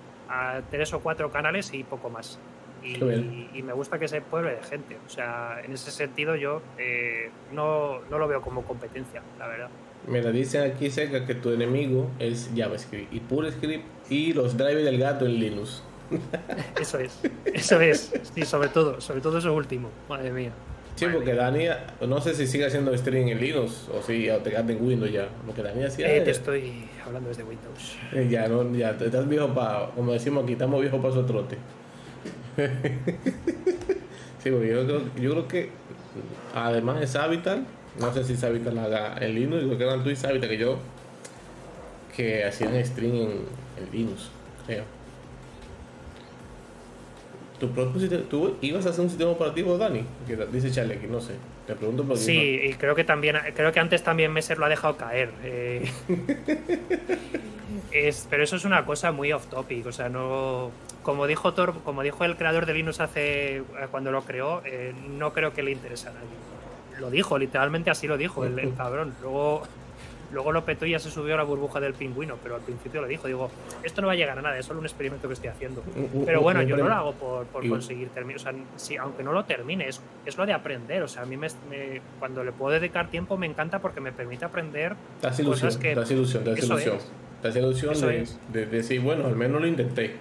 tres 0.70 0.92
o 0.92 1.00
cuatro 1.00 1.30
canales 1.30 1.72
y 1.72 1.84
poco 1.84 2.10
más. 2.10 2.38
Y, 2.94 3.62
me 3.62 3.72
gusta 3.72 3.98
que 3.98 4.06
se 4.08 4.20
pueblo 4.20 4.50
de 4.50 4.62
gente. 4.62 4.96
O 5.04 5.08
sea, 5.08 5.60
en 5.64 5.72
ese 5.72 5.90
sentido 5.90 6.36
yo 6.36 6.62
eh, 6.78 7.30
no, 7.52 8.00
no 8.10 8.18
lo 8.18 8.28
veo 8.28 8.40
como 8.40 8.62
competencia, 8.62 9.22
la 9.38 9.48
verdad. 9.48 9.68
Mira, 10.06 10.30
dicen 10.30 10.70
aquí 10.70 10.88
cerca 10.90 11.26
que 11.26 11.34
tu 11.34 11.50
enemigo 11.50 12.10
es 12.18 12.50
JavaScript 12.54 13.12
y 13.12 13.20
PureScript 13.20 13.84
y 14.08 14.32
los 14.32 14.56
drivers 14.56 14.84
del 14.84 14.98
gato 14.98 15.26
en 15.26 15.34
Linux. 15.34 15.82
Eso 16.80 17.00
es, 17.00 17.20
eso 17.44 17.80
es. 17.80 18.12
Sí, 18.32 18.44
sobre 18.44 18.68
todo, 18.68 19.00
sobre 19.00 19.20
todo 19.20 19.38
eso 19.38 19.52
último. 19.52 19.90
Madre 20.08 20.30
mía. 20.30 20.52
Sí, 20.96 21.06
porque. 21.12 21.34
Dani, 21.34 21.66
no 22.06 22.20
sé 22.20 22.34
si 22.34 22.46
sigue 22.46 22.66
haciendo 22.66 22.96
stream 22.96 23.28
en 23.28 23.40
Linux 23.40 23.88
o 23.92 24.00
si 24.02 24.28
te 24.42 24.50
quedaste 24.50 24.72
en 24.72 24.84
Windows 24.84 25.12
ya. 25.12 25.28
Lo 25.46 25.52
que 25.52 25.62
Dani 25.62 25.84
hacía 25.84 26.14
Eh, 26.14 26.20
te 26.22 26.30
estoy 26.30 26.88
hablando 27.04 27.28
desde 27.28 27.42
Windows. 27.42 27.98
Eh, 28.12 28.28
Ya, 28.30 28.48
no, 28.48 28.72
ya, 28.74 28.90
estás 28.90 29.28
viejo 29.28 29.52
para, 29.52 29.90
como 29.94 30.12
decimos 30.12 30.44
aquí, 30.44 30.52
estamos 30.52 30.80
viejos 30.80 31.00
para 31.00 31.12
su 31.12 31.24
trote. 31.24 31.58
sí, 34.42 34.50
porque 34.50 34.68
yo 34.68 34.84
creo, 34.86 35.00
yo 35.20 35.30
creo 35.32 35.48
que, 35.48 35.70
además 36.54 37.00
de 37.00 37.06
Savital, 37.06 37.66
no 38.00 38.12
sé 38.12 38.24
si 38.24 38.36
Savital 38.36 38.74
la 38.74 38.84
haga 38.84 39.16
en 39.20 39.34
Linux, 39.34 39.64
creo 39.64 39.78
que 39.78 39.84
eran 39.84 40.02
tú 40.04 40.10
y 40.10 40.16
Savital 40.16 40.48
que 40.48 40.58
yo, 40.58 40.78
que 42.16 42.44
hacían 42.44 42.82
stream 42.84 43.14
en, 43.14 43.30
en 43.78 43.92
Linux, 43.92 44.30
creo. 44.66 44.84
¿Tu 47.60 47.70
propio 47.70 48.00
sistema- 48.00 48.22
¿Tú 48.28 48.54
ibas 48.60 48.84
a 48.86 48.90
hacer 48.90 49.02
un 49.02 49.08
sistema 49.08 49.30
operativo, 49.30 49.78
Dani? 49.78 50.04
Que 50.26 50.36
dice 50.52 50.70
Charlie 50.70 50.94
aquí, 50.96 51.06
no 51.06 51.20
sé. 51.20 51.32
Te 51.66 51.74
pregunto 51.74 52.04
porque 52.04 52.22
Sí, 52.22 52.60
y 52.64 52.74
creo 52.74 52.94
que 52.94 53.02
también, 53.04 53.36
creo 53.54 53.72
que 53.72 53.80
antes 53.80 54.02
también 54.04 54.32
Messer 54.32 54.58
lo 54.58 54.66
ha 54.66 54.68
dejado 54.68 54.96
caer. 54.96 55.30
eh. 55.42 55.90
Es- 57.92 58.26
pero 58.30 58.44
eso 58.44 58.56
es 58.56 58.64
una 58.64 58.84
cosa 58.84 59.12
muy 59.12 59.32
off 59.32 59.46
topic, 59.46 59.86
o 59.86 59.92
sea, 59.92 60.08
no. 60.08 60.70
Como 61.02 61.26
dijo 61.26 61.54
Thor, 61.54 61.74
como 61.84 62.02
dijo 62.02 62.24
el 62.24 62.36
creador 62.36 62.66
de 62.66 62.74
Linux 62.74 63.00
hace 63.00 63.56
eh, 63.58 63.62
cuando 63.90 64.10
lo 64.10 64.22
creó, 64.22 64.60
eh, 64.64 64.92
no 65.18 65.32
creo 65.32 65.52
que 65.52 65.62
le 65.62 65.70
interese 65.72 66.08
a 66.08 66.12
nadie. 66.12 67.00
Lo 67.00 67.10
dijo, 67.10 67.38
literalmente 67.38 67.90
así 67.90 68.06
lo 68.06 68.16
dijo 68.16 68.44
el, 68.44 68.58
el 68.58 68.74
cabrón. 68.76 69.14
Luego, 69.22 69.62
luego 70.32 70.52
lo 70.52 70.64
petó 70.64 70.86
y 70.86 70.90
ya 70.92 70.98
se 70.98 71.10
subió 71.10 71.34
a 71.34 71.36
la 71.38 71.42
burbuja 71.44 71.80
del 71.80 71.94
pingüino, 71.94 72.36
pero 72.42 72.56
al 72.56 72.60
principio 72.62 73.00
lo 73.00 73.06
dijo. 73.06 73.26
Digo, 73.26 73.50
esto 73.82 74.00
no 74.00 74.06
va 74.08 74.14
a 74.14 74.16
llegar 74.16 74.38
a 74.38 74.42
nada, 74.42 74.58
es 74.58 74.66
solo 74.66 74.80
un 74.80 74.86
experimento 74.86 75.28
que 75.28 75.34
estoy 75.34 75.48
haciendo. 75.48 75.82
Un- 75.94 76.10
un- 76.20 76.26
Pero 76.26 76.40
bueno, 76.42 76.62
yo 76.62 76.76
no 76.76 76.88
lo 76.88 76.94
hago 76.94 77.12
por, 77.12 77.46
por 77.46 77.68
conseguir 77.68 78.08
terminar. 78.10 78.36
O 78.36 78.42
sea, 78.42 78.52
sí, 78.76 78.96
aunque 78.96 79.22
no 79.22 79.32
lo 79.32 79.44
termine, 79.44 79.88
es, 79.88 80.00
es 80.24 80.36
lo 80.36 80.46
de 80.46 80.52
aprender. 80.52 81.02
O 81.02 81.08
sea, 81.08 81.22
a 81.22 81.26
mí 81.26 81.36
me, 81.36 81.48
me- 81.70 82.00
cuando 82.18 82.42
le 82.44 82.52
puedo 82.52 82.72
dedicar 82.78 83.08
tiempo 83.08 83.36
me 83.36 83.46
encanta 83.46 83.78
porque 83.80 84.00
me 84.00 84.12
permite 84.12 84.44
aprender 84.44 84.94
ilusión, 85.22 85.46
cosas 85.50 85.76
que- 85.76 85.92
hace 85.92 86.14
ilusión, 86.14 86.42
eso 86.48 86.66
ilusión. 86.66 86.96
es. 86.96 87.12
Hace 87.44 87.58
ilusión 87.60 88.00
de, 88.00 88.22
es. 88.22 88.38
de 88.52 88.66
decir, 88.66 89.00
bueno, 89.00 89.26
al 89.26 89.36
menos 89.36 89.60
lo 89.60 89.66
intenté. 89.66 90.14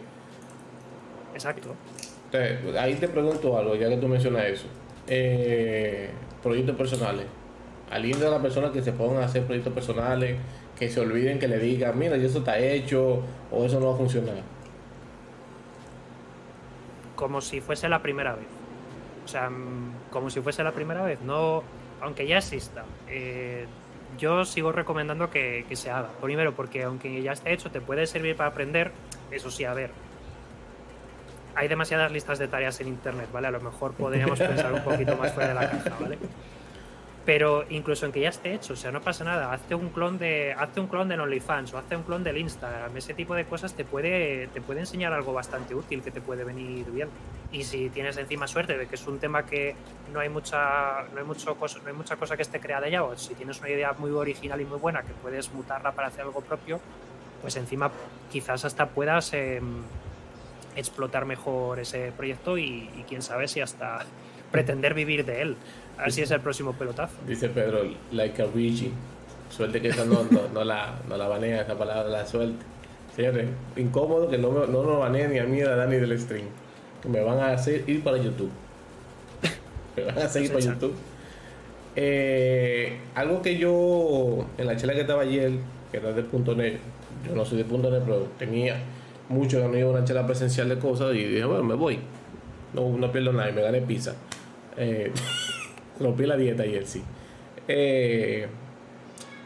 Exacto. 1.34 1.76
Ahí 2.80 2.96
te 2.96 3.08
pregunto 3.08 3.58
algo, 3.58 3.76
ya 3.76 3.88
que 3.90 3.98
tú 3.98 4.08
mencionas 4.08 4.44
eso. 4.46 4.68
Eh, 5.08 6.10
proyectos 6.44 6.76
personales. 6.76 7.26
Alienta 7.96 8.28
a 8.28 8.32
las 8.32 8.42
personas 8.42 8.72
que 8.72 8.82
se 8.82 8.92
pongan 8.92 9.24
a 9.24 9.26
hacer 9.26 9.46
proyectos 9.46 9.72
personales, 9.74 10.38
que 10.78 10.90
se 10.90 11.00
olviden 11.00 11.40
que 11.40 11.48
le 11.48 11.58
digan, 11.58 11.98
mira, 11.98 12.18
ya 12.18 12.28
eso 12.28 12.40
está 12.40 12.60
hecho 12.60 13.22
o 13.52 13.64
eso 13.66 13.80
no 13.80 13.88
va 13.88 13.94
a 13.94 13.98
funcionar. 13.98 14.36
Como 17.16 17.40
si 17.40 17.62
fuese 17.62 17.88
la 17.88 18.02
primera 18.02 18.36
vez. 18.36 18.48
O 19.24 19.28
sea, 19.28 19.50
mm, 19.50 20.10
como 20.12 20.30
si 20.30 20.42
fuese 20.42 20.62
la 20.64 20.74
primera 20.74 21.04
vez. 21.04 21.22
No, 21.22 21.64
aunque 22.02 22.28
ya 22.28 22.38
exista. 22.38 22.84
eh, 23.08 23.66
yo 24.18 24.46
sigo 24.46 24.72
recomendando 24.72 25.30
que, 25.30 25.66
que 25.68 25.76
se 25.76 25.92
haga. 25.92 26.08
Primero, 26.22 26.54
porque 26.54 26.84
aunque 26.84 27.22
ya 27.22 27.34
esté 27.34 27.52
hecho, 27.52 27.70
te 27.70 27.82
puede 27.82 28.08
servir 28.08 28.36
para 28.36 28.50
aprender. 28.50 28.92
Eso 29.32 29.52
sí, 29.52 29.66
a 29.66 29.74
ver. 29.74 29.92
Hay 31.56 31.68
demasiadas 31.68 32.12
listas 32.12 32.40
de 32.40 32.48
tareas 32.48 32.80
en 32.82 32.88
internet, 32.88 33.28
¿vale? 33.34 33.48
A 33.48 33.52
lo 33.52 33.60
mejor 33.62 33.94
podríamos 33.94 34.40
pensar 34.40 34.72
un 34.74 34.84
poquito 34.84 35.18
más 35.18 35.34
fuera 35.34 35.50
de 35.50 35.56
la 35.56 35.70
caja, 35.70 35.98
¿vale? 36.00 36.18
Pero 37.26 37.66
incluso 37.70 38.06
en 38.06 38.12
que 38.12 38.20
ya 38.20 38.30
esté 38.30 38.54
hecho, 38.54 38.74
o 38.74 38.76
sea, 38.76 38.92
no 38.92 39.02
pasa 39.02 39.24
nada. 39.24 39.52
Hazte 39.52 39.74
un 39.74 39.90
clon 39.90 40.20
de, 40.20 40.54
hazte 40.54 40.80
un 40.80 40.86
clon 40.86 41.08
del 41.08 41.20
OnlyFans 41.22 41.74
o 41.74 41.80
hazte 41.80 41.96
un 41.96 42.04
clon 42.04 42.24
del 42.24 42.38
Instagram. 42.38 42.96
Ese 42.96 43.16
tipo 43.16 43.34
de 43.34 43.46
cosas 43.46 43.74
te 43.74 43.84
puede, 43.84 44.48
te 44.48 44.62
puede 44.62 44.82
enseñar 44.82 45.12
algo 45.12 45.34
bastante 45.34 45.74
útil 45.74 46.04
que 46.04 46.12
te 46.12 46.22
puede 46.22 46.44
venir 46.44 46.86
bien. 46.92 47.10
Y 47.52 47.64
si 47.64 47.90
tienes 47.90 48.18
encima 48.18 48.48
suerte 48.48 48.78
de 48.78 48.86
que 48.86 48.94
es 48.94 49.08
un 49.08 49.18
tema 49.18 49.44
que 49.44 49.76
no 50.14 50.20
hay 50.20 50.30
mucha, 50.30 51.06
no 51.14 51.20
hay 51.20 51.26
mucho 51.26 51.56
cosa, 51.56 51.80
no 51.82 51.88
hay 51.88 51.96
mucha 51.96 52.16
cosa 52.16 52.36
que 52.36 52.44
esté 52.44 52.60
creada 52.60 52.88
ya, 52.90 53.04
o 53.04 53.18
si 53.18 53.34
tienes 53.34 53.60
una 53.60 53.70
idea 53.70 53.94
muy 53.94 54.12
original 54.12 54.62
y 54.62 54.66
muy 54.66 54.78
buena 54.78 55.02
que 55.02 55.14
puedes 55.14 55.52
mutarla 55.52 55.94
para 55.94 56.10
hacer 56.10 56.22
algo 56.22 56.42
propio, 56.42 56.80
pues 57.42 57.56
encima 57.56 57.90
quizás 58.32 58.66
hasta 58.66 58.88
puedas 58.90 59.34
em, 59.34 59.82
explotar 60.76 61.26
mejor 61.26 61.80
ese 61.80 62.12
proyecto 62.12 62.60
y, 62.60 62.90
y 62.96 63.06
quién 63.08 63.24
sabe 63.24 63.48
si 63.48 63.62
hasta 63.62 64.06
pretender 64.52 64.94
vivir 64.94 65.26
de 65.26 65.42
él. 65.42 65.58
Así 65.98 66.22
es 66.22 66.32
el 66.32 66.42
próximo 66.42 66.74
pelotazo. 66.74 67.16
Dice 67.28 67.50
Pedro, 67.50 67.84
like 68.12 68.42
a 68.42 68.46
Ouija. 68.46 68.88
Suerte 69.50 69.82
que 69.82 69.90
esa 69.90 70.06
no, 70.06 70.26
no, 70.54 70.64
la, 70.64 70.96
no 71.08 71.18
la 71.18 71.28
banea, 71.28 71.62
esa 71.62 71.78
palabra, 71.78 72.10
la 72.10 72.26
suerte. 72.26 72.66
Señores, 73.16 73.48
incómodo 73.78 74.30
que 74.30 74.38
no, 74.38 74.52
me, 74.52 74.68
no 74.68 74.84
nos 74.84 75.00
baneen 75.00 75.32
ni 75.32 75.40
a 75.40 75.46
mí 75.46 75.58
ni 75.58 75.62
a 75.62 75.76
Dani 75.76 75.96
del 75.96 76.20
stream. 76.20 76.46
Que 77.02 77.08
me 77.08 77.22
van 77.22 77.40
a 77.40 77.54
hacer 77.54 77.88
ir 77.88 78.04
para 78.04 78.18
YouTube. 78.18 78.52
me 79.96 80.04
van 80.04 80.18
a 80.18 80.26
hacer 80.26 80.44
ir 80.44 80.52
para 80.52 80.66
YouTube. 80.66 80.96
Eh, 81.96 82.98
algo 83.16 83.42
que 83.42 83.58
yo, 83.58 84.46
en 84.58 84.68
la 84.68 84.76
chela 84.76 84.94
que 84.94 85.02
estaba 85.02 85.22
ayer, 85.22 85.54
que 85.92 85.98
era 85.98 86.12
de 86.12 86.24
punto 86.24 86.54
net, 86.56 86.78
yo 87.26 87.34
no 87.36 87.46
soy 87.46 87.60
de 87.60 87.64
punto 87.64 87.90
net, 87.90 88.02
pero 88.04 88.28
tenía 88.38 88.76
mucho 89.30 89.62
que 89.62 89.68
no 89.68 89.78
iba 89.78 89.88
a 89.88 89.92
una 89.94 90.04
chela 90.04 90.28
presencial 90.28 90.68
de 90.68 90.78
cosas 90.78 91.16
y 91.16 91.24
dije, 91.24 91.46
bueno, 91.46 91.64
me 91.64 91.76
voy. 91.76 92.00
No, 92.74 92.90
no 92.98 93.12
pierdo 93.12 93.32
nada 93.32 93.50
y 93.50 93.54
me 93.54 93.62
gané 93.62 93.82
pizza. 93.82 94.14
Eh, 94.76 95.12
rompí 96.00 96.26
la 96.26 96.38
dieta 96.38 96.64
sí. 96.86 97.04
Eh, 97.68 98.48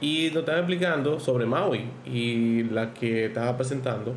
y 0.01 0.29
nos 0.33 0.39
estaba 0.41 0.59
explicando 0.59 1.19
sobre 1.19 1.45
Maui 1.45 1.85
y 2.05 2.63
la 2.63 2.93
que 2.93 3.25
estaba 3.25 3.55
presentando. 3.57 4.13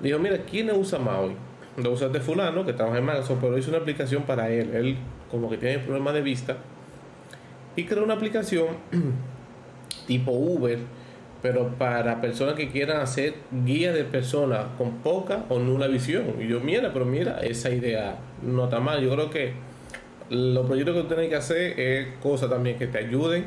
Dijo, 0.00 0.18
mira, 0.18 0.38
¿quién 0.38 0.70
usa 0.70 0.98
Maui? 0.98 1.32
Lo 1.76 1.92
usa 1.92 2.08
de 2.08 2.20
fulano 2.20 2.64
que 2.64 2.72
trabaja 2.72 2.98
en 2.98 3.06
Microsoft, 3.06 3.38
pero 3.40 3.58
hizo 3.58 3.70
una 3.70 3.78
aplicación 3.78 4.24
para 4.24 4.50
él. 4.50 4.74
Él 4.74 4.96
como 5.30 5.50
que 5.50 5.56
tiene 5.56 5.78
problemas 5.78 6.14
de 6.14 6.22
vista 6.22 6.56
y 7.76 7.84
creó 7.84 8.04
una 8.04 8.14
aplicación 8.14 8.68
tipo 10.06 10.32
Uber, 10.32 10.78
pero 11.42 11.68
para 11.76 12.20
personas 12.20 12.54
que 12.54 12.70
quieran 12.70 13.00
hacer 13.00 13.34
guía 13.64 13.92
de 13.92 14.04
personas 14.04 14.66
con 14.78 14.98
poca 14.98 15.44
o 15.48 15.58
nula 15.58 15.88
visión. 15.88 16.36
Y 16.40 16.48
yo, 16.48 16.60
mira, 16.60 16.92
pero 16.92 17.04
mira, 17.04 17.40
esa 17.40 17.70
idea 17.70 18.16
no 18.42 18.64
está 18.64 18.80
mal. 18.80 19.02
Yo 19.02 19.10
creo 19.10 19.30
que 19.30 19.52
los 20.30 20.66
proyectos 20.66 20.94
que 20.94 21.02
tú 21.02 21.08
tienes 21.08 21.28
que 21.28 21.36
hacer 21.36 21.78
es 21.78 22.06
cosas 22.22 22.50
también 22.50 22.78
que 22.78 22.86
te 22.86 22.98
ayuden 22.98 23.46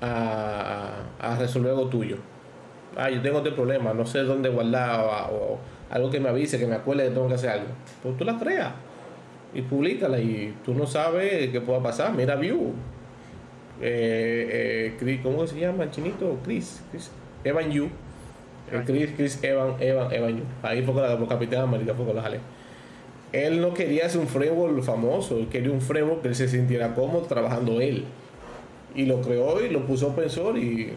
a, 0.00 1.02
a 1.20 1.36
resolver 1.36 1.70
algo 1.70 1.88
tuyo. 1.88 2.16
Ah, 2.96 3.10
yo 3.10 3.20
tengo 3.20 3.38
este 3.38 3.52
problema, 3.52 3.92
no 3.92 4.06
sé 4.06 4.20
dónde 4.20 4.48
guardar 4.48 5.00
o, 5.30 5.58
algo 5.90 6.10
que 6.10 6.18
me 6.18 6.30
avise, 6.30 6.58
que 6.58 6.66
me 6.66 6.76
acuerde 6.76 7.04
que 7.04 7.10
tengo 7.10 7.28
que 7.28 7.34
hacer 7.34 7.50
algo. 7.50 7.66
Pues 8.02 8.16
tú 8.16 8.24
la 8.24 8.38
creas 8.38 8.72
y 9.54 9.62
públicala 9.62 10.18
y 10.18 10.54
tú 10.64 10.74
no 10.74 10.86
sabes 10.86 11.50
qué 11.50 11.60
pueda 11.60 11.82
pasar. 11.82 12.14
Mira 12.14 12.36
View, 12.36 12.72
eh, 13.80 14.96
eh, 14.98 15.20
¿cómo 15.22 15.46
se 15.46 15.60
llama 15.60 15.84
el 15.84 15.90
chinito? 15.90 16.38
Chris, 16.42 16.82
Chris 16.90 17.10
Evan 17.44 17.70
Yu. 17.70 17.88
Chris, 18.84 19.10
Chris 19.16 19.44
Evan, 19.44 19.74
Evan, 19.78 20.12
Evan 20.12 20.38
Yu. 20.38 20.42
Ahí 20.62 20.82
fue 20.82 20.94
con 20.94 21.02
la 21.02 21.28
Capitán 21.28 21.62
América, 21.62 21.94
fue 21.94 22.06
con 22.06 22.16
la 22.16 22.22
jale. 22.22 22.40
Él 23.32 23.60
no 23.60 23.74
quería 23.74 24.06
hacer 24.06 24.20
un 24.20 24.28
framework 24.28 24.82
famoso, 24.82 25.36
él 25.38 25.48
quería 25.48 25.70
un 25.70 25.80
framework 25.80 26.22
que 26.22 26.28
él 26.28 26.34
se 26.34 26.48
sintiera 26.48 26.94
cómodo 26.94 27.22
trabajando 27.22 27.80
él. 27.80 28.04
Y 28.94 29.04
lo 29.06 29.20
creó 29.20 29.64
y 29.64 29.68
lo 29.68 29.84
puso 29.84 30.08
open 30.08 30.30
source 30.30 30.60
y, 30.60 30.92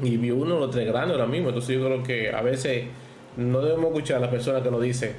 y 0.00 0.16
vio 0.16 0.36
uno 0.36 0.58
los 0.58 0.70
tres 0.70 0.86
grandes 0.86 1.12
ahora 1.12 1.26
mismo. 1.26 1.48
Entonces 1.48 1.76
yo 1.76 1.84
creo 1.84 2.02
que 2.02 2.30
a 2.30 2.42
veces 2.42 2.86
no 3.36 3.60
debemos 3.60 3.86
escuchar 3.86 4.16
a 4.16 4.20
las 4.20 4.30
personas 4.30 4.62
que 4.62 4.70
nos 4.70 4.82
dicen, 4.82 5.12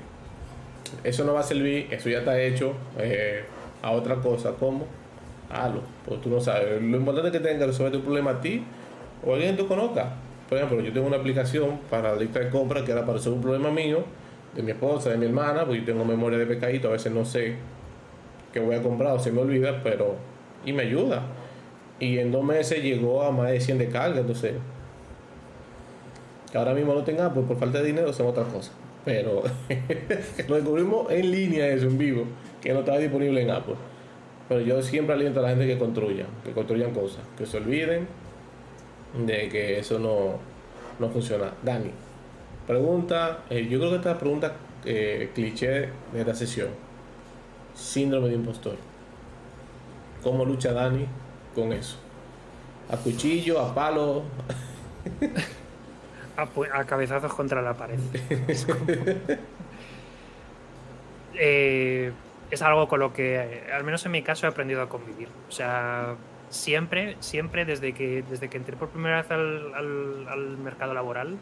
eso 1.04 1.24
no 1.24 1.34
va 1.34 1.40
a 1.40 1.44
servir, 1.44 1.88
eso 1.90 2.10
ya 2.10 2.20
está 2.20 2.40
hecho, 2.42 2.74
eh, 3.00 3.44
a 3.82 3.92
otra 3.92 4.16
cosa, 4.18 4.54
¿cómo? 4.60 4.86
hazlo. 5.54 5.82
Pues 6.06 6.22
tú 6.22 6.30
no 6.30 6.42
sabes. 6.42 6.82
Lo 6.82 6.98
importante 6.98 7.30
es 7.30 7.34
que 7.34 7.40
tengas 7.40 7.60
que 7.60 7.66
resolver 7.68 7.94
tu 7.94 8.02
problema 8.02 8.32
a 8.32 8.42
ti 8.42 8.64
o 9.26 9.34
alguien 9.34 9.56
que 9.56 9.64
tú 9.64 9.68
conozcas. 9.68 10.08
Por 10.50 10.58
ejemplo, 10.58 10.82
yo 10.82 10.92
tengo 10.92 11.08
una 11.08 11.18
aplicación 11.18 11.80
para 11.90 12.14
la 12.14 12.20
lista 12.20 12.40
de 12.40 12.50
compras 12.50 12.84
que 12.84 12.92
era 12.92 13.02
para 13.02 13.14
resolver 13.14 13.38
un 13.38 13.44
problema 13.44 13.72
mío, 13.72 14.04
de 14.56 14.64
mi 14.64 14.72
esposa, 14.72 15.10
de 15.10 15.18
mi 15.18 15.26
hermana, 15.26 15.66
porque 15.66 15.80
yo 15.80 15.86
tengo 15.86 16.06
memoria 16.06 16.38
de 16.38 16.46
pecadito, 16.46 16.90
a 16.90 16.92
veces 16.92 17.12
no 17.12 17.26
sé 17.26 17.56
qué 18.52 18.60
voy 18.60 18.76
a 18.76 18.82
comprar 18.82 19.14
o 19.14 19.20
se 19.20 19.32
me 19.32 19.42
olvida, 19.42 19.82
pero. 19.84 20.16
y 20.66 20.74
me 20.74 20.84
ayuda. 20.84 21.24
Y 22.00 22.20
en 22.20 22.32
dos 22.32 22.44
meses 22.44 22.84
llegó 22.84 23.24
a 23.24 23.32
más 23.32 23.50
de 23.50 23.60
100 23.60 23.78
de 23.78 23.90
carga, 23.90 24.20
entonces. 24.20 24.54
Ahora 26.54 26.74
mismo 26.74 26.94
no 26.94 27.04
tenga, 27.04 27.34
pues 27.34 27.48
por 27.48 27.58
falta 27.58 27.80
de 27.80 27.86
dinero 27.86 28.14
son 28.14 28.28
otras 28.28 28.48
cosas. 28.48 28.74
Pero 29.06 29.44
lo 30.48 30.56
descubrimos 30.56 31.12
en 31.12 31.32
línea 31.32 31.68
eso, 31.68 31.88
en 31.88 31.98
vivo, 31.98 32.26
que 32.62 32.74
no 32.74 32.80
estaba 32.80 33.00
disponible 33.00 33.42
en 33.42 33.50
Apple. 33.50 33.76
Pero 34.48 34.62
yo 34.62 34.82
siempre 34.82 35.16
aliento 35.16 35.40
a 35.40 35.44
la 35.44 35.50
gente 35.50 35.66
que 35.66 35.78
construya, 35.78 36.26
que 36.44 36.52
construyan 36.52 36.92
cosas, 36.92 37.22
que 37.38 37.46
se 37.46 37.58
olviden 37.58 38.08
de 39.26 39.50
que 39.50 39.80
eso 39.80 39.98
no, 40.00 40.38
no 41.00 41.10
funciona. 41.10 41.54
Dani, 41.64 41.90
pregunta, 42.68 43.40
eh, 43.50 43.68
yo 43.68 43.80
creo 43.80 43.92
que 43.92 43.98
esta 43.98 44.18
pregunta 44.18 44.54
eh, 44.86 45.32
cliché 45.34 45.90
de 46.12 46.20
esta 46.20 46.36
sesión. 46.36 46.70
Síndrome 47.74 48.30
de 48.30 48.36
impostor. 48.36 48.76
¿Cómo 50.22 50.46
lucha 50.46 50.74
Dani 50.74 51.06
con 51.56 51.74
eso? 51.74 51.98
¿A 52.90 52.98
cuchillo, 52.98 53.60
a 53.60 53.74
palo? 53.74 54.24
a, 56.38 56.48
a 56.80 56.86
cabezazos 56.86 57.34
contra 57.34 57.62
la 57.62 57.74
pared. 57.74 58.00
eh, 61.36 62.12
es 62.52 62.62
algo 62.62 62.88
con 62.88 63.00
lo 63.00 63.14
que, 63.14 63.64
al 63.74 63.84
menos 63.84 64.06
en 64.06 64.12
mi 64.12 64.22
caso, 64.22 64.46
he 64.46 64.50
aprendido 64.50 64.82
a 64.82 64.90
convivir. 64.90 65.28
O 65.50 65.52
sea, 65.52 66.16
siempre, 66.50 67.18
siempre 67.20 67.66
desde 67.66 67.94
que, 67.94 68.24
desde 68.30 68.50
que 68.50 68.58
entré 68.58 68.78
por 68.78 68.90
primera 68.90 69.22
vez 69.22 69.32
al, 69.32 69.74
al, 69.74 70.58
mercado 70.58 70.94
laboral, 70.94 71.38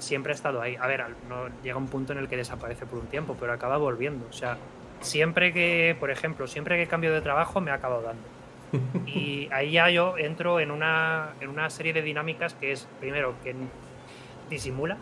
siempre 0.00 0.32
he 0.32 0.34
estado 0.34 0.60
ahí. 0.60 0.76
A 0.76 0.86
ver, 0.86 1.04
no, 1.28 1.48
llega 1.62 1.76
un 1.76 1.88
punto 1.88 2.12
en 2.12 2.18
el 2.18 2.28
que 2.28 2.36
desaparece 2.36 2.86
por 2.86 2.98
un 2.98 3.06
tiempo, 3.06 3.36
pero 3.38 3.52
acaba 3.52 3.76
volviendo. 3.76 4.26
O 4.28 4.32
sea, 4.32 4.58
siempre 5.00 5.52
que, 5.52 5.96
por 5.98 6.10
ejemplo, 6.10 6.46
siempre 6.46 6.76
que 6.76 6.86
cambio 6.86 7.12
de 7.12 7.20
trabajo 7.20 7.60
me 7.60 7.70
ha 7.70 7.74
acabado 7.74 8.02
dando. 8.02 8.22
Y 9.06 9.48
ahí 9.52 9.72
ya 9.72 9.90
yo 9.90 10.16
entro 10.16 10.60
en 10.60 10.70
una, 10.70 11.30
en 11.40 11.48
una 11.48 11.68
serie 11.70 11.92
de 11.92 12.02
dinámicas 12.02 12.54
que 12.54 12.72
es, 12.72 12.86
primero, 13.00 13.34
que 13.42 13.54
disimula, 14.48 14.96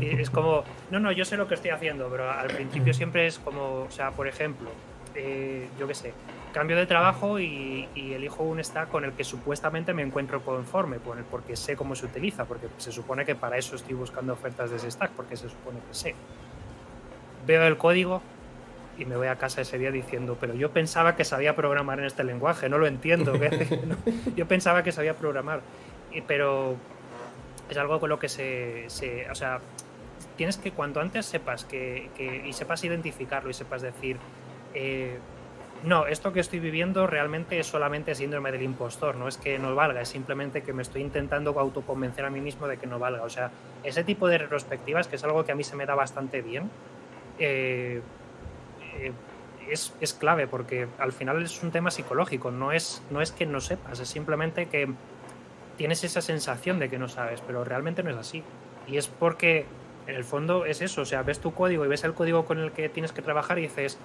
es 0.00 0.30
como, 0.30 0.64
no, 0.90 1.00
no, 1.00 1.12
yo 1.12 1.24
sé 1.24 1.36
lo 1.36 1.48
que 1.48 1.54
estoy 1.54 1.70
haciendo, 1.70 2.08
pero 2.10 2.30
al 2.30 2.48
principio 2.48 2.92
siempre 2.94 3.26
es 3.26 3.38
como, 3.38 3.82
o 3.82 3.90
sea, 3.90 4.10
por 4.10 4.28
ejemplo, 4.28 4.70
eh, 5.14 5.68
yo 5.78 5.86
qué 5.86 5.94
sé, 5.94 6.12
cambio 6.50 6.76
de 6.76 6.86
trabajo 6.86 7.38
y, 7.38 7.88
elijo 7.94 8.42
un 8.42 8.62
stack 8.62 8.88
con 8.88 9.04
el 9.04 9.12
que 9.12 9.24
supuestamente 9.24 9.94
me 9.94 10.02
encuentro 10.02 10.42
conforme, 10.42 10.98
porque 10.98 11.56
sé 11.56 11.76
cómo 11.76 11.94
se 11.94 12.06
utiliza, 12.06 12.44
porque 12.44 12.68
se 12.78 12.92
supone 12.92 13.24
que 13.24 13.34
para 13.34 13.56
eso 13.56 13.76
estoy 13.76 13.94
buscando 13.94 14.32
ofertas 14.32 14.70
de 14.70 14.76
ese 14.76 14.90
stack, 14.90 15.12
porque 15.12 15.36
se 15.36 15.48
supone 15.48 15.78
que 15.88 15.94
sé. 15.94 16.14
Veo 17.46 17.66
el 17.66 17.76
código 17.76 18.22
y 18.98 19.04
me 19.04 19.16
voy 19.16 19.28
a 19.28 19.36
casa 19.36 19.62
ese 19.62 19.78
día 19.78 19.90
diciendo, 19.90 20.36
pero 20.38 20.54
yo 20.54 20.70
pensaba 20.70 21.16
que 21.16 21.24
sabía 21.24 21.56
programar 21.56 21.98
en 22.00 22.04
este 22.04 22.24
lenguaje, 22.24 22.68
no 22.68 22.78
lo 22.78 22.86
entiendo. 22.86 23.32
yo 24.36 24.46
pensaba 24.46 24.82
que 24.82 24.92
sabía 24.92 25.14
programar, 25.14 25.62
pero 26.26 26.76
es 27.70 27.76
algo 27.78 28.00
con 28.00 28.10
lo 28.10 28.18
que 28.18 28.28
se, 28.28 28.86
o 29.30 29.34
sea, 29.34 29.60
tienes 30.36 30.56
que 30.58 30.72
cuanto 30.72 31.00
antes 31.00 31.26
sepas 31.26 31.64
que, 31.64 32.10
y 32.44 32.52
sepas 32.52 32.84
identificarlo 32.84 33.50
y 33.50 33.54
sepas 33.54 33.82
decir, 33.82 34.18
eh, 34.74 35.18
no, 35.82 36.06
esto 36.06 36.32
que 36.32 36.40
estoy 36.40 36.60
viviendo 36.60 37.06
realmente 37.06 37.58
es 37.58 37.66
solamente 37.66 38.14
síndrome 38.14 38.52
del 38.52 38.62
impostor, 38.62 39.16
no 39.16 39.28
es 39.28 39.38
que 39.38 39.58
no 39.58 39.74
valga, 39.74 40.02
es 40.02 40.08
simplemente 40.08 40.62
que 40.62 40.74
me 40.74 40.82
estoy 40.82 41.00
intentando 41.00 41.58
autoconvencer 41.58 42.24
a 42.24 42.30
mí 42.30 42.40
mismo 42.40 42.68
de 42.68 42.76
que 42.76 42.86
no 42.86 42.98
valga. 42.98 43.22
O 43.22 43.30
sea, 43.30 43.50
ese 43.82 44.04
tipo 44.04 44.28
de 44.28 44.38
retrospectivas, 44.38 45.08
que 45.08 45.16
es 45.16 45.24
algo 45.24 45.44
que 45.44 45.52
a 45.52 45.54
mí 45.54 45.64
se 45.64 45.76
me 45.76 45.86
da 45.86 45.94
bastante 45.94 46.42
bien, 46.42 46.70
eh, 47.38 48.02
eh, 48.94 49.12
es, 49.70 49.94
es, 50.00 50.12
clave 50.12 50.46
porque 50.46 50.86
al 50.98 51.12
final 51.12 51.42
es 51.42 51.62
un 51.62 51.70
tema 51.70 51.90
psicológico, 51.90 52.50
no 52.50 52.72
es, 52.72 53.02
no 53.10 53.22
es 53.22 53.32
que 53.32 53.46
no 53.46 53.60
sepas, 53.60 54.00
es 54.00 54.08
simplemente 54.08 54.66
que 54.66 54.88
tienes 55.78 56.04
esa 56.04 56.20
sensación 56.20 56.78
de 56.78 56.90
que 56.90 56.98
no 56.98 57.08
sabes, 57.08 57.40
pero 57.46 57.64
realmente 57.64 58.02
no 58.02 58.10
es 58.10 58.16
así. 58.16 58.42
Y 58.86 58.98
es 58.98 59.08
porque 59.08 59.64
en 60.06 60.14
el 60.14 60.24
fondo 60.24 60.66
es 60.66 60.82
eso, 60.82 61.02
o 61.02 61.04
sea, 61.06 61.22
ves 61.22 61.38
tu 61.38 61.54
código 61.54 61.86
y 61.86 61.88
ves 61.88 62.04
el 62.04 62.12
código 62.12 62.44
con 62.44 62.58
el 62.58 62.72
que 62.72 62.90
tienes 62.90 63.12
que 63.12 63.22
trabajar 63.22 63.58
y 63.58 63.62
dices, 63.62 63.98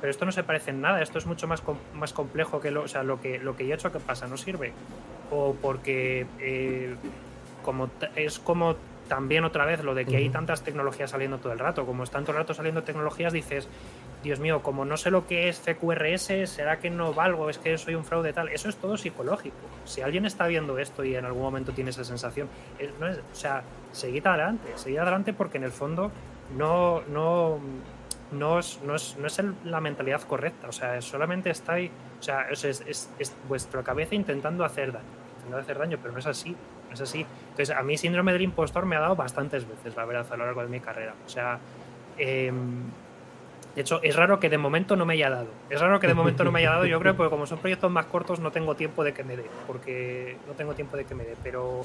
pero 0.00 0.10
esto 0.10 0.24
no 0.24 0.32
se 0.32 0.42
parece 0.42 0.70
en 0.70 0.80
nada, 0.80 1.02
esto 1.02 1.18
es 1.18 1.26
mucho 1.26 1.46
más, 1.46 1.62
más 1.94 2.12
complejo 2.12 2.60
que 2.60 2.70
lo, 2.70 2.82
o 2.82 2.88
sea, 2.88 3.02
lo 3.02 3.20
que, 3.20 3.38
lo 3.38 3.56
que 3.56 3.66
yo 3.66 3.72
he 3.72 3.76
hecho, 3.76 3.92
¿qué 3.92 4.00
pasa? 4.00 4.26
No 4.26 4.36
sirve. 4.36 4.72
O 5.30 5.54
porque 5.60 6.26
eh, 6.38 6.94
como 7.62 7.90
es 8.14 8.38
como 8.38 8.76
también 9.08 9.44
otra 9.44 9.64
vez 9.64 9.82
lo 9.82 9.94
de 9.94 10.04
que 10.04 10.16
hay 10.16 10.28
tantas 10.30 10.62
tecnologías 10.62 11.10
saliendo 11.10 11.38
todo 11.38 11.52
el 11.52 11.58
rato, 11.58 11.86
como 11.86 12.02
están 12.02 12.24
todo 12.24 12.32
el 12.32 12.38
rato 12.38 12.54
saliendo 12.54 12.82
tecnologías, 12.82 13.32
dices, 13.32 13.68
Dios 14.22 14.40
mío, 14.40 14.62
como 14.62 14.84
no 14.84 14.96
sé 14.96 15.10
lo 15.10 15.26
que 15.26 15.48
es 15.48 15.60
CQRS, 15.60 16.48
¿será 16.50 16.78
que 16.78 16.90
no 16.90 17.12
valgo? 17.12 17.48
¿Es 17.48 17.58
que 17.58 17.78
soy 17.78 17.94
un 17.94 18.04
fraude 18.04 18.32
tal? 18.32 18.48
Eso 18.48 18.68
es 18.68 18.76
todo 18.76 18.96
psicológico. 18.96 19.56
Si 19.84 20.00
alguien 20.00 20.26
está 20.26 20.46
viendo 20.46 20.78
esto 20.78 21.04
y 21.04 21.14
en 21.14 21.24
algún 21.24 21.42
momento 21.42 21.72
tiene 21.72 21.90
esa 21.90 22.04
sensación, 22.04 22.48
no 22.98 23.08
es, 23.08 23.18
o 23.18 23.34
sea, 23.34 23.62
seguid 23.92 24.26
adelante, 24.26 24.72
seguid 24.74 24.98
adelante 24.98 25.32
porque 25.32 25.58
en 25.58 25.64
el 25.64 25.72
fondo 25.72 26.10
no, 26.56 27.02
no, 27.02 27.58
no 28.32 28.58
es, 28.58 28.80
no 28.82 28.94
es, 28.94 29.16
no 29.18 29.26
es 29.26 29.40
la 29.64 29.80
mentalidad 29.80 30.22
correcta. 30.22 30.68
O 30.68 30.72
sea, 30.72 31.00
solamente 31.00 31.50
está 31.50 31.74
ahí, 31.74 31.90
o 32.18 32.22
sea, 32.22 32.48
es, 32.50 32.64
es, 32.64 33.10
es, 33.18 33.36
vuestra 33.48 33.82
cabeza 33.82 34.14
intentando 34.14 34.64
hacer 34.64 34.92
daño, 34.92 35.04
intentando 35.36 35.58
hacer 35.58 35.78
daño, 35.78 35.98
pero 36.00 36.12
no 36.12 36.18
es 36.18 36.26
así. 36.26 36.56
No 36.88 36.94
es 36.94 37.00
así. 37.00 37.26
Entonces, 37.50 37.70
a 37.76 37.82
mí 37.82 37.96
síndrome 37.98 38.32
del 38.32 38.42
impostor 38.42 38.86
me 38.86 38.96
ha 38.96 39.00
dado 39.00 39.16
bastantes 39.16 39.66
veces, 39.68 39.96
la 39.96 40.04
verdad, 40.04 40.26
a 40.32 40.36
lo 40.36 40.44
largo 40.46 40.62
de 40.62 40.68
mi 40.68 40.80
carrera. 40.80 41.14
O 41.24 41.28
sea, 41.28 41.58
eh, 42.18 42.52
De 43.74 43.82
hecho, 43.82 44.00
es 44.02 44.16
raro 44.16 44.40
que 44.40 44.48
de 44.48 44.56
momento 44.56 44.96
no 44.96 45.04
me 45.04 45.14
haya 45.14 45.28
dado. 45.28 45.48
Es 45.68 45.80
raro 45.80 46.00
que 46.00 46.06
de 46.06 46.14
momento 46.14 46.44
no 46.44 46.50
me 46.52 46.60
haya 46.60 46.70
dado, 46.70 46.86
yo 46.86 46.98
creo, 46.98 47.14
porque 47.14 47.28
como 47.28 47.46
son 47.46 47.58
proyectos 47.58 47.90
más 47.90 48.06
cortos 48.06 48.40
no 48.40 48.50
tengo 48.50 48.74
tiempo 48.74 49.04
de 49.04 49.12
que 49.12 49.22
me 49.22 49.36
dé, 49.36 49.44
porque 49.66 50.38
no 50.46 50.54
tengo 50.54 50.74
tiempo 50.74 50.96
de 50.96 51.04
que 51.04 51.14
me 51.14 51.24
dé, 51.24 51.36
pero 51.42 51.82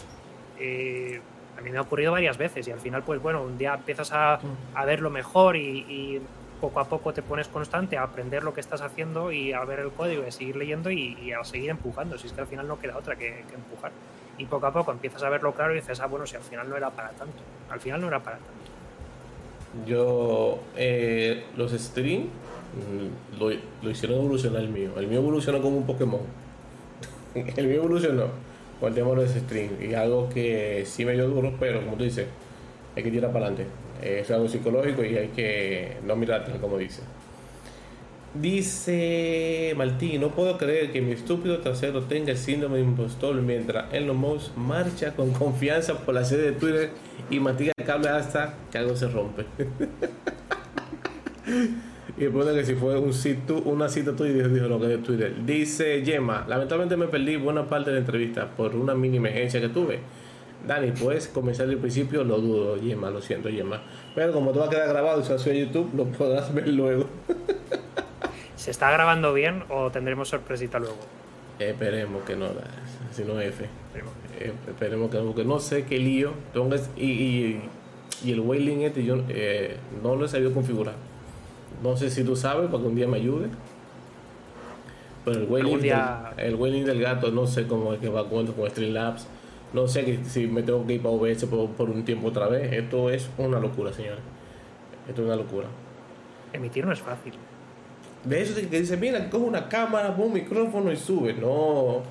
eh, 0.58 1.20
a 1.58 1.62
mí 1.62 1.70
me 1.70 1.78
ha 1.78 1.82
ocurrido 1.82 2.12
varias 2.12 2.38
veces 2.38 2.68
y 2.68 2.72
al 2.72 2.80
final, 2.80 3.04
pues 3.04 3.22
bueno, 3.22 3.44
un 3.44 3.58
día 3.58 3.74
empiezas 3.74 4.12
a, 4.12 4.40
a 4.74 4.86
verlo 4.86 5.10
mejor 5.10 5.56
y, 5.56 5.80
y 5.88 6.22
poco 6.60 6.80
a 6.80 6.86
poco 6.86 7.12
te 7.12 7.22
pones 7.22 7.48
constante 7.48 7.98
a 7.98 8.04
aprender 8.04 8.44
lo 8.44 8.54
que 8.54 8.62
estás 8.62 8.82
haciendo 8.82 9.32
y 9.32 9.52
a 9.52 9.64
ver 9.66 9.80
el 9.80 9.92
código 9.92 10.24
y 10.24 10.28
a 10.28 10.32
seguir 10.32 10.56
leyendo 10.56 10.92
y, 10.92 11.18
y 11.22 11.34
a 11.34 11.44
seguir 11.44 11.72
empujando. 11.72 12.18
Si 12.18 12.28
es 12.28 12.34
que 12.34 12.42
al 12.42 12.48
final 12.48 12.68
no 12.68 12.80
queda 12.80 12.98
otra 12.98 13.16
que, 13.16 13.44
que 13.50 13.56
empujar. 13.56 13.92
Y 14.38 14.46
poco 14.46 14.68
a 14.68 14.72
poco 14.74 14.92
empiezas 14.92 15.24
a 15.24 15.30
verlo 15.30 15.54
claro 15.54 15.74
y 15.74 15.78
dices, 15.78 16.00
ah, 16.00 16.06
bueno, 16.06 16.26
si 16.26 16.36
al 16.36 16.44
final 16.44 16.70
no 16.70 16.78
era 16.78 16.90
para 16.92 17.10
tanto. 17.10 17.42
Al 17.70 17.80
final 17.80 18.00
no 18.00 18.08
era 18.08 18.20
para 18.20 18.38
tanto. 18.38 18.52
Yo, 19.86 20.60
eh, 20.76 21.46
los 21.58 21.72
streams 21.72 22.28
mm, 22.28 23.40
lo, 23.40 23.52
lo 23.82 23.90
hicieron 23.90 24.20
evolucionar 24.20 24.62
el 24.62 24.70
mío. 24.70 24.92
El 24.98 25.08
mío 25.08 25.20
evolucionó 25.20 25.62
como 25.62 25.78
un 25.78 25.86
Pokémon. 25.86 26.22
el 27.36 27.68
mío 27.68 27.78
evolucionó 27.78 28.51
con 28.82 29.16
los 29.16 29.30
streams. 29.30 29.82
Y 29.82 29.94
algo 29.94 30.28
que 30.28 30.84
sí 30.86 31.06
me 31.06 31.14
dio 31.14 31.30
duro, 31.30 31.54
pero 31.60 31.80
como 31.86 31.96
tú 31.96 32.04
dices, 32.04 32.26
hay 32.96 33.04
que 33.04 33.12
tirar 33.12 33.32
para 33.32 33.46
adelante. 33.46 33.72
Es 34.02 34.30
algo 34.32 34.50
psicológico 34.50 35.06
y 35.06 35.16
hay 35.16 35.28
que 35.30 35.98
no 36.06 36.16
mirar 36.16 36.46
como 36.60 36.78
dice. 36.78 37.02
Dice 38.34 39.74
Martín, 39.76 40.22
no 40.22 40.30
puedo 40.30 40.58
creer 40.58 40.92
que 40.92 41.02
mi 41.02 41.12
estúpido 41.12 41.60
trasero 41.60 42.04
tenga 42.04 42.32
el 42.32 42.38
síndrome 42.38 42.78
de 42.78 42.84
impostor 42.84 43.36
mientras 43.36 43.94
Elon 43.94 44.16
Musk 44.16 44.56
marcha 44.56 45.14
con 45.14 45.32
confianza 45.34 46.00
por 46.00 46.16
la 46.16 46.24
sede 46.24 46.52
de 46.52 46.54
Twitter 46.54 46.90
y 47.30 47.40
mantiene 47.40 47.74
el 47.78 47.86
cable 47.86 48.10
hasta 48.10 48.56
que 48.72 48.78
algo 48.78 48.96
se 48.96 49.10
rompe. 49.10 49.46
y 52.26 52.30
pone 52.30 52.54
que 52.54 52.64
si 52.64 52.76
fue 52.76 52.98
un 53.00 53.14
sitio, 53.14 53.58
una 53.64 53.90
cita 53.90 54.16
tuya 54.16 54.30
y 54.30 54.34
dijo, 54.36 54.50
dijo 54.50 54.68
lo 54.68 54.80
que 54.80 54.88
de 54.88 54.98
Twitter. 55.00 55.34
Dice 55.44 56.04
Gemma, 56.06 56.46
lamentablemente 56.48 56.96
me 56.96 57.08
perdí 57.08 57.36
buena 57.36 57.68
parte 57.68 57.90
de 57.90 57.96
la 57.96 58.02
entrevista 58.02 58.48
por 58.48 58.76
una 58.76 58.94
mini 58.94 59.18
emergencia 59.18 59.60
que 59.60 59.70
tuve. 59.70 60.00
Dani, 60.68 60.92
puedes 60.92 61.28
comenzar 61.28 61.66
del 61.66 61.78
principio, 61.78 62.24
lo 62.24 62.40
dudo, 62.40 62.78
Gemma, 62.80 63.10
lo 63.10 63.22
siento, 63.22 63.50
Gemma. 63.50 63.82
Pero 64.14 64.34
como 64.34 64.52
todo 64.52 64.62
va 64.62 64.66
a 64.68 64.70
quedar 64.70 64.90
grabado 64.90 65.22
y 65.22 65.24
se 65.24 65.40
subir 65.40 65.64
a 65.64 65.66
YouTube, 65.66 65.90
lo 65.96 66.06
podrás 66.06 66.54
ver 66.54 66.68
luego. 66.68 67.08
¿Se 68.56 68.70
está 68.70 68.92
grabando 68.92 69.34
bien 69.34 69.64
o 69.70 69.90
tendremos 69.90 70.30
sorpresita 70.30 70.78
luego? 70.78 70.98
Esperemos 71.58 72.24
que 72.24 72.36
no, 72.36 72.50
si 73.12 73.24
no 73.24 73.42
F. 73.42 73.66
Esperemos. 73.88 74.14
Eh, 74.40 74.54
esperemos 74.68 75.10
que 75.10 75.18
no, 75.18 75.26
porque 75.26 75.44
no 75.44 75.60
sé 75.60 75.86
qué 75.86 75.98
lío. 75.98 76.34
Y, 76.96 77.06
y, 77.06 77.62
y 78.24 78.32
el 78.32 78.40
wailing 78.42 78.82
este 78.82 79.04
yo 79.04 79.24
eh, 79.30 79.78
no 80.04 80.16
lo 80.16 80.26
he 80.26 80.28
sabido 80.28 80.54
configurar. 80.54 80.94
No 81.84 81.98
sé 81.98 82.10
si 82.10 82.24
tú 82.24 82.36
sabes, 82.36 82.70
para 82.70 82.82
que 82.84 82.90
un 82.90 82.96
día 82.96 83.08
me 83.08 83.18
ayude. 83.18 83.48
Pero 85.26 85.40
el 85.58 85.82
día- 85.82 86.34
del, 86.36 86.56
el 86.56 86.86
del 86.86 87.00
gato 87.02 87.32
no 87.32 87.46
sé 87.46 87.68
cómo 87.68 87.94
es 87.94 88.00
que 88.00 88.10
va 88.10 88.28
con, 88.28 88.48
con 88.48 88.70
Streamlabs. 88.70 89.28
No 89.74 89.88
sé 89.88 90.20
si 90.26 90.48
me 90.48 90.64
tengo 90.64 90.86
que 90.86 90.94
ir 90.96 91.02
para 91.02 91.14
OBS 91.16 91.46
por, 91.46 91.70
por 91.70 91.90
un 91.90 92.04
tiempo 92.04 92.28
otra 92.28 92.48
vez. 92.48 92.74
Esto 92.74 93.10
es 93.10 93.30
una 93.38 93.60
locura, 93.60 93.94
señores. 93.94 94.20
Esto 95.08 95.22
es 95.22 95.26
una 95.28 95.36
locura. 95.36 95.68
Emitir 96.54 96.86
no 96.86 96.92
es 96.92 97.00
fácil. 97.00 97.34
De 98.26 98.42
eso 98.42 98.54
que 98.56 98.80
dice, 98.80 98.98
mira, 98.98 99.30
coge 99.30 99.46
una 99.46 99.70
cámara, 99.70 100.16
pon 100.16 100.28
un 100.28 100.34
micrófono 100.34 100.92
y 100.92 100.98
sube. 100.98 101.34
No, 101.34 102.02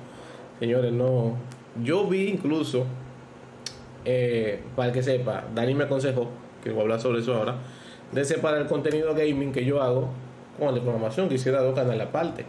señores, 0.59 0.91
no. 0.91 1.35
Yo 1.83 2.07
vi 2.07 2.27
incluso, 2.27 2.85
eh, 4.03 4.61
para 4.75 4.87
el 4.89 4.93
que 4.93 5.03
sepa, 5.03 5.43
Dani 5.53 5.73
me 5.75 5.83
aconsejó, 5.85 6.27
que 6.63 6.71
voy 6.71 6.79
a 6.79 6.81
hablar 6.83 6.99
sobre 7.01 7.19
eso 7.21 7.35
ahora, 7.35 7.55
de 8.11 8.25
separar 8.25 8.61
el 8.61 8.67
contenido 8.67 9.13
gaming 9.13 9.51
que 9.51 9.63
yo 9.65 9.81
hago 9.81 10.09
con 10.59 10.73
de 10.75 10.81
programación, 10.81 11.29
que 11.29 11.35
hiciera 11.35 11.61
dos 11.61 11.73
canales 11.75 12.07
aparte. 12.07 12.45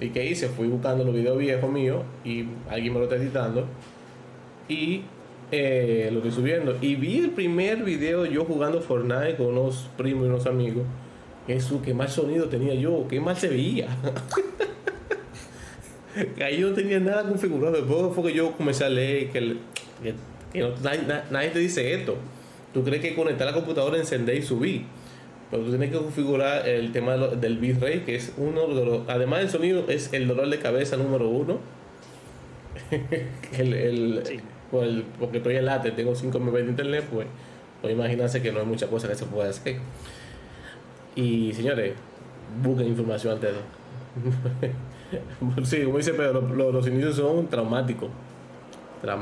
¿Y 0.00 0.10
qué 0.10 0.26
hice? 0.26 0.48
Fui 0.48 0.68
buscando 0.68 1.04
los 1.04 1.14
videos 1.14 1.38
viejos 1.38 1.70
míos 1.70 2.02
y 2.24 2.46
alguien 2.68 2.92
me 2.92 2.98
lo 3.00 3.04
está 3.04 3.16
editando 3.16 3.66
y 4.68 5.02
eh, 5.50 6.08
lo 6.12 6.18
estoy 6.18 6.32
subiendo. 6.32 6.76
Y 6.80 6.94
vi 6.96 7.18
el 7.18 7.30
primer 7.30 7.82
video 7.84 8.26
yo 8.26 8.44
jugando 8.44 8.80
Fortnite 8.80 9.36
con 9.36 9.46
unos 9.46 9.88
primos 9.96 10.24
y 10.26 10.28
unos 10.28 10.46
amigos. 10.46 10.84
Jesús, 11.46 11.80
qué 11.82 11.94
mal 11.94 12.08
sonido 12.10 12.48
tenía 12.48 12.74
yo, 12.74 13.06
qué 13.08 13.20
mal 13.20 13.36
se 13.36 13.48
veía. 13.48 13.88
Que 16.36 16.44
Ahí 16.44 16.60
no 16.60 16.72
tenía 16.72 17.00
nada 17.00 17.22
configurado. 17.28 17.76
Después 17.76 18.14
fue 18.14 18.30
que 18.30 18.36
yo 18.36 18.52
comencé 18.52 18.84
a 18.84 18.88
leer 18.88 19.30
que, 19.30 19.56
que- 20.02 20.14
que 20.52 20.60
no- 20.60 20.70
nadie, 20.82 21.02
na- 21.06 21.24
nadie 21.30 21.48
te 21.50 21.58
dice 21.60 21.94
esto. 21.94 22.16
Tú 22.74 22.84
crees 22.84 23.00
que 23.02 23.14
conectar 23.14 23.46
la 23.46 23.54
computadora, 23.54 23.96
encender 23.96 24.36
y 24.36 24.42
subir. 24.42 24.84
Pero 25.50 25.62
tú 25.64 25.70
tienes 25.70 25.90
que 25.90 25.96
configurar 25.96 26.68
el 26.68 26.92
tema 26.92 27.16
del 27.16 27.58
bitrate, 27.58 28.04
que 28.04 28.16
es 28.16 28.32
uno 28.36 28.66
de 28.66 28.84
los. 28.84 29.08
Además 29.08 29.40
del 29.40 29.50
sonido, 29.50 29.84
es 29.88 30.12
el 30.12 30.28
dolor 30.28 30.48
de 30.50 30.58
cabeza 30.58 30.96
número 30.96 31.28
uno. 31.28 31.58
el, 33.58 33.72
el- 33.74 34.22
Sí. 34.26 34.40
por 34.70 34.84
el- 34.84 35.04
porque 35.18 35.38
estoy 35.38 35.56
en 35.56 35.64
late, 35.64 35.90
tengo 35.92 36.14
5 36.14 36.38
MB 36.38 36.52
de 36.54 36.60
internet, 36.70 37.04
pues, 37.10 37.26
pues 37.80 37.94
imagínense 37.94 38.42
que 38.42 38.52
no 38.52 38.60
hay 38.60 38.66
mucha 38.66 38.86
cosa 38.88 39.08
que 39.08 39.14
se 39.14 39.24
pueda 39.24 39.48
hacer. 39.48 39.76
Y 41.16 41.52
señores, 41.54 41.94
busquen 42.62 42.86
información 42.88 43.34
antes 43.34 43.50
de. 43.52 44.70
sí, 45.64 45.82
como 45.84 45.96
dice 45.98 46.12
Pedro, 46.12 46.42
los, 46.42 46.74
los 46.74 46.86
inicios 46.86 47.16
son 47.16 47.48
traumáticos. 47.48 48.10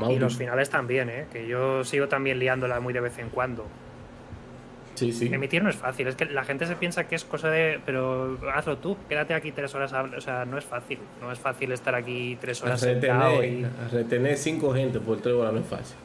Y 0.09 0.19
los 0.19 0.35
finales 0.37 0.69
también, 0.69 1.09
¿eh? 1.09 1.25
Que 1.31 1.47
yo 1.47 1.83
sigo 1.83 2.07
también 2.07 2.39
liándola 2.39 2.79
muy 2.79 2.93
de 2.93 2.99
vez 3.01 3.17
en 3.19 3.29
cuando. 3.29 3.65
Sí, 4.95 5.13
sí. 5.13 5.29
Emitir 5.31 5.61
no 5.61 5.69
es 5.69 5.75
fácil, 5.75 6.07
es 6.07 6.15
que 6.15 6.25
la 6.25 6.43
gente 6.43 6.65
se 6.65 6.75
piensa 6.75 7.07
que 7.07 7.15
es 7.15 7.23
cosa 7.23 7.51
de. 7.51 7.79
Pero 7.85 8.39
hazlo 8.55 8.77
tú, 8.77 8.97
quédate 9.07 9.35
aquí 9.35 9.51
tres 9.51 9.75
horas. 9.75 9.93
a- 9.93 10.01
O 10.03 10.21
sea, 10.21 10.45
no 10.45 10.57
es 10.57 10.65
fácil. 10.65 10.97
No 11.21 11.31
es 11.31 11.37
fácil 11.37 11.71
estar 11.71 11.93
aquí 11.93 12.35
tres 12.41 12.61
A 12.61 12.65
horas 12.65 12.79
sentado 12.81 13.39
retener, 13.39 13.59
y. 13.59 13.63
a 13.65 13.87
retener 13.89 14.37
cinco 14.37 14.73
gente 14.73 14.99
por 14.99 15.19
tres 15.21 15.35
horas 15.35 15.53
no 15.53 15.59
es 15.59 15.67
fácil. 15.67 15.95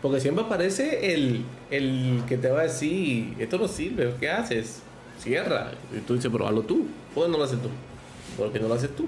Porque 0.00 0.18
siempre 0.18 0.44
aparece 0.44 1.14
el, 1.14 1.44
el 1.70 2.22
que 2.26 2.36
te 2.36 2.50
va 2.50 2.60
a 2.60 2.62
decir, 2.64 3.36
esto 3.38 3.56
no 3.56 3.68
sirve, 3.68 4.12
¿qué 4.18 4.28
haces? 4.28 4.82
Cierra. 5.20 5.70
Y 5.96 6.00
tú 6.00 6.14
dices, 6.16 6.28
pero 6.32 6.48
hazlo 6.48 6.62
tú. 6.62 6.88
¿Por 7.14 7.26
qué 7.26 7.30
no 7.30 7.38
lo 7.38 7.44
haces 7.44 7.60
tú? 7.62 7.68
¿Por 8.36 8.52
qué 8.52 8.58
no 8.58 8.66
lo 8.66 8.74
haces 8.74 8.90
tú? 8.96 9.06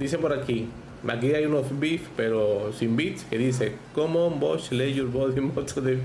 Dice 0.00 0.18
por 0.18 0.32
aquí, 0.32 0.68
aquí 1.06 1.32
hay 1.32 1.44
unos 1.44 1.66
beef, 1.78 2.08
pero 2.16 2.72
sin 2.72 2.96
beats, 2.96 3.24
que 3.24 3.38
dice, 3.38 3.74
Come 3.94 4.18
on, 4.18 4.40
Bosch, 4.40 4.72
lay 4.72 4.94
your 4.94 5.08
body 5.08 5.40
moto 5.40 5.80
de, 5.80 5.98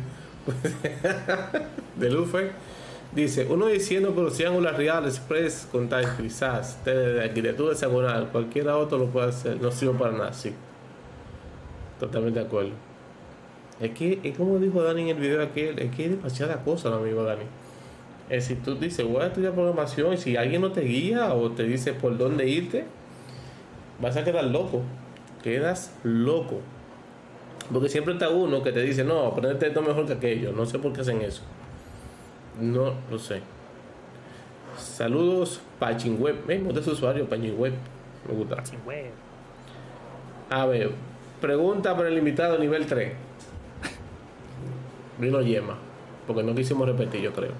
de 1.95 2.09
Luffy. 2.09 2.49
Dice, 3.15 3.45
uno 3.47 3.67
diciendo 3.67 4.11
pero 4.15 4.31
si 4.31 4.43
Angular 4.43 4.75
Real 4.75 5.05
Express 5.05 5.67
con 5.71 5.87
TypeScript, 5.87 6.31
SAS, 6.31 6.83
de 6.83 7.23
arquitectura 7.23 7.73
hexagonal, 7.73 8.29
cualquiera 8.31 8.75
otro 8.77 8.97
lo 8.97 9.05
puede 9.07 9.29
hacer, 9.29 9.61
no 9.61 9.71
sirve 9.71 9.93
para 9.93 10.11
nada, 10.11 10.33
sí. 10.33 10.51
Totalmente 11.99 12.39
de 12.39 12.45
acuerdo. 12.45 12.71
Es 13.79 13.91
que, 13.91 14.19
es 14.23 14.35
como 14.35 14.57
dijo 14.57 14.81
Dani 14.81 15.03
en 15.03 15.07
el 15.09 15.17
video 15.17 15.43
aquel, 15.43 15.77
es 15.77 15.91
que 15.95 16.03
hay 16.03 16.09
demasiada 16.09 16.63
cosa, 16.63 16.89
mi 16.89 16.95
amigo 16.95 17.23
Dani. 17.23 17.43
Es 18.29 18.45
si 18.45 18.55
tú 18.55 18.75
dices, 18.75 19.05
voy 19.05 19.21
a 19.21 19.27
estudiar 19.27 19.53
programación 19.53 20.13
y 20.13 20.17
si 20.17 20.35
alguien 20.35 20.61
no 20.61 20.71
te 20.71 20.81
guía 20.81 21.33
o 21.33 21.51
te 21.51 21.63
dice 21.63 21.93
por 21.93 22.17
dónde 22.17 22.47
irte, 22.47 22.85
vas 24.03 24.17
a 24.17 24.23
quedar 24.23 24.43
loco. 24.43 24.81
Quedas 25.41 25.95
loco. 26.03 26.59
Porque 27.71 27.89
siempre 27.89 28.13
está 28.13 28.29
uno 28.29 28.61
que 28.61 28.71
te 28.71 28.81
dice, 28.81 29.03
no, 29.03 29.25
aprendete 29.25 29.67
esto 29.67 29.81
mejor 29.81 30.05
que 30.05 30.13
aquello. 30.13 30.51
No 30.51 30.65
sé 30.65 30.77
por 30.77 30.93
qué 30.93 31.01
hacen 31.01 31.21
eso. 31.21 31.41
No 32.59 32.93
lo 33.09 33.17
sé. 33.17 33.41
Saludos, 34.77 35.61
Pachinweb. 35.79 36.45
Me 36.45 36.59
gusta 36.59 36.81
ese 36.81 36.91
usuario, 36.91 37.27
Pachinweb. 37.27 37.73
Me 38.27 38.33
gusta. 38.35 38.65
Sin 38.65 38.79
web. 38.85 39.11
A 40.49 40.65
ver, 40.65 40.91
pregunta 41.41 41.95
para 41.95 42.09
el 42.09 42.17
invitado 42.17 42.57
nivel 42.59 42.85
3. 42.85 43.13
Vino 45.17 45.41
Yema, 45.41 45.77
porque 46.27 46.43
no 46.43 46.53
quisimos 46.53 46.87
repetir, 46.87 47.21
yo 47.21 47.31
creo. 47.31 47.51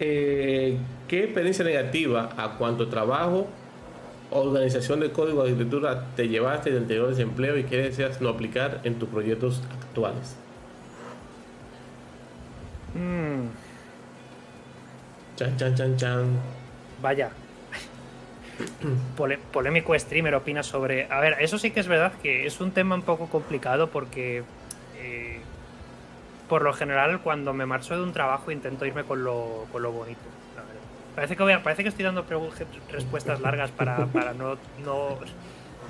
Eh, 0.00 0.78
¿Qué 1.06 1.24
experiencia 1.24 1.64
negativa 1.64 2.30
a 2.36 2.56
cuánto 2.56 2.88
trabajo, 2.88 3.48
organización 4.32 5.00
de 5.00 5.12
código 5.12 5.42
de 5.44 5.50
arquitectura 5.50 6.14
te 6.16 6.28
llevaste 6.28 6.70
de 6.70 6.78
anteriores 6.78 7.18
empleos 7.18 7.58
y 7.58 7.64
qué 7.64 7.76
deseas 7.78 8.20
no 8.20 8.28
aplicar 8.28 8.80
en 8.84 8.98
tus 8.98 9.08
proyectos 9.08 9.62
actuales? 9.70 10.36
Mm, 12.94 13.48
Chan, 15.36 15.56
chan, 15.56 15.74
chan, 15.74 15.96
chan. 15.96 16.52
vaya. 16.98 17.30
Pole- 19.16 19.38
polémico 19.50 19.98
streamer 19.98 20.34
opina 20.34 20.62
sobre. 20.62 21.06
A 21.10 21.20
ver, 21.20 21.36
eso 21.40 21.58
sí 21.58 21.70
que 21.72 21.80
es 21.80 21.88
verdad 21.88 22.12
que 22.22 22.46
es 22.46 22.60
un 22.60 22.72
tema 22.72 22.94
un 22.94 23.02
poco 23.02 23.30
complicado 23.30 23.90
porque. 23.90 24.44
eh, 24.92 25.48
por 26.48 26.62
lo 26.62 26.72
general, 26.74 27.22
cuando 27.22 27.54
me 27.54 27.64
marcho 27.66 27.96
de 27.96 28.02
un 28.02 28.12
trabajo, 28.12 28.50
intento 28.50 28.84
irme 28.84 29.04
con 29.04 29.24
lo, 29.24 29.68
con 29.72 29.82
lo 29.82 29.90
bonito. 29.92 30.31
Parece 31.14 31.36
que, 31.36 31.42
voy 31.42 31.52
a- 31.52 31.62
parece 31.62 31.82
que 31.82 31.88
estoy 31.90 32.04
dando 32.04 32.24
respuestas 32.90 33.40
largas 33.40 33.70
para, 33.70 34.06
para 34.06 34.32
no, 34.32 34.56
no, 34.84 35.18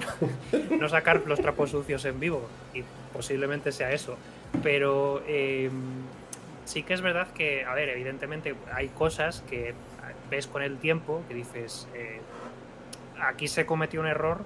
no 0.80 0.88
sacar 0.88 1.22
los 1.26 1.40
trapos 1.40 1.70
sucios 1.70 2.04
en 2.04 2.18
vivo. 2.20 2.48
Y 2.74 2.82
posiblemente 3.12 3.72
sea 3.72 3.92
eso. 3.92 4.16
Pero. 4.62 5.22
eh, 5.26 5.70
sí 6.64 6.84
que 6.84 6.94
es 6.94 7.00
verdad 7.00 7.26
que, 7.34 7.64
a 7.64 7.74
ver, 7.74 7.88
evidentemente 7.88 8.54
hay 8.72 8.88
cosas 8.88 9.42
que 9.50 9.74
ves 10.30 10.46
con 10.46 10.62
el 10.62 10.78
tiempo 10.78 11.22
que 11.28 11.34
dices, 11.34 11.88
eh, 11.92 12.20
aquí 13.20 13.48
se 13.48 13.66
cometió 13.66 14.00
un 14.00 14.06
error, 14.06 14.38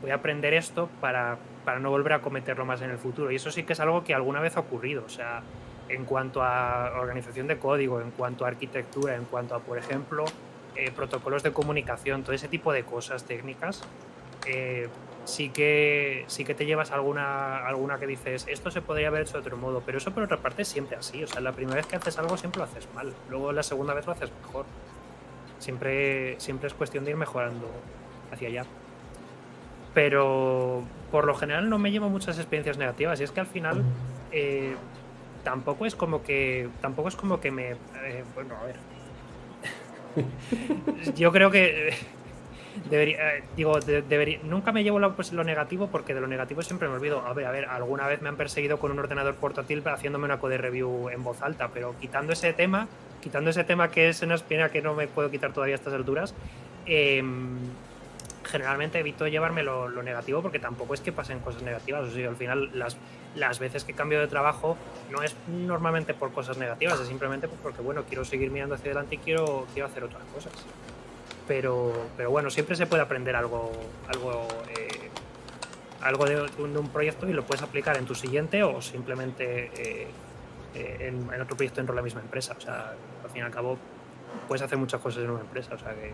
voy 0.00 0.10
a 0.10 0.14
aprender 0.16 0.54
esto 0.54 0.88
para, 1.00 1.36
para 1.66 1.78
no 1.78 1.90
volver 1.90 2.14
a 2.14 2.20
cometerlo 2.22 2.64
más 2.64 2.80
en 2.82 2.90
el 2.90 2.96
futuro. 2.98 3.30
Y 3.30 3.36
eso 3.36 3.50
sí 3.50 3.62
que 3.64 3.74
es 3.74 3.80
algo 3.80 4.02
que 4.02 4.14
alguna 4.14 4.40
vez 4.40 4.56
ha 4.56 4.60
ocurrido. 4.60 5.04
O 5.04 5.08
sea, 5.10 5.42
en 5.88 6.04
cuanto 6.04 6.42
a 6.42 7.00
organización 7.00 7.46
de 7.46 7.58
código, 7.58 8.00
en 8.00 8.10
cuanto 8.10 8.44
a 8.44 8.48
arquitectura, 8.48 9.14
en 9.14 9.24
cuanto 9.24 9.54
a, 9.54 9.60
por 9.60 9.78
ejemplo, 9.78 10.24
eh, 10.76 10.92
protocolos 10.94 11.42
de 11.42 11.52
comunicación, 11.52 12.22
todo 12.22 12.34
ese 12.34 12.48
tipo 12.48 12.72
de 12.72 12.84
cosas 12.84 13.24
técnicas, 13.24 13.82
eh, 14.46 14.88
sí, 15.24 15.50
que, 15.50 16.24
sí 16.26 16.44
que 16.44 16.54
te 16.54 16.66
llevas 16.66 16.90
alguna, 16.90 17.66
alguna 17.66 17.98
que 17.98 18.06
dices, 18.06 18.46
esto 18.48 18.70
se 18.70 18.80
podría 18.80 19.08
haber 19.08 19.22
hecho 19.22 19.34
de 19.34 19.40
otro 19.40 19.56
modo, 19.56 19.82
pero 19.84 19.98
eso 19.98 20.12
por 20.12 20.22
otra 20.22 20.38
parte 20.38 20.62
es 20.62 20.68
siempre 20.68 20.96
así. 20.96 21.22
O 21.22 21.26
sea, 21.26 21.40
la 21.40 21.52
primera 21.52 21.76
vez 21.76 21.86
que 21.86 21.96
haces 21.96 22.18
algo 22.18 22.36
siempre 22.36 22.58
lo 22.60 22.64
haces 22.64 22.88
mal, 22.94 23.12
luego 23.28 23.52
la 23.52 23.62
segunda 23.62 23.94
vez 23.94 24.06
lo 24.06 24.12
haces 24.12 24.30
mejor. 24.42 24.66
Siempre, 25.58 26.38
siempre 26.38 26.68
es 26.68 26.74
cuestión 26.74 27.04
de 27.04 27.10
ir 27.10 27.16
mejorando 27.16 27.68
hacia 28.32 28.48
allá. 28.48 28.64
Pero 29.94 30.84
por 31.10 31.26
lo 31.26 31.34
general 31.34 31.68
no 31.68 31.78
me 31.78 31.90
llevo 31.90 32.08
muchas 32.08 32.38
experiencias 32.38 32.78
negativas 32.78 33.20
y 33.20 33.24
es 33.24 33.32
que 33.32 33.40
al 33.40 33.46
final 33.46 33.82
eh, 34.30 34.76
tampoco 35.44 35.86
es 35.86 35.94
como 35.94 36.22
que 36.22 36.68
tampoco 36.80 37.08
es 37.08 37.16
como 37.16 37.40
que 37.40 37.50
me 37.50 37.70
eh, 37.70 38.24
bueno 38.34 38.56
a 38.56 38.64
ver 38.64 38.76
yo 41.14 41.32
creo 41.32 41.50
que 41.50 41.94
debería 42.90 43.36
eh, 43.36 43.44
digo 43.56 43.78
debería, 43.80 44.40
nunca 44.44 44.72
me 44.72 44.82
llevo 44.82 44.98
lo, 44.98 45.14
pues, 45.14 45.32
lo, 45.32 45.44
negativo 45.44 45.88
porque 45.88 46.14
de 46.14 46.20
lo 46.20 46.26
negativo 46.26 46.62
siempre 46.62 46.88
me 46.88 46.94
olvido 46.94 47.20
a 47.20 47.32
ver 47.32 47.46
a 47.46 47.50
ver 47.50 47.66
alguna 47.66 48.06
vez 48.06 48.22
me 48.22 48.28
han 48.28 48.36
perseguido 48.36 48.78
con 48.78 48.90
un 48.90 48.98
ordenador 48.98 49.34
portátil 49.34 49.82
haciéndome 49.86 50.24
una 50.24 50.38
code 50.38 50.58
review 50.58 51.08
en 51.10 51.22
voz 51.22 51.42
alta 51.42 51.70
pero 51.72 51.94
quitando 52.00 52.32
ese 52.32 52.52
tema 52.52 52.88
quitando 53.20 53.50
ese 53.50 53.64
tema 53.64 53.90
que 53.90 54.08
es 54.08 54.22
una 54.22 54.34
espina 54.34 54.70
que 54.70 54.82
no 54.82 54.94
me 54.94 55.08
puedo 55.08 55.30
quitar 55.30 55.52
todavía 55.52 55.74
a 55.74 55.78
estas 55.78 55.94
alturas 55.94 56.34
eh, 56.86 57.22
generalmente 58.48 58.98
evito 58.98 59.26
llevarme 59.28 59.62
lo, 59.62 59.88
lo, 59.88 60.02
negativo 60.02 60.42
porque 60.42 60.58
tampoco 60.58 60.94
es 60.94 61.00
que 61.00 61.12
pasen 61.12 61.40
cosas 61.40 61.62
negativas. 61.62 62.08
O 62.08 62.10
sea, 62.10 62.28
al 62.28 62.36
final 62.36 62.70
las, 62.74 62.96
las 63.34 63.58
veces 63.58 63.84
que 63.84 63.92
cambio 63.92 64.20
de 64.20 64.26
trabajo 64.26 64.76
no 65.10 65.22
es 65.22 65.34
normalmente 65.46 66.14
por 66.14 66.32
cosas 66.32 66.58
negativas, 66.58 67.00
es 67.00 67.08
simplemente 67.08 67.48
porque, 67.48 67.82
bueno, 67.82 68.04
quiero 68.04 68.24
seguir 68.24 68.50
mirando 68.50 68.74
hacia 68.74 68.86
adelante 68.86 69.16
y 69.16 69.18
quiero, 69.18 69.66
quiero 69.72 69.88
hacer 69.88 70.04
otras 70.04 70.22
cosas. 70.34 70.52
Pero, 71.46 71.92
pero 72.16 72.30
bueno, 72.30 72.50
siempre 72.50 72.76
se 72.76 72.86
puede 72.86 73.02
aprender 73.02 73.34
algo, 73.34 73.72
algo, 74.08 74.46
eh, 74.76 75.08
algo 76.02 76.26
de, 76.26 76.34
de, 76.34 76.78
un 76.78 76.88
proyecto 76.88 77.28
y 77.28 77.32
lo 77.32 77.44
puedes 77.44 77.62
aplicar 77.62 77.96
en 77.96 78.04
tu 78.04 78.14
siguiente 78.14 78.62
o 78.62 78.82
simplemente 78.82 79.70
eh, 79.76 80.08
en, 80.74 81.28
en, 81.32 81.40
otro 81.40 81.56
proyecto 81.56 81.76
dentro 81.76 81.94
de 81.94 82.00
la 82.00 82.04
misma 82.04 82.20
empresa. 82.20 82.54
O 82.56 82.60
sea, 82.60 82.92
al 83.24 83.30
fin 83.30 83.42
y 83.42 83.44
al 83.44 83.50
cabo, 83.50 83.78
puedes 84.46 84.62
hacer 84.62 84.76
muchas 84.76 85.00
cosas 85.00 85.24
en 85.24 85.30
una 85.30 85.40
empresa. 85.40 85.74
O 85.74 85.78
sea 85.78 85.94
que 85.94 86.12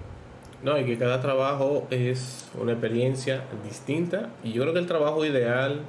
no, 0.65 0.79
y 0.79 0.85
que 0.87 0.97
cada 0.97 1.21
trabajo 1.21 1.87
es 1.91 2.49
una 2.59 2.73
experiencia 2.73 3.45
distinta. 3.63 4.31
Y 4.43 4.53
yo 4.53 4.63
creo 4.63 4.73
que 4.73 4.81
el 4.81 4.87
trabajo 4.87 5.23
ideal, 5.27 5.83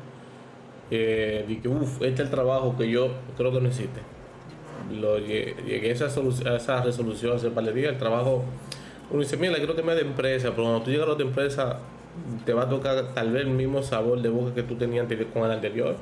eh, 0.91 1.60
que, 1.62 1.68
uff, 1.68 2.02
este 2.02 2.14
es 2.14 2.20
el 2.20 2.30
trabajo 2.30 2.76
que 2.78 2.90
yo 2.90 3.10
creo 3.38 3.52
que 3.52 3.62
no 3.62 3.68
existe. 3.68 4.02
Lo, 4.99 5.18
llegué 5.18 5.90
a 5.90 5.94
esa, 5.94 6.06
a 6.06 6.56
esa 6.56 6.84
resolución 6.84 7.36
hace 7.36 7.49
par 7.49 7.66
de 7.66 7.74
días. 7.74 7.91
El 7.91 7.98
trabajo, 7.98 8.44
uno 9.10 9.22
dice, 9.22 9.38
mira, 9.38 9.56
quiero 9.56 9.76
que 9.76 9.84
me 9.84 9.95
de 9.95 10.02
empresa, 10.02 10.52
pero 10.52 10.64
cuando 10.64 10.82
tú 10.82 10.91
llegas 10.91 11.07
a 11.07 11.12
otra 11.12 11.26
empresa, 11.26 11.80
te 12.45 12.53
va 12.53 12.64
a 12.64 12.70
tocar 12.70 13.14
tal 13.14 13.32
vez 13.32 13.44
el 13.44 13.49
mismo 13.49 13.82
sabor 13.84 14.22
de 14.22 14.30
boca 14.30 14.53
que 14.53 14.64
tú 14.64 14.76
tenías 14.76 15.07
con 15.34 15.44
el 15.44 15.52
anterior. 15.52 15.95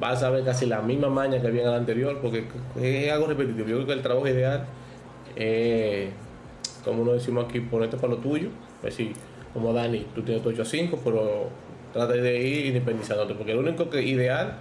Vas 0.00 0.22
a 0.22 0.30
ver 0.30 0.44
casi 0.44 0.66
la 0.66 0.80
misma 0.82 1.08
maña 1.08 1.40
que 1.40 1.46
había 1.46 1.62
en 1.62 1.68
el 1.68 1.74
anterior, 1.74 2.18
porque 2.20 2.44
es 2.80 3.12
algo 3.12 3.26
repetitivo. 3.26 3.68
Yo 3.68 3.76
creo 3.76 3.86
que 3.86 3.92
el 3.92 4.02
trabajo 4.02 4.26
ideal 4.26 4.66
es 5.36 6.10
como 6.84 7.02
uno 7.02 7.12
decimos 7.12 7.46
aquí, 7.46 7.60
ponerte 7.60 7.96
para 7.96 8.14
lo 8.14 8.18
tuyo. 8.18 8.48
Pues 8.80 8.94
sí, 8.94 9.12
como 9.52 9.72
Dani, 9.72 10.06
tú 10.14 10.22
tienes 10.22 10.42
tu 10.42 10.50
8 10.50 10.62
a 10.62 10.64
5, 10.64 11.00
pero 11.02 11.48
trata 11.94 12.12
de 12.12 12.42
ir 12.42 12.66
independizándote, 12.66 13.34
porque 13.34 13.54
lo 13.54 13.60
único 13.60 13.88
que 13.88 14.02
ideal 14.02 14.56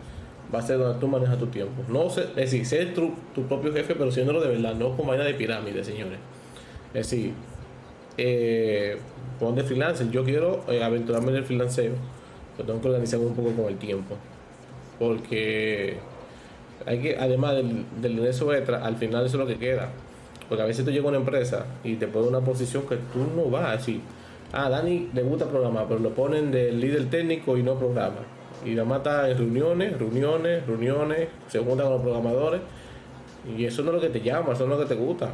va 0.53 0.59
a 0.59 0.61
ser 0.61 0.77
donde 0.77 0.99
tú 0.99 1.07
manejas 1.07 1.39
tu 1.39 1.47
tiempo. 1.47 1.83
No 1.89 2.09
sé, 2.09 2.21
es 2.21 2.51
decir, 2.51 2.65
ser 2.65 2.93
tu, 2.93 3.11
propio 3.47 3.73
jefe, 3.73 3.95
pero 3.95 4.11
siéndolo 4.11 4.39
de 4.39 4.49
verdad, 4.49 4.75
no 4.75 4.95
con 4.95 5.07
vaina 5.07 5.23
de 5.23 5.33
pirámide, 5.33 5.83
señores. 5.83 6.19
Es 6.93 7.09
decir, 7.09 7.33
eh, 8.17 8.97
de 9.55 9.63
freelancer, 9.63 10.09
yo 10.11 10.23
quiero 10.23 10.63
eh, 10.69 10.81
aventurarme 10.83 11.31
en 11.31 11.37
el 11.37 11.43
freelanceo, 11.43 11.93
pero 12.55 12.67
tengo 12.67 12.81
que 12.81 12.87
organizarme 12.89 13.25
un 13.25 13.35
poco 13.35 13.51
con 13.51 13.65
el 13.65 13.77
tiempo. 13.77 14.15
Porque 14.99 15.97
hay 16.85 16.99
que, 16.99 17.17
además 17.17 17.55
del, 17.55 17.83
del 17.99 18.11
ingreso 18.11 18.53
extra, 18.53 18.85
al 18.85 18.95
final 18.95 19.25
eso 19.25 19.37
es 19.37 19.41
lo 19.41 19.47
que 19.47 19.57
queda. 19.57 19.89
Porque 20.47 20.61
a 20.61 20.67
veces 20.67 20.85
tú 20.85 20.91
llegas 20.91 21.05
a 21.05 21.09
una 21.09 21.17
empresa 21.17 21.65
y 21.83 21.95
te 21.95 22.05
ponen 22.07 22.29
una 22.29 22.41
posición 22.41 22.87
que 22.87 22.95
tú 22.95 23.25
no 23.35 23.49
vas 23.49 23.65
a 23.65 23.73
ah, 24.53 24.69
Dani 24.69 25.09
le 25.13 25.23
gusta 25.23 25.47
programar, 25.47 25.85
pero 25.87 25.99
lo 25.99 26.11
ponen 26.11 26.51
de 26.51 26.71
líder 26.71 27.09
técnico 27.09 27.57
y 27.57 27.63
no 27.63 27.75
programa. 27.75 28.21
Y 28.65 28.75
más 28.75 28.99
está 28.99 29.29
en 29.29 29.37
reuniones, 29.37 29.97
reuniones, 29.97 30.65
reuniones, 30.65 31.27
se 31.49 31.59
juntan 31.59 31.87
con 31.87 31.95
los 31.95 32.01
programadores. 32.01 32.61
Y 33.57 33.65
eso 33.65 33.81
no 33.83 33.89
es 33.89 33.95
lo 33.95 34.01
que 34.01 34.09
te 34.09 34.21
llama, 34.21 34.53
eso 34.53 34.65
no 34.65 34.75
es 34.75 34.79
lo 34.79 34.87
que 34.87 34.95
te 34.95 35.01
gusta. 35.01 35.29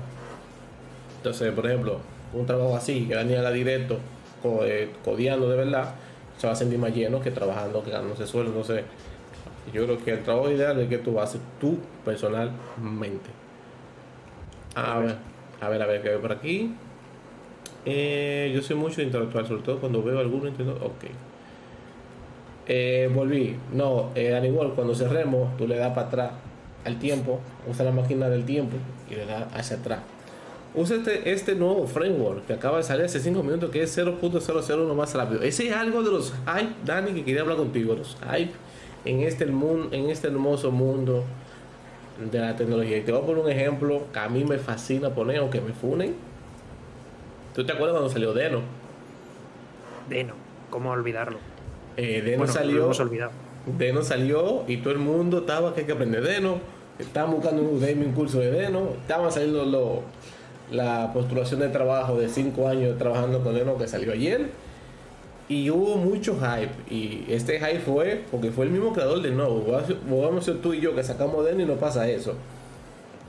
Entonces, 1.17 1.51
por 1.53 1.67
ejemplo, 1.67 1.99
un 2.33 2.45
trabajo 2.45 2.75
así, 2.75 3.05
que 3.07 3.13
Dani 3.13 3.35
haga 3.35 3.51
directo, 3.51 3.99
eh, 4.63 4.89
codeando 5.03 5.47
de 5.49 5.57
verdad, 5.57 5.93
se 6.37 6.47
va 6.47 6.53
a 6.53 6.55
sentir 6.55 6.79
más 6.79 6.95
lleno 6.95 7.21
que 7.21 7.29
trabajando, 7.29 7.83
que 7.83 7.91
ganándose 7.91 8.25
sueldo. 8.25 8.51
Entonces, 8.51 8.83
yo 9.73 9.85
creo 9.85 9.97
que 10.03 10.11
el 10.11 10.23
trabajo 10.23 10.49
ideal 10.49 10.79
es 10.79 10.89
que 10.89 10.97
tú 10.97 11.19
haces 11.19 11.41
tú 11.59 11.77
personalmente. 12.03 13.29
A 14.75 14.99
ver, 14.99 15.15
a 15.61 15.69
ver, 15.69 15.81
a 15.81 15.85
ver, 15.85 16.01
¿qué 16.01 16.09
veo 16.09 16.21
por 16.21 16.31
aquí? 16.31 16.73
Eh, 17.85 18.51
yo 18.53 18.61
soy 18.61 18.75
mucho 18.75 18.97
de 18.97 19.03
intelectual, 19.03 19.47
sobre 19.47 19.61
todo 19.61 19.79
cuando 19.79 20.03
veo 20.03 20.19
alguno 20.19 20.47
entiendo. 20.47 20.75
Ok. 20.75 21.05
Eh, 22.67 23.09
volví. 23.13 23.55
No, 23.73 24.11
eh, 24.15 24.35
al 24.35 24.45
igual, 24.45 24.73
cuando 24.75 24.93
cerremos, 24.93 25.55
tú 25.57 25.67
le 25.67 25.77
das 25.77 25.93
para 25.93 26.07
atrás 26.07 26.31
al 26.85 26.97
tiempo, 26.99 27.39
usa 27.69 27.83
la 27.83 27.91
máquina 27.91 28.29
del 28.29 28.45
tiempo 28.45 28.77
y 29.09 29.15
le 29.15 29.25
das 29.25 29.45
hacia 29.53 29.77
atrás. 29.77 29.99
Usa 30.75 30.97
este, 30.97 31.31
este 31.31 31.55
nuevo 31.55 31.87
framework 31.87 32.45
que 32.45 32.53
acaba 32.53 32.77
de 32.77 32.83
salir 32.83 33.05
hace 33.05 33.19
5 33.19 33.41
minutos, 33.41 33.71
que 33.71 33.81
es 33.81 33.97
0.001 33.97 34.93
más 34.93 35.15
rápido. 35.15 35.41
Ese 35.41 35.67
es 35.67 35.75
algo 35.75 36.03
de 36.03 36.11
los 36.11 36.31
hype, 36.45 36.73
Dani, 36.85 37.11
que 37.13 37.23
quería 37.23 37.41
hablar 37.41 37.57
contigo. 37.57 37.95
Los 37.95 38.15
hype 38.31 38.51
en 39.05 39.21
este, 39.21 39.45
en 39.45 40.09
este 40.09 40.27
hermoso 40.27 40.71
mundo 40.71 41.23
de 42.31 42.39
la 42.39 42.55
tecnología. 42.55 43.03
Te 43.03 43.11
voy 43.11 43.21
a 43.21 43.25
poner 43.25 43.43
un 43.43 43.49
ejemplo 43.49 44.03
que 44.13 44.19
a 44.19 44.29
mí 44.29 44.43
me 44.43 44.57
fascina 44.57 45.09
poner, 45.09 45.37
aunque 45.37 45.59
me 45.61 45.73
funen. 45.73 46.13
¿Tú 47.59 47.65
te 47.65 47.73
acuerdas 47.73 47.97
cuando 47.97 48.09
salió 48.09 48.33
Deno? 48.33 48.61
Deno, 50.07 50.33
¿cómo 50.69 50.91
olvidarlo? 50.91 51.39
Eh, 51.97 52.21
Deno 52.23 52.37
bueno, 52.37 52.53
salió. 52.53 52.77
Lo 52.77 52.83
hemos 52.85 52.99
olvidado. 53.01 53.31
Deno 53.77 54.01
salió 54.01 54.63
y 54.65 54.77
todo 54.77 54.93
el 54.93 54.99
mundo 54.99 55.39
estaba 55.39 55.73
que 55.73 55.81
hay 55.81 55.85
que 55.85 55.91
aprender 55.91 56.23
Deno. 56.23 56.59
Estaban 56.99 57.31
buscando 57.31 57.61
un 57.61 57.75
Udemy, 57.75 58.05
un 58.05 58.13
curso 58.13 58.39
de 58.39 58.49
Deno. 58.49 58.91
Estaban 59.01 59.29
saliendo 59.29 59.65
lo, 59.65 60.03
la 60.71 61.11
postulación 61.11 61.59
de 61.59 61.67
trabajo 61.67 62.17
de 62.17 62.29
5 62.29 62.65
años 62.65 62.97
trabajando 62.97 63.43
con 63.43 63.53
Deno 63.53 63.77
que 63.77 63.89
salió 63.89 64.13
ayer. 64.13 64.51
Y 65.49 65.69
hubo 65.69 65.97
mucho 65.97 66.37
hype. 66.39 66.71
Y 66.89 67.25
este 67.27 67.59
hype 67.59 67.81
fue 67.81 68.23
porque 68.31 68.51
fue 68.51 68.67
el 68.67 68.71
mismo 68.71 68.93
creador 68.93 69.21
de 69.21 69.31
nuevo. 69.31 69.65
Vamos 70.09 70.43
a 70.43 70.45
ser 70.45 70.61
tú 70.61 70.73
y 70.73 70.79
yo 70.79 70.95
que 70.95 71.03
sacamos 71.03 71.43
Deno 71.43 71.63
y 71.63 71.65
no 71.65 71.75
pasa 71.75 72.07
eso. 72.07 72.35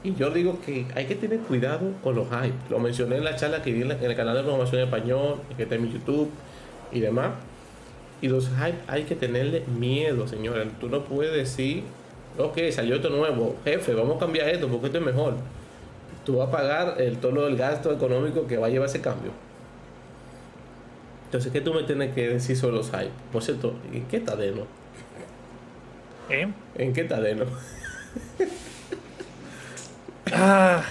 Y 0.03 0.15
yo 0.15 0.31
digo 0.31 0.59
que 0.65 0.87
hay 0.95 1.05
que 1.05 1.15
tener 1.15 1.41
cuidado 1.41 1.93
con 2.03 2.15
los 2.15 2.27
hype. 2.29 2.55
Lo 2.71 2.79
mencioné 2.79 3.17
en 3.17 3.25
la 3.25 3.37
charla 3.37 3.63
que 3.63 3.73
di 3.73 3.83
en 3.83 3.91
el 3.91 4.17
canal 4.17 4.35
de 4.35 4.43
programación 4.43 4.81
en 4.81 4.87
español, 4.87 5.37
que 5.57 5.65
está 5.65 5.75
en 5.75 5.83
mi 5.83 5.93
YouTube 5.93 6.31
y 6.91 7.01
demás. 7.01 7.33
Y 8.23 8.29
los 8.29 8.49
hype 8.49 8.79
hay 8.87 9.05
que 9.05 9.15
tenerle 9.15 9.65
miedo, 9.79 10.27
señores. 10.27 10.69
Tú 10.81 10.89
no 10.89 11.05
puedes 11.05 11.35
decir, 11.35 11.85
ok, 12.39 12.59
salió 12.71 12.97
esto 12.97 13.11
nuevo, 13.11 13.57
jefe, 13.65 13.95
vamos 13.95 14.17
a 14.17 14.21
cambiar 14.21 14.49
esto 14.49 14.69
porque 14.69 14.87
esto 14.87 14.99
es 14.99 15.05
mejor. 15.05 15.35
Tú 16.25 16.37
vas 16.37 16.49
a 16.49 16.51
pagar 16.51 17.01
el 17.01 17.19
todo 17.19 17.47
el 17.47 17.57
gasto 17.57 17.93
económico 17.93 18.47
que 18.47 18.57
va 18.57 18.69
a 18.69 18.71
llevar 18.71 18.89
ese 18.89 19.03
cambio. 19.03 19.33
Entonces, 21.27 21.53
¿qué 21.53 21.61
tú 21.61 21.75
me 21.75 21.83
tienes 21.83 22.15
que 22.15 22.29
decir 22.29 22.57
sobre 22.57 22.77
los 22.77 22.91
hype? 22.91 23.11
Por 23.33 23.43
cierto, 23.43 23.75
¿en 23.93 24.05
qué 24.07 24.17
está 24.17 24.35
Deno? 24.35 24.63
¿Eh? 26.31 26.49
¿En 26.77 26.93
qué 26.93 27.03
está 27.03 27.21
Deno? 27.21 27.45
Ah, 30.33 30.83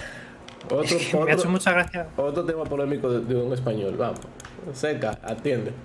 Otro, 0.68 0.96
me 0.98 1.04
ha 1.04 1.16
otro- 1.22 1.28
hecho 1.34 1.48
mucha 1.48 1.72
gracia. 1.72 2.08
otro 2.16 2.44
tema 2.44 2.64
polémico 2.64 3.10
de, 3.10 3.20
de 3.24 3.34
un 3.40 3.52
español, 3.52 3.96
vamos. 3.96 4.20
Seca, 4.74 5.18
atiende. 5.22 5.72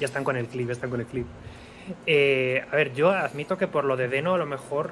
Ya 0.00 0.06
están 0.06 0.24
con 0.24 0.36
el 0.36 0.46
clip, 0.46 0.68
están 0.70 0.90
con 0.90 1.00
el 1.00 1.06
clip. 1.06 1.26
Eh, 2.06 2.64
a 2.70 2.74
ver, 2.74 2.92
yo 2.94 3.10
admito 3.10 3.56
que 3.56 3.68
por 3.68 3.84
lo 3.84 3.96
de 3.96 4.08
Deno, 4.08 4.34
a 4.34 4.38
lo 4.38 4.46
mejor, 4.46 4.90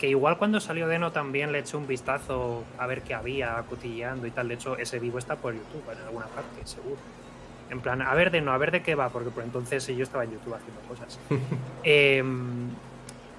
que 0.00 0.08
igual 0.08 0.36
cuando 0.36 0.58
salió 0.58 0.88
Deno 0.88 1.12
también 1.12 1.52
le 1.52 1.60
eché 1.60 1.76
un 1.76 1.86
vistazo 1.86 2.64
a 2.78 2.86
ver 2.88 3.02
qué 3.02 3.14
había, 3.14 3.62
cotilleando 3.68 4.26
y 4.26 4.32
tal. 4.32 4.48
De 4.48 4.54
hecho, 4.54 4.76
ese 4.76 4.98
vivo 4.98 5.18
está 5.18 5.36
por 5.36 5.54
YouTube 5.54 5.84
en 5.92 5.98
alguna 6.06 6.26
parte, 6.26 6.60
seguro. 6.64 6.96
En 7.70 7.80
plan, 7.80 8.02
a 8.02 8.14
ver 8.14 8.30
Deno, 8.32 8.52
a 8.52 8.58
ver 8.58 8.72
de 8.72 8.82
qué 8.82 8.94
va, 8.96 9.10
porque 9.10 9.30
por 9.30 9.44
entonces 9.44 9.86
yo 9.86 10.02
estaba 10.02 10.24
en 10.24 10.32
YouTube 10.32 10.54
haciendo 10.54 10.80
cosas. 10.88 11.18
Em, 11.84 12.68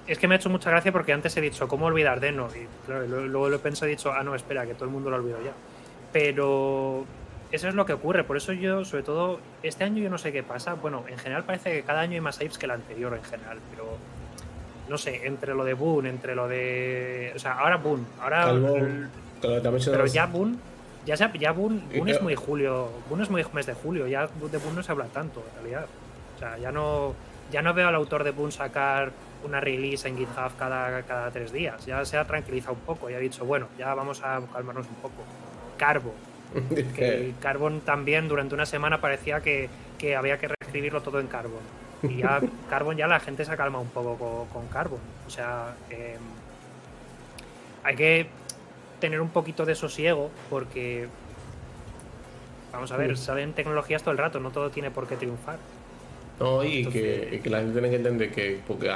es 0.07 0.17
que 0.17 0.27
me 0.27 0.35
ha 0.35 0.37
hecho 0.37 0.49
mucha 0.49 0.69
gracia 0.69 0.91
porque 0.91 1.13
antes 1.13 1.35
he 1.37 1.41
dicho, 1.41 1.67
¿cómo 1.67 1.85
olvidar 1.85 2.19
Deno? 2.19 2.47
Y 2.55 2.65
claro, 2.85 3.05
luego 3.05 3.49
lo 3.49 3.55
he 3.57 3.59
pensado 3.59 3.87
y 3.87 3.93
he 3.93 3.95
dicho, 3.95 4.11
ah, 4.11 4.23
no, 4.23 4.35
espera, 4.35 4.65
que 4.65 4.73
todo 4.73 4.85
el 4.85 4.91
mundo 4.91 5.09
lo 5.09 5.17
ha 5.17 5.19
olvidado 5.19 5.43
ya. 5.43 5.51
Pero 6.13 7.05
eso 7.51 7.67
es 7.67 7.75
lo 7.75 7.85
que 7.85 7.93
ocurre, 7.93 8.23
por 8.23 8.37
eso 8.37 8.53
yo, 8.53 8.85
sobre 8.85 9.03
todo, 9.03 9.39
este 9.63 9.83
año 9.83 10.01
yo 10.01 10.09
no 10.09 10.17
sé 10.17 10.31
qué 10.31 10.43
pasa. 10.43 10.75
Bueno, 10.75 11.03
en 11.07 11.17
general 11.17 11.43
parece 11.43 11.71
que 11.73 11.83
cada 11.83 12.01
año 12.01 12.13
hay 12.13 12.21
más 12.21 12.39
hypes 12.39 12.57
que 12.57 12.65
el 12.65 12.71
anterior 12.71 13.13
en 13.13 13.23
general, 13.23 13.59
pero 13.69 13.97
no 14.87 14.97
sé, 14.97 15.27
entre 15.27 15.53
lo 15.53 15.65
de 15.65 15.73
Boon, 15.73 16.07
entre 16.07 16.35
lo 16.35 16.47
de. 16.47 17.33
O 17.35 17.39
sea, 17.39 17.53
ahora 17.53 17.77
Boon, 17.77 18.05
ahora. 18.21 18.53
pero 19.41 20.05
ya 20.05 20.25
Boon. 20.25 20.59
Ya, 21.05 21.15
ya 21.15 21.51
Boon, 21.53 21.83
Boon 21.95 22.09
es 22.09 22.21
muy 22.21 22.35
julio. 22.35 22.89
Boon 23.09 23.21
es 23.21 23.29
muy 23.29 23.45
mes 23.53 23.65
de 23.65 23.73
julio. 23.73 24.07
Ya 24.07 24.27
de 24.27 24.57
Boon 24.57 24.75
no 24.75 24.83
se 24.83 24.91
habla 24.91 25.05
tanto, 25.05 25.41
en 25.49 25.55
realidad. 25.55 25.85
O 26.35 26.39
sea, 26.39 26.57
ya 26.57 26.71
no, 26.71 27.13
ya 27.49 27.61
no 27.61 27.73
veo 27.73 27.87
al 27.87 27.95
autor 27.95 28.25
de 28.25 28.31
Boon 28.31 28.51
sacar 28.51 29.11
una 29.43 29.59
release 29.59 30.07
en 30.07 30.17
GitHub 30.17 30.55
cada, 30.57 31.03
cada 31.03 31.31
tres 31.31 31.51
días. 31.51 31.85
Ya 31.85 32.03
se 32.05 32.17
ha 32.17 32.25
tranquilizado 32.25 32.73
un 32.73 32.81
poco. 32.81 33.09
Ya 33.09 33.17
ha 33.17 33.19
dicho, 33.19 33.45
bueno, 33.45 33.67
ya 33.77 33.93
vamos 33.93 34.21
a 34.23 34.41
calmarnos 34.53 34.87
un 34.87 34.95
poco. 34.95 35.23
Carbo. 35.77 36.13
que 36.95 37.33
Carbon 37.41 37.81
también 37.81 38.27
durante 38.27 38.55
una 38.55 38.65
semana 38.65 39.01
parecía 39.01 39.41
que, 39.41 39.69
que 39.97 40.15
había 40.15 40.37
que 40.37 40.47
reescribirlo 40.47 41.01
todo 41.01 41.19
en 41.19 41.27
Carbon. 41.27 41.59
Y 42.03 42.17
ya 42.17 42.41
Carbon 42.69 42.97
ya 42.97 43.07
la 43.07 43.19
gente 43.19 43.45
se 43.45 43.51
ha 43.51 43.57
calmado 43.57 43.83
un 43.83 43.89
poco 43.89 44.47
con, 44.51 44.67
Carbon. 44.67 44.99
O 45.25 45.29
sea, 45.29 45.75
em, 45.89 46.19
hay 47.83 47.95
que 47.95 48.27
tener 48.99 49.21
un 49.21 49.29
poquito 49.29 49.65
de 49.65 49.75
sosiego 49.75 50.31
porque, 50.49 51.07
vamos 52.71 52.91
a 52.91 52.97
ver, 52.97 53.17
salen 53.17 53.53
tecnologías 53.53 54.01
todo 54.01 54.11
el 54.11 54.17
rato, 54.17 54.39
no 54.39 54.51
todo 54.51 54.69
tiene 54.69 54.91
por 54.91 55.07
qué 55.07 55.15
triunfar. 55.15 55.57
No, 56.39 56.63
y, 56.63 56.85
que, 56.85 57.41
la 57.45 57.59
gente 57.59 57.73
tiene 57.73 57.89
que 57.89 57.95
entender 57.95 58.31
que 58.31 58.59
porque 58.67 58.91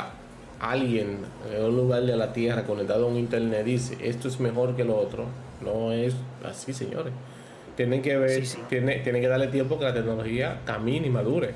alguien 0.61 1.17
en 1.51 1.63
un 1.63 1.75
lugar 1.75 2.03
de 2.03 2.15
la 2.15 2.31
Tierra 2.33 2.63
conectado 2.63 3.05
a 3.05 3.09
un 3.09 3.17
Internet 3.17 3.65
dice 3.65 3.97
esto 3.99 4.27
es 4.27 4.39
mejor 4.39 4.75
que 4.75 4.83
lo 4.83 4.95
otro, 4.95 5.25
no 5.61 5.91
es 5.91 6.13
así, 6.45 6.71
señores. 6.71 7.11
Tienen 7.75 8.01
que 8.01 8.15
ver, 8.15 8.43
Tiene, 8.69 8.99
tienen 8.99 9.21
que 9.21 9.27
darle 9.27 9.47
tiempo 9.47 9.79
que 9.79 9.85
la 9.85 9.93
tecnología 9.93 10.61
camine 10.65 11.07
y 11.07 11.09
madure. 11.09 11.53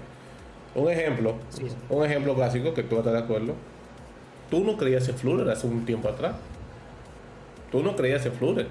Un 0.74 0.90
ejemplo, 0.90 1.36
un 1.90 2.04
ejemplo 2.04 2.34
clásico 2.34 2.74
que 2.74 2.84
tú 2.84 2.98
estás 2.98 3.14
de 3.14 3.20
acuerdo. 3.20 3.54
Tú 4.50 4.64
no 4.64 4.76
creías 4.76 5.08
en 5.08 5.16
Flutter 5.16 5.50
hace 5.50 5.68
un 5.68 5.86
tiempo 5.86 6.10
atrás. 6.10 6.36
Tú 7.72 7.84
no 7.84 7.96
creías 7.96 8.26
en 8.26 8.34
Flutter. 8.34 8.68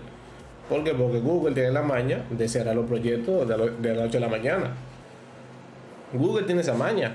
¿Por 0.69 0.83
qué? 0.83 0.95
Porque 0.95 1.21
Google 1.21 1.55
tiene 1.55 1.71
la 1.71 1.83
maña 1.83 2.25
de 2.31 2.49
cerrar 2.49 2.75
los 2.75 2.87
proyectos 2.87 3.47
de, 3.47 3.95
la 3.95 4.03
noche 4.03 4.17
a 4.17 4.21
la 4.21 4.29
mañana. 4.29 4.73
Google 6.13 6.45
tiene 6.45 6.63
esa 6.63 6.75
maña. 6.75 7.15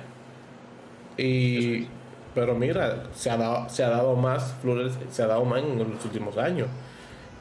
Y, 1.17 1.87
pero 2.35 2.56
mira, 2.56 3.03
se 3.15 3.30
ha 3.30 3.38
dado, 3.38 3.69
se 3.69 3.84
ha 3.84 3.89
dado 3.89 4.15
más, 4.15 4.53
Flutter 4.61 4.91
se 5.11 5.23
ha 5.23 5.27
dado 5.27 5.45
más 5.45 5.64
en 5.64 5.80
los 5.80 6.06
últimos 6.06 6.38
años. 6.38 6.68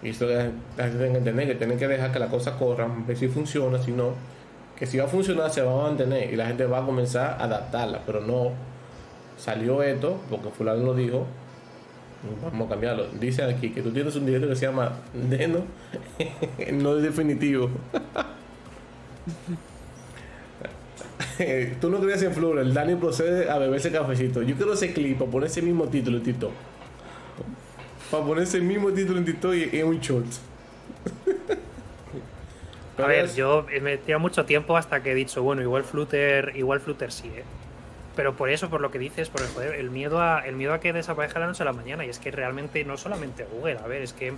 Y 0.02 0.10
esto 0.10 0.26
la 0.28 0.84
gente 0.84 0.98
tiene 0.98 1.12
que 1.12 1.18
entender 1.18 1.46
que 1.48 1.54
tienen 1.56 1.78
que 1.78 1.88
dejar 1.88 2.12
que 2.12 2.18
la 2.18 2.28
cosa 2.28 2.56
corra, 2.56 2.88
ver 3.06 3.16
si 3.16 3.28
funciona, 3.28 3.82
si 3.82 3.92
no 3.92 4.12
que 4.78 4.86
si 4.86 4.96
va 4.96 5.06
a 5.06 5.08
funcionar 5.08 5.50
se 5.50 5.60
va 5.60 5.72
a 5.72 5.88
mantener 5.88 6.32
y 6.32 6.36
la 6.36 6.46
gente 6.46 6.64
va 6.64 6.78
a 6.78 6.86
comenzar 6.86 7.36
a 7.40 7.44
adaptarla, 7.44 8.02
pero 8.06 8.20
no 8.20 8.52
salió 9.36 9.82
esto 9.82 10.20
porque 10.30 10.50
fulano 10.50 10.84
lo 10.84 10.94
dijo, 10.94 11.26
vamos 12.44 12.66
a 12.66 12.70
cambiarlo. 12.70 13.08
Dice 13.18 13.42
aquí 13.42 13.70
que 13.70 13.82
tú 13.82 13.90
tienes 13.90 14.14
un 14.14 14.24
directo 14.24 14.48
que 14.48 14.54
se 14.54 14.66
llama 14.66 14.92
Deno, 15.12 15.64
no 16.72 16.96
es 16.96 17.02
definitivo. 17.02 17.70
tú 21.80 21.90
no 21.90 22.00
creías 22.00 22.22
en 22.22 22.32
Flor, 22.32 22.58
el 22.58 22.74
Dani 22.74 22.96
procede 22.96 23.50
a 23.50 23.58
beberse 23.58 23.90
cafecito. 23.90 24.42
Yo 24.42 24.56
quiero 24.56 24.72
ese 24.72 24.92
clip 24.92 25.18
para 25.18 25.30
poner 25.30 25.48
ese 25.48 25.62
mismo 25.62 25.86
título 25.88 26.18
en 26.18 26.22
TikTok. 26.22 26.52
Para 28.10 28.24
poner 28.24 28.44
ese 28.44 28.60
mismo 28.60 28.90
título 28.90 29.18
en 29.18 29.24
TikTok 29.24 29.54
y 29.54 29.78
en 29.78 29.86
un 29.86 30.00
short. 30.00 30.26
A 32.98 33.06
ver, 33.06 33.32
yo 33.32 33.64
me 33.80 33.92
he 33.92 33.98
tirado 33.98 34.20
mucho 34.20 34.44
tiempo 34.44 34.76
hasta 34.76 35.00
que 35.04 35.12
he 35.12 35.14
dicho, 35.14 35.40
bueno, 35.42 35.62
igual 35.62 35.84
Flutter, 35.84 36.52
igual 36.56 36.80
Flutter 36.80 37.12
sí, 37.12 37.28
¿eh? 37.28 37.44
Pero 38.16 38.34
por 38.34 38.50
eso, 38.50 38.68
por 38.68 38.80
lo 38.80 38.90
que 38.90 38.98
dices, 38.98 39.28
por 39.28 39.40
el, 39.62 39.74
el 39.74 39.90
miedo 39.90 40.20
a 40.20 40.40
el 40.40 40.56
miedo 40.56 40.72
a 40.72 40.80
que 40.80 40.92
desaparezca 40.92 41.38
la 41.38 41.46
noche 41.46 41.62
a 41.62 41.66
la 41.66 41.72
mañana. 41.72 42.04
Y 42.04 42.08
es 42.08 42.18
que 42.18 42.32
realmente 42.32 42.82
no 42.82 42.96
solamente 42.96 43.44
Google, 43.44 43.78
a 43.78 43.86
ver, 43.86 44.02
es 44.02 44.12
que 44.12 44.32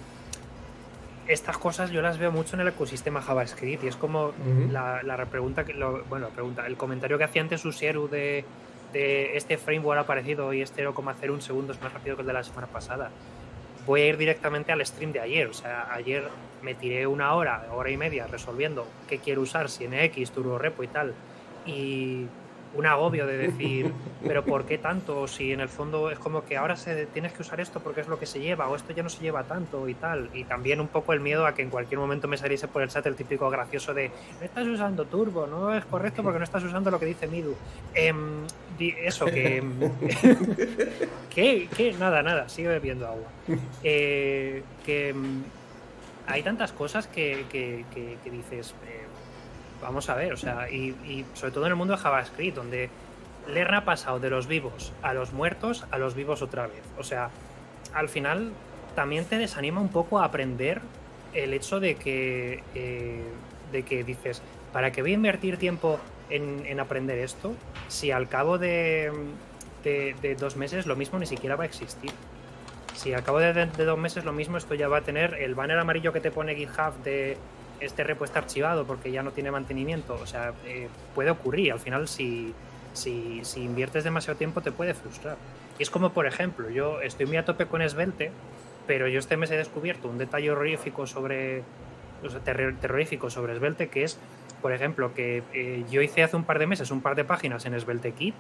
estas 1.32 1.59
cosas 1.59 1.90
yo 1.90 2.02
las 2.02 2.19
veo 2.19 2.32
mucho 2.32 2.57
en 2.57 2.61
el 2.61 2.69
ecosistema 2.69 3.23
JavaScript. 3.23 3.85
Y 3.85 3.89
es 3.89 3.97
como 3.97 4.32
la, 4.70 5.02
la 5.02 5.27
pregunta 5.27 5.65
que 5.65 5.74
bueno, 6.09 6.28
la 6.28 6.35
pregunta, 6.35 6.66
el 6.66 6.77
comentario 6.77 7.19
que 7.19 7.24
hacía 7.24 7.43
antes 7.43 7.65
Usieru 7.65 8.09
de, 8.09 8.44
de 8.93 9.36
este 9.36 9.57
framework 9.57 9.98
ha 9.98 10.02
aparecido 10.02 10.52
y 10.52 10.62
este 10.62 10.86
0,01 10.86 11.40
segundos 11.40 11.81
más 11.81 11.93
rápido 11.93 12.16
que 12.16 12.23
el 12.23 12.27
de 12.27 12.35
la 12.35 12.43
semana 12.43 12.66
pasada 12.66 13.11
voy 13.86 14.02
a 14.02 14.07
ir 14.07 14.16
directamente 14.16 14.73
al 14.73 14.85
stream 14.85 15.12
de 15.12 15.20
ayer. 15.20 15.47
O 15.48 15.55
sea, 15.55 15.93
ayer 15.93 16.24
me 16.62 16.74
tiré 16.74 17.07
una 17.07 17.35
hora, 17.35 17.66
hora 17.73 17.90
y 17.90 17.97
media 17.97 18.27
resolviendo 18.27 18.86
qué 19.09 19.19
quiero 19.19 19.43
usar, 19.43 19.69
si 19.69 19.86
NX, 19.89 20.31
Turbo 20.32 20.59
Repo 20.59 20.82
y 20.82 20.89
tal. 20.89 21.15
Y 21.66 22.27
un 22.74 22.86
agobio 22.86 23.26
de 23.26 23.36
decir, 23.36 23.92
pero 24.24 24.44
¿por 24.44 24.64
qué 24.64 24.78
tanto? 24.78 25.26
Si 25.26 25.52
en 25.52 25.60
el 25.60 25.68
fondo 25.68 26.10
es 26.10 26.18
como 26.18 26.44
que 26.44 26.56
ahora 26.56 26.76
se, 26.76 27.06
tienes 27.06 27.32
que 27.32 27.42
usar 27.42 27.60
esto 27.60 27.80
porque 27.80 28.01
es 28.01 28.09
lo 28.09 28.18
que 28.18 28.26
se 28.26 28.40
lleva, 28.40 28.68
o 28.68 28.76
esto 28.76 28.92
ya 28.92 29.02
no 29.02 29.09
se 29.09 29.20
lleva 29.22 29.42
tanto 29.44 29.88
y 29.88 29.94
tal. 29.94 30.30
Y 30.34 30.44
también 30.44 30.80
un 30.80 30.88
poco 30.88 31.12
el 31.12 31.20
miedo 31.20 31.47
a 31.47 31.55
que 31.55 31.62
en 31.62 31.70
cualquier 31.70 31.98
momento 31.98 32.28
me 32.28 32.36
saliese 32.36 32.68
por 32.68 32.82
el 32.82 32.88
chat 32.88 33.05
el 33.06 33.16
típico 33.16 33.51
gracioso 33.51 33.92
de, 33.92 34.10
no 34.38 34.44
estás 34.44 34.66
usando 34.66 35.05
turbo, 35.06 35.47
no 35.47 35.74
es 35.74 35.84
correcto 35.84 36.22
porque 36.22 36.38
no 36.38 36.44
estás 36.44 36.62
usando 36.62 36.90
lo 36.90 37.01
que 37.01 37.06
dice 37.06 37.26
Midu. 37.26 37.56
Em, 37.94 38.47
eso, 38.78 39.26
que, 39.26 39.62
que, 41.30 41.94
Nada, 41.98 42.22
nada, 42.22 42.48
sigue 42.48 42.68
bebiendo 42.68 43.06
agua. 43.06 43.26
Eh, 43.82 44.62
que 44.86 45.09
em, 45.09 45.42
hay 46.26 46.42
tantas 46.42 46.72
cosas 46.72 47.06
que, 47.09 47.44
que, 47.51 47.84
que 47.92 48.30
dices... 48.30 48.74
Eh, 48.86 48.99
vamos 49.81 50.09
a 50.09 50.15
ver, 50.15 50.32
o 50.32 50.36
sea, 50.36 50.70
y, 50.70 51.24
sobre 51.35 51.52
todo 51.52 51.66
en 51.66 51.73
el 51.73 51.77
mundo 51.77 51.94
de 51.94 52.01
JavaScript, 52.01 52.57
donde 52.57 52.90
Lerna 53.48 53.78
ha 53.78 53.85
pasado 53.85 54.20
de 54.20 54.31
los 54.31 54.47
vivos 54.47 54.93
a 55.02 55.15
los 55.15 55.32
muertos 55.32 55.86
a 55.90 55.98
los 55.98 56.15
vivos 56.15 56.43
otra 56.43 56.66
vez. 56.66 56.82
O 56.98 57.02
sea, 57.02 57.31
al 57.94 58.09
final 58.09 58.52
también 58.94 59.24
te 59.24 59.39
desanima 59.39 59.81
un 59.81 59.89
poco 59.89 60.19
a 60.19 60.24
aprender 60.24 60.81
el 61.35 61.55
hecho 61.55 61.81
de 61.81 61.94
que, 61.94 62.62
eh, 62.74 63.23
de 63.73 63.82
que 63.82 64.05
dices, 64.05 64.43
¿para 64.73 64.93
qué 64.93 65.02
voy 65.02 65.12
a 65.12 65.15
invertir 65.15 65.57
tiempo 65.57 65.98
en, 66.28 66.78
aprender 66.78 67.19
esto 67.19 67.55
si 67.89 68.11
al 68.11 68.28
cabo 68.28 68.59
de, 68.59 69.12
de, 69.85 70.36
dos 70.39 70.57
meses 70.57 70.86
lo 70.86 70.97
mismo 70.97 71.19
ni 71.19 71.27
siquiera 71.27 71.57
va 71.57 71.65
a 71.65 71.66
existir? 71.66 72.12
Si 72.94 73.15
al 73.15 73.23
cabo 73.23 73.39
de, 73.39 73.52
de 73.52 73.85
dos 73.85 73.98
meses 73.98 74.24
lo 74.24 74.32
mismo 74.32 74.59
esto 74.59 74.74
ya 74.74 74.89
va 74.89 74.98
a 74.98 75.02
tener 75.02 75.35
el 75.35 75.55
banner 75.55 75.78
amarillo 75.78 76.12
que 76.12 76.20
te 76.20 76.31
pone 76.31 76.55
GitHub 76.55 76.94
de 77.02 77.39
este 77.81 78.05
repo 78.05 78.24
está 78.24 78.40
archivado 78.40 78.86
porque 78.86 79.11
ya 79.11 79.23
no 79.23 79.32
tiene 79.32 79.51
mantenimiento. 79.51 80.15
O 80.15 80.27
sea, 80.27 80.52
eh, 80.66 80.89
puede 81.15 81.31
ocurrir. 81.31 81.73
Al 81.73 81.81
final, 81.81 82.09
si, 82.09 82.55
si, 82.93 83.40
si, 83.44 83.62
inviertes 83.62 84.05
demasiado 84.05 84.36
tiempo, 84.36 84.61
te 84.61 84.73
puede 84.73 84.94
frustrar. 84.94 85.36
Y 85.78 85.82
es 85.82 85.90
como, 85.90 86.12
por 86.12 86.27
ejemplo, 86.27 86.69
yo 86.70 87.01
estoy 87.01 87.27
muy 87.27 87.36
a 87.36 87.44
tope 87.44 87.66
con 87.66 87.86
Svelte, 87.89 88.31
pero 88.86 89.09
yo 89.09 89.19
este 89.19 89.36
mes 89.36 89.51
he 89.51 89.57
descubierto 89.57 90.09
un 90.09 90.19
detalle 90.19 90.51
horrorífico 90.51 91.07
sobre, 91.07 91.62
terrorífico 92.44 93.31
sobre 93.31 93.57
Svelte, 93.57 93.89
que 93.89 94.05
es, 94.05 94.19
por 94.61 94.73
ejemplo, 94.73 95.15
que 95.15 95.43
eh, 95.55 95.85
yo 95.90 96.02
hice 96.02 96.23
hace 96.23 96.36
un 96.36 96.44
par 96.44 96.59
de 96.59 96.66
meses 96.66 96.90
un 96.90 97.01
par 97.01 97.16
de 97.16 97.24
páginas 97.24 97.65
en 97.66 97.78
Svelte 97.81 98.12
Kit 98.12 98.35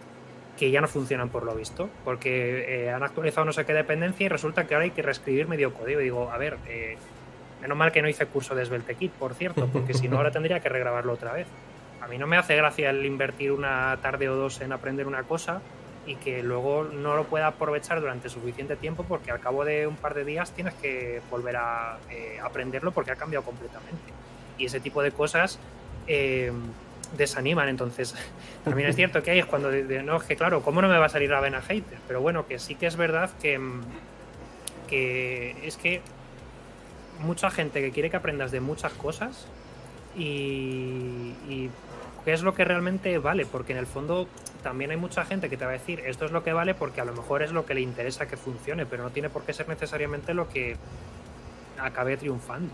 que 0.58 0.70
ya 0.70 0.82
no 0.82 0.88
funcionan 0.88 1.30
por 1.30 1.44
lo 1.44 1.54
visto, 1.54 1.88
porque 2.04 2.84
eh, 2.84 2.90
han 2.90 3.02
actualizado 3.02 3.46
no 3.46 3.52
sé 3.52 3.64
qué 3.64 3.72
dependencia 3.72 4.26
y 4.26 4.28
resulta 4.28 4.66
que 4.66 4.74
ahora 4.74 4.84
hay 4.84 4.90
que 4.90 5.00
reescribir 5.00 5.48
medio 5.48 5.72
código. 5.72 6.02
Y 6.02 6.04
digo, 6.04 6.30
a 6.30 6.36
ver, 6.36 6.58
Menos 7.60 7.76
mal 7.76 7.92
que 7.92 8.02
no 8.02 8.08
hice 8.08 8.26
curso 8.26 8.54
de 8.54 8.64
Svelte 8.64 8.94
Kit, 8.94 9.12
por 9.12 9.34
cierto, 9.34 9.66
porque 9.66 9.94
si 9.94 10.08
no 10.08 10.16
ahora 10.16 10.30
tendría 10.30 10.60
que 10.60 10.68
regrabarlo 10.68 11.12
otra 11.12 11.32
vez. 11.32 11.46
A 12.00 12.08
mí 12.08 12.16
no 12.16 12.26
me 12.26 12.36
hace 12.36 12.56
gracia 12.56 12.90
el 12.90 13.04
invertir 13.04 13.52
una 13.52 13.98
tarde 14.00 14.28
o 14.28 14.34
dos 14.34 14.60
en 14.62 14.72
aprender 14.72 15.06
una 15.06 15.24
cosa 15.24 15.60
y 16.06 16.16
que 16.16 16.42
luego 16.42 16.84
no 16.84 17.14
lo 17.14 17.24
pueda 17.24 17.48
aprovechar 17.48 18.00
durante 18.00 18.30
suficiente 18.30 18.76
tiempo 18.76 19.04
porque 19.04 19.30
al 19.30 19.40
cabo 19.40 19.64
de 19.64 19.86
un 19.86 19.96
par 19.96 20.14
de 20.14 20.24
días 20.24 20.52
tienes 20.52 20.74
que 20.74 21.20
volver 21.30 21.56
a 21.56 21.98
eh, 22.10 22.38
aprenderlo 22.42 22.92
porque 22.92 23.10
ha 23.10 23.16
cambiado 23.16 23.44
completamente. 23.44 24.12
Y 24.56 24.64
ese 24.64 24.80
tipo 24.80 25.02
de 25.02 25.12
cosas 25.12 25.58
eh, 26.06 26.52
desaniman. 27.16 27.68
Entonces, 27.68 28.14
también 28.64 28.88
es 28.88 28.96
cierto 28.96 29.22
que 29.22 29.32
hay 29.32 29.38
es 29.40 29.46
cuando 29.46 29.70
no, 29.70 30.16
es 30.16 30.22
que 30.24 30.36
claro, 30.36 30.62
¿cómo 30.62 30.80
no 30.80 30.88
me 30.88 30.98
va 30.98 31.06
a 31.06 31.10
salir 31.10 31.30
la 31.30 31.40
vena 31.40 31.60
hater? 31.60 31.98
Pero 32.06 32.20
bueno, 32.20 32.46
que 32.46 32.58
sí 32.58 32.74
que 32.74 32.86
es 32.86 32.96
verdad 32.96 33.30
que, 33.40 33.60
que 34.88 35.56
es 35.66 35.76
que 35.76 36.00
mucha 37.20 37.50
gente 37.50 37.80
que 37.80 37.90
quiere 37.90 38.10
que 38.10 38.16
aprendas 38.16 38.50
de 38.50 38.60
muchas 38.60 38.92
cosas 38.92 39.46
y, 40.16 41.70
qué 42.24 42.32
es 42.32 42.42
lo 42.42 42.54
que 42.54 42.64
realmente 42.64 43.16
vale, 43.18 43.46
porque 43.46 43.72
en 43.72 43.78
el 43.78 43.86
fondo 43.86 44.26
también 44.62 44.90
hay 44.90 44.96
mucha 44.98 45.24
gente 45.24 45.48
que 45.48 45.56
te 45.56 45.64
va 45.64 45.70
a 45.70 45.74
decir 45.74 46.00
esto 46.06 46.26
es 46.26 46.32
lo 46.32 46.42
que 46.44 46.52
vale 46.52 46.74
porque 46.74 47.00
a 47.00 47.04
lo 47.04 47.14
mejor 47.14 47.42
es 47.42 47.50
lo 47.50 47.64
que 47.64 47.74
le 47.74 47.80
interesa 47.80 48.28
que 48.28 48.36
funcione, 48.36 48.84
pero 48.84 49.02
no 49.02 49.10
tiene 49.10 49.30
por 49.30 49.42
qué 49.44 49.52
ser 49.54 49.68
necesariamente 49.68 50.34
lo 50.34 50.48
que 50.48 50.76
acabe 51.78 52.16
triunfando. 52.16 52.72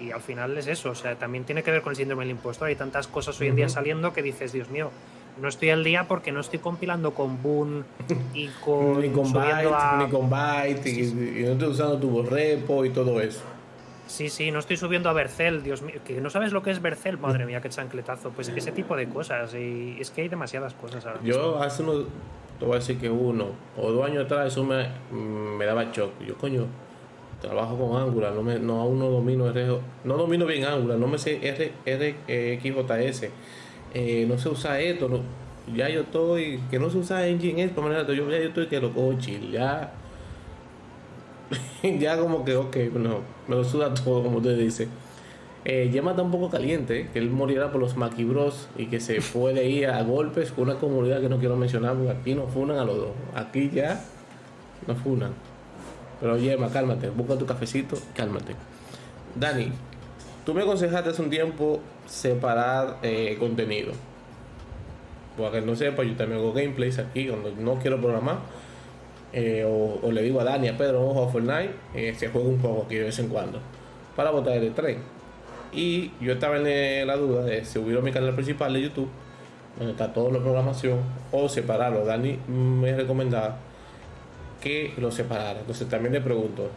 Y 0.00 0.10
al 0.10 0.20
final 0.20 0.56
es 0.58 0.66
eso, 0.66 0.90
o 0.90 0.94
sea, 0.96 1.14
también 1.14 1.44
tiene 1.44 1.62
que 1.62 1.70
ver 1.70 1.82
con 1.82 1.90
el 1.92 1.96
síndrome 1.96 2.24
del 2.24 2.32
impostor. 2.32 2.68
Hay 2.68 2.74
tantas 2.76 3.06
cosas 3.06 3.40
hoy 3.40 3.48
en 3.48 3.56
día 3.56 3.68
saliendo 3.68 4.12
que 4.12 4.22
dices, 4.22 4.52
Dios 4.52 4.68
mío, 4.68 4.90
no 5.40 5.48
estoy 5.48 5.70
al 5.70 5.84
día 5.84 6.08
porque 6.08 6.32
no 6.32 6.40
estoy 6.40 6.58
compilando 6.58 7.14
con 7.14 7.40
Boon 7.40 7.84
y 8.34 8.48
con. 8.64 9.00
ni 9.00 9.10
con 9.10 9.32
Byte, 9.32 9.68
a- 9.72 9.96
ni 10.04 10.10
con 10.10 10.28
Byte, 10.28 10.86
y, 10.88 11.00
y 11.02 11.44
no 11.44 11.52
estoy 11.52 11.68
usando 11.68 11.98
tu 11.98 12.22
repo 12.22 12.84
y 12.84 12.90
todo 12.90 13.20
eso. 13.20 13.42
Sí, 14.12 14.28
sí, 14.28 14.50
no 14.50 14.58
estoy 14.58 14.76
subiendo 14.76 15.08
a 15.08 15.14
Bercel, 15.14 15.62
Dios 15.62 15.80
mío, 15.80 15.94
que 16.04 16.20
no 16.20 16.28
sabes 16.28 16.52
lo 16.52 16.62
que 16.62 16.70
es 16.70 16.82
Bercel, 16.82 17.16
madre 17.16 17.46
mía, 17.46 17.62
qué 17.62 17.70
chancletazo. 17.70 18.28
Pues 18.28 18.46
ese 18.48 18.70
tipo 18.70 18.94
de 18.94 19.08
cosas, 19.08 19.54
y 19.54 19.96
es 19.98 20.10
que 20.10 20.20
hay 20.20 20.28
demasiadas 20.28 20.74
cosas 20.74 21.06
ahora. 21.06 21.22
mismo. 21.22 21.34
Yo 21.34 21.62
hace 21.62 21.82
unos, 21.82 22.04
te 22.58 22.66
voy 22.66 22.74
a 22.74 22.78
decir 22.78 22.98
que 22.98 23.08
uno 23.08 23.46
o 23.74 23.90
dos 23.90 24.04
años 24.04 24.26
atrás 24.26 24.52
eso 24.52 24.64
me, 24.64 24.86
me 25.10 25.64
daba 25.64 25.84
shock. 25.84 26.10
Yo, 26.26 26.36
coño, 26.36 26.66
trabajo 27.40 27.78
con 27.78 27.98
Angular, 27.98 28.34
no 28.34 28.42
me, 28.42 28.58
no, 28.58 28.82
aún 28.82 28.98
no 28.98 29.08
domino 29.08 29.48
R, 29.48 29.78
no 30.04 30.16
domino 30.18 30.44
bien 30.44 30.66
Angular, 30.66 30.98
no 30.98 31.06
me 31.06 31.16
sé 31.16 31.40
R, 31.42 31.72
R, 31.86 32.16
eh, 32.28 32.60
XJS, 32.62 33.30
eh, 33.94 34.26
no 34.28 34.36
sé 34.36 34.50
usar 34.50 34.78
esto, 34.78 35.08
no, 35.08 35.20
ya 35.74 35.88
yo 35.88 36.02
estoy, 36.02 36.60
que 36.70 36.78
no 36.78 36.90
se 36.90 36.98
usa 36.98 37.26
Engine 37.26 37.68
para 37.68 37.88
manejar, 37.88 38.12
yo 38.12 38.30
ya 38.30 38.40
yo 38.40 38.48
estoy 38.48 38.66
que 38.66 38.78
lo 38.78 38.92
cojo 38.92 39.14
chill, 39.18 39.50
ya, 39.50 39.90
ya 41.98 42.18
como 42.18 42.44
que, 42.44 42.56
ok, 42.56 42.76
no, 42.94 43.20
me 43.48 43.56
lo 43.56 43.64
suda 43.64 43.92
todo, 43.94 44.22
como 44.22 44.38
usted 44.38 44.58
dice. 44.58 44.88
Eh, 45.64 45.90
Yema 45.92 46.10
está 46.10 46.22
un 46.22 46.32
poco 46.32 46.50
caliente, 46.50 47.08
que 47.12 47.20
él 47.20 47.30
morirá 47.30 47.70
por 47.70 47.80
los 47.80 47.96
Maki 47.96 48.24
Bros 48.24 48.68
y 48.76 48.86
que 48.86 48.98
se 48.98 49.20
puede 49.20 49.68
ir 49.68 49.88
a 49.88 50.02
golpes 50.02 50.50
con 50.50 50.64
una 50.64 50.74
comunidad 50.74 51.20
que 51.20 51.28
no 51.28 51.38
quiero 51.38 51.56
mencionar 51.56 51.94
porque 51.94 52.10
aquí 52.10 52.34
no 52.34 52.48
funan 52.48 52.78
a 52.78 52.84
los 52.84 52.96
dos. 52.96 53.10
Aquí 53.34 53.70
ya 53.70 54.02
no 54.88 54.96
funan. 54.96 55.32
Pero 56.20 56.36
Yema, 56.36 56.68
cálmate, 56.68 57.10
busca 57.10 57.36
tu 57.36 57.46
cafecito, 57.46 57.96
cálmate. 58.14 58.54
Dani, 59.36 59.72
tú 60.44 60.52
me 60.52 60.62
aconsejaste 60.62 61.10
hace 61.10 61.22
un 61.22 61.30
tiempo 61.30 61.80
separar 62.06 62.98
eh, 63.02 63.36
contenido. 63.38 63.92
Para 65.38 65.52
que 65.52 65.60
no 65.62 65.76
sepa, 65.76 66.02
yo 66.02 66.14
también 66.16 66.40
hago 66.40 66.52
gameplays 66.52 66.98
aquí 66.98 67.28
cuando 67.28 67.52
no 67.52 67.76
quiero 67.76 68.00
programar. 68.00 68.38
Eh, 69.32 69.64
o, 69.64 70.10
le 70.12 70.22
digo 70.22 70.40
a 70.40 70.44
Dani, 70.44 70.68
a 70.68 70.76
Pedro, 70.76 71.08
ojo 71.08 71.24
a 71.24 71.28
Fortnite, 71.28 71.74
eh, 71.94 72.14
se 72.16 72.28
juega 72.28 72.48
un 72.48 72.58
poco 72.58 72.82
aquí 72.84 72.96
de 72.96 73.04
vez 73.04 73.18
en 73.18 73.28
cuando. 73.28 73.60
Para 74.14 74.30
botar 74.30 74.54
el 74.56 74.72
tren. 74.74 74.98
Y 75.72 76.12
yo 76.20 76.34
estaba 76.34 76.58
en 76.58 76.66
eh, 76.66 77.04
la 77.06 77.16
duda 77.16 77.44
de 77.44 77.64
subirlo 77.64 78.00
a 78.00 78.02
mi 78.02 78.12
canal 78.12 78.34
principal 78.34 78.72
de 78.74 78.82
YouTube, 78.82 79.08
donde 79.78 79.92
está 79.92 80.12
toda 80.12 80.32
la 80.32 80.38
programación, 80.40 80.98
o 81.30 81.48
separarlo. 81.48 82.04
Dani 82.04 82.38
me 82.46 82.94
recomendaba 82.94 83.56
que 84.60 84.92
lo 84.98 85.10
separara. 85.10 85.60
Entonces 85.60 85.88
también 85.88 86.12
le 86.12 86.20
pregunto, 86.20 86.68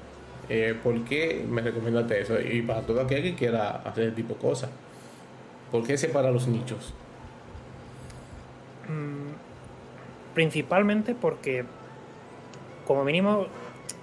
¿por 0.81 1.03
qué 1.03 1.45
me 1.47 1.61
recomendaste 1.61 2.21
eso? 2.21 2.39
Y 2.39 2.61
para 2.61 2.81
todo 2.81 3.01
aquel 3.01 3.21
que 3.21 3.35
quiera 3.35 3.81
hacer 3.83 4.05
ese 4.05 4.15
tipo 4.15 4.35
de 4.35 4.39
cosas, 4.39 4.69
¿por 5.71 5.85
qué 5.85 5.97
separar 5.97 6.31
los 6.31 6.47
nichos? 6.47 6.93
Principalmente 10.33 11.15
porque, 11.15 11.63
como 12.85 13.03
mínimo, 13.03 13.47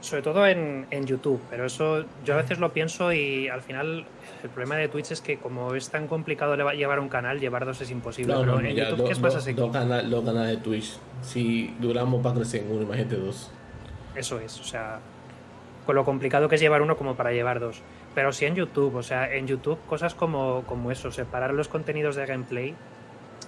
sobre 0.01 0.23
todo 0.23 0.47
en, 0.47 0.87
en 0.91 1.07
YouTube, 1.07 1.41
pero 1.51 1.65
eso 1.67 2.05
yo 2.25 2.35
a 2.35 2.37
veces 2.39 2.59
lo 2.59 2.73
pienso 2.73 3.13
y 3.13 3.49
al 3.49 3.63
final 3.63 4.05
el 4.43 4.49
problema 4.51 4.77
de 4.77 4.89
Twitch 4.89 5.13
es 5.13 5.21
que 5.21 5.39
como 5.39 5.75
es 5.75 5.89
tan 5.91 6.09
complicado 6.09 6.57
leva- 6.57 6.75
llevar 6.75 6.99
un 7.01 7.09
canal, 7.09 7.39
llevar 7.41 7.65
dos 7.65 7.81
es 7.81 7.91
imposible. 7.91 8.35
pero 8.39 8.59
en 8.61 8.75
YouTube, 8.77 8.97
do- 8.99 9.05
¿qué 9.05 9.13
es 9.13 9.21
más 9.21 9.33
do- 9.35 9.39
asequible? 9.39 9.63
dos 9.69 9.73
canal- 9.73 10.25
canales 10.25 10.57
de 10.57 10.63
Twitch. 10.63 10.97
Si 11.23 11.75
duramos 11.79 12.21
para 12.23 12.35
crecer 12.37 12.63
en 12.63 12.73
uno, 12.73 12.83
imagínate 12.83 13.17
dos. 13.17 13.51
Eso 14.17 14.41
es, 14.41 14.59
o 14.61 14.65
sea, 14.65 14.99
con 15.87 15.95
lo 15.97 16.05
complicado 16.05 16.49
que 16.49 16.57
es 16.57 16.61
llevar 16.61 16.83
uno 16.83 16.97
como 16.97 17.15
para 17.15 17.33
llevar 17.33 17.61
dos. 17.61 17.81
Pero 18.15 18.33
sí 18.33 18.45
en 18.45 18.55
YouTube, 18.57 18.95
o 18.97 19.03
sea, 19.03 19.33
en 19.33 19.47
YouTube 19.47 19.79
cosas 19.89 20.15
como, 20.15 20.65
como 20.67 20.91
eso, 20.91 21.11
separar 21.13 21.55
los 21.55 21.69
contenidos 21.69 22.15
de 22.17 22.27
gameplay. 22.27 22.75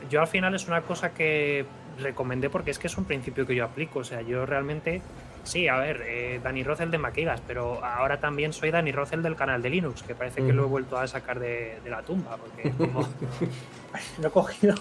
Yo 0.09 0.20
al 0.20 0.27
final 0.27 0.55
es 0.55 0.66
una 0.69 0.82
cosa 0.82 1.12
que 1.12 1.66
recomendé 2.01 2.48
porque 2.51 2.70
es 2.70 2.78
que 2.78 2.86
es 2.86 2.97
un 2.97 3.05
principio 3.05 3.47
que 3.47 3.55
yo 3.55 3.65
aplico. 3.65 3.98
O 4.01 4.05
sea, 4.05 4.23
yo 4.23 4.47
realmente, 4.47 5.02
sí, 5.45 5.69
a 5.69 5.77
ver, 5.77 6.03
eh, 6.07 6.41
Dani 6.43 6.62
Rocel 6.62 6.91
de 6.91 6.99
Maquigas, 6.99 7.41
pero 7.47 7.85
ahora 7.85 8.19
también 8.19 8.53
soy 8.53 8.71
Dani 8.71 8.93
Rocel 8.93 9.23
del 9.23 9.37
canal 9.37 9.62
de 9.62 9.71
Linux, 9.71 10.03
que 10.03 10.15
parece 10.15 10.45
que 10.45 10.53
lo 10.53 10.65
he 10.65 10.66
vuelto 10.66 10.99
a 10.99 11.07
sacar 11.07 11.39
de, 11.39 11.79
de 11.83 11.91
la 11.91 12.03
tumba, 12.03 12.37
porque 12.37 12.71
como 12.79 13.01
lo 14.19 14.29
he 14.29 14.31
cogido. 14.31 14.75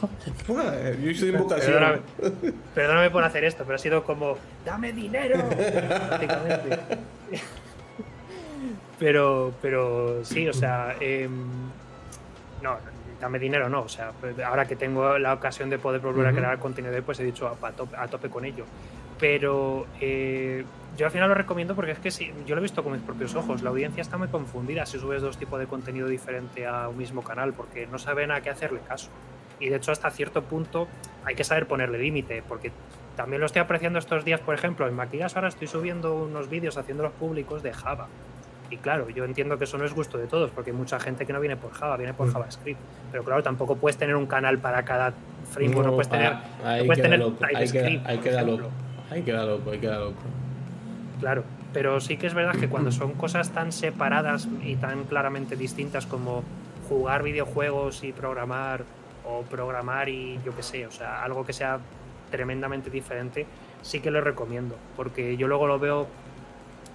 Yo 0.48 1.10
hice 1.10 1.28
invocación. 1.28 1.74
Perdóname, 1.74 2.02
perdóname 2.74 3.10
por 3.12 3.24
hacer 3.24 3.44
esto, 3.44 3.64
pero 3.64 3.76
ha 3.76 3.80
sido 3.80 4.04
como, 4.04 4.38
dame 4.66 4.92
dinero, 4.94 5.38
prácticamente. 5.50 6.80
Pero, 9.00 9.54
pero 9.62 10.24
sí, 10.24 10.48
o 10.48 10.54
sea, 10.54 10.96
em, 11.02 11.32
no, 12.62 12.78
dame 13.24 13.40
dinero 13.40 13.70
no, 13.70 13.84
o 13.84 13.90
sea, 13.90 14.12
pues 14.20 14.38
ahora 14.40 14.66
que 14.66 14.76
tengo 14.76 15.18
la 15.18 15.34
ocasión 15.34 15.70
de 15.70 15.80
poder 15.80 16.02
volver 16.02 16.28
a 16.28 16.30
Ujú. 16.32 16.40
crear 16.40 16.60
contenido, 16.60 17.02
pues 17.04 17.20
he 17.22 17.24
dicho 17.24 17.48
a, 17.48 17.68
a 17.68 17.72
tope, 17.72 17.96
a 17.98 18.08
tope 18.08 18.30
con 18.30 18.44
ello. 18.44 18.66
Pero 19.18 19.88
eh, 20.02 20.66
yo 20.98 21.06
al 21.06 21.12
final 21.12 21.30
lo 21.30 21.36
recomiendo 21.36 21.74
porque 21.74 21.92
es 21.92 22.00
que 22.00 22.12
sí, 22.12 22.34
yo 22.46 22.56
lo 22.56 22.60
he 22.60 22.64
visto 22.64 22.84
con 22.84 22.92
mis 22.92 23.02
propios 23.02 23.34
ojos, 23.36 23.62
la 23.62 23.70
audiencia 23.70 24.02
está 24.02 24.18
muy 24.18 24.28
confundida 24.28 24.86
si 24.86 25.00
subes 25.00 25.22
dos 25.22 25.38
tipos 25.38 25.58
de 25.60 25.68
contenido 25.68 26.08
diferente 26.08 26.68
a 26.68 26.90
un 26.90 26.98
mismo 26.98 27.24
canal, 27.24 27.54
porque 27.54 27.88
no 27.88 27.98
saben 27.98 28.30
a 28.32 28.42
qué 28.42 28.50
hacerle 28.50 28.82
caso. 28.86 29.10
Y 29.60 29.70
de 29.70 29.78
hecho, 29.78 29.94
hasta 29.94 30.10
cierto 30.12 30.42
punto 30.44 30.90
hay 31.24 31.36
que 31.36 31.46
saber 31.46 31.66
ponerle 31.66 31.98
límite, 32.00 32.44
porque 32.46 32.72
también 33.16 33.40
lo 33.40 33.46
estoy 33.46 33.62
apreciando 33.62 34.00
estos 34.00 34.26
días, 34.26 34.42
por 34.42 34.56
ejemplo, 34.56 34.86
en 34.86 34.96
Maquillas 34.96 35.36
ahora 35.38 35.48
estoy 35.48 35.68
subiendo 35.68 36.14
unos 36.16 36.50
vídeos 36.50 36.78
haciéndolos 36.78 37.14
públicos 37.14 37.64
de 37.64 37.72
Java. 37.72 38.08
Y 38.70 38.78
claro, 38.78 39.10
yo 39.10 39.24
entiendo 39.26 39.58
que 39.58 39.66
eso 39.66 39.78
no 39.78 39.86
es 39.86 39.94
gusto 39.94 40.18
de 40.18 40.26
todos, 40.28 40.50
porque 40.52 40.72
hay 40.72 40.76
mucha 40.78 41.00
gente 41.00 41.26
que 41.26 41.34
no 41.34 41.40
viene 41.40 41.58
por 41.58 41.72
Java, 41.74 41.96
viene 41.98 42.14
por 42.14 42.28
Mm. 42.28 42.34
JavaScript. 42.34 42.80
Pero 43.12 43.24
claro, 43.24 43.44
tampoco 43.44 43.76
puedes 43.76 43.98
tener 43.98 44.16
un 44.16 44.26
canal 44.26 44.58
para 44.58 44.84
cada 44.84 45.14
framework, 45.52 45.86
no, 45.88 45.94
puedes 45.94 46.10
tener, 46.10 46.34
no 46.34 46.86
puedes 46.86 47.02
tener 47.02 47.20
loco, 47.20 47.46
TypeScript, 47.46 48.04
por 48.08 48.20
queda 48.22 48.42
ejemplo. 48.42 48.58
loco. 48.58 48.72
Ahí 49.12 49.22
queda 49.22 49.46
loco, 49.46 49.72
ahí 49.72 49.80
queda 49.80 50.00
loco. 50.00 50.22
Claro, 51.20 51.44
pero 51.72 52.00
sí 52.02 52.18
que 52.18 52.28
es 52.28 52.34
verdad 52.34 52.56
que 52.56 52.68
cuando 52.68 52.92
son 52.92 53.14
cosas 53.14 53.52
tan 53.52 53.72
separadas 53.72 54.48
y 54.64 54.76
tan 54.76 55.04
claramente 55.04 55.56
distintas 55.56 56.06
como 56.08 56.44
jugar 56.90 57.24
videojuegos 57.24 58.04
y 58.04 58.12
programar, 58.12 58.84
o 59.26 59.42
programar 59.44 60.10
y 60.10 60.40
yo 60.44 60.56
qué 60.56 60.64
sé, 60.64 60.86
o 60.88 60.92
sea, 60.92 61.24
algo 61.24 61.46
que 61.46 61.54
sea 61.54 61.80
tremendamente 62.32 62.90
diferente, 62.90 63.46
sí 63.82 64.00
que 64.00 64.12
lo 64.12 64.20
recomiendo, 64.22 64.76
porque 64.96 65.38
yo 65.38 65.48
luego 65.48 65.68
lo 65.68 65.80
veo. 65.80 66.08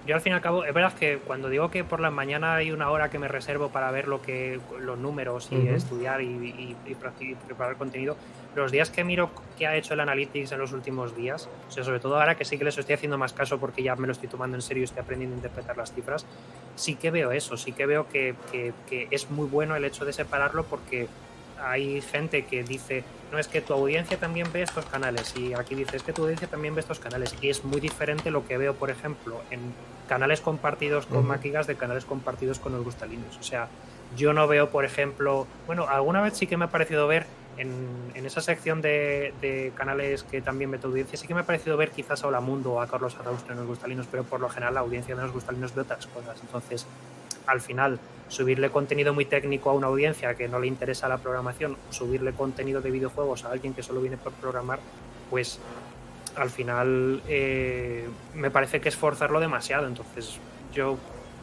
Yo 0.09 0.15
al 0.15 0.21
fin 0.21 0.31
y 0.31 0.35
al 0.35 0.41
cabo, 0.41 0.65
es 0.65 0.73
verdad 0.73 0.91
que 0.93 1.19
cuando 1.19 1.49
digo 1.49 1.69
que 1.69 1.83
por 1.83 1.99
la 1.99 2.09
mañana 2.09 2.55
hay 2.55 2.71
una 2.71 2.89
hora 2.89 3.11
que 3.11 3.19
me 3.19 3.27
reservo 3.27 3.69
para 3.69 3.91
ver 3.91 4.07
lo 4.07 4.23
que 4.23 4.59
los 4.79 4.97
números 4.97 5.49
y 5.51 5.67
estudiar 5.67 6.19
y, 6.23 6.75
preparar 7.45 7.75
contenido, 7.75 8.17
los 8.55 8.71
días 8.71 8.89
que 8.89 9.03
miro 9.03 9.29
que 9.55 9.67
ha 9.67 9.75
hecho 9.75 9.93
el 9.93 9.99
Analytics 9.99 10.51
en 10.51 10.57
los 10.57 10.71
últimos 10.71 11.15
días, 11.15 11.47
o 11.67 11.71
sea, 11.71 11.83
sobre 11.83 11.99
todo 11.99 12.19
ahora 12.19 12.33
que 12.33 12.43
sí 12.43 12.57
que 12.57 12.63
les 12.63 12.75
estoy 12.75 12.95
haciendo 12.95 13.19
más 13.19 13.33
caso 13.33 13.59
porque 13.59 13.83
ya 13.83 13.95
me 13.97 14.07
lo 14.07 14.13
estoy 14.13 14.29
tomando 14.29 14.57
en 14.57 14.63
serio 14.63 14.81
y 14.81 14.85
estoy 14.85 15.01
aprendiendo 15.03 15.35
a 15.35 15.37
interpretar 15.37 15.77
las 15.77 15.93
cifras, 15.93 16.25
sí 16.75 16.95
que 16.95 17.11
veo 17.11 17.31
eso, 17.31 17.55
sí 17.55 17.71
que 17.71 17.85
veo 17.85 18.09
que, 18.09 18.33
que- 18.51 18.73
que 18.89 19.07
es 19.11 19.29
muy 19.29 19.45
bueno 19.47 19.75
el 19.75 19.85
hecho 19.85 20.05
de 20.05 20.13
separarlo 20.13 20.63
porque 20.63 21.07
hay 21.61 22.01
gente 22.01 22.45
que 22.45 22.63
dice, 22.63 23.03
no 23.31 23.37
es 23.37 23.47
que 23.47 23.61
tu 23.61 23.73
audiencia 23.73 24.17
también 24.17 24.47
ve 24.51 24.63
estos 24.63 24.85
canales 24.85 25.35
y 25.37 25.53
aquí 25.53 25.75
dice, 25.75 25.97
es 25.97 26.01
que 26.01 26.13
tu 26.13 26.23
audiencia 26.23 26.47
también 26.47 26.73
ve 26.73 26.79
estos 26.81 26.97
canales 26.97 27.35
y 27.43 27.49
es 27.51 27.63
muy 27.63 27.79
diferente 27.79 28.31
lo 28.31 28.47
que 28.47 28.57
veo, 28.57 28.73
por 28.73 28.89
ejemplo, 28.89 29.43
en 29.51 29.59
canales 30.09 30.41
compartidos 30.41 31.05
con 31.05 31.19
Ujú. 31.19 31.27
Maquigas 31.27 31.67
de 31.67 31.75
canales 31.75 32.03
compartidos 32.03 32.59
con 32.59 32.73
Os 32.73 32.83
Gusta 32.83 33.05
Linux. 33.05 33.37
O 33.37 33.43
sea, 33.43 33.69
yo 34.17 34.33
no 34.33 34.47
veo, 34.47 34.71
por 34.71 34.83
ejemplo, 34.83 35.45
bueno, 35.67 35.87
alguna 35.87 36.21
vez 36.21 36.33
sí 36.35 36.47
que 36.47 36.57
me 36.57 36.65
ha 36.65 36.69
parecido 36.69 37.07
ver 37.07 37.27
en, 37.57 37.87
en 38.15 38.25
esa 38.25 38.41
sección 38.41 38.81
de, 38.81 39.33
de 39.39 39.71
canales 39.75 40.23
que 40.23 40.41
también 40.41 40.71
ve 40.71 40.79
tu 40.79 40.87
audiencia, 40.87 41.17
sí 41.17 41.27
que 41.27 41.35
me 41.35 41.41
ha 41.41 41.45
parecido 41.45 41.77
ver 41.77 41.91
quizás 41.91 42.23
a 42.23 42.27
Hola 42.27 42.41
Mundo 42.41 42.73
o 42.73 42.81
a 42.81 42.87
Carlos 42.87 43.15
Araustro 43.19 43.53
en 43.53 43.59
Os 43.59 43.67
Gusta 43.67 43.87
Linux, 43.87 44.07
pero 44.09 44.23
por 44.23 44.39
lo 44.39 44.49
general 44.49 44.73
la 44.73 44.79
audiencia 44.79 45.15
de 45.15 45.23
Os 45.23 45.31
Gusta 45.31 45.51
Linux 45.51 45.75
ve 45.75 45.81
otras 45.81 46.07
cosas. 46.07 46.39
Entonces, 46.41 46.87
al 47.45 47.61
final, 47.61 47.99
subirle 48.29 48.71
contenido 48.71 49.13
muy 49.13 49.25
técnico 49.25 49.69
a 49.69 49.73
una 49.73 49.87
audiencia 49.87 50.35
que 50.35 50.47
no 50.47 50.59
le 50.59 50.67
interesa 50.67 51.07
la 51.07 51.17
programación, 51.17 51.77
o 51.89 51.93
subirle 51.93 52.33
contenido 52.33 52.81
de 52.81 52.89
videojuegos 52.89 53.45
a 53.45 53.51
alguien 53.51 53.73
que 53.73 53.83
solo 53.83 54.01
viene 54.01 54.17
por 54.17 54.33
programar, 54.33 54.79
pues 55.29 55.59
al 56.39 56.49
final 56.49 57.21
eh, 57.27 58.07
me 58.33 58.49
parece 58.49 58.79
que 58.79 58.89
es 58.89 58.95
forzarlo 58.95 59.39
demasiado. 59.39 59.87
Entonces, 59.87 60.39
yo 60.73 60.97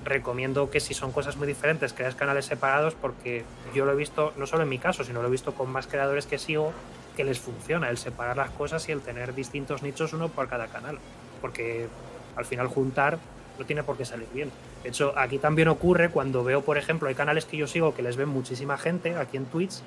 recomiendo 0.04 0.70
que 0.70 0.80
si 0.80 0.94
son 0.94 1.12
cosas 1.12 1.36
muy 1.36 1.46
diferentes, 1.46 1.92
creas 1.92 2.14
canales 2.14 2.46
separados, 2.46 2.94
porque 2.94 3.44
yo 3.74 3.84
lo 3.84 3.92
he 3.92 3.96
visto, 3.96 4.32
no 4.36 4.46
solo 4.46 4.62
en 4.62 4.68
mi 4.68 4.78
caso, 4.78 5.04
sino 5.04 5.20
lo 5.20 5.28
he 5.28 5.30
visto 5.30 5.54
con 5.54 5.70
más 5.70 5.86
creadores 5.86 6.26
que 6.26 6.38
sigo, 6.38 6.72
que 7.16 7.24
les 7.24 7.38
funciona 7.38 7.90
el 7.90 7.98
separar 7.98 8.36
las 8.36 8.50
cosas 8.50 8.88
y 8.88 8.92
el 8.92 9.00
tener 9.00 9.34
distintos 9.34 9.82
nichos 9.82 10.12
uno 10.12 10.28
por 10.28 10.48
cada 10.48 10.68
canal. 10.68 10.98
Porque 11.40 11.88
al 12.36 12.44
final 12.44 12.68
juntar 12.68 13.18
no 13.58 13.64
tiene 13.66 13.82
por 13.82 13.96
qué 13.96 14.04
salir 14.04 14.28
bien. 14.32 14.50
De 14.82 14.90
hecho, 14.90 15.12
aquí 15.16 15.38
también 15.38 15.68
ocurre 15.68 16.10
cuando 16.10 16.44
veo, 16.44 16.62
por 16.62 16.78
ejemplo, 16.78 17.08
hay 17.08 17.14
canales 17.14 17.44
que 17.44 17.56
yo 17.56 17.66
sigo 17.66 17.94
que 17.94 18.02
les 18.02 18.16
ven 18.16 18.28
muchísima 18.28 18.78
gente 18.78 19.16
aquí 19.16 19.36
en 19.36 19.46
Twitch 19.46 19.82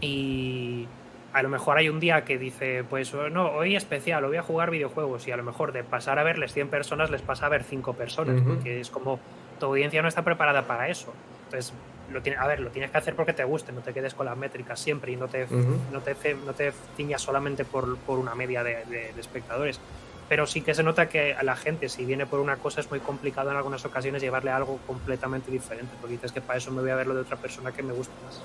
y 0.00 0.86
a 1.34 1.42
lo 1.42 1.48
mejor 1.48 1.76
hay 1.76 1.88
un 1.88 1.98
día 2.00 2.24
que 2.24 2.38
dice, 2.38 2.84
pues 2.88 3.12
no, 3.12 3.48
hoy 3.50 3.74
especial, 3.76 4.24
voy 4.24 4.36
a 4.36 4.42
jugar 4.42 4.70
videojuegos 4.70 5.26
y 5.28 5.32
a 5.32 5.36
lo 5.36 5.42
mejor 5.42 5.72
de 5.72 5.82
pasar 5.84 6.18
a 6.18 6.22
verles 6.22 6.52
100 6.54 6.68
personas 6.68 7.10
les 7.10 7.22
pasa 7.22 7.46
a 7.46 7.48
ver 7.48 7.64
5 7.64 7.92
personas, 7.94 8.40
Ujú. 8.40 8.54
porque 8.54 8.80
es 8.80 8.88
como 8.88 9.18
tu 9.58 9.66
audiencia 9.66 10.00
no 10.00 10.06
está 10.08 10.22
preparada 10.22 10.62
para 10.62 10.88
eso. 10.88 11.12
Entonces, 11.46 11.72
lo 12.12 12.22
tiene, 12.22 12.38
a 12.38 12.46
ver, 12.46 12.60
lo 12.60 12.70
tienes 12.70 12.90
que 12.92 12.98
hacer 12.98 13.16
porque 13.16 13.32
te 13.32 13.42
guste, 13.44 13.72
no 13.72 13.80
te 13.80 13.92
quedes 13.92 14.14
con 14.14 14.26
las 14.26 14.36
métricas 14.36 14.78
siempre 14.78 15.10
y 15.10 15.16
no 15.16 15.26
te, 15.26 15.44
Ujú. 15.44 15.76
no 15.92 16.00
te, 16.00 16.34
no 16.46 16.52
te 16.52 16.72
ciñas 16.96 17.20
solamente 17.20 17.64
por, 17.64 17.96
por 17.98 18.18
una 18.20 18.34
media 18.36 18.62
de, 18.62 18.84
de- 18.84 19.12
de 19.12 19.20
espectadores. 19.20 19.80
Pero 20.28 20.46
sí 20.46 20.60
que 20.62 20.72
se 20.72 20.82
nota 20.84 21.08
que 21.08 21.34
a 21.34 21.42
la 21.42 21.56
gente, 21.56 21.88
si 21.88 22.04
viene 22.04 22.26
por 22.26 22.38
una 22.40 22.56
cosa, 22.56 22.80
es 22.80 22.88
muy 22.90 23.00
complicado 23.00 23.50
en 23.50 23.56
algunas 23.56 23.84
ocasiones 23.84 24.22
llevarle 24.22 24.52
algo 24.52 24.78
completamente 24.86 25.50
diferente, 25.50 25.94
porque 26.00 26.12
dices 26.14 26.30
que 26.32 26.40
para 26.40 26.58
eso 26.58 26.70
me 26.70 26.80
voy 26.80 26.90
a 26.92 26.94
ver 26.94 27.06
lo 27.08 27.14
de 27.14 27.20
otra 27.22 27.36
persona 27.36 27.72
que 27.72 27.82
me 27.82 27.92
gusta 27.92 28.14
más. 28.24 28.40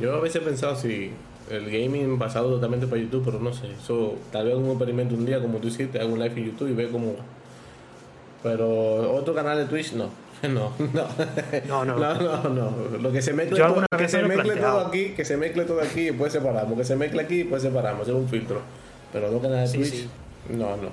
Yo 0.00 0.16
a 0.16 0.20
veces 0.20 0.42
he 0.42 0.44
pensado 0.44 0.74
si 0.76 1.12
el 1.50 1.64
gaming 1.70 2.18
pasado 2.18 2.50
totalmente 2.50 2.86
para 2.86 3.00
YouTube, 3.00 3.22
pero 3.24 3.38
no 3.38 3.52
sé. 3.52 3.66
Eso, 3.72 4.14
tal 4.32 4.46
vez 4.46 4.54
un 4.54 4.66
experimento 4.70 5.14
un 5.14 5.26
día 5.26 5.40
como 5.40 5.58
tú 5.58 5.68
hiciste, 5.68 6.00
hago 6.00 6.12
un 6.12 6.18
live 6.20 6.34
en 6.36 6.44
YouTube 6.46 6.68
y 6.70 6.72
ve 6.74 6.88
cómo 6.90 7.14
va. 7.14 7.24
Pero 8.42 9.12
otro 9.14 9.34
canal 9.34 9.58
de 9.58 9.64
Twitch, 9.66 9.92
no. 9.92 10.08
No, 10.44 10.72
no. 10.78 11.04
No, 11.66 11.84
no. 11.84 11.98
No, 11.98 12.18
no, 12.18 12.48
no. 12.50 12.98
Lo 13.00 13.10
que 13.12 13.22
se 13.22 13.32
mezcle, 13.32 13.56
Yo 13.58 13.66
todo, 13.72 13.84
que 13.96 14.08
se 14.08 14.20
me 14.22 14.28
mezcle 14.36 14.56
todo 14.56 14.80
aquí, 14.80 15.10
que 15.10 15.24
se 15.24 15.36
mezcle 15.38 15.64
todo 15.64 15.80
aquí 15.80 16.00
y 16.00 16.04
después 16.06 16.32
separamos. 16.32 16.76
Que 16.76 16.84
se 16.84 16.96
mezcle 16.96 17.22
aquí 17.22 17.34
y 17.34 17.38
después 17.38 17.62
separamos. 17.62 18.06
Es 18.06 18.14
un 18.14 18.28
filtro. 18.28 18.60
Pero 19.12 19.30
dos 19.30 19.40
canales 19.40 19.72
de 19.72 19.84
Sí, 19.84 19.90
Twitch, 19.90 20.02
sí. 20.02 20.08
no, 20.50 20.76
no. 20.76 20.88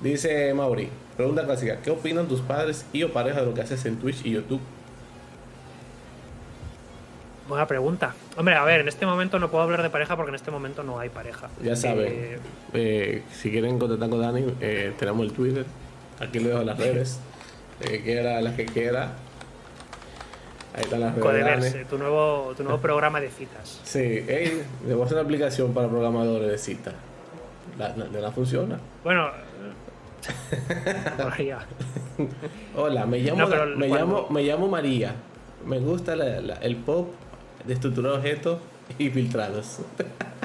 Dice 0.00 0.52
Mauri, 0.54 0.88
pregunta 1.16 1.44
clásica, 1.44 1.78
¿qué 1.82 1.90
opinan 1.90 2.26
tus 2.26 2.40
padres 2.40 2.84
y 2.92 3.02
o 3.04 3.12
pareja 3.12 3.40
de 3.40 3.46
lo 3.46 3.54
que 3.54 3.60
haces 3.62 3.84
en 3.86 3.96
Twitch 3.96 4.24
y 4.26 4.32
YouTube? 4.32 4.60
Buena 7.48 7.66
pregunta. 7.66 8.12
Hombre, 8.36 8.54
a 8.56 8.64
ver, 8.64 8.80
en 8.80 8.88
este 8.88 9.06
momento 9.06 9.38
no 9.38 9.50
puedo 9.50 9.62
hablar 9.64 9.82
de 9.82 9.90
pareja 9.90 10.16
porque 10.16 10.30
en 10.30 10.34
este 10.34 10.50
momento 10.50 10.82
no 10.82 10.98
hay 10.98 11.08
pareja. 11.10 11.48
Ya 11.62 11.76
saben, 11.76 12.06
Eh, 12.12 12.38
eh, 12.74 13.22
si 13.32 13.50
quieren 13.50 13.78
contactar 13.78 14.08
con 14.10 14.20
Dani, 14.20 14.44
eh, 14.60 14.92
tenemos 14.98 15.24
el 15.26 15.32
Twitter. 15.32 15.64
Aquí 16.20 16.40
le 16.40 16.48
dejo 16.48 16.62
las 16.62 16.76
redes. 16.78 17.20
Eh, 17.82 18.00
quiera 18.02 18.40
las 18.40 18.54
que 18.54 18.64
quiera. 18.66 19.12
Ahí 20.74 20.82
están 20.82 21.00
las 21.00 21.14
redes. 21.16 21.86
tu 21.88 21.98
nuevo, 21.98 22.52
tu 22.56 22.64
nuevo 22.64 22.78
programa 22.80 23.20
de 23.20 23.30
citas. 23.30 23.80
Sí, 23.84 24.24
hey, 24.26 24.62
a 24.82 25.04
hacer 25.04 25.12
una 25.16 25.20
aplicación 25.22 25.72
para 25.72 25.88
programadores 25.88 26.50
de 26.50 26.58
cita. 26.58 26.92
La, 27.78 27.94
la, 27.96 28.06
la 28.20 28.30
funciona. 28.32 28.78
Bueno, 29.04 29.30
María. 31.18 31.58
Hola, 32.76 33.06
me 33.06 33.18
llamo, 33.20 33.38
No, 33.42 33.46
me 33.48 33.56
cuando- 33.56 33.96
llamo, 33.96 34.26
me 34.30 34.42
llamo 34.42 34.68
María. 34.68 35.14
Me 35.64 35.78
gusta 35.78 36.14
la- 36.16 36.40
la- 36.40 36.54
el 36.56 36.76
pop 36.76 37.08
de 37.66 37.74
estructurar 37.74 38.12
objetos 38.12 38.60
y 38.98 39.10
filtrados. 39.10 39.80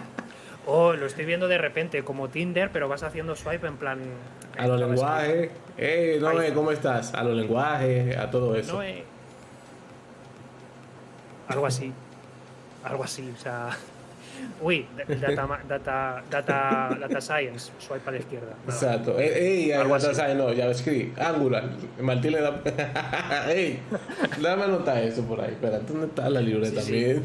Oh, 0.67 0.93
lo 0.93 1.07
estoy 1.07 1.25
viendo 1.25 1.47
de 1.47 1.57
repente, 1.57 2.03
como 2.03 2.29
Tinder, 2.29 2.69
pero 2.71 2.87
vas 2.87 3.01
haciendo 3.01 3.35
swipe 3.35 3.65
en 3.65 3.77
plan. 3.77 3.99
A 4.57 4.67
los 4.67 4.79
en 4.79 4.89
lenguajes. 4.89 5.49
Hey, 5.75 6.17
no, 6.21 6.39
eh, 6.39 6.53
¿cómo 6.53 6.71
estás? 6.71 7.15
A 7.15 7.23
los 7.23 7.35
lenguajes, 7.35 8.15
a 8.15 8.29
todo 8.29 8.55
eso. 8.55 8.75
No, 8.75 8.83
eh. 8.83 9.03
Algo 11.47 11.65
así. 11.65 11.91
Algo 12.83 13.03
así, 13.03 13.33
o 13.35 13.39
sea. 13.39 13.69
Uy, 14.61 14.85
data, 15.07 15.59
data, 15.67 16.23
data, 16.29 16.97
data 16.99 17.21
science, 17.21 17.71
swipe 17.79 18.07
a 18.07 18.11
la 18.11 18.17
izquierda. 18.19 18.55
Exacto. 18.65 19.19
Ey, 19.19 19.29
ey, 19.35 19.71
Algo 19.71 19.95
así. 19.95 20.13
sabes, 20.13 20.35
no, 20.35 20.49
escribí. 20.49 21.13
Angular. 21.19 21.63
Martín 21.99 22.31
le 22.33 22.41
da. 22.41 22.61
ey, 23.49 23.79
dame 24.41 24.63
anotar 24.63 24.97
eso 24.99 25.23
por 25.23 25.41
ahí. 25.41 25.51
Espera, 25.51 25.79
¿dónde 25.79 26.07
está 26.07 26.29
la 26.29 26.41
libreta? 26.41 26.81
Sí? 26.81 27.15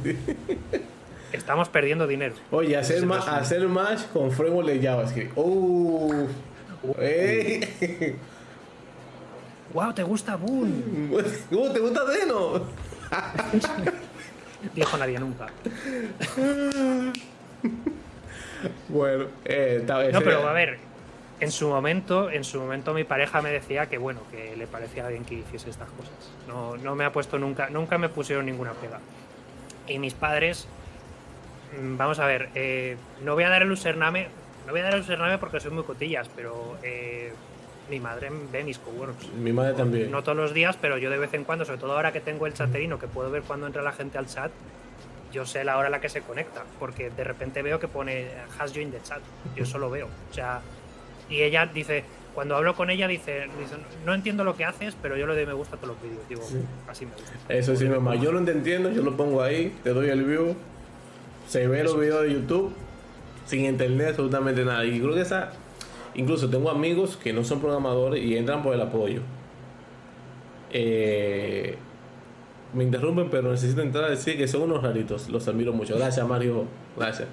Estamos 1.33 1.69
perdiendo 1.69 2.07
dinero. 2.07 2.35
Oye, 2.51 2.77
hacer, 2.77 3.05
ma- 3.05 3.19
hacer 3.19 3.69
match 3.69 4.03
con 4.13 4.31
framework 4.31 4.69
de 4.69 4.81
JavaScript. 4.83 5.33
Uh, 5.37 6.27
ey. 6.99 8.17
¡Wow! 9.75 9.93
¿Te 9.93 10.03
gusta 10.03 10.37
Boon? 10.37 11.11
¿Cómo 11.51 11.71
te 11.71 11.81
gusta 11.81 12.05
Deno? 12.07 12.63
Dijo 14.75 14.97
nadie 14.97 15.19
nunca. 15.19 15.47
Bueno, 18.89 19.27
eh, 19.45 19.79
está 19.81 19.99
bien. 19.99 20.13
No, 20.13 20.21
pero 20.21 20.49
a 20.49 20.53
ver, 20.53 20.79
en 21.41 21.53
su 21.53 21.69
momento, 21.69 22.31
en 22.31 22.45
su 22.45 22.61
momento 22.61 22.95
mi 22.95 23.05
pareja 23.05 23.43
me 23.43 23.51
decía 23.51 23.87
que 23.87 23.99
bueno, 23.99 24.21
que 24.31 24.57
le 24.57 24.67
parecía 24.67 25.07
bien 25.09 25.25
que 25.25 25.37
hiciese 25.37 25.71
estas 25.71 25.89
cosas. 25.91 26.15
No, 26.49 26.77
no 26.77 26.95
me 26.95 27.05
ha 27.05 27.13
puesto 27.13 27.39
nunca, 27.39 27.69
nunca 27.69 27.99
me 27.99 28.09
pusieron 28.09 28.47
ninguna 28.47 28.73
pega. 28.73 29.01
Y 29.87 29.99
mis 29.99 30.15
padres, 30.15 30.67
mm, 31.79 31.97
vamos 31.97 32.19
a 32.19 32.27
ver, 32.27 32.49
eh, 32.55 32.97
no 33.23 33.35
voy 33.35 33.45
a 33.45 33.51
dar 33.51 33.63
el 33.63 33.71
username, 33.71 34.29
no 34.67 34.73
voy 34.73 34.81
a 34.81 34.85
dar 34.85 34.95
el 34.95 35.01
username 35.01 35.39
porque 35.39 35.61
soy 35.61 35.73
muy 35.73 35.85
cotillas, 35.85 36.29
pero 36.35 36.79
eh, 36.83 37.33
mi 37.91 38.01
madre 38.01 38.31
ve 38.53 38.65
mis 38.65 38.79
coworks. 38.79 39.29
Mi 39.35 39.53
madre 39.53 39.75
también. 39.75 40.11
No 40.11 40.23
todos 40.23 40.37
los 40.37 40.53
días, 40.55 40.77
pero 40.81 40.99
yo 40.99 41.11
de 41.11 41.19
vez 41.19 41.33
en 41.35 41.45
cuando, 41.45 41.65
sobre 41.65 41.79
todo 41.79 41.93
ahora 41.93 42.13
que 42.13 42.21
tengo 42.21 42.47
el 42.47 42.53
chaterino, 42.55 42.99
que 42.99 43.07
puedo 43.07 43.31
ver 43.31 43.43
cuando 43.43 43.67
entra 43.67 43.83
la 43.83 43.93
gente 43.93 44.19
al 44.19 44.27
chat, 44.27 44.51
yo 45.33 45.45
sé 45.47 45.65
la 45.65 45.77
hora 45.77 45.89
a 45.89 45.91
la 45.91 46.01
que 46.01 46.09
se 46.09 46.21
conecta, 46.23 46.65
porque 46.79 47.11
de 47.11 47.25
repente 47.25 47.63
veo 47.63 47.79
que 47.79 47.89
pone 47.89 48.27
has 48.59 48.73
joined 48.73 48.93
the 48.93 49.03
chat. 49.03 49.21
Yo 49.55 49.65
eso 49.65 49.79
lo 49.79 49.91
veo. 49.91 50.09
O 50.31 50.35
sea, 50.35 50.61
y 51.29 51.43
ella 51.43 51.67
dice, 51.67 52.05
cuando 52.35 52.57
hablo 52.57 52.75
con 52.75 52.91
ella, 52.91 53.07
dice, 53.09 53.49
dice, 53.59 53.75
no 54.05 54.15
entiendo 54.15 54.45
lo 54.45 54.57
que 54.57 54.65
haces, 54.65 54.97
pero 55.01 55.17
yo 55.17 55.27
le 55.27 55.35
doy 55.35 55.47
me 55.47 55.53
gusta 55.53 55.77
a 55.77 55.79
todos 55.81 55.95
los 55.95 56.03
vídeos. 56.03 56.29
Digo, 56.29 56.43
Sí. 56.43 56.57
así 56.89 57.07
me 57.07 57.13
gusta. 57.13 57.33
Eso 57.49 57.77
sí, 57.77 57.87
mamá, 57.89 58.15
yo 58.17 58.33
lo 58.33 58.39
entiendo, 58.39 58.91
yo 58.91 59.03
lo 59.03 59.17
pongo 59.17 59.43
ahí, 59.43 59.75
te 59.85 59.91
doy 59.91 60.09
el 60.11 60.25
view, 60.25 60.55
se 61.49 61.67
ve 61.67 61.83
los 61.85 61.99
videos 61.99 62.23
de 62.25 62.33
YouTube 62.33 62.73
sin 63.47 63.65
internet 63.65 64.09
absolutamente 64.11 64.65
nada. 64.65 64.85
Y 64.85 65.01
creo 65.01 65.15
que 65.15 65.21
esa, 65.21 65.53
incluso 66.17 66.49
tengo 66.49 66.71
amigos 66.71 67.17
que 67.17 67.33
no 67.33 67.45
son 67.45 67.61
programadores 67.61 68.25
y 68.25 68.37
entran 68.37 68.63
por 68.63 68.75
el 68.75 68.81
apoyo. 68.81 69.21
Eh, 70.73 71.77
me 72.75 72.85
interrumpen, 72.85 73.29
pero 73.31 73.51
necesito 73.51 73.81
entrar 73.83 74.05
a 74.05 74.11
decir 74.11 74.37
que 74.37 74.49
son 74.49 74.63
unos 74.63 74.83
raritos, 74.83 75.29
los 75.29 75.47
admiro 75.49 75.73
mucho. 75.73 75.97
Gracias, 75.97 76.27
Mario, 76.27 76.65
gracias. 76.97 77.29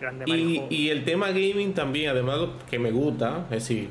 Grande 0.00 0.24
Y, 0.70 0.88
el 0.88 1.04
tema 1.04 1.28
gaming 1.28 1.74
también, 1.74 2.10
además 2.10 2.40
que 2.70 2.78
me 2.78 2.90
gusta, 2.90 3.46
es 3.50 3.68
decir, 3.68 3.88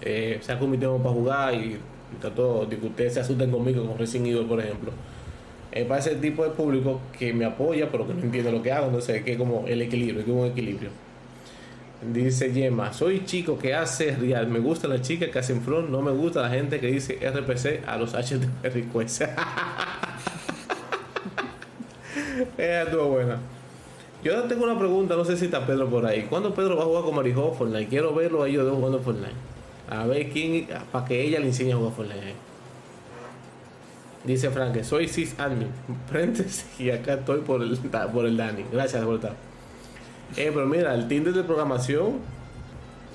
eh, 0.00 0.38
saco 0.42 0.66
mi 0.66 0.78
tema 0.78 0.96
para 0.98 1.10
jugar 1.10 1.54
y, 1.54 1.58
y 1.58 2.20
trato 2.20 2.66
de 2.66 2.78
que 2.78 2.86
ustedes 2.86 3.14
se 3.14 3.20
asusten 3.20 3.50
conmigo 3.50 3.84
con 3.84 3.98
Resident 3.98 4.28
Evil, 4.28 4.46
por 4.46 4.60
ejemplo. 4.60 4.92
Es 5.72 5.86
para 5.86 6.00
ese 6.00 6.16
tipo 6.16 6.44
de 6.44 6.50
público 6.50 7.00
que 7.16 7.32
me 7.32 7.44
apoya, 7.44 7.90
pero 7.90 8.06
que 8.06 8.14
no 8.14 8.22
entiende 8.22 8.50
lo 8.50 8.62
que 8.62 8.72
hago, 8.72 8.86
entonces 8.86 9.22
que 9.22 9.32
es 9.32 9.38
como 9.38 9.64
el 9.66 9.82
equilibrio, 9.82 10.24
que 10.24 10.30
es 10.30 10.36
un 10.36 10.46
equilibrio. 10.46 10.90
Dice 12.02 12.50
Yema, 12.50 12.94
soy 12.94 13.26
chico 13.26 13.58
que 13.58 13.74
hace 13.74 14.16
real, 14.16 14.46
me 14.48 14.58
gusta 14.58 14.88
la 14.88 15.02
chica 15.02 15.30
que 15.30 15.38
hacen 15.38 15.60
front, 15.60 15.90
no 15.90 16.00
me 16.00 16.10
gusta 16.10 16.40
la 16.40 16.48
gente 16.48 16.80
que 16.80 16.86
dice 16.86 17.18
RPC 17.20 17.86
a 17.86 17.98
los 17.98 18.14
HTTP 18.14 18.64
requests. 18.72 19.20
Esa 22.56 22.82
estuvo 22.82 23.08
buena. 23.08 23.36
Yo 24.24 24.42
tengo 24.44 24.64
una 24.64 24.78
pregunta, 24.78 25.14
no 25.14 25.26
sé 25.26 25.36
si 25.36 25.44
está 25.44 25.66
Pedro 25.66 25.90
por 25.90 26.06
ahí. 26.06 26.22
¿Cuándo 26.22 26.54
Pedro 26.54 26.76
va 26.76 26.84
a 26.84 26.86
jugar 26.86 27.04
con 27.04 27.16
Marijo 27.16 27.52
Fortnite? 27.52 27.88
Quiero 27.88 28.14
verlo 28.14 28.42
a 28.42 28.48
ellos 28.48 28.64
dos 28.64 28.76
jugando 28.76 29.00
Fortnite. 29.00 29.34
A 29.90 30.06
ver 30.06 30.30
quién, 30.30 30.68
para 30.90 31.04
que 31.04 31.22
ella 31.22 31.38
le 31.38 31.48
enseñe 31.48 31.72
a 31.72 31.76
jugar 31.76 31.92
Fortnite. 31.92 32.34
Dice 34.24 34.50
Frank, 34.50 34.82
soy 34.84 35.06
sysadmin. 35.06 35.68
Prentes 36.10 36.64
y 36.78 36.90
acá 36.90 37.14
estoy 37.14 37.40
por 37.40 37.62
el, 37.62 37.76
por 37.78 38.24
el 38.24 38.38
Dani. 38.38 38.64
Gracias 38.72 39.04
por 39.04 39.16
estar. 39.16 39.49
Eh, 40.36 40.50
pero 40.54 40.66
mira, 40.66 40.94
el 40.94 41.08
Tinder 41.08 41.32
de 41.32 41.42
programación 41.42 42.18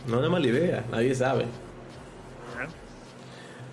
no 0.08 0.14
es 0.16 0.20
una 0.20 0.30
mala 0.30 0.48
idea. 0.48 0.84
Nadie 0.92 1.16
sabe. 1.16 1.46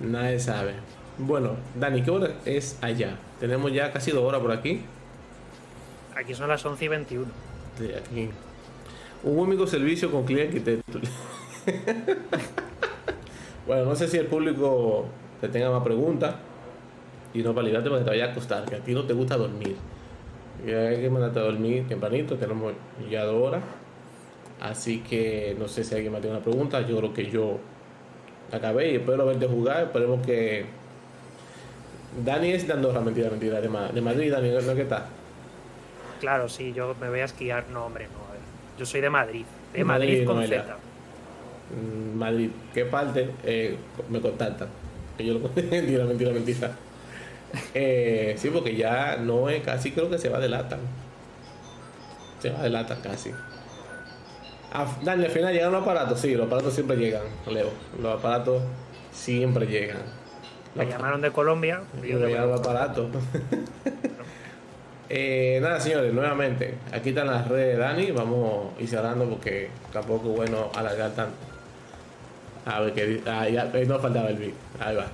Nadie 0.01 0.39
sabe. 0.39 0.75
Bueno, 1.19 1.57
Dani, 1.79 2.03
¿qué 2.03 2.11
hora 2.11 2.31
es 2.45 2.79
allá? 2.81 3.17
Tenemos 3.39 3.73
ya 3.73 3.93
casi 3.93 4.11
dos 4.11 4.25
horas 4.25 4.41
por 4.41 4.53
aquí. 4.53 4.83
Aquí 6.17 6.35
son 6.35 6.49
las 6.49 6.65
11 6.65 6.85
y 6.85 6.89
21. 6.89 7.27
Sí, 7.79 7.91
aquí. 7.95 8.31
Un 9.23 9.39
único 9.39 9.67
servicio 9.67 10.11
con 10.11 10.25
cliente 10.25 10.57
arquitecto. 10.57 11.01
bueno, 13.67 13.85
no 13.85 13.95
sé 13.95 14.09
si 14.09 14.17
el 14.17 14.27
público 14.27 15.07
te 15.41 15.49
tenga 15.49 15.71
más 15.71 15.83
preguntas. 15.83 16.35
Y 17.35 17.43
no 17.43 17.55
para 17.55 17.67
librarte 17.67 17.89
para 17.89 18.01
que 18.01 18.05
te 18.05 18.11
vayas 18.11 18.29
a 18.29 18.33
acostar, 18.33 18.65
que 18.65 18.77
a 18.77 18.81
ti 18.81 18.93
no 18.93 19.05
te 19.05 19.15
gusta 19.15 19.37
dormir. 19.37 19.77
Y 20.65 20.71
hay 20.71 21.01
que 21.01 21.11
mandarte 21.11 21.41
a 21.41 21.43
dormir 21.43 21.87
tempranito, 21.89 22.37
tenemos 22.37 22.73
ya 23.11 23.25
dos 23.25 23.49
horas. 23.49 23.63
Así 24.61 25.01
que 25.01 25.57
no 25.59 25.67
sé 25.67 25.83
si 25.83 25.95
alguien 25.95 26.13
más 26.13 26.21
tiene 26.21 26.37
una 26.37 26.45
pregunta. 26.45 26.81
Yo 26.87 26.97
creo 26.99 27.13
que 27.13 27.29
yo 27.31 27.59
acabé 28.53 28.93
y 28.93 28.97
espero 28.97 29.27
verte 29.27 29.47
jugar. 29.47 29.85
Esperemos 29.85 30.25
que. 30.25 30.67
Dani 32.25 32.51
es 32.53 32.67
de 32.67 32.75
Andorra, 32.75 33.01
mentira, 33.01 33.31
mentira, 33.31 33.61
de, 33.61 33.69
Ma- 33.69 33.89
de 33.89 34.01
Madrid, 34.01 34.31
Dani, 34.31 34.51
¿no 34.51 34.59
es 34.59 34.67
que 34.67 34.83
está? 34.83 35.07
Claro, 36.21 36.49
sí, 36.49 36.73
yo 36.73 36.95
me 37.01 37.09
voy 37.09 37.21
a 37.21 37.25
esquiar. 37.25 37.65
No, 37.73 37.87
hombre, 37.87 38.05
no, 38.13 38.29
a 38.29 38.33
ver. 38.33 38.41
Yo 38.79 38.87
soy 38.87 39.01
de 39.01 39.11
Madrid. 39.11 39.45
De 39.73 39.83
Madrid, 39.85 40.25
Madrid, 40.27 40.27
con. 40.27 40.47
Z. 40.47 40.77
Mm, 41.73 42.19
Madrid, 42.19 42.51
¿qué 42.75 42.85
parte? 42.85 43.31
Eh, 43.45 43.77
me 44.11 44.21
contactan. 44.21 44.69
Que 45.17 45.25
yo 45.27 45.35
lo 45.35 45.41
mentira, 45.71 46.05
mentira, 46.05 46.33
mentira. 46.33 46.71
Eh, 47.75 48.35
sí, 48.39 48.51
porque 48.51 48.77
ya 48.77 49.17
no 49.17 49.49
es 49.49 49.63
casi, 49.63 49.93
creo 49.93 50.11
que 50.11 50.19
se 50.19 50.29
va 50.29 50.39
de 50.39 50.49
lata. 50.49 50.79
Se 52.41 52.51
va 52.51 52.63
de 52.63 52.71
lata 52.71 52.97
casi. 53.03 53.31
Ah, 54.73 54.87
Dani, 55.03 55.25
al 55.25 55.31
final 55.31 55.53
llegan 55.53 55.73
los 55.73 55.83
aparatos, 55.83 56.19
sí, 56.21 56.35
los 56.35 56.47
aparatos 56.47 56.73
siempre 56.75 56.97
llegan, 56.97 57.23
Leo. 57.51 57.71
Los 58.01 58.19
aparatos 58.19 58.63
siempre 59.13 59.67
llegan. 59.67 59.99
Me 60.75 60.87
llamaron 60.87 61.21
de 61.21 61.31
Colombia. 61.31 61.83
te 62.01 62.07
llegan 62.07 62.49
los 62.51 62.61
aparatos. 62.61 63.09
Eh, 65.15 65.59
nada, 65.61 65.79
señores, 65.79 66.11
nuevamente, 66.15 66.77
aquí 66.91 67.11
están 67.11 67.27
las 67.27 67.47
redes 67.47 67.77
de 67.77 67.83
Dani. 67.83 68.11
Vamos 68.13 68.73
a 68.79 68.83
ir 68.83 68.89
cerrando 68.89 69.29
porque 69.29 69.69
tampoco 69.93 70.31
es 70.31 70.37
bueno 70.37 70.71
alargar 70.75 71.11
tanto. 71.11 71.35
A 72.65 72.81
ver, 72.81 72.95
que 72.95 73.21
ah, 73.27 73.47
ya, 73.47 73.71
ahí 73.75 73.85
no 73.85 73.99
faltaba 73.99 74.31
el 74.31 74.39
beat. 74.39 74.55
Ahí 74.81 74.97
va. 74.97 75.05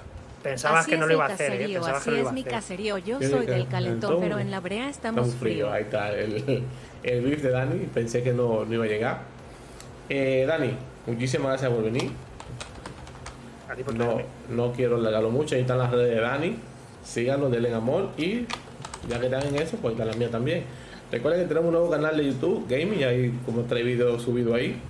Pensabas 0.43 0.81
así 0.82 0.90
que 0.93 0.97
no 0.98 1.06
lo 1.06 1.15
iba 1.15 1.27
a 1.27 1.28
hacer, 1.28 1.60
¿eh? 1.60 1.66
que 1.66 1.77
así 1.78 2.10
lo 2.10 2.19
iba 2.19 2.28
es 2.28 2.32
mi 2.32 2.44
caserío. 2.44 2.98
Yo 2.98 3.20
soy 3.20 3.47
del 3.47 3.66
calentón, 3.66 4.20
pero 4.20 4.39
en 4.39 4.51
la 4.51 4.60
brea 4.60 4.89
Está 4.89 5.09
estamos 5.09 5.28
muy 5.28 5.36
frío. 5.36 5.52
frío. 5.66 5.73
Ahí 5.73 5.82
está 5.82 6.12
el, 6.12 6.65
el 7.02 7.24
beef 7.24 7.43
de 7.43 7.51
Dani. 7.51 7.78
Pensé 7.93 8.23
que 8.23 8.32
no, 8.32 8.65
no 8.65 8.74
iba 8.74 8.85
a 8.85 8.89
llegar. 8.89 9.23
Eh, 10.09 10.44
Dani, 10.47 10.70
muchísimas 11.06 11.48
gracias 11.48 11.70
por 11.73 11.82
venir. 11.82 12.10
A 13.69 13.74
ti 13.74 13.82
por 13.82 13.94
No, 13.94 14.19
no 14.48 14.73
quiero 14.73 14.97
alargarlo 14.97 15.31
mucho. 15.31 15.55
Ahí 15.55 15.62
están 15.62 15.78
las 15.78 15.90
redes 15.90 16.15
de 16.15 16.20
Dani. 16.20 16.56
Síganlo, 17.05 17.51
denle 17.51 17.74
amor. 17.74 18.10
Y 18.16 18.47
ya 19.09 19.19
que 19.19 19.27
están 19.27 19.47
en 19.47 19.56
eso, 19.56 19.77
pues 19.78 19.93
está 19.93 20.05
la 20.05 20.15
mía 20.15 20.31
también. 20.31 20.62
Recuerden 21.10 21.43
que 21.43 21.48
tenemos 21.48 21.69
un 21.69 21.73
nuevo 21.74 21.90
canal 21.90 22.16
de 22.16 22.27
YouTube, 22.27 22.66
Gaming. 22.69 23.02
Hay 23.05 23.35
como 23.44 23.62
tres 23.62 23.85
videos 23.85 24.23
subidos 24.23 24.55
ahí. 24.55 24.81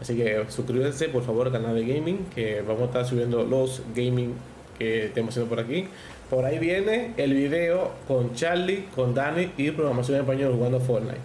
Así 0.00 0.16
que 0.16 0.44
suscríbanse 0.48 1.08
por 1.08 1.24
favor 1.24 1.48
al 1.48 1.52
canal 1.52 1.74
de 1.74 1.84
Gaming. 1.84 2.26
Que 2.34 2.62
vamos 2.62 2.82
a 2.82 2.84
estar 2.86 3.04
subiendo 3.04 3.44
los 3.44 3.82
gaming 3.94 4.34
que 4.78 5.06
estemos 5.06 5.30
haciendo 5.30 5.48
por 5.48 5.60
aquí. 5.60 5.88
Por 6.30 6.44
ahí 6.44 6.58
viene 6.58 7.14
el 7.16 7.34
video 7.34 7.92
con 8.06 8.34
Charlie, 8.34 8.84
con 8.94 9.14
Dani 9.14 9.52
y 9.56 9.70
programación 9.70 10.16
en 10.16 10.22
español 10.22 10.54
jugando 10.54 10.80
Fortnite. 10.80 11.18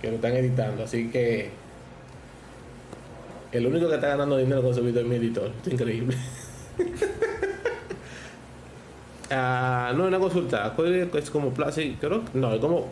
Que 0.00 0.08
lo 0.08 0.16
están 0.16 0.36
editando. 0.36 0.84
Así 0.84 1.10
que 1.10 1.50
el 3.52 3.66
único 3.66 3.88
que 3.88 3.94
está 3.94 4.08
ganando 4.08 4.36
dinero 4.36 4.62
con 4.62 4.72
ese 4.72 4.82
video 4.82 5.02
es 5.02 5.08
mi 5.08 5.16
editor. 5.16 5.46
Esto 5.46 5.68
es 5.68 5.72
increíble. 5.72 6.16
Ah, 9.30 9.92
no, 9.94 10.06
una 10.06 10.18
consulta. 10.18 10.72
Codely 10.74 11.06
es 11.18 11.30
como 11.30 11.50
Plastic, 11.50 11.98
creo 12.00 12.22
No, 12.32 12.54
es 12.54 12.60
como. 12.60 12.86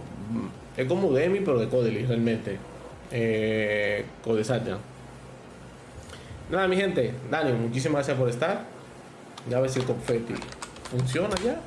Es 0.76 0.86
como 0.86 1.10
Demi, 1.12 1.40
pero 1.40 1.58
de 1.58 1.66
Codely, 1.68 2.04
realmente. 2.04 2.58
Eh. 3.10 4.04
Nada, 6.50 6.68
mi 6.68 6.76
gente. 6.76 7.14
Dani, 7.30 7.52
muchísimas 7.52 8.00
gracias 8.00 8.18
por 8.18 8.28
estar. 8.28 8.75
Ya 9.48 9.58
a 9.58 9.60
ver 9.60 9.70
si 9.70 9.80
el 9.80 9.86
confetti 9.86 10.34
funciona 10.90 11.34
ya. 11.44 11.60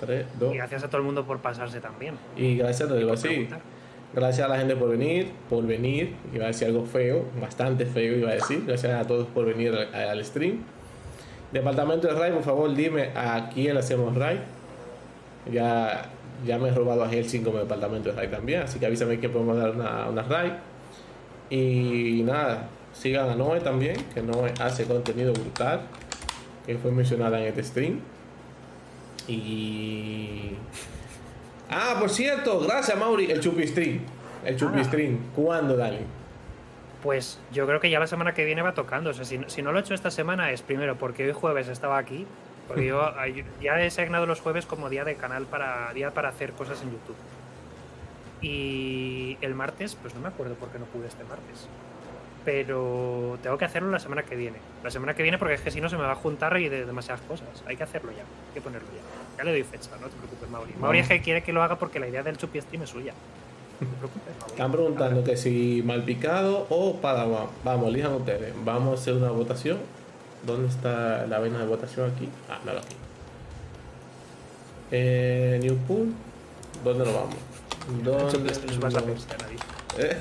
3, 0.00 0.26
2. 0.38 0.54
Y 0.54 0.56
gracias 0.56 0.84
a 0.84 0.88
todo 0.88 0.98
el 0.98 1.04
mundo 1.04 1.26
por 1.26 1.38
pasarse 1.40 1.80
también. 1.80 2.14
Y 2.36 2.56
gracias, 2.56 2.88
te 2.88 2.96
digo 2.96 3.12
así. 3.12 3.48
Gracias 4.14 4.46
a 4.46 4.48
la 4.48 4.58
gente 4.58 4.76
por 4.76 4.88
venir, 4.90 5.32
por 5.50 5.66
venir. 5.66 6.14
Iba 6.32 6.44
a 6.44 6.48
decir 6.48 6.68
algo 6.68 6.84
feo, 6.84 7.24
bastante 7.40 7.84
feo 7.84 8.16
iba 8.16 8.30
a 8.30 8.34
decir. 8.34 8.64
Gracias 8.66 8.92
a 8.92 9.06
todos 9.06 9.26
por 9.26 9.44
venir 9.44 9.74
al, 9.74 9.94
al 9.94 10.24
stream. 10.24 10.62
Departamento 11.52 12.08
de 12.08 12.14
RAI, 12.14 12.32
por 12.32 12.42
favor, 12.42 12.74
dime 12.74 13.10
a 13.14 13.50
quién 13.52 13.74
le 13.74 13.80
hacemos 13.80 14.14
RAI. 14.14 14.38
Ya, 15.50 16.10
ya 16.46 16.58
me 16.58 16.68
he 16.68 16.72
robado 16.72 17.02
a 17.04 17.08
Helsing 17.08 17.42
como 17.42 17.58
departamento 17.58 18.10
de 18.10 18.16
RAI 18.16 18.30
también, 18.30 18.62
así 18.62 18.78
que 18.78 18.86
avísame 18.86 19.18
quién 19.18 19.32
podemos 19.32 19.56
dar 19.56 19.70
una, 19.70 20.08
una 20.08 20.22
RAI. 20.22 20.52
Y 21.50 22.22
nada, 22.24 22.68
sigan 22.92 23.30
a 23.30 23.34
Noé 23.34 23.60
también, 23.60 23.96
que 24.12 24.20
Noé 24.20 24.52
hace 24.60 24.84
contenido 24.84 25.32
brutal, 25.32 25.80
que 26.68 26.76
fue 26.76 26.92
mencionada 26.92 27.40
en 27.40 27.46
este 27.46 27.64
stream. 27.64 28.00
Y. 29.26 30.52
Ah, 31.70 31.96
por 31.98 32.10
cierto, 32.10 32.60
gracias 32.60 32.98
Mauri, 32.98 33.30
el 33.30 33.40
Chupistream. 33.40 34.00
El 34.44 34.56
Chupistream. 34.56 35.16
¿Cuándo, 35.34 35.78
Dani? 35.78 36.00
Pues 37.02 37.40
yo 37.52 37.66
creo 37.66 37.80
que 37.80 37.88
ya 37.88 37.98
la 37.98 38.06
semana 38.06 38.34
que 38.34 38.44
viene 38.44 38.60
va 38.60 38.74
tocando. 38.74 39.08
O 39.08 39.14
sea, 39.14 39.24
si, 39.24 39.40
si 39.46 39.62
no 39.62 39.72
lo 39.72 39.78
he 39.78 39.80
hecho 39.80 39.94
esta 39.94 40.10
semana 40.10 40.50
es 40.52 40.60
primero 40.60 40.96
porque 40.98 41.24
hoy 41.24 41.32
jueves 41.32 41.68
estaba 41.68 41.96
aquí. 41.96 42.26
Porque 42.66 42.84
yo 42.84 43.14
ya 43.62 43.80
he 43.80 43.86
asignado 43.86 44.26
los 44.26 44.42
jueves 44.42 44.66
como 44.66 44.90
día 44.90 45.04
de 45.04 45.14
canal 45.14 45.46
para 45.46 45.90
día 45.94 46.10
para 46.10 46.28
hacer 46.28 46.52
cosas 46.52 46.82
en 46.82 46.90
YouTube. 46.90 47.16
Y 48.42 49.38
el 49.40 49.54
martes, 49.54 49.94
pues 49.94 50.14
no 50.14 50.20
me 50.20 50.28
acuerdo 50.28 50.54
por 50.56 50.68
qué 50.68 50.78
no 50.78 50.84
pude 50.84 51.06
este 51.06 51.24
martes. 51.24 51.66
Pero 52.48 53.38
tengo 53.42 53.58
que 53.58 53.66
hacerlo 53.66 53.90
la 53.90 53.98
semana 53.98 54.22
que 54.22 54.34
viene. 54.34 54.56
La 54.82 54.90
semana 54.90 55.12
que 55.12 55.22
viene 55.22 55.36
porque 55.36 55.52
es 55.52 55.60
que 55.60 55.70
si 55.70 55.82
no 55.82 55.90
se 55.90 55.98
me 55.98 56.04
va 56.04 56.12
a 56.12 56.14
juntar 56.14 56.58
y 56.58 56.70
de 56.70 56.86
demasiadas 56.86 57.20
cosas. 57.28 57.46
Hay 57.66 57.76
que 57.76 57.82
hacerlo 57.82 58.10
ya. 58.10 58.22
Hay 58.22 58.54
que 58.54 58.62
ponerlo 58.62 58.88
ya. 58.88 59.36
Ya 59.36 59.44
le 59.44 59.50
doy 59.50 59.64
fecha, 59.64 59.90
no 60.00 60.06
te 60.06 60.16
preocupes, 60.16 60.48
Mauri. 60.48 60.72
Mauri 60.80 61.00
es 61.00 61.08
que 61.08 61.20
quiere 61.20 61.42
que 61.42 61.52
lo 61.52 61.62
haga 61.62 61.78
porque 61.78 62.00
la 62.00 62.08
idea 62.08 62.22
del 62.22 62.38
Chupi 62.38 62.58
Stream 62.62 62.84
es 62.84 62.88
suya. 62.88 63.12
No 63.82 63.86
te 63.86 63.96
preocupes, 63.96 64.34
Mauri. 64.40 64.52
Están 64.52 64.72
preguntando 64.72 65.24
que 65.24 65.36
si 65.36 65.82
Malpicado 65.84 66.66
o 66.70 66.96
Padawan. 67.02 67.48
Vamos, 67.64 67.88
elijan 67.88 68.14
ustedes. 68.14 68.54
Vamos 68.64 68.98
a 68.98 69.02
hacer 69.02 69.12
una 69.12 69.30
votación. 69.30 69.76
¿Dónde 70.46 70.68
está 70.68 71.26
la 71.26 71.40
vaina 71.40 71.58
de 71.58 71.66
votación 71.66 72.10
aquí? 72.10 72.30
Ah, 72.48 72.60
no, 72.64 72.70
aquí. 72.70 72.96
Eh, 74.90 75.58
New 75.60 75.76
Pool. 75.86 76.14
¿Dónde 76.82 77.04
nos 77.04 77.14
vamos? 77.14 77.36
¿Dónde 78.02 78.78
más 78.78 78.94
la. 78.94 79.02
Eh, 79.98 80.16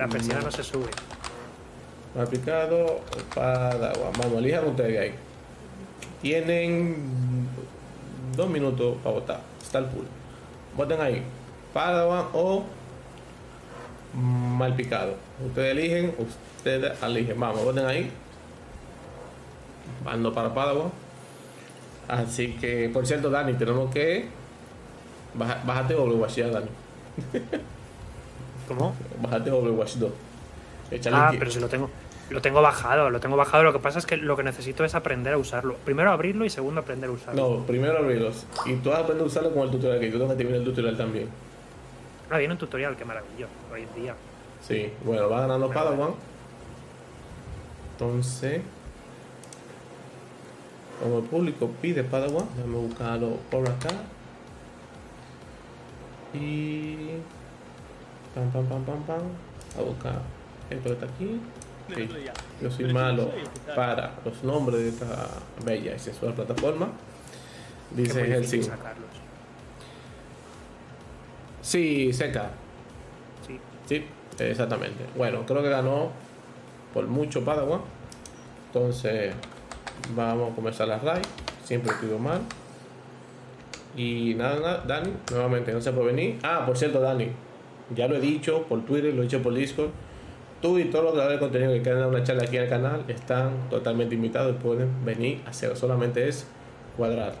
La 0.00 0.08
persiana 0.08 0.40
no 0.40 0.50
se 0.50 0.64
sube. 0.64 0.88
Malpicado 2.16 2.86
o 2.86 3.34
Padawan. 3.34 4.12
Vamos, 4.16 4.38
elijan 4.38 4.66
ustedes 4.68 4.98
ahí. 4.98 5.14
Tienen 6.22 7.46
dos 8.34 8.48
minutos 8.48 8.96
para 9.04 9.14
votar. 9.14 9.40
Está 9.60 9.80
el 9.80 9.84
pool. 9.84 10.06
Voten 10.74 11.02
ahí. 11.02 11.22
Padawan 11.74 12.28
o 12.32 12.64
Malpicado. 14.14 15.16
Ustedes 15.46 15.72
eligen, 15.72 16.14
ustedes 16.18 17.02
eligen. 17.02 17.38
Vamos, 17.38 17.62
voten 17.62 17.84
ahí. 17.84 18.10
Mando 20.02 20.32
para 20.32 20.54
Padawan. 20.54 20.90
Así 22.08 22.54
que, 22.54 22.88
por 22.88 23.06
cierto, 23.06 23.28
Dani, 23.28 23.52
tenemos 23.52 23.92
que. 23.92 24.30
Bájate 25.34 25.94
Overwatch 25.94 26.36
ya, 26.36 26.48
Dani. 26.48 26.70
¿Cómo? 28.70 28.94
Bájate 29.20 29.50
Overwatch 29.50 29.94
2. 29.96 30.12
Échale 30.92 31.16
Ah, 31.16 31.32
pero 31.36 31.50
si 31.50 31.58
lo 31.58 31.68
tengo. 31.68 31.90
Lo 32.30 32.40
tengo 32.40 32.62
bajado, 32.62 33.10
lo 33.10 33.18
tengo 33.18 33.36
bajado. 33.36 33.64
Lo 33.64 33.72
que 33.72 33.80
pasa 33.80 33.98
es 33.98 34.06
que 34.06 34.16
lo 34.16 34.36
que 34.36 34.44
necesito 34.44 34.84
es 34.84 34.94
aprender 34.94 35.34
a 35.34 35.38
usarlo. 35.38 35.74
Primero 35.84 36.12
abrirlo 36.12 36.44
y 36.44 36.50
segundo 36.50 36.80
aprender 36.80 37.10
a 37.10 37.12
usarlo. 37.12 37.58
No, 37.58 37.66
primero 37.66 37.98
abrirlos. 37.98 38.46
Y 38.66 38.74
tú 38.76 38.90
vas 38.90 38.98
a 38.98 39.02
aprender 39.02 39.24
a 39.24 39.26
usarlo 39.26 39.52
con 39.52 39.64
el 39.64 39.70
tutorial 39.72 39.98
que 39.98 40.06
yo 40.08 40.18
tengo 40.18 40.28
que 40.30 40.36
terminar 40.36 40.60
el 40.60 40.64
tutorial 40.64 40.96
también. 40.96 41.28
Ah, 42.30 42.38
viene 42.38 42.52
un 42.54 42.58
tutorial, 42.58 42.94
qué 42.96 43.04
maravilloso. 43.04 43.52
Hoy 43.72 43.82
en 43.82 44.02
día. 44.02 44.14
Sí, 44.64 44.92
bueno, 45.04 45.28
va 45.28 45.40
ganando 45.40 45.66
Bueno, 45.66 45.82
Padawan. 45.82 46.10
Entonces, 47.94 48.62
como 51.02 51.18
el 51.18 51.24
público 51.24 51.68
pide 51.82 52.04
Padawan, 52.04 52.46
déjame 52.56 52.76
buscarlo 52.76 53.30
por 53.50 53.68
acá. 53.68 53.88
Y. 56.34 57.16
Pam, 58.34 58.50
pam, 58.50 58.64
pam, 58.66 58.84
pam, 58.84 59.02
pam. 59.02 59.22
A 59.78 59.82
buscar 59.82 60.20
esto 60.70 60.84
que 60.84 60.92
está 60.92 61.06
aquí. 61.06 61.40
Sí, 61.94 62.08
yo 62.62 62.70
soy 62.70 62.92
malo 62.92 63.30
para 63.74 64.12
los 64.24 64.44
nombres 64.44 64.80
de 64.80 64.88
esta 64.90 65.28
bella 65.64 65.94
y 65.94 65.98
sensual 65.98 66.34
plataforma. 66.34 66.88
Dice 67.90 68.24
Helsing. 68.24 68.62
Sí, 71.62 72.12
seca. 72.12 72.50
Sí. 73.46 73.60
Sí, 73.86 74.06
exactamente. 74.38 75.04
Bueno, 75.16 75.44
creo 75.44 75.62
que 75.62 75.68
ganó 75.68 76.10
por 76.94 77.06
mucho 77.08 77.44
Padawan. 77.44 77.80
Entonces, 78.66 79.34
vamos 80.14 80.52
a 80.52 80.54
comenzar 80.54 80.86
la 80.86 80.98
raid. 80.98 81.24
Siempre 81.64 81.92
escribo 81.92 82.18
mal. 82.18 82.40
Y 83.96 84.34
nada, 84.36 84.60
nada, 84.60 84.84
Dani, 84.86 85.12
nuevamente, 85.32 85.72
no 85.72 85.80
se 85.80 85.90
puede 85.92 86.06
venir. 86.12 86.38
Ah, 86.44 86.62
por 86.64 86.78
cierto, 86.78 87.00
Dani, 87.00 87.32
ya 87.94 88.08
lo 88.08 88.16
he 88.16 88.20
dicho 88.20 88.64
por 88.68 88.84
Twitter, 88.84 89.14
lo 89.14 89.22
he 89.22 89.24
dicho 89.24 89.42
por 89.42 89.54
Discord. 89.54 89.90
Tú 90.62 90.78
y 90.78 90.84
todos 90.84 91.04
los 91.04 91.12
creadores 91.14 91.40
de 91.40 91.46
contenido 91.46 91.72
que 91.72 91.82
quieran 91.82 92.00
dar 92.00 92.08
una 92.08 92.22
charla 92.22 92.42
aquí 92.44 92.56
el 92.56 92.68
canal 92.68 93.04
están 93.08 93.70
totalmente 93.70 94.14
invitados 94.14 94.54
y 94.54 94.62
pueden 94.62 95.04
venir 95.04 95.40
a 95.46 95.50
hacerlo. 95.50 95.74
Solamente 95.74 96.28
es 96.28 96.46
cuadrar. 96.96 97.34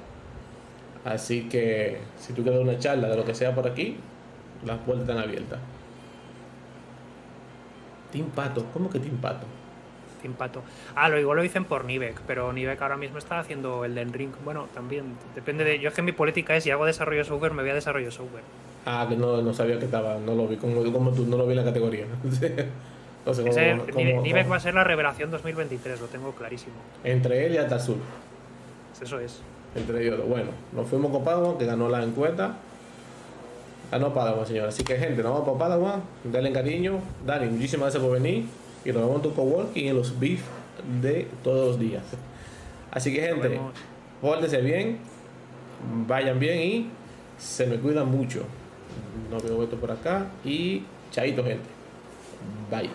Así 1.04 1.48
que 1.48 1.98
si 2.18 2.32
tú 2.32 2.42
quieres 2.42 2.60
una 2.60 2.78
charla 2.78 3.08
de 3.08 3.16
lo 3.16 3.24
que 3.24 3.34
sea 3.34 3.54
por 3.54 3.66
aquí, 3.66 3.96
las 4.64 4.78
puertas 4.78 5.08
están 5.08 5.22
abiertas. 5.22 5.58
Team 8.10 8.26
Pato, 8.30 8.66
¿cómo 8.72 8.90
que 8.90 8.98
Team 8.98 9.18
Pato? 9.18 9.46
Team 10.20 10.34
Pato. 10.34 10.62
Ah, 10.94 11.08
lo 11.08 11.18
igual 11.18 11.36
lo 11.36 11.42
dicen 11.42 11.64
por 11.64 11.84
Nivek, 11.84 12.20
pero 12.26 12.52
Nivek 12.52 12.80
ahora 12.82 12.96
mismo 12.96 13.18
está 13.18 13.38
haciendo 13.38 13.84
el 13.84 14.12
Ring. 14.12 14.32
Bueno, 14.44 14.68
también 14.74 15.16
depende 15.34 15.64
de. 15.64 15.78
Yo 15.78 15.88
es 15.88 15.94
que 15.94 16.02
mi 16.02 16.12
política 16.12 16.56
es 16.56 16.64
si 16.64 16.70
hago 16.70 16.84
desarrollo 16.84 17.24
software, 17.24 17.52
me 17.52 17.62
voy 17.62 17.70
a 17.70 17.74
desarrollo 17.74 18.10
software. 18.10 18.44
Ah, 18.86 19.06
que 19.08 19.16
no, 19.16 19.42
no 19.42 19.52
sabía 19.52 19.78
que 19.78 19.84
estaba, 19.84 20.18
no 20.18 20.34
lo 20.34 20.46
vi, 20.48 20.56
como, 20.56 20.82
como 20.92 21.10
tú, 21.12 21.26
no 21.26 21.36
lo 21.36 21.44
vi 21.46 21.52
en 21.52 21.58
la 21.58 21.64
categoría. 21.64 22.04
Entonces, 22.22 23.46
Ese- 23.46 23.72
como- 23.76 23.84
Ni- 24.04 24.10
como- 24.12 24.22
Nivek 24.22 24.50
va 24.50 24.56
a 24.56 24.60
ser 24.60 24.74
la 24.74 24.84
revelación 24.84 25.30
2023, 25.30 26.00
lo 26.00 26.06
tengo 26.06 26.32
clarísimo. 26.32 26.72
entre 27.04 27.46
él 27.46 27.54
y 27.54 27.58
hasta 27.58 27.76
azul, 27.76 27.98
Eso 29.00 29.18
es. 29.20 29.40
entre 29.74 30.02
ellos. 30.06 30.26
Bueno, 30.26 30.50
nos 30.72 30.88
fuimos 30.88 31.10
con 31.10 31.22
Padawan, 31.24 31.58
que 31.58 31.66
ganó 31.66 31.88
la 31.88 32.02
encuesta. 32.02 32.56
Ganó 33.92 34.14
Padawan, 34.14 34.46
señor. 34.46 34.68
Así 34.68 34.84
que, 34.84 34.96
gente, 34.96 35.22
nos 35.22 35.32
vamos 35.32 35.46
para 35.58 35.58
Padawan. 35.58 36.02
Denle 36.24 36.52
cariño. 36.52 37.00
Dani, 37.26 37.48
muchísimas 37.48 37.86
gracias 37.86 38.02
por 38.02 38.12
venir. 38.12 38.44
Y 38.84 38.88
nos 38.92 39.02
vemos 39.02 39.16
en 39.16 39.22
tu 39.22 39.34
coworking 39.34 39.84
y 39.84 39.88
en 39.88 39.96
los 39.96 40.18
beef 40.18 40.40
de 41.02 41.26
todos 41.44 41.68
los 41.68 41.78
días. 41.80 42.02
Así 42.92 43.12
que, 43.12 43.20
gente, 43.20 43.60
pórtense 44.22 44.60
bien. 44.62 44.98
Vayan 46.06 46.38
bien 46.38 46.58
y 46.60 46.90
se 47.38 47.66
me 47.66 47.76
cuidan 47.76 48.08
mucho. 48.10 48.44
No 49.30 49.40
veo 49.40 49.62
esto 49.62 49.76
por 49.76 49.90
acá 49.90 50.26
y 50.44 50.82
chaito 51.10 51.44
gente. 51.44 51.68
Bye. 52.70 52.90